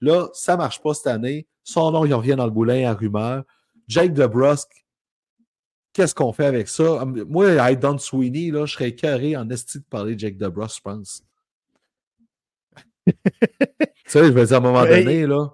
Là, 0.00 0.28
ça 0.32 0.52
ne 0.52 0.58
marche 0.58 0.82
pas 0.82 0.94
cette 0.94 1.06
année. 1.06 1.46
Son 1.62 1.90
nom, 1.90 2.04
il 2.04 2.14
revient 2.14 2.34
dans 2.36 2.46
le 2.46 2.50
boulin 2.50 2.90
à 2.90 2.94
rumeur. 2.94 3.44
Jake 3.86 4.12
DeBrusque, 4.12 4.84
qu'est-ce 5.92 6.14
qu'on 6.14 6.32
fait 6.32 6.46
avec 6.46 6.68
ça? 6.68 7.04
Moi, 7.04 7.70
I 7.70 7.76
Don 7.76 7.98
Sweeney, 7.98 8.50
là, 8.50 8.66
je 8.66 8.74
serais 8.74 8.94
carré 8.94 9.36
en 9.36 9.48
esti 9.50 9.78
de 9.78 9.84
parler 9.84 10.14
de 10.14 10.20
Jake 10.20 10.36
DeBrusque, 10.36 10.76
je 10.76 10.82
pense. 10.82 11.22
tu 13.06 13.14
sais, 14.06 14.24
je 14.24 14.32
veux 14.32 14.46
dire, 14.46 14.56
à 14.56 14.58
un 14.58 14.60
moment 14.60 14.84
donné, 14.84 15.26
là. 15.26 15.48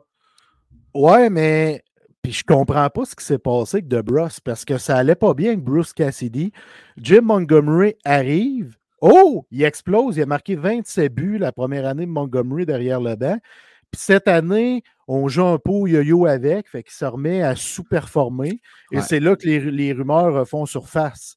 Ouais, 0.95 1.29
mais 1.29 1.83
puis 2.27 2.33
je 2.33 2.43
comprends 2.43 2.91
pas 2.91 3.05
ce 3.05 3.15
qui 3.15 3.25
s'est 3.25 3.39
passé 3.39 3.77
avec 3.77 3.87
DeBrusque 3.87 4.43
parce 4.43 4.65
que 4.65 4.79
ça 4.79 4.97
allait 4.97 5.15
pas 5.15 5.33
bien 5.33 5.51
avec 5.51 5.63
Bruce 5.63 5.93
Cassidy. 5.93 6.51
Jim 6.97 7.21
Montgomery 7.21 7.95
arrive. 8.05 8.77
Oh, 9.01 9.47
il 9.53 9.63
explose. 9.63 10.17
Il 10.17 10.23
a 10.23 10.27
marqué 10.27 10.57
27 10.57 11.15
buts 11.15 11.39
la 11.39 11.53
première 11.53 11.87
année 11.87 12.05
de 12.05 12.11
Montgomery 12.11 12.67
derrière 12.67 13.01
le 13.01 13.15
banc. 13.15 13.39
Puis 13.93 14.01
cette 14.01 14.27
année, 14.27 14.83
on 15.07 15.29
joue 15.29 15.45
un 15.45 15.59
peu 15.61 15.89
yo-yo 15.89 16.27
avec, 16.27 16.69
fait 16.69 16.83
qu'il 16.83 16.95
se 16.95 17.05
remet 17.05 17.43
à 17.43 17.55
sous-performer. 17.55 18.61
Et 18.91 19.01
c'est 19.03 19.21
là 19.21 19.37
que 19.37 19.47
les, 19.47 19.93
rumeurs 19.93 20.49
font 20.49 20.67
surface. 20.67 21.37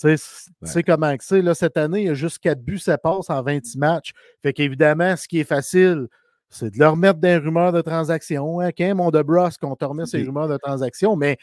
Tu 0.00 0.16
sais, 0.16 0.82
comment 0.82 1.14
c'est. 1.20 1.42
Là, 1.42 1.52
cette 1.52 1.76
année, 1.76 2.00
il 2.00 2.06
y 2.06 2.10
a 2.10 2.14
juste 2.14 2.38
4 2.38 2.62
buts, 2.62 2.78
ça 2.78 2.96
passe 2.96 3.28
en 3.28 3.42
26 3.42 3.76
matchs. 3.76 4.12
Fait 4.42 4.54
qu'évidemment, 4.54 5.14
ce 5.18 5.28
qui 5.28 5.40
est 5.40 5.44
facile, 5.44 6.06
c'est 6.50 6.74
de 6.74 6.78
leur 6.78 6.96
mettre 6.96 7.20
des 7.20 7.36
rumeurs 7.36 7.72
de 7.72 7.80
transactions. 7.80 8.60
Hein, 8.60 8.70
quand 8.76 8.94
mon 8.94 9.10
de 9.10 9.22
qu'on 9.58 9.76
te 9.76 9.84
remet 9.84 10.06
ces 10.06 10.22
rumeurs 10.22 10.48
de 10.48 10.56
transactions, 10.56 11.16
mais 11.16 11.38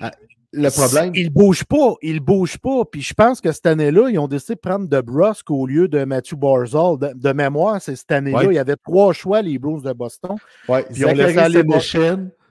ah, 0.00 0.10
le 0.52 0.70
problème. 0.70 1.12
Il 1.14 1.26
ne 1.26 1.30
bouge 1.30 1.64
pas, 1.64 1.94
il 2.02 2.16
ne 2.16 2.20
bouge 2.20 2.58
pas. 2.58 2.84
Puis 2.84 3.02
je 3.02 3.14
pense 3.14 3.40
que 3.40 3.52
cette 3.52 3.66
année-là, 3.66 4.08
ils 4.10 4.18
ont 4.18 4.28
décidé 4.28 4.54
de 4.54 4.60
prendre 4.60 4.86
de 4.86 5.00
Brusque 5.00 5.50
au 5.50 5.66
lieu 5.66 5.88
de 5.88 6.04
Matthew 6.04 6.34
Barzal. 6.34 6.96
De, 6.98 7.32
mémoire, 7.32 7.80
c'est 7.80 7.96
cette 7.96 8.12
année-là. 8.12 8.44
Il 8.44 8.54
y 8.54 8.58
avait 8.58 8.76
trois 8.76 9.12
choix, 9.12 9.42
les 9.42 9.58
Bruins 9.58 9.80
de 9.80 9.92
Boston. 9.92 10.36
Oui, 10.68 10.80
ils 10.90 11.06
ont 11.06 11.12
laissé 11.12 11.38
aller 11.38 11.62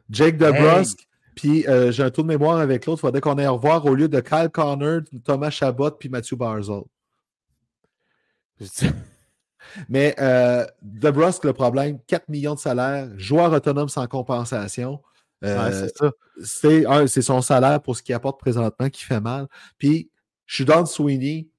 Jake 0.10 0.38
DeBrusque. 0.38 1.07
Puis 1.36 1.65
euh, 1.68 1.91
j'ai 1.91 2.03
un 2.03 2.10
tour 2.10 2.23
de 2.23 2.30
mémoire 2.30 2.57
avec 2.57 2.86
l'autre. 2.86 2.99
Il 2.99 3.02
faudrait 3.02 3.22
qu'on 3.22 3.38
aille 3.38 3.48
revoir 3.48 3.86
au 3.86 3.95
lieu 3.95 4.07
de 4.07 4.19
Kyle 4.19 4.49
Connor, 4.52 5.02
Thomas 5.23 5.49
Chabot 5.49 5.91
puis 5.91 6.10
Matthew 6.10 6.36
Barzal. 6.36 6.82
Mais 9.90 10.16
euh, 10.20 10.66
DeBrusque, 10.82 11.46
le 11.46 11.54
problème, 11.54 12.00
4 12.08 12.30
millions 12.30 12.56
de 12.56 12.60
salaire, 12.60 13.08
joueur 13.18 13.52
autonome 13.52 13.90
sans 13.90 14.08
compensation. 14.08 15.02
Euh, 15.44 15.88
c'est 16.44 17.22
son 17.22 17.42
salaire 17.42 17.82
pour 17.82 17.96
ce 17.96 18.04
qu'il 18.04 18.14
apporte 18.14 18.40
présentement 18.40 18.90
qui 18.90 19.04
fait 19.04 19.20
mal. 19.20 19.48
Puis, 19.78 20.12
je 20.46 20.56
suis 20.56 20.66
dans 20.66 20.86
Sweeney. 20.86 21.50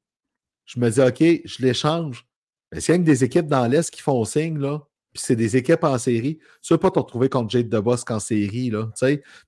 Je 0.64 0.78
me 0.78 0.90
dis, 0.90 1.00
OK, 1.00 1.42
je 1.44 1.62
l'échange. 1.62 2.26
Mais 2.70 2.80
s'il 2.80 2.94
y 2.94 2.98
a 2.98 2.98
des 2.98 3.24
équipes 3.24 3.48
dans 3.48 3.66
l'Est 3.66 3.90
qui 3.90 4.00
font 4.00 4.24
signe, 4.24 4.58
là, 4.58 4.80
puis 5.12 5.22
c'est 5.22 5.36
des 5.36 5.56
équipes 5.56 5.84
en 5.84 5.98
série, 5.98 6.38
tu 6.62 6.72
ne 6.72 6.76
veux 6.76 6.80
pas 6.80 6.90
te 6.90 6.98
retrouver 6.98 7.28
contre 7.28 7.50
Jade 7.50 7.68
DeBrusque 7.68 8.10
en 8.10 8.20
série, 8.20 8.70
là, 8.70 8.88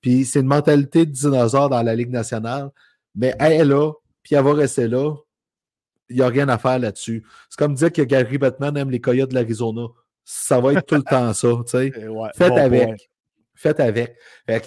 Puis 0.01 0.25
c'est 0.27 0.41
une 0.41 0.47
mentalité 0.47 1.07
de 1.07 1.11
dinosaure 1.11 1.71
dans 1.71 1.83
la 1.83 1.95
Ligue 1.95 2.11
nationale. 2.11 2.71
Mais 3.15 3.35
elle 3.39 3.53
est 3.53 3.65
là, 3.65 3.93
puis 4.23 4.35
elle 4.35 4.45
va 4.45 4.53
rester 4.53 4.89
là, 4.89 5.15
il 6.09 6.17
n'y 6.17 6.23
a 6.23 6.29
rien 6.29 6.49
à 6.49 6.59
faire 6.59 6.79
là-dessus. 6.79 7.25
C'est 7.49 7.59
comme 7.59 7.75
dire 7.75 7.93
que 7.93 8.03
Gary 8.03 8.39
Batman 8.39 8.77
aime 8.77 8.91
les 8.91 9.01
Coyotes 9.01 9.31
de 9.31 9.35
l'Arizona. 9.35 9.87
Ça 10.25 10.61
va 10.61 10.73
être 10.73 10.87
tout 10.87 10.95
le 10.97 11.03
temps 11.03 11.33
ça. 11.35 11.49
Faites 12.35 12.53
avec. 12.53 13.11
Faites 13.55 13.81
avec. 13.81 14.17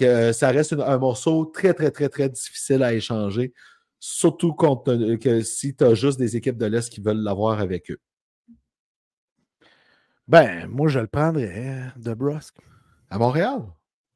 Euh, 0.02 0.32
ça 0.32 0.50
reste 0.50 0.72
un 0.72 0.98
morceau 0.98 1.44
très, 1.46 1.74
très, 1.74 1.90
très, 1.90 2.08
très 2.08 2.28
difficile 2.28 2.82
à 2.82 2.94
échanger. 2.94 3.52
Surtout 4.00 4.54
que 4.54 5.42
si 5.42 5.74
tu 5.74 5.84
as 5.84 5.94
juste 5.94 6.18
des 6.18 6.36
équipes 6.36 6.56
de 6.56 6.66
l'Est 6.66 6.88
qui 6.88 7.00
veulent 7.00 7.22
l'avoir 7.22 7.60
avec 7.60 7.90
eux. 7.90 7.98
Ben, 10.28 10.66
moi, 10.68 10.88
je 10.88 11.00
le 11.00 11.06
prendrais 11.06 11.68
hein, 11.68 11.92
de 11.96 12.14
Brusque. 12.14 12.58
À 13.10 13.18
Montréal? 13.18 13.62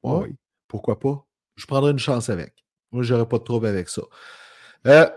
Oui. 0.03 0.37
Pourquoi 0.69 0.99
pas? 0.99 1.27
Je 1.57 1.67
prendrais 1.67 1.91
une 1.91 1.99
chance 1.99 2.29
avec. 2.29 2.65
Moi, 2.93 3.03
je 3.03 3.15
n'aurais 3.15 3.29
pas 3.29 3.39
de 3.39 3.45
trouble 3.45 3.67
avec 3.67 3.89
ça. 3.89 4.03
Euh, 4.87 5.09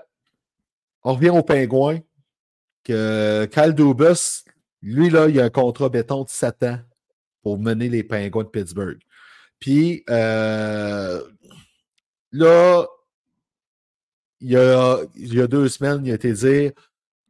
on 1.06 1.14
revient 1.14 1.30
au 1.30 1.44
pingouin. 1.44 2.00
Que 2.84 3.46
Kyle 3.46 3.74
Dubus, 3.74 4.44
lui, 4.82 5.10
là, 5.10 5.28
il 5.30 5.40
a 5.40 5.46
un 5.46 5.50
contrat 5.50 5.90
béton 5.90 6.24
de 6.24 6.30
7 6.30 6.64
ans 6.64 6.80
pour 7.42 7.58
mener 7.58 7.90
les 7.90 8.04
pingouins 8.04 8.44
de 8.44 8.50
Pittsburgh. 8.50 9.00
Puis 9.60 10.04
euh, 10.10 11.22
là, 12.32 12.86
il 14.42 14.52
y, 14.52 14.58
a, 14.58 15.48
deux 15.48 15.70
semaines, 15.70 16.06
il 16.06 16.12
a 16.12 16.16
été 16.16 16.34
dit 16.34 16.72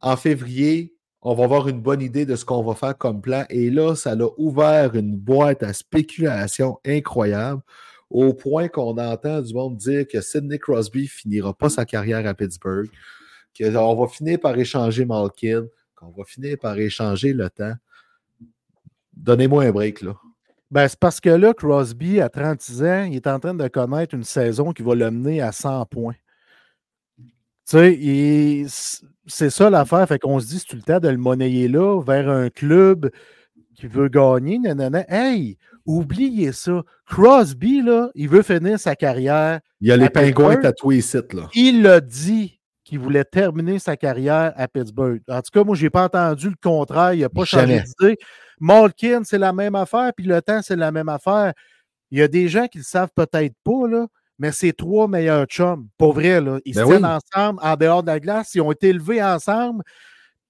en 0.02 0.16
février, 0.16 0.94
on 1.22 1.34
va 1.34 1.44
avoir 1.44 1.68
une 1.68 1.80
bonne 1.80 2.02
idée 2.02 2.26
de 2.26 2.36
ce 2.36 2.44
qu'on 2.44 2.62
va 2.62 2.74
faire 2.74 2.98
comme 2.98 3.22
plan. 3.22 3.44
Et 3.48 3.70
là, 3.70 3.94
ça 3.94 4.14
l'a 4.14 4.26
ouvert 4.36 4.94
une 4.94 5.16
boîte 5.16 5.62
à 5.62 5.72
spéculation 5.72 6.78
incroyable 6.84 7.62
au 8.10 8.34
point 8.34 8.68
qu'on 8.68 8.98
entend 8.98 9.40
du 9.40 9.54
monde 9.54 9.76
dire 9.76 10.06
que 10.06 10.20
Sidney 10.20 10.58
Crosby 10.58 11.06
finira 11.08 11.54
pas 11.54 11.70
sa 11.70 11.86
carrière 11.86 12.26
à 12.26 12.34
Pittsburgh 12.34 12.90
qu'on 13.56 13.94
va 13.94 14.08
finir 14.08 14.40
par 14.40 14.58
échanger 14.58 15.04
Malkin, 15.04 15.66
qu'on 15.94 16.10
va 16.10 16.24
finir 16.24 16.58
par 16.58 16.78
échanger 16.78 17.32
le 17.32 17.48
temps. 17.50 17.74
Donnez-moi 19.14 19.64
un 19.64 19.72
break, 19.72 20.02
là. 20.02 20.14
Ben, 20.70 20.88
c'est 20.88 20.98
parce 20.98 21.20
que 21.20 21.30
là, 21.30 21.54
Crosby, 21.54 22.20
à 22.20 22.28
36 22.28 22.82
ans, 22.82 23.04
il 23.04 23.16
est 23.16 23.26
en 23.26 23.38
train 23.38 23.54
de 23.54 23.68
connaître 23.68 24.14
une 24.14 24.24
saison 24.24 24.72
qui 24.72 24.82
va 24.82 24.94
le 24.94 25.10
mener 25.10 25.40
à 25.40 25.52
100 25.52 25.86
points. 25.86 26.16
Tu 27.68 28.66
sais, 28.66 28.66
c'est 29.26 29.50
ça 29.50 29.70
l'affaire. 29.70 30.06
Fait 30.06 30.18
qu'on 30.18 30.38
se 30.38 30.46
dit, 30.46 30.58
c'est 30.58 30.66
tout 30.66 30.76
le 30.76 30.82
temps 30.82 31.00
de 31.00 31.08
le 31.08 31.16
monnayer 31.16 31.68
là 31.68 32.00
vers 32.00 32.28
un 32.28 32.48
club 32.50 33.10
qui 33.74 33.86
veut 33.86 34.08
gagner. 34.08 34.58
Nanana. 34.58 35.04
Hey, 35.08 35.56
oubliez 35.84 36.52
ça. 36.52 36.82
Crosby, 37.06 37.82
là, 37.82 38.10
il 38.14 38.28
veut 38.28 38.42
finir 38.42 38.78
sa 38.78 38.96
carrière. 38.96 39.60
Il 39.80 39.88
y 39.88 39.92
a 39.92 39.96
les 39.96 40.10
pingouins 40.10 40.56
tatoués 40.56 40.98
ici, 40.98 41.18
là. 41.32 41.48
Il 41.54 41.82
l'a 41.82 42.00
dit 42.00 42.55
qui 42.86 42.96
voulait 42.96 43.24
terminer 43.24 43.80
sa 43.80 43.96
carrière 43.96 44.52
à 44.54 44.68
Pittsburgh. 44.68 45.20
En 45.28 45.42
tout 45.42 45.50
cas, 45.52 45.64
moi, 45.64 45.74
je 45.74 45.82
n'ai 45.82 45.90
pas 45.90 46.04
entendu 46.04 46.48
le 46.48 46.54
contraire. 46.62 47.14
Il 47.14 47.20
n'a 47.20 47.28
pas 47.28 47.44
changé 47.44 47.82
d'idée. 47.82 48.16
Malkin, 48.60 49.22
c'est 49.24 49.38
la 49.38 49.52
même 49.52 49.74
affaire, 49.74 50.12
puis 50.16 50.24
le 50.24 50.40
temps, 50.40 50.60
c'est 50.62 50.76
la 50.76 50.92
même 50.92 51.08
affaire. 51.08 51.52
Il 52.12 52.20
y 52.20 52.22
a 52.22 52.28
des 52.28 52.48
gens 52.48 52.68
qui 52.68 52.78
ne 52.78 52.82
le 52.82 52.86
savent 52.86 53.10
peut-être 53.14 53.54
pas, 53.64 53.88
là, 53.88 54.06
mais 54.38 54.52
c'est 54.52 54.72
trois 54.72 55.08
meilleurs 55.08 55.46
chums. 55.46 55.88
Pour 55.98 56.12
vrai, 56.12 56.40
là. 56.40 56.60
Ils 56.64 56.76
ben 56.76 56.84
se 56.84 56.88
tiennent 56.88 57.04
ensemble 57.04 57.58
en 57.60 57.74
dehors 57.74 58.02
de 58.02 58.06
la 58.06 58.20
glace. 58.20 58.54
Ils 58.54 58.60
ont 58.60 58.70
été 58.70 58.90
élevés 58.90 59.20
ensemble, 59.20 59.82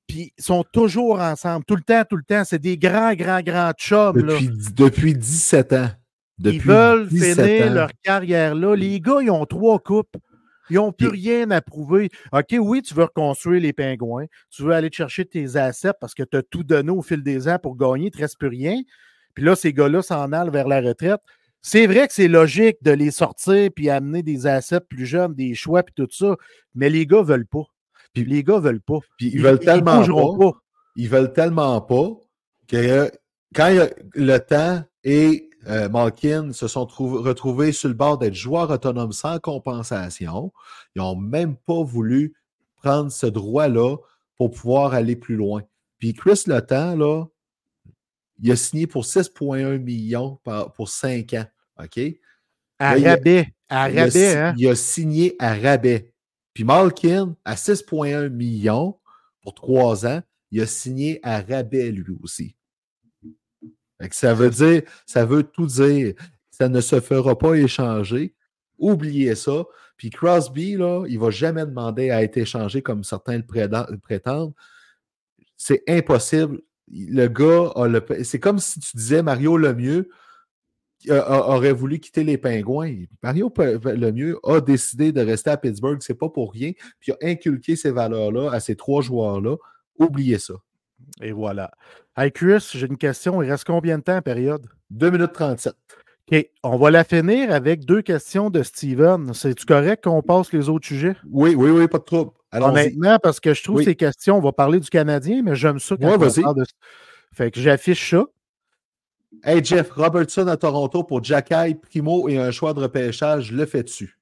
puis 0.06 0.34
ils 0.36 0.44
sont 0.44 0.62
toujours 0.70 1.20
ensemble. 1.20 1.64
Tout 1.64 1.76
le 1.76 1.82
temps, 1.82 2.02
tout 2.08 2.16
le 2.16 2.22
temps. 2.22 2.44
C'est 2.44 2.58
des 2.58 2.76
grands, 2.76 3.14
grands, 3.14 3.40
grands 3.40 3.72
chums. 3.72 4.12
Depuis, 4.12 4.50
depuis 4.74 5.14
17 5.14 5.72
ans. 5.72 5.88
ils 6.44 6.60
veulent 6.60 7.08
finir 7.08 7.72
leur 7.72 7.90
carrière 8.02 8.54
là. 8.54 8.76
Les 8.76 9.00
gars, 9.00 9.22
ils 9.22 9.30
ont 9.30 9.46
trois 9.46 9.78
coupes. 9.78 10.18
Ils 10.70 10.76
n'ont 10.76 10.93
plus 10.93 11.09
rien 11.09 11.51
à 11.51 11.60
prouver. 11.60 12.10
OK, 12.32 12.56
oui, 12.59 12.82
tu 12.82 12.94
veux 12.94 13.05
reconstruire 13.05 13.60
les 13.60 13.72
pingouins. 13.72 14.26
Tu 14.51 14.62
veux 14.62 14.72
aller 14.72 14.90
chercher 14.93 15.24
tes 15.24 15.56
assets 15.56 15.94
parce 16.01 16.14
que 16.14 16.22
tu 16.22 16.36
as 16.36 16.43
tout 16.43 16.64
donné 16.64 16.90
au 16.90 17.02
fil 17.02 17.22
des 17.22 17.48
ans 17.48 17.59
pour 17.62 17.76
gagner. 17.76 18.05
Il 18.05 18.06
ne 18.06 18.10
te 18.10 18.18
reste 18.18 18.38
plus 18.38 18.48
rien. 18.48 18.80
Puis 19.34 19.44
là, 19.44 19.55
ces 19.55 19.72
gars-là 19.72 20.02
s'en 20.02 20.32
allent 20.32 20.51
vers 20.51 20.68
la 20.68 20.80
retraite. 20.80 21.20
C'est 21.62 21.86
vrai 21.86 22.06
que 22.06 22.14
c'est 22.14 22.28
logique 22.28 22.76
de 22.82 22.93
les 22.93 23.10
sortir 23.10 23.70
puis 23.74 23.90
amener 23.90 24.22
des 24.22 24.47
assets 24.47 24.80
plus 24.80 25.06
jeunes, 25.06 25.34
des 25.34 25.55
choix 25.55 25.82
puis 25.82 25.94
tout 25.94 26.09
ça. 26.10 26.36
Mais 26.74 26.88
les 26.88 27.06
gars 27.06 27.20
ne 27.20 27.26
veulent 27.26 27.47
pas. 27.47 27.64
Puis 28.12 28.24
les 28.24 28.43
gars 28.44 28.56
ne 28.56 28.60
veulent 28.60 28.80
pas. 28.80 28.98
Puis 29.18 29.30
ils, 29.32 29.43
veulent 29.43 29.59
tellement 29.59 30.05
pas, 30.36 30.52
Ils 30.97 31.09
veulent 31.09 31.32
tellement 31.32 31.80
pas 31.80 32.10
que 32.68 33.10
quand 33.55 33.68
il 33.68 33.76
y 33.76 33.80
a 33.80 33.90
le 34.14 34.38
temps 34.38 34.82
et 35.05 35.45
euh, 35.68 35.88
Malkin 35.88 36.52
se 36.52 36.68
sont 36.68 36.86
retrouvés 36.86 37.72
sur 37.72 37.88
le 37.88 37.94
bord 37.94 38.18
d'être 38.18 38.34
joueurs 38.34 38.70
autonomes 38.70 39.12
sans 39.12 39.38
compensation. 39.38 40.52
Ils 40.94 41.01
n'ont 41.01 41.16
même 41.16 41.56
pas 41.56 41.82
voulu 41.82 42.34
prendre 42.76 43.10
ce 43.10 43.26
droit-là 43.26 43.97
pour 44.36 44.51
pouvoir 44.51 44.94
aller 44.94 45.16
plus 45.16 45.36
loin. 45.36 45.62
Puis 45.98 46.14
Chris 46.14 46.43
Letang, 46.47 46.97
là, 46.97 47.24
il 48.40 48.52
a 48.52 48.56
signé 48.56 48.86
pour 48.86 49.05
6,1 49.05 49.78
millions 49.78 50.38
pour 50.76 50.88
5 50.88 51.32
ans. 51.34 51.47
OK? 51.82 52.01
À 52.78 52.94
rabais. 52.94 53.48
À 53.68 53.84
rabais, 53.88 54.36
hein? 54.36 54.55
Il 54.59 54.68
a 54.68 54.74
signé 54.74 55.34
à 55.38 55.55
rabais. 55.55 56.12
Puis 56.52 56.64
Malkin, 56.64 57.34
à 57.44 57.55
6,1 57.55 58.28
millions 58.28 58.98
pour 59.43 59.55
3 59.55 60.06
ans, 60.06 60.22
il 60.51 60.60
a 60.60 60.66
signé 60.66 61.18
à 61.22 61.40
rabais 61.40 61.90
lui 61.90 62.14
aussi 62.22 62.55
ça 64.10 64.35
veut 64.35 64.51
dire, 64.51 64.82
ça 65.06 65.24
veut 65.24 65.43
tout 65.43 65.66
dire. 65.66 66.14
Ça 66.51 66.68
ne 66.68 66.81
se 66.81 67.01
fera 67.01 67.36
pas 67.39 67.55
échanger. 67.55 68.35
Oubliez 68.78 69.35
ça. 69.35 69.64
Puis 69.97 70.10
Crosby, 70.10 70.77
là, 70.77 71.05
il 71.09 71.14
ne 71.14 71.20
va 71.20 71.31
jamais 71.31 71.64
demander 71.64 72.10
à 72.10 72.23
être 72.23 72.36
échangé 72.36 72.82
comme 72.82 73.05
certains 73.05 73.39
le 73.39 73.98
prétendent. 73.98 74.55
C'est 75.56 75.82
impossible. 75.89 76.60
Le 76.89 77.27
gars 77.28 77.73
a 77.74 77.89
le. 77.89 78.05
C'est 78.23 78.39
comme 78.39 78.59
si 78.59 78.78
tu 78.81 78.97
disais 78.97 79.23
Mario 79.23 79.56
Lemieux 79.56 80.10
aurait 81.10 81.73
voulu 81.73 81.98
quitter 81.98 82.24
les 82.24 82.39
Pingouins. 82.39 83.05
Mario 83.23 83.52
Lemieux 83.56 84.39
a 84.44 84.60
décidé 84.60 85.12
de 85.12 85.20
rester 85.20 85.51
à 85.51 85.56
Pittsburgh, 85.56 85.98
c'est 86.01 86.14
pas 86.14 86.28
pour 86.28 86.52
rien, 86.52 86.73
puis 87.01 87.12
a 87.12 87.16
inculqué 87.23 87.77
ces 87.77 87.90
valeurs-là 87.90 88.51
à 88.51 88.60
ces 88.60 88.77
trois 88.77 89.02
joueurs-là. 89.02 89.56
Oubliez 89.98 90.39
ça. 90.39 90.55
Et 91.20 91.32
voilà. 91.32 91.70
Hey 92.16 92.32
Chris, 92.32 92.70
j'ai 92.74 92.86
une 92.86 92.96
question. 92.96 93.42
Il 93.42 93.50
reste 93.50 93.64
combien 93.64 93.98
de 93.98 94.02
temps 94.02 94.20
période? 94.22 94.66
2 94.90 95.10
minutes 95.10 95.32
37. 95.32 95.74
OK. 96.32 96.46
On 96.62 96.76
va 96.76 96.90
la 96.90 97.04
finir 97.04 97.52
avec 97.52 97.84
deux 97.84 98.02
questions 98.02 98.50
de 98.50 98.62
Steven. 98.62 99.32
C'est-tu 99.32 99.64
correct 99.64 100.04
qu'on 100.04 100.22
passe 100.22 100.52
les 100.52 100.68
autres 100.68 100.86
sujets? 100.86 101.16
Oui, 101.30 101.54
oui, 101.54 101.70
oui, 101.70 101.86
pas 101.88 101.98
de 101.98 102.04
trouble. 102.04 102.32
Honnêtement, 102.52 103.18
parce 103.22 103.38
que 103.40 103.54
je 103.54 103.62
trouve 103.62 103.76
Oui. 103.76 103.84
ces 103.84 103.94
questions, 103.96 104.38
on 104.38 104.40
va 104.40 104.52
parler 104.52 104.80
du 104.80 104.88
Canadien, 104.88 105.42
mais 105.44 105.54
j'aime 105.54 105.78
ça 105.78 105.96
quand 105.96 106.06
Ouais, 106.06 106.14
on 106.14 106.42
parle 106.42 106.56
de 106.60 106.64
Fait 107.32 107.50
que 107.50 107.60
j'affiche 107.60 108.10
ça. 108.10 108.24
Hey 109.44 109.62
Jeff, 109.62 109.90
Robertson 109.90 110.46
à 110.46 110.56
Toronto 110.56 111.04
pour 111.04 111.22
Jacky, 111.22 111.74
Primo 111.74 112.28
et 112.28 112.38
un 112.38 112.50
choix 112.50 112.72
de 112.72 112.80
repêchage, 112.80 113.52
le 113.52 113.66
fais-tu? 113.66 114.18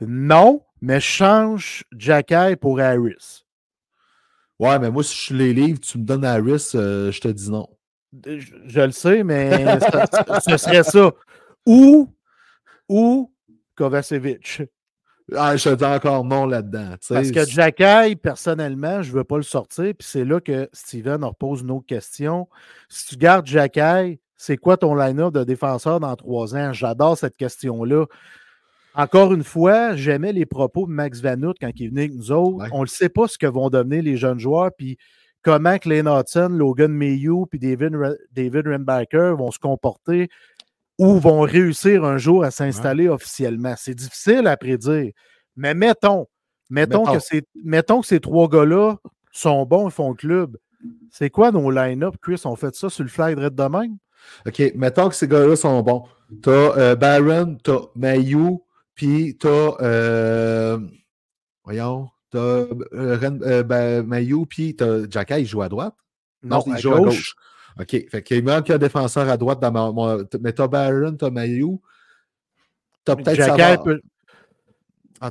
Non, 0.00 0.62
mais 0.80 1.00
change 1.00 1.84
Jacky 1.96 2.56
pour 2.60 2.80
Harris. 2.80 3.41
Ouais, 4.62 4.78
mais 4.78 4.92
moi, 4.92 5.02
si 5.02 5.16
je 5.16 5.20
suis 5.20 5.34
les 5.34 5.52
livres, 5.52 5.80
tu 5.80 5.98
me 5.98 6.04
donnes 6.04 6.24
Harris, 6.24 6.70
euh, 6.76 7.10
je 7.10 7.20
te 7.20 7.26
dis 7.26 7.50
non. 7.50 7.68
Je, 8.24 8.54
je 8.64 8.80
le 8.80 8.92
sais, 8.92 9.24
mais 9.24 9.50
ce, 10.46 10.56
serait 10.56 10.84
ça. 10.84 11.10
Ou, 11.66 12.08
ou 12.88 13.32
Kovacevic. 13.74 14.62
Ah, 15.34 15.56
je 15.56 15.68
te 15.68 15.74
dis 15.74 15.84
encore 15.84 16.24
non 16.24 16.46
là-dedans. 16.46 16.94
Parce 17.08 17.32
que 17.32 17.44
Jacky, 17.44 18.14
personnellement, 18.14 19.02
je 19.02 19.10
ne 19.10 19.16
veux 19.16 19.24
pas 19.24 19.36
le 19.36 19.42
sortir. 19.42 19.94
Puis 19.98 20.06
c'est 20.08 20.24
là 20.24 20.40
que 20.40 20.68
Steven 20.72 21.24
repose 21.24 21.62
une 21.62 21.72
autre 21.72 21.86
question. 21.86 22.48
Si 22.88 23.08
tu 23.08 23.16
gardes 23.16 23.46
Jacky, 23.48 24.20
c'est 24.36 24.58
quoi 24.58 24.76
ton 24.76 24.94
line-up 24.94 25.34
de 25.34 25.42
défenseur 25.42 25.98
dans 25.98 26.14
trois 26.14 26.54
ans? 26.54 26.72
J'adore 26.72 27.18
cette 27.18 27.36
question-là. 27.36 28.06
Encore 28.94 29.32
une 29.32 29.44
fois, 29.44 29.96
j'aimais 29.96 30.32
les 30.32 30.46
propos 30.46 30.86
de 30.86 30.92
Max 30.92 31.20
Vanout 31.20 31.54
quand 31.60 31.70
il 31.76 31.88
venait 31.90 32.02
avec 32.02 32.14
nous 32.14 32.30
autres. 32.30 32.58
Ouais. 32.58 32.68
On 32.72 32.82
ne 32.82 32.86
sait 32.86 33.08
pas 33.08 33.26
ce 33.28 33.38
que 33.38 33.46
vont 33.46 33.70
devenir 33.70 34.02
les 34.02 34.16
jeunes 34.16 34.38
joueurs, 34.38 34.70
puis 34.76 34.98
comment 35.42 35.78
Clay 35.78 36.00
Hudson, 36.00 36.48
Logan 36.50 36.92
Mayhew, 36.92 37.46
puis 37.46 37.58
David, 37.58 37.96
David 38.32 38.66
Renbacker 38.68 39.34
vont 39.36 39.50
se 39.50 39.58
comporter 39.58 40.28
ou 40.98 41.18
vont 41.18 41.40
réussir 41.40 42.04
un 42.04 42.18
jour 42.18 42.44
à 42.44 42.50
s'installer 42.50 43.08
officiellement. 43.08 43.74
C'est 43.76 43.94
difficile 43.94 44.46
à 44.46 44.56
prédire. 44.56 45.10
Mais 45.56 45.74
mettons, 45.74 46.26
mettons, 46.70 47.00
Mettons. 47.00 47.14
que, 47.14 47.18
ces, 47.18 47.42
mettons 47.64 48.00
que 48.02 48.06
ces 48.06 48.20
trois 48.20 48.48
gars-là 48.48 48.96
sont 49.32 49.64
bons 49.64 49.88
et 49.88 49.90
font 49.90 50.10
le 50.10 50.16
club. 50.16 50.56
C'est 51.10 51.30
quoi 51.30 51.50
nos 51.50 51.70
line-up, 51.70 52.16
Chris? 52.20 52.42
On 52.44 52.56
fait 52.56 52.74
ça 52.74 52.90
sur 52.90 53.04
le 53.04 53.08
fly 53.08 53.34
direct 53.34 53.54
de 53.54 53.64
même? 53.64 53.96
OK, 54.46 54.72
mettons 54.76 55.08
que 55.08 55.14
ces 55.14 55.26
gars-là 55.28 55.56
sont 55.56 55.80
bons. 55.82 56.04
T'as 56.42 56.50
euh, 56.50 56.94
Barron, 56.94 57.56
t'as 57.62 57.80
Mayu, 57.96 58.58
puis 59.06 59.36
t'as. 59.36 59.74
euh, 59.80 60.78
voyons, 61.64 62.08
t'as 62.30 62.38
euh, 62.38 62.76
euh, 62.92 63.62
ben, 63.64 64.06
Mayu, 64.06 64.46
puis 64.46 64.76
t'as 64.76 65.08
Jacky, 65.10 65.40
il 65.40 65.46
joue 65.46 65.62
à 65.62 65.68
droite? 65.68 65.94
Non, 66.44 66.62
il 66.66 66.78
joue 66.78 66.94
à 66.94 66.98
gauche. 66.98 67.06
gauche. 67.08 67.34
OK, 67.80 68.08
fait 68.10 68.22
qu'il 68.22 68.44
manque 68.44 68.70
un 68.70 68.78
défenseur 68.78 69.28
à 69.28 69.36
droite 69.36 69.58
dans 69.60 69.72
ma. 69.72 69.90
mon- 69.90 70.24
mais 70.40 70.52
t'as 70.52 70.68
Barron, 70.68 71.16
t'as 71.16 71.30
Mayu. 71.30 71.78
T'as 73.04 73.16
peut-être 73.16 73.42
Savard. 73.42 73.82
peut- 73.82 74.00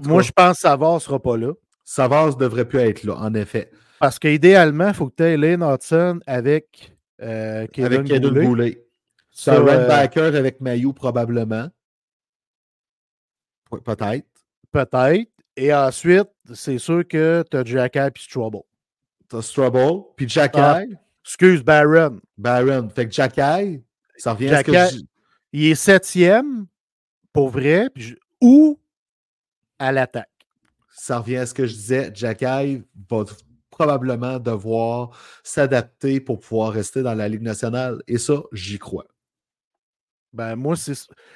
Moi, 0.05 0.21
je 0.21 0.31
pense 0.31 0.55
que 0.57 0.61
Savard 0.61 0.95
ne 0.95 0.99
sera 0.99 1.21
pas 1.21 1.37
là. 1.37 1.53
Savard 1.85 2.35
devrait 2.35 2.65
plus 2.67 2.79
être 2.79 3.03
là, 3.03 3.15
en 3.17 3.33
effet. 3.33 3.71
Parce 3.99 4.19
qu'idéalement, 4.19 4.89
il 4.89 4.93
faut 4.93 5.07
que 5.09 5.15
tu 5.17 5.23
aies 5.23 5.37
Lane 5.37 5.63
Hudson 5.63 6.19
avec 6.25 6.93
euh, 7.21 7.67
Kevin 7.67 7.99
avec 7.99 8.21
Goulet. 8.21 8.45
Goulet. 8.45 8.85
Ça, 9.31 9.55
T'as 9.55 10.19
euh, 10.19 10.37
avec 10.37 10.59
Mayu, 10.59 10.91
probablement. 10.93 11.69
Peut-être. 13.79 14.27
Peut-être. 14.71 15.29
Et 15.55 15.73
ensuite, 15.73 16.29
c'est 16.53 16.77
sûr 16.77 17.07
que 17.07 17.43
tu 17.49 17.57
as 17.57 17.63
Jacky 17.63 17.99
et 17.99 18.11
Trouble. 18.29 18.59
T'as 19.27 19.41
Strubble, 19.41 20.03
puis 20.15 20.27
Jacky. 20.27 20.59
Ah. 20.59 20.81
Excuse, 21.23 21.63
Baron. 21.63 22.19
Baron. 22.37 22.89
Fait 22.89 23.05
que 23.07 23.11
Jacky, 23.11 23.81
ça 24.17 24.33
revient 24.33 24.49
à 24.49 24.59
ce 24.59 24.63
que 24.63 24.71
je- 24.97 25.03
Il 25.53 25.65
est 25.65 25.75
septième, 25.75 26.65
pour 27.33 27.49
vrai, 27.49 27.89
je- 27.95 28.15
ou 28.41 28.79
à 29.79 29.91
l'attaque. 29.91 30.27
ça 30.93 31.19
revient 31.19 31.37
à 31.37 31.45
ce 31.45 31.53
que 31.53 31.65
je 31.65 31.73
disais. 31.73 32.11
Jacky 32.13 32.83
va 33.09 33.25
probablement 33.69 34.37
devoir 34.39 35.11
s'adapter 35.43 36.19
pour 36.19 36.39
pouvoir 36.39 36.71
rester 36.73 37.01
dans 37.01 37.13
la 37.15 37.27
Ligue 37.27 37.41
nationale. 37.41 38.01
Et 38.07 38.17
ça, 38.17 38.41
j'y 38.51 38.77
crois. 38.79 39.05
Ben, 40.33 40.55
moi, 40.55 40.75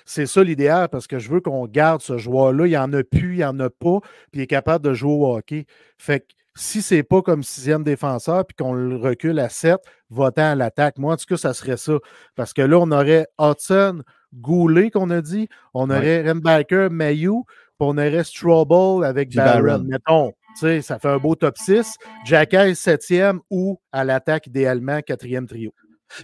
c'est 0.05 0.25
ça 0.25 0.43
l'idéal 0.43 0.87
parce 0.89 1.07
que 1.07 1.19
je 1.19 1.29
veux 1.29 1.41
qu'on 1.41 1.67
garde 1.67 2.01
ce 2.01 2.17
joueur-là. 2.17 2.65
Il 2.65 2.69
n'y 2.69 2.77
en 2.77 2.91
a 2.93 3.03
plus, 3.03 3.33
il 3.33 3.37
n'y 3.37 3.43
en 3.45 3.59
a 3.59 3.69
pas, 3.69 3.99
puis 4.31 4.39
il 4.39 4.41
est 4.41 4.47
capable 4.47 4.85
de 4.85 4.93
jouer 4.93 5.11
au 5.11 5.35
hockey. 5.35 5.65
Fait 5.97 6.21
que 6.21 6.25
si 6.57 6.81
c'est 6.81 7.03
pas 7.03 7.21
comme 7.21 7.43
sixième 7.43 7.83
défenseur 7.83 8.45
puis 8.45 8.55
qu'on 8.55 8.73
le 8.73 8.95
recule 8.95 9.39
à 9.39 9.49
7, 9.49 9.75
votant 10.09 10.51
à 10.51 10.55
l'attaque. 10.55 10.97
Moi, 10.97 11.13
en 11.13 11.17
tout 11.17 11.25
cas, 11.27 11.35
ça 11.37 11.53
serait 11.53 11.75
ça. 11.75 11.97
Parce 12.35 12.53
que 12.53 12.61
là, 12.61 12.77
on 12.79 12.91
aurait 12.91 13.27
Hudson, 13.39 14.01
Goulet, 14.33 14.89
qu'on 14.89 15.09
a 15.09 15.21
dit. 15.21 15.49
On 15.73 15.89
Ouais. 15.89 15.97
aurait 15.97 16.29
Renbacker, 16.31 16.89
Mayu, 16.91 17.43
puis 17.45 17.75
on 17.81 17.97
aurait 17.97 18.23
Strobel 18.23 19.03
avec. 19.05 19.35
Barron. 19.35 19.83
Mettons, 19.83 20.31
tu 20.57 20.61
sais, 20.61 20.81
ça 20.81 20.99
fait 20.99 21.09
un 21.09 21.17
beau 21.17 21.35
top 21.35 21.57
6. 21.57 21.95
Jacky, 22.25 22.73
septième 22.75 23.41
ou 23.49 23.77
à 23.91 24.05
l'attaque, 24.05 24.47
idéalement, 24.47 25.01
quatrième 25.01 25.47
trio. 25.47 25.73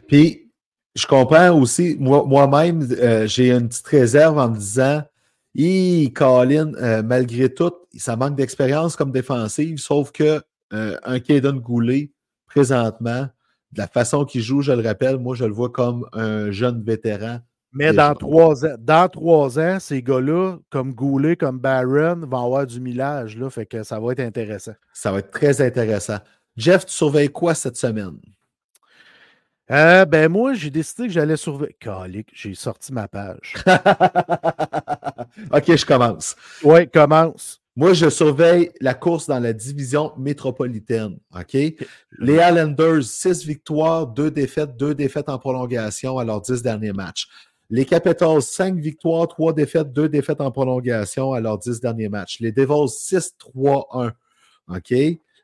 Puis, 0.07 0.50
je 0.95 1.07
comprends 1.07 1.51
aussi, 1.51 1.95
moi- 1.99 2.25
moi-même, 2.25 2.87
euh, 2.91 3.27
j'ai 3.27 3.51
une 3.51 3.67
petite 3.69 3.87
réserve 3.87 4.37
en 4.37 4.49
me 4.49 4.57
disant, 4.57 5.03
Hi, 5.53 6.11
Colin, 6.13 6.73
euh, 6.75 7.03
malgré 7.03 7.53
tout, 7.53 7.73
ça 7.97 8.15
manque 8.15 8.35
d'expérience 8.35 8.95
comme 8.95 9.11
défensive, 9.11 9.77
sauf 9.79 10.11
que 10.11 10.41
euh, 10.73 10.95
un 11.03 11.19
Kaden 11.19 11.59
Goulet, 11.59 12.11
présentement, 12.47 13.27
de 13.73 13.77
la 13.81 13.87
façon 13.87 14.23
qu'il 14.25 14.41
joue, 14.41 14.61
je 14.61 14.71
le 14.71 14.81
rappelle, 14.81 15.17
moi, 15.17 15.35
je 15.35 15.43
le 15.45 15.51
vois 15.51 15.69
comme 15.69 16.07
un 16.13 16.51
jeune 16.51 16.81
vétéran. 16.83 17.39
Mais 17.73 17.93
dans 17.93 18.13
trois 18.15 18.65
ans, 18.65 18.75
dans 18.79 19.07
trois 19.09 19.59
ans, 19.59 19.77
ces 19.79 20.01
gars-là, 20.03 20.57
comme 20.69 20.93
Goulet, 20.93 21.37
comme 21.37 21.59
Barron, 21.59 22.19
vont 22.25 22.45
avoir 22.45 22.65
du 22.67 22.81
millage. 22.81 23.37
Là, 23.37 23.49
fait 23.49 23.65
que 23.65 23.83
ça 23.83 23.97
va 23.99 24.11
être 24.11 24.19
intéressant. 24.19 24.73
Ça 24.93 25.11
va 25.11 25.19
être 25.19 25.31
très 25.31 25.61
intéressant. 25.61 26.17
Jeff, 26.57 26.85
tu 26.85 26.93
surveilles 26.93 27.29
quoi 27.29 27.55
cette 27.55 27.77
semaine? 27.77 28.17
Euh, 29.71 30.03
ben 30.03 30.29
moi, 30.29 30.53
j'ai 30.53 30.69
décidé 30.69 31.07
que 31.07 31.13
j'allais 31.13 31.37
surveiller. 31.37 31.75
Calique, 31.79 32.29
j'ai 32.33 32.53
sorti 32.55 32.91
ma 32.91 33.07
page. 33.07 33.53
OK, 35.53 35.75
je 35.75 35.85
commence. 35.85 36.35
Ouais, 36.61 36.87
commence. 36.87 37.61
Moi, 37.77 37.93
je 37.93 38.09
surveille 38.09 38.71
la 38.81 38.93
course 38.93 39.27
dans 39.27 39.39
la 39.39 39.53
division 39.53 40.11
métropolitaine. 40.17 41.17
OK? 41.33 41.53
Les 41.53 42.33
Islanders, 42.33 43.03
6 43.03 43.45
victoires, 43.45 44.07
2 44.07 44.29
défaites, 44.29 44.75
2 44.75 44.93
défaites 44.93 45.29
en 45.29 45.39
prolongation 45.39 46.17
à 46.17 46.25
leurs 46.25 46.41
10 46.41 46.61
derniers 46.61 46.91
matchs. 46.91 47.29
Les 47.69 47.85
Capitals, 47.85 48.41
5 48.41 48.75
victoires, 48.75 49.29
3 49.29 49.53
défaites, 49.53 49.93
2 49.93 50.09
défaites 50.09 50.41
en 50.41 50.51
prolongation 50.51 51.31
à 51.31 51.39
leurs 51.39 51.57
10 51.59 51.79
derniers 51.79 52.09
matchs. 52.09 52.41
Les 52.41 52.51
Devils, 52.51 52.89
6-3-1. 52.89 54.11
OK? 54.67 54.93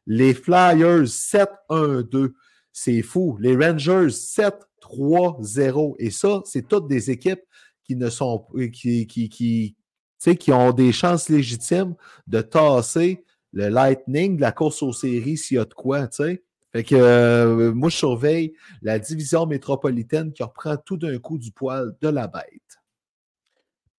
Les 0.05 0.33
Flyers, 0.33 1.05
7-1-2. 1.05 2.33
C'est 2.79 3.01
fou. 3.01 3.35
Les 3.39 3.55
Rangers, 3.55 4.09
7-3-0. 4.09 5.95
Et 5.97 6.11
ça, 6.11 6.43
c'est 6.45 6.67
toutes 6.67 6.87
des 6.87 7.09
équipes 7.09 7.41
qui 7.83 7.95
ne 7.95 8.07
sont 8.07 8.45
qui, 8.71 9.07
qui, 9.07 9.29
qui, 9.29 9.75
qui 10.19 10.51
ont 10.51 10.71
des 10.73 10.91
chances 10.91 11.27
légitimes 11.27 11.95
de 12.27 12.39
tasser 12.41 13.25
le 13.51 13.69
Lightning 13.69 14.35
de 14.35 14.41
la 14.41 14.51
course 14.51 14.83
aux 14.83 14.93
séries 14.93 15.37
s'il 15.37 15.57
y 15.57 15.59
a 15.59 15.65
de 15.65 15.73
quoi. 15.73 16.07
Fait 16.11 16.83
que 16.83 16.93
euh, 16.93 17.73
moi, 17.73 17.89
je 17.89 17.95
surveille 17.95 18.53
la 18.83 18.99
division 18.99 19.47
métropolitaine 19.47 20.31
qui 20.31 20.43
reprend 20.43 20.77
tout 20.77 20.97
d'un 20.97 21.17
coup 21.17 21.39
du 21.39 21.51
poil 21.51 21.95
de 21.99 22.09
la 22.09 22.27
bête. 22.27 22.77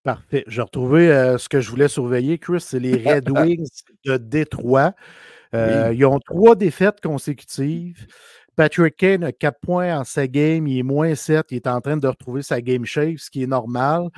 Parfait. 0.03 0.45
J'ai 0.47 0.61
retrouvé 0.61 1.11
euh, 1.11 1.37
ce 1.37 1.49
que 1.49 1.59
je 1.59 1.69
voulais 1.69 1.89
surveiller, 1.89 2.37
Chris, 2.37 2.61
c'est 2.61 2.79
les 2.79 2.95
Red 2.95 3.29
Wings 3.37 3.67
de 4.05 4.15
Détroit. 4.15 4.95
Euh, 5.53 5.89
Oui. 5.89 5.97
Ils 5.97 6.05
ont 6.05 6.19
trois 6.19 6.55
défaites 6.55 7.01
consécutives. 7.01 8.07
Patrick 8.59 8.97
Kane 8.97 9.23
a 9.23 9.31
4 9.31 9.57
points 9.61 9.97
en 9.97 10.03
sa 10.03 10.27
game, 10.27 10.67
il 10.67 10.79
est 10.79 10.83
moins 10.83 11.15
7, 11.15 11.45
il 11.51 11.55
est 11.55 11.67
en 11.67 11.79
train 11.79 11.95
de 11.95 12.05
retrouver 12.05 12.41
sa 12.41 12.59
game 12.59 12.83
shape, 12.83 13.17
ce 13.17 13.29
qui 13.29 13.43
est 13.43 13.47
normal. 13.47 14.09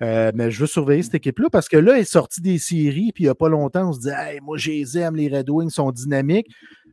Euh, 0.00 0.32
mais 0.34 0.50
je 0.50 0.60
veux 0.60 0.66
surveiller 0.66 1.02
cette 1.02 1.16
équipe-là 1.16 1.50
parce 1.52 1.68
que 1.68 1.76
là, 1.76 1.96
elle 1.96 2.00
est 2.00 2.04
sortie 2.04 2.40
des 2.40 2.56
séries, 2.56 3.12
puis 3.14 3.24
il 3.24 3.26
n'y 3.26 3.30
a 3.30 3.34
pas 3.34 3.50
longtemps, 3.50 3.90
on 3.90 3.92
se 3.92 4.00
dit 4.00 4.08
moi, 4.40 4.56
je 4.56 4.70
les 4.70 4.96
aime, 4.96 5.14
les 5.14 5.28
Red 5.28 5.50
Wings 5.50 5.68
sont 5.68 5.92
dynamiques. 5.92 6.46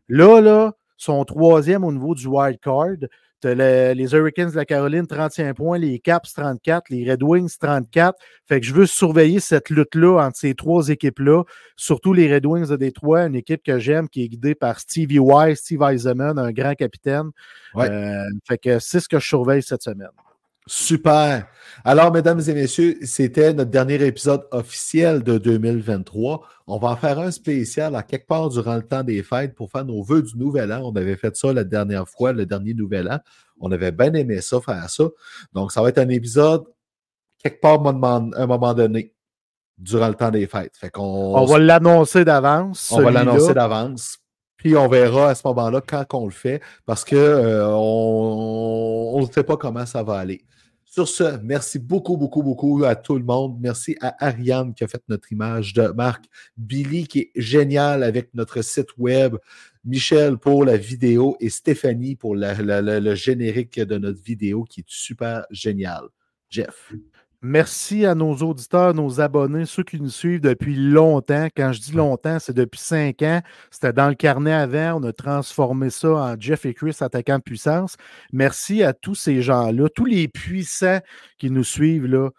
Là, 0.10 0.42
là, 0.42 0.74
sont 0.98 1.24
troisième 1.24 1.86
au 1.86 1.94
niveau 1.94 2.16
du 2.16 2.28
wild 2.28 2.60
card. 2.60 3.08
Les 3.44 4.14
Hurricanes 4.14 4.52
de 4.52 4.56
la 4.56 4.66
Caroline, 4.66 5.08
31 5.08 5.54
points, 5.54 5.78
les 5.78 6.00
Caps, 6.00 6.34
34, 6.34 6.90
les 6.90 7.10
Red 7.10 7.24
Wings, 7.24 7.56
34. 7.60 8.18
Fait 8.48 8.60
que 8.60 8.66
je 8.66 8.74
veux 8.74 8.86
surveiller 8.86 9.40
cette 9.40 9.70
lutte-là 9.70 10.20
entre 10.26 10.38
ces 10.38 10.56
trois 10.56 10.90
équipes-là, 10.90 11.44
surtout 11.76 12.14
les 12.14 12.34
Red 12.34 12.46
Wings 12.46 12.68
de 12.68 12.76
Détroit, 12.76 13.24
une 13.24 13.36
équipe 13.36 13.64
que 13.64 13.80
j'aime 13.80 14.10
qui 14.10 14.24
est 14.24 14.30
guidée 14.30 14.56
par 14.56 14.80
Stevie 14.80 15.20
Wise, 15.20 15.60
Steve 15.60 15.82
Eisenman, 15.84 16.38
un 16.38 16.52
grand 16.52 16.74
capitaine. 16.74 17.30
Euh, 17.78 18.24
fait 18.48 18.58
que 18.58 18.80
c'est 18.80 19.00
ce 19.00 19.08
que 19.08 19.20
je 19.20 19.28
surveille 19.28 19.64
cette 19.64 19.84
semaine. 19.84 20.10
Super. 20.70 21.48
Alors, 21.84 22.12
mesdames 22.12 22.40
et 22.48 22.54
messieurs, 22.54 23.00
c'était 23.02 23.54
notre 23.54 23.72
dernier 23.72 24.06
épisode 24.06 24.46
officiel 24.52 25.24
de 25.24 25.40
2023. 25.40 26.44
On 26.68 26.78
va 26.78 26.90
en 26.90 26.96
faire 26.96 27.18
un 27.18 27.32
spécial 27.32 27.96
à 27.96 28.04
quelque 28.04 28.28
part 28.28 28.50
durant 28.50 28.76
le 28.76 28.84
temps 28.84 29.02
des 29.02 29.24
fêtes 29.24 29.56
pour 29.56 29.72
faire 29.72 29.84
nos 29.84 30.04
vœux 30.04 30.22
du 30.22 30.38
nouvel 30.38 30.72
an. 30.72 30.82
On 30.84 30.96
avait 30.96 31.16
fait 31.16 31.36
ça 31.36 31.52
la 31.54 31.64
dernière 31.64 32.08
fois, 32.08 32.34
le 32.34 32.46
dernier 32.46 32.76
nouvel 32.76 33.10
an. 33.12 33.20
On 33.60 33.72
avait 33.72 33.92
bien 33.92 34.14
aimé 34.14 34.42
ça, 34.42 34.62
faire 34.62 34.88
ça. 34.88 35.06
Donc, 35.54 35.72
ça 35.72 35.82
va 35.82 35.90
être 35.90 35.98
un 35.98 36.10
épisode 36.10 36.66
quelque 37.42 37.62
part 37.62 37.84
à 37.84 37.90
un 37.90 38.46
moment 38.46 38.74
donné 38.76 39.16
durant 39.76 40.10
le 40.10 40.16
temps 40.16 40.30
des 40.30 40.46
fêtes. 40.46 40.78
Fait 40.78 40.92
qu'on, 40.92 41.02
on 41.36 41.46
va 41.46 41.58
l'annoncer 41.58 42.24
d'avance. 42.24 42.92
On 42.92 43.02
va 43.02 43.10
l'annoncer 43.10 43.56
d'avance. 43.56 44.20
Puis 44.60 44.76
on 44.76 44.88
verra 44.90 45.30
à 45.30 45.36
ce 45.36 45.42
moment-là 45.48 45.82
quand 45.82 46.06
on 46.14 46.26
le 46.26 46.32
fait, 46.32 46.62
parce 46.86 47.06
qu'on 47.06 47.16
euh, 47.16 47.66
ne 49.22 49.32
sait 49.32 49.44
pas 49.44 49.56
comment 49.58 49.86
ça 49.86 50.04
va 50.04 50.18
aller. 50.18 50.44
Sur 50.84 51.08
ce, 51.08 51.40
merci 51.44 51.80
beaucoup, 51.80 52.18
beaucoup, 52.18 52.44
beaucoup 52.44 52.84
à 52.84 52.96
tout 52.96 53.18
le 53.18 53.24
monde. 53.24 53.58
Merci 53.62 53.96
à 54.02 54.26
Ariane 54.26 54.74
qui 54.74 54.84
a 54.84 54.88
fait 54.88 55.02
notre 55.08 55.32
image 55.32 55.74
de 55.74 55.88
marque, 55.90 56.26
Billy 56.58 57.08
qui 57.08 57.20
est 57.20 57.32
génial 57.36 58.04
avec 58.04 58.34
notre 58.34 58.62
site 58.62 58.90
web, 58.98 59.38
Michel 59.86 60.38
pour 60.38 60.66
la 60.66 60.76
vidéo 60.78 61.38
et 61.40 61.50
Stéphanie 61.50 62.16
pour 62.16 62.36
le 62.36 63.16
générique 63.16 63.80
de 63.80 63.98
notre 63.98 64.22
vidéo 64.22 64.66
qui 64.66 64.82
est 64.82 64.88
super 64.88 65.46
génial. 65.52 66.04
Jeff. 66.50 66.92
Merci 67.42 68.06
à 68.06 68.16
nos 68.16 68.36
auditeurs, 68.36 68.94
nos 68.94 69.22
abonnés, 69.22 69.66
ceux 69.66 69.84
qui 69.84 70.02
nous 70.02 70.10
suivent 70.10 70.42
depuis 70.42 70.76
longtemps. 70.76 71.48
Quand 71.56 71.72
je 71.72 71.80
dis 71.80 71.94
longtemps, 71.94 72.38
c'est 72.38 72.54
depuis 72.54 72.82
cinq 72.82 73.22
ans. 73.22 73.42
C'était 73.72 73.94
dans 73.94 74.10
le 74.10 74.16
carnet 74.16 74.52
avant. 74.52 75.00
On 75.00 75.04
a 75.04 75.14
transformé 75.14 75.90
ça 75.90 76.10
en 76.10 76.36
Jeff 76.38 76.66
et 76.66 76.74
Chris 76.74 76.98
attaquant 77.00 77.38
de 77.38 77.44
puissance. 77.44 77.96
Merci 78.34 78.84
à 78.84 78.92
tous 78.92 79.16
ces 79.16 79.42
gens-là, 79.42 79.88
tous 79.96 80.04
les 80.04 80.28
puissants 80.28 81.00
qui 81.38 81.50
nous 81.50 81.64
suivent. 81.64 82.08
Là. 82.08 82.30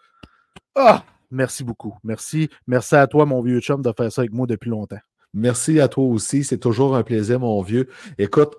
Ah! 0.75 1.03
Merci 1.31 1.63
beaucoup. 1.63 1.95
Merci. 2.03 2.49
Merci 2.67 2.95
à 2.95 3.07
toi, 3.07 3.25
mon 3.25 3.41
vieux 3.41 3.61
chum, 3.61 3.81
de 3.81 3.91
faire 3.97 4.11
ça 4.11 4.21
avec 4.21 4.33
moi 4.33 4.45
depuis 4.45 4.69
longtemps. 4.69 4.99
Merci 5.33 5.79
à 5.79 5.87
toi 5.87 6.03
aussi. 6.03 6.43
C'est 6.43 6.59
toujours 6.59 6.95
un 6.95 7.03
plaisir, 7.03 7.39
mon 7.39 7.61
vieux. 7.61 7.87
Écoute, 8.17 8.53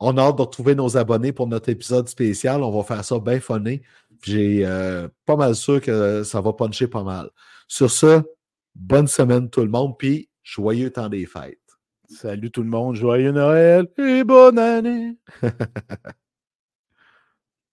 on 0.00 0.16
a 0.16 0.22
hâte 0.22 0.36
de 0.36 0.42
retrouver 0.42 0.76
nos 0.76 0.96
abonnés 0.96 1.32
pour 1.32 1.48
notre 1.48 1.68
épisode 1.68 2.08
spécial. 2.08 2.62
On 2.62 2.70
va 2.70 2.84
faire 2.84 3.04
ça 3.04 3.18
bien 3.18 3.40
funné. 3.40 3.82
J'ai 4.22 4.64
euh, 4.64 5.08
pas 5.26 5.36
mal 5.36 5.54
sûr 5.54 5.80
que 5.80 6.22
ça 6.22 6.40
va 6.40 6.52
puncher 6.52 6.88
pas 6.88 7.04
mal. 7.04 7.30
Sur 7.66 7.90
ce, 7.90 8.22
bonne 8.74 9.06
semaine 9.06 9.50
tout 9.50 9.60
le 9.62 9.68
monde, 9.68 9.96
puis 9.98 10.28
joyeux 10.42 10.90
temps 10.90 11.08
des 11.08 11.26
fêtes. 11.26 11.58
Salut 12.08 12.50
tout 12.50 12.62
le 12.62 12.70
monde, 12.70 12.96
joyeux 12.96 13.32
Noël 13.32 13.86
et 13.98 14.24
bonne 14.24 14.58
année. 14.58 15.16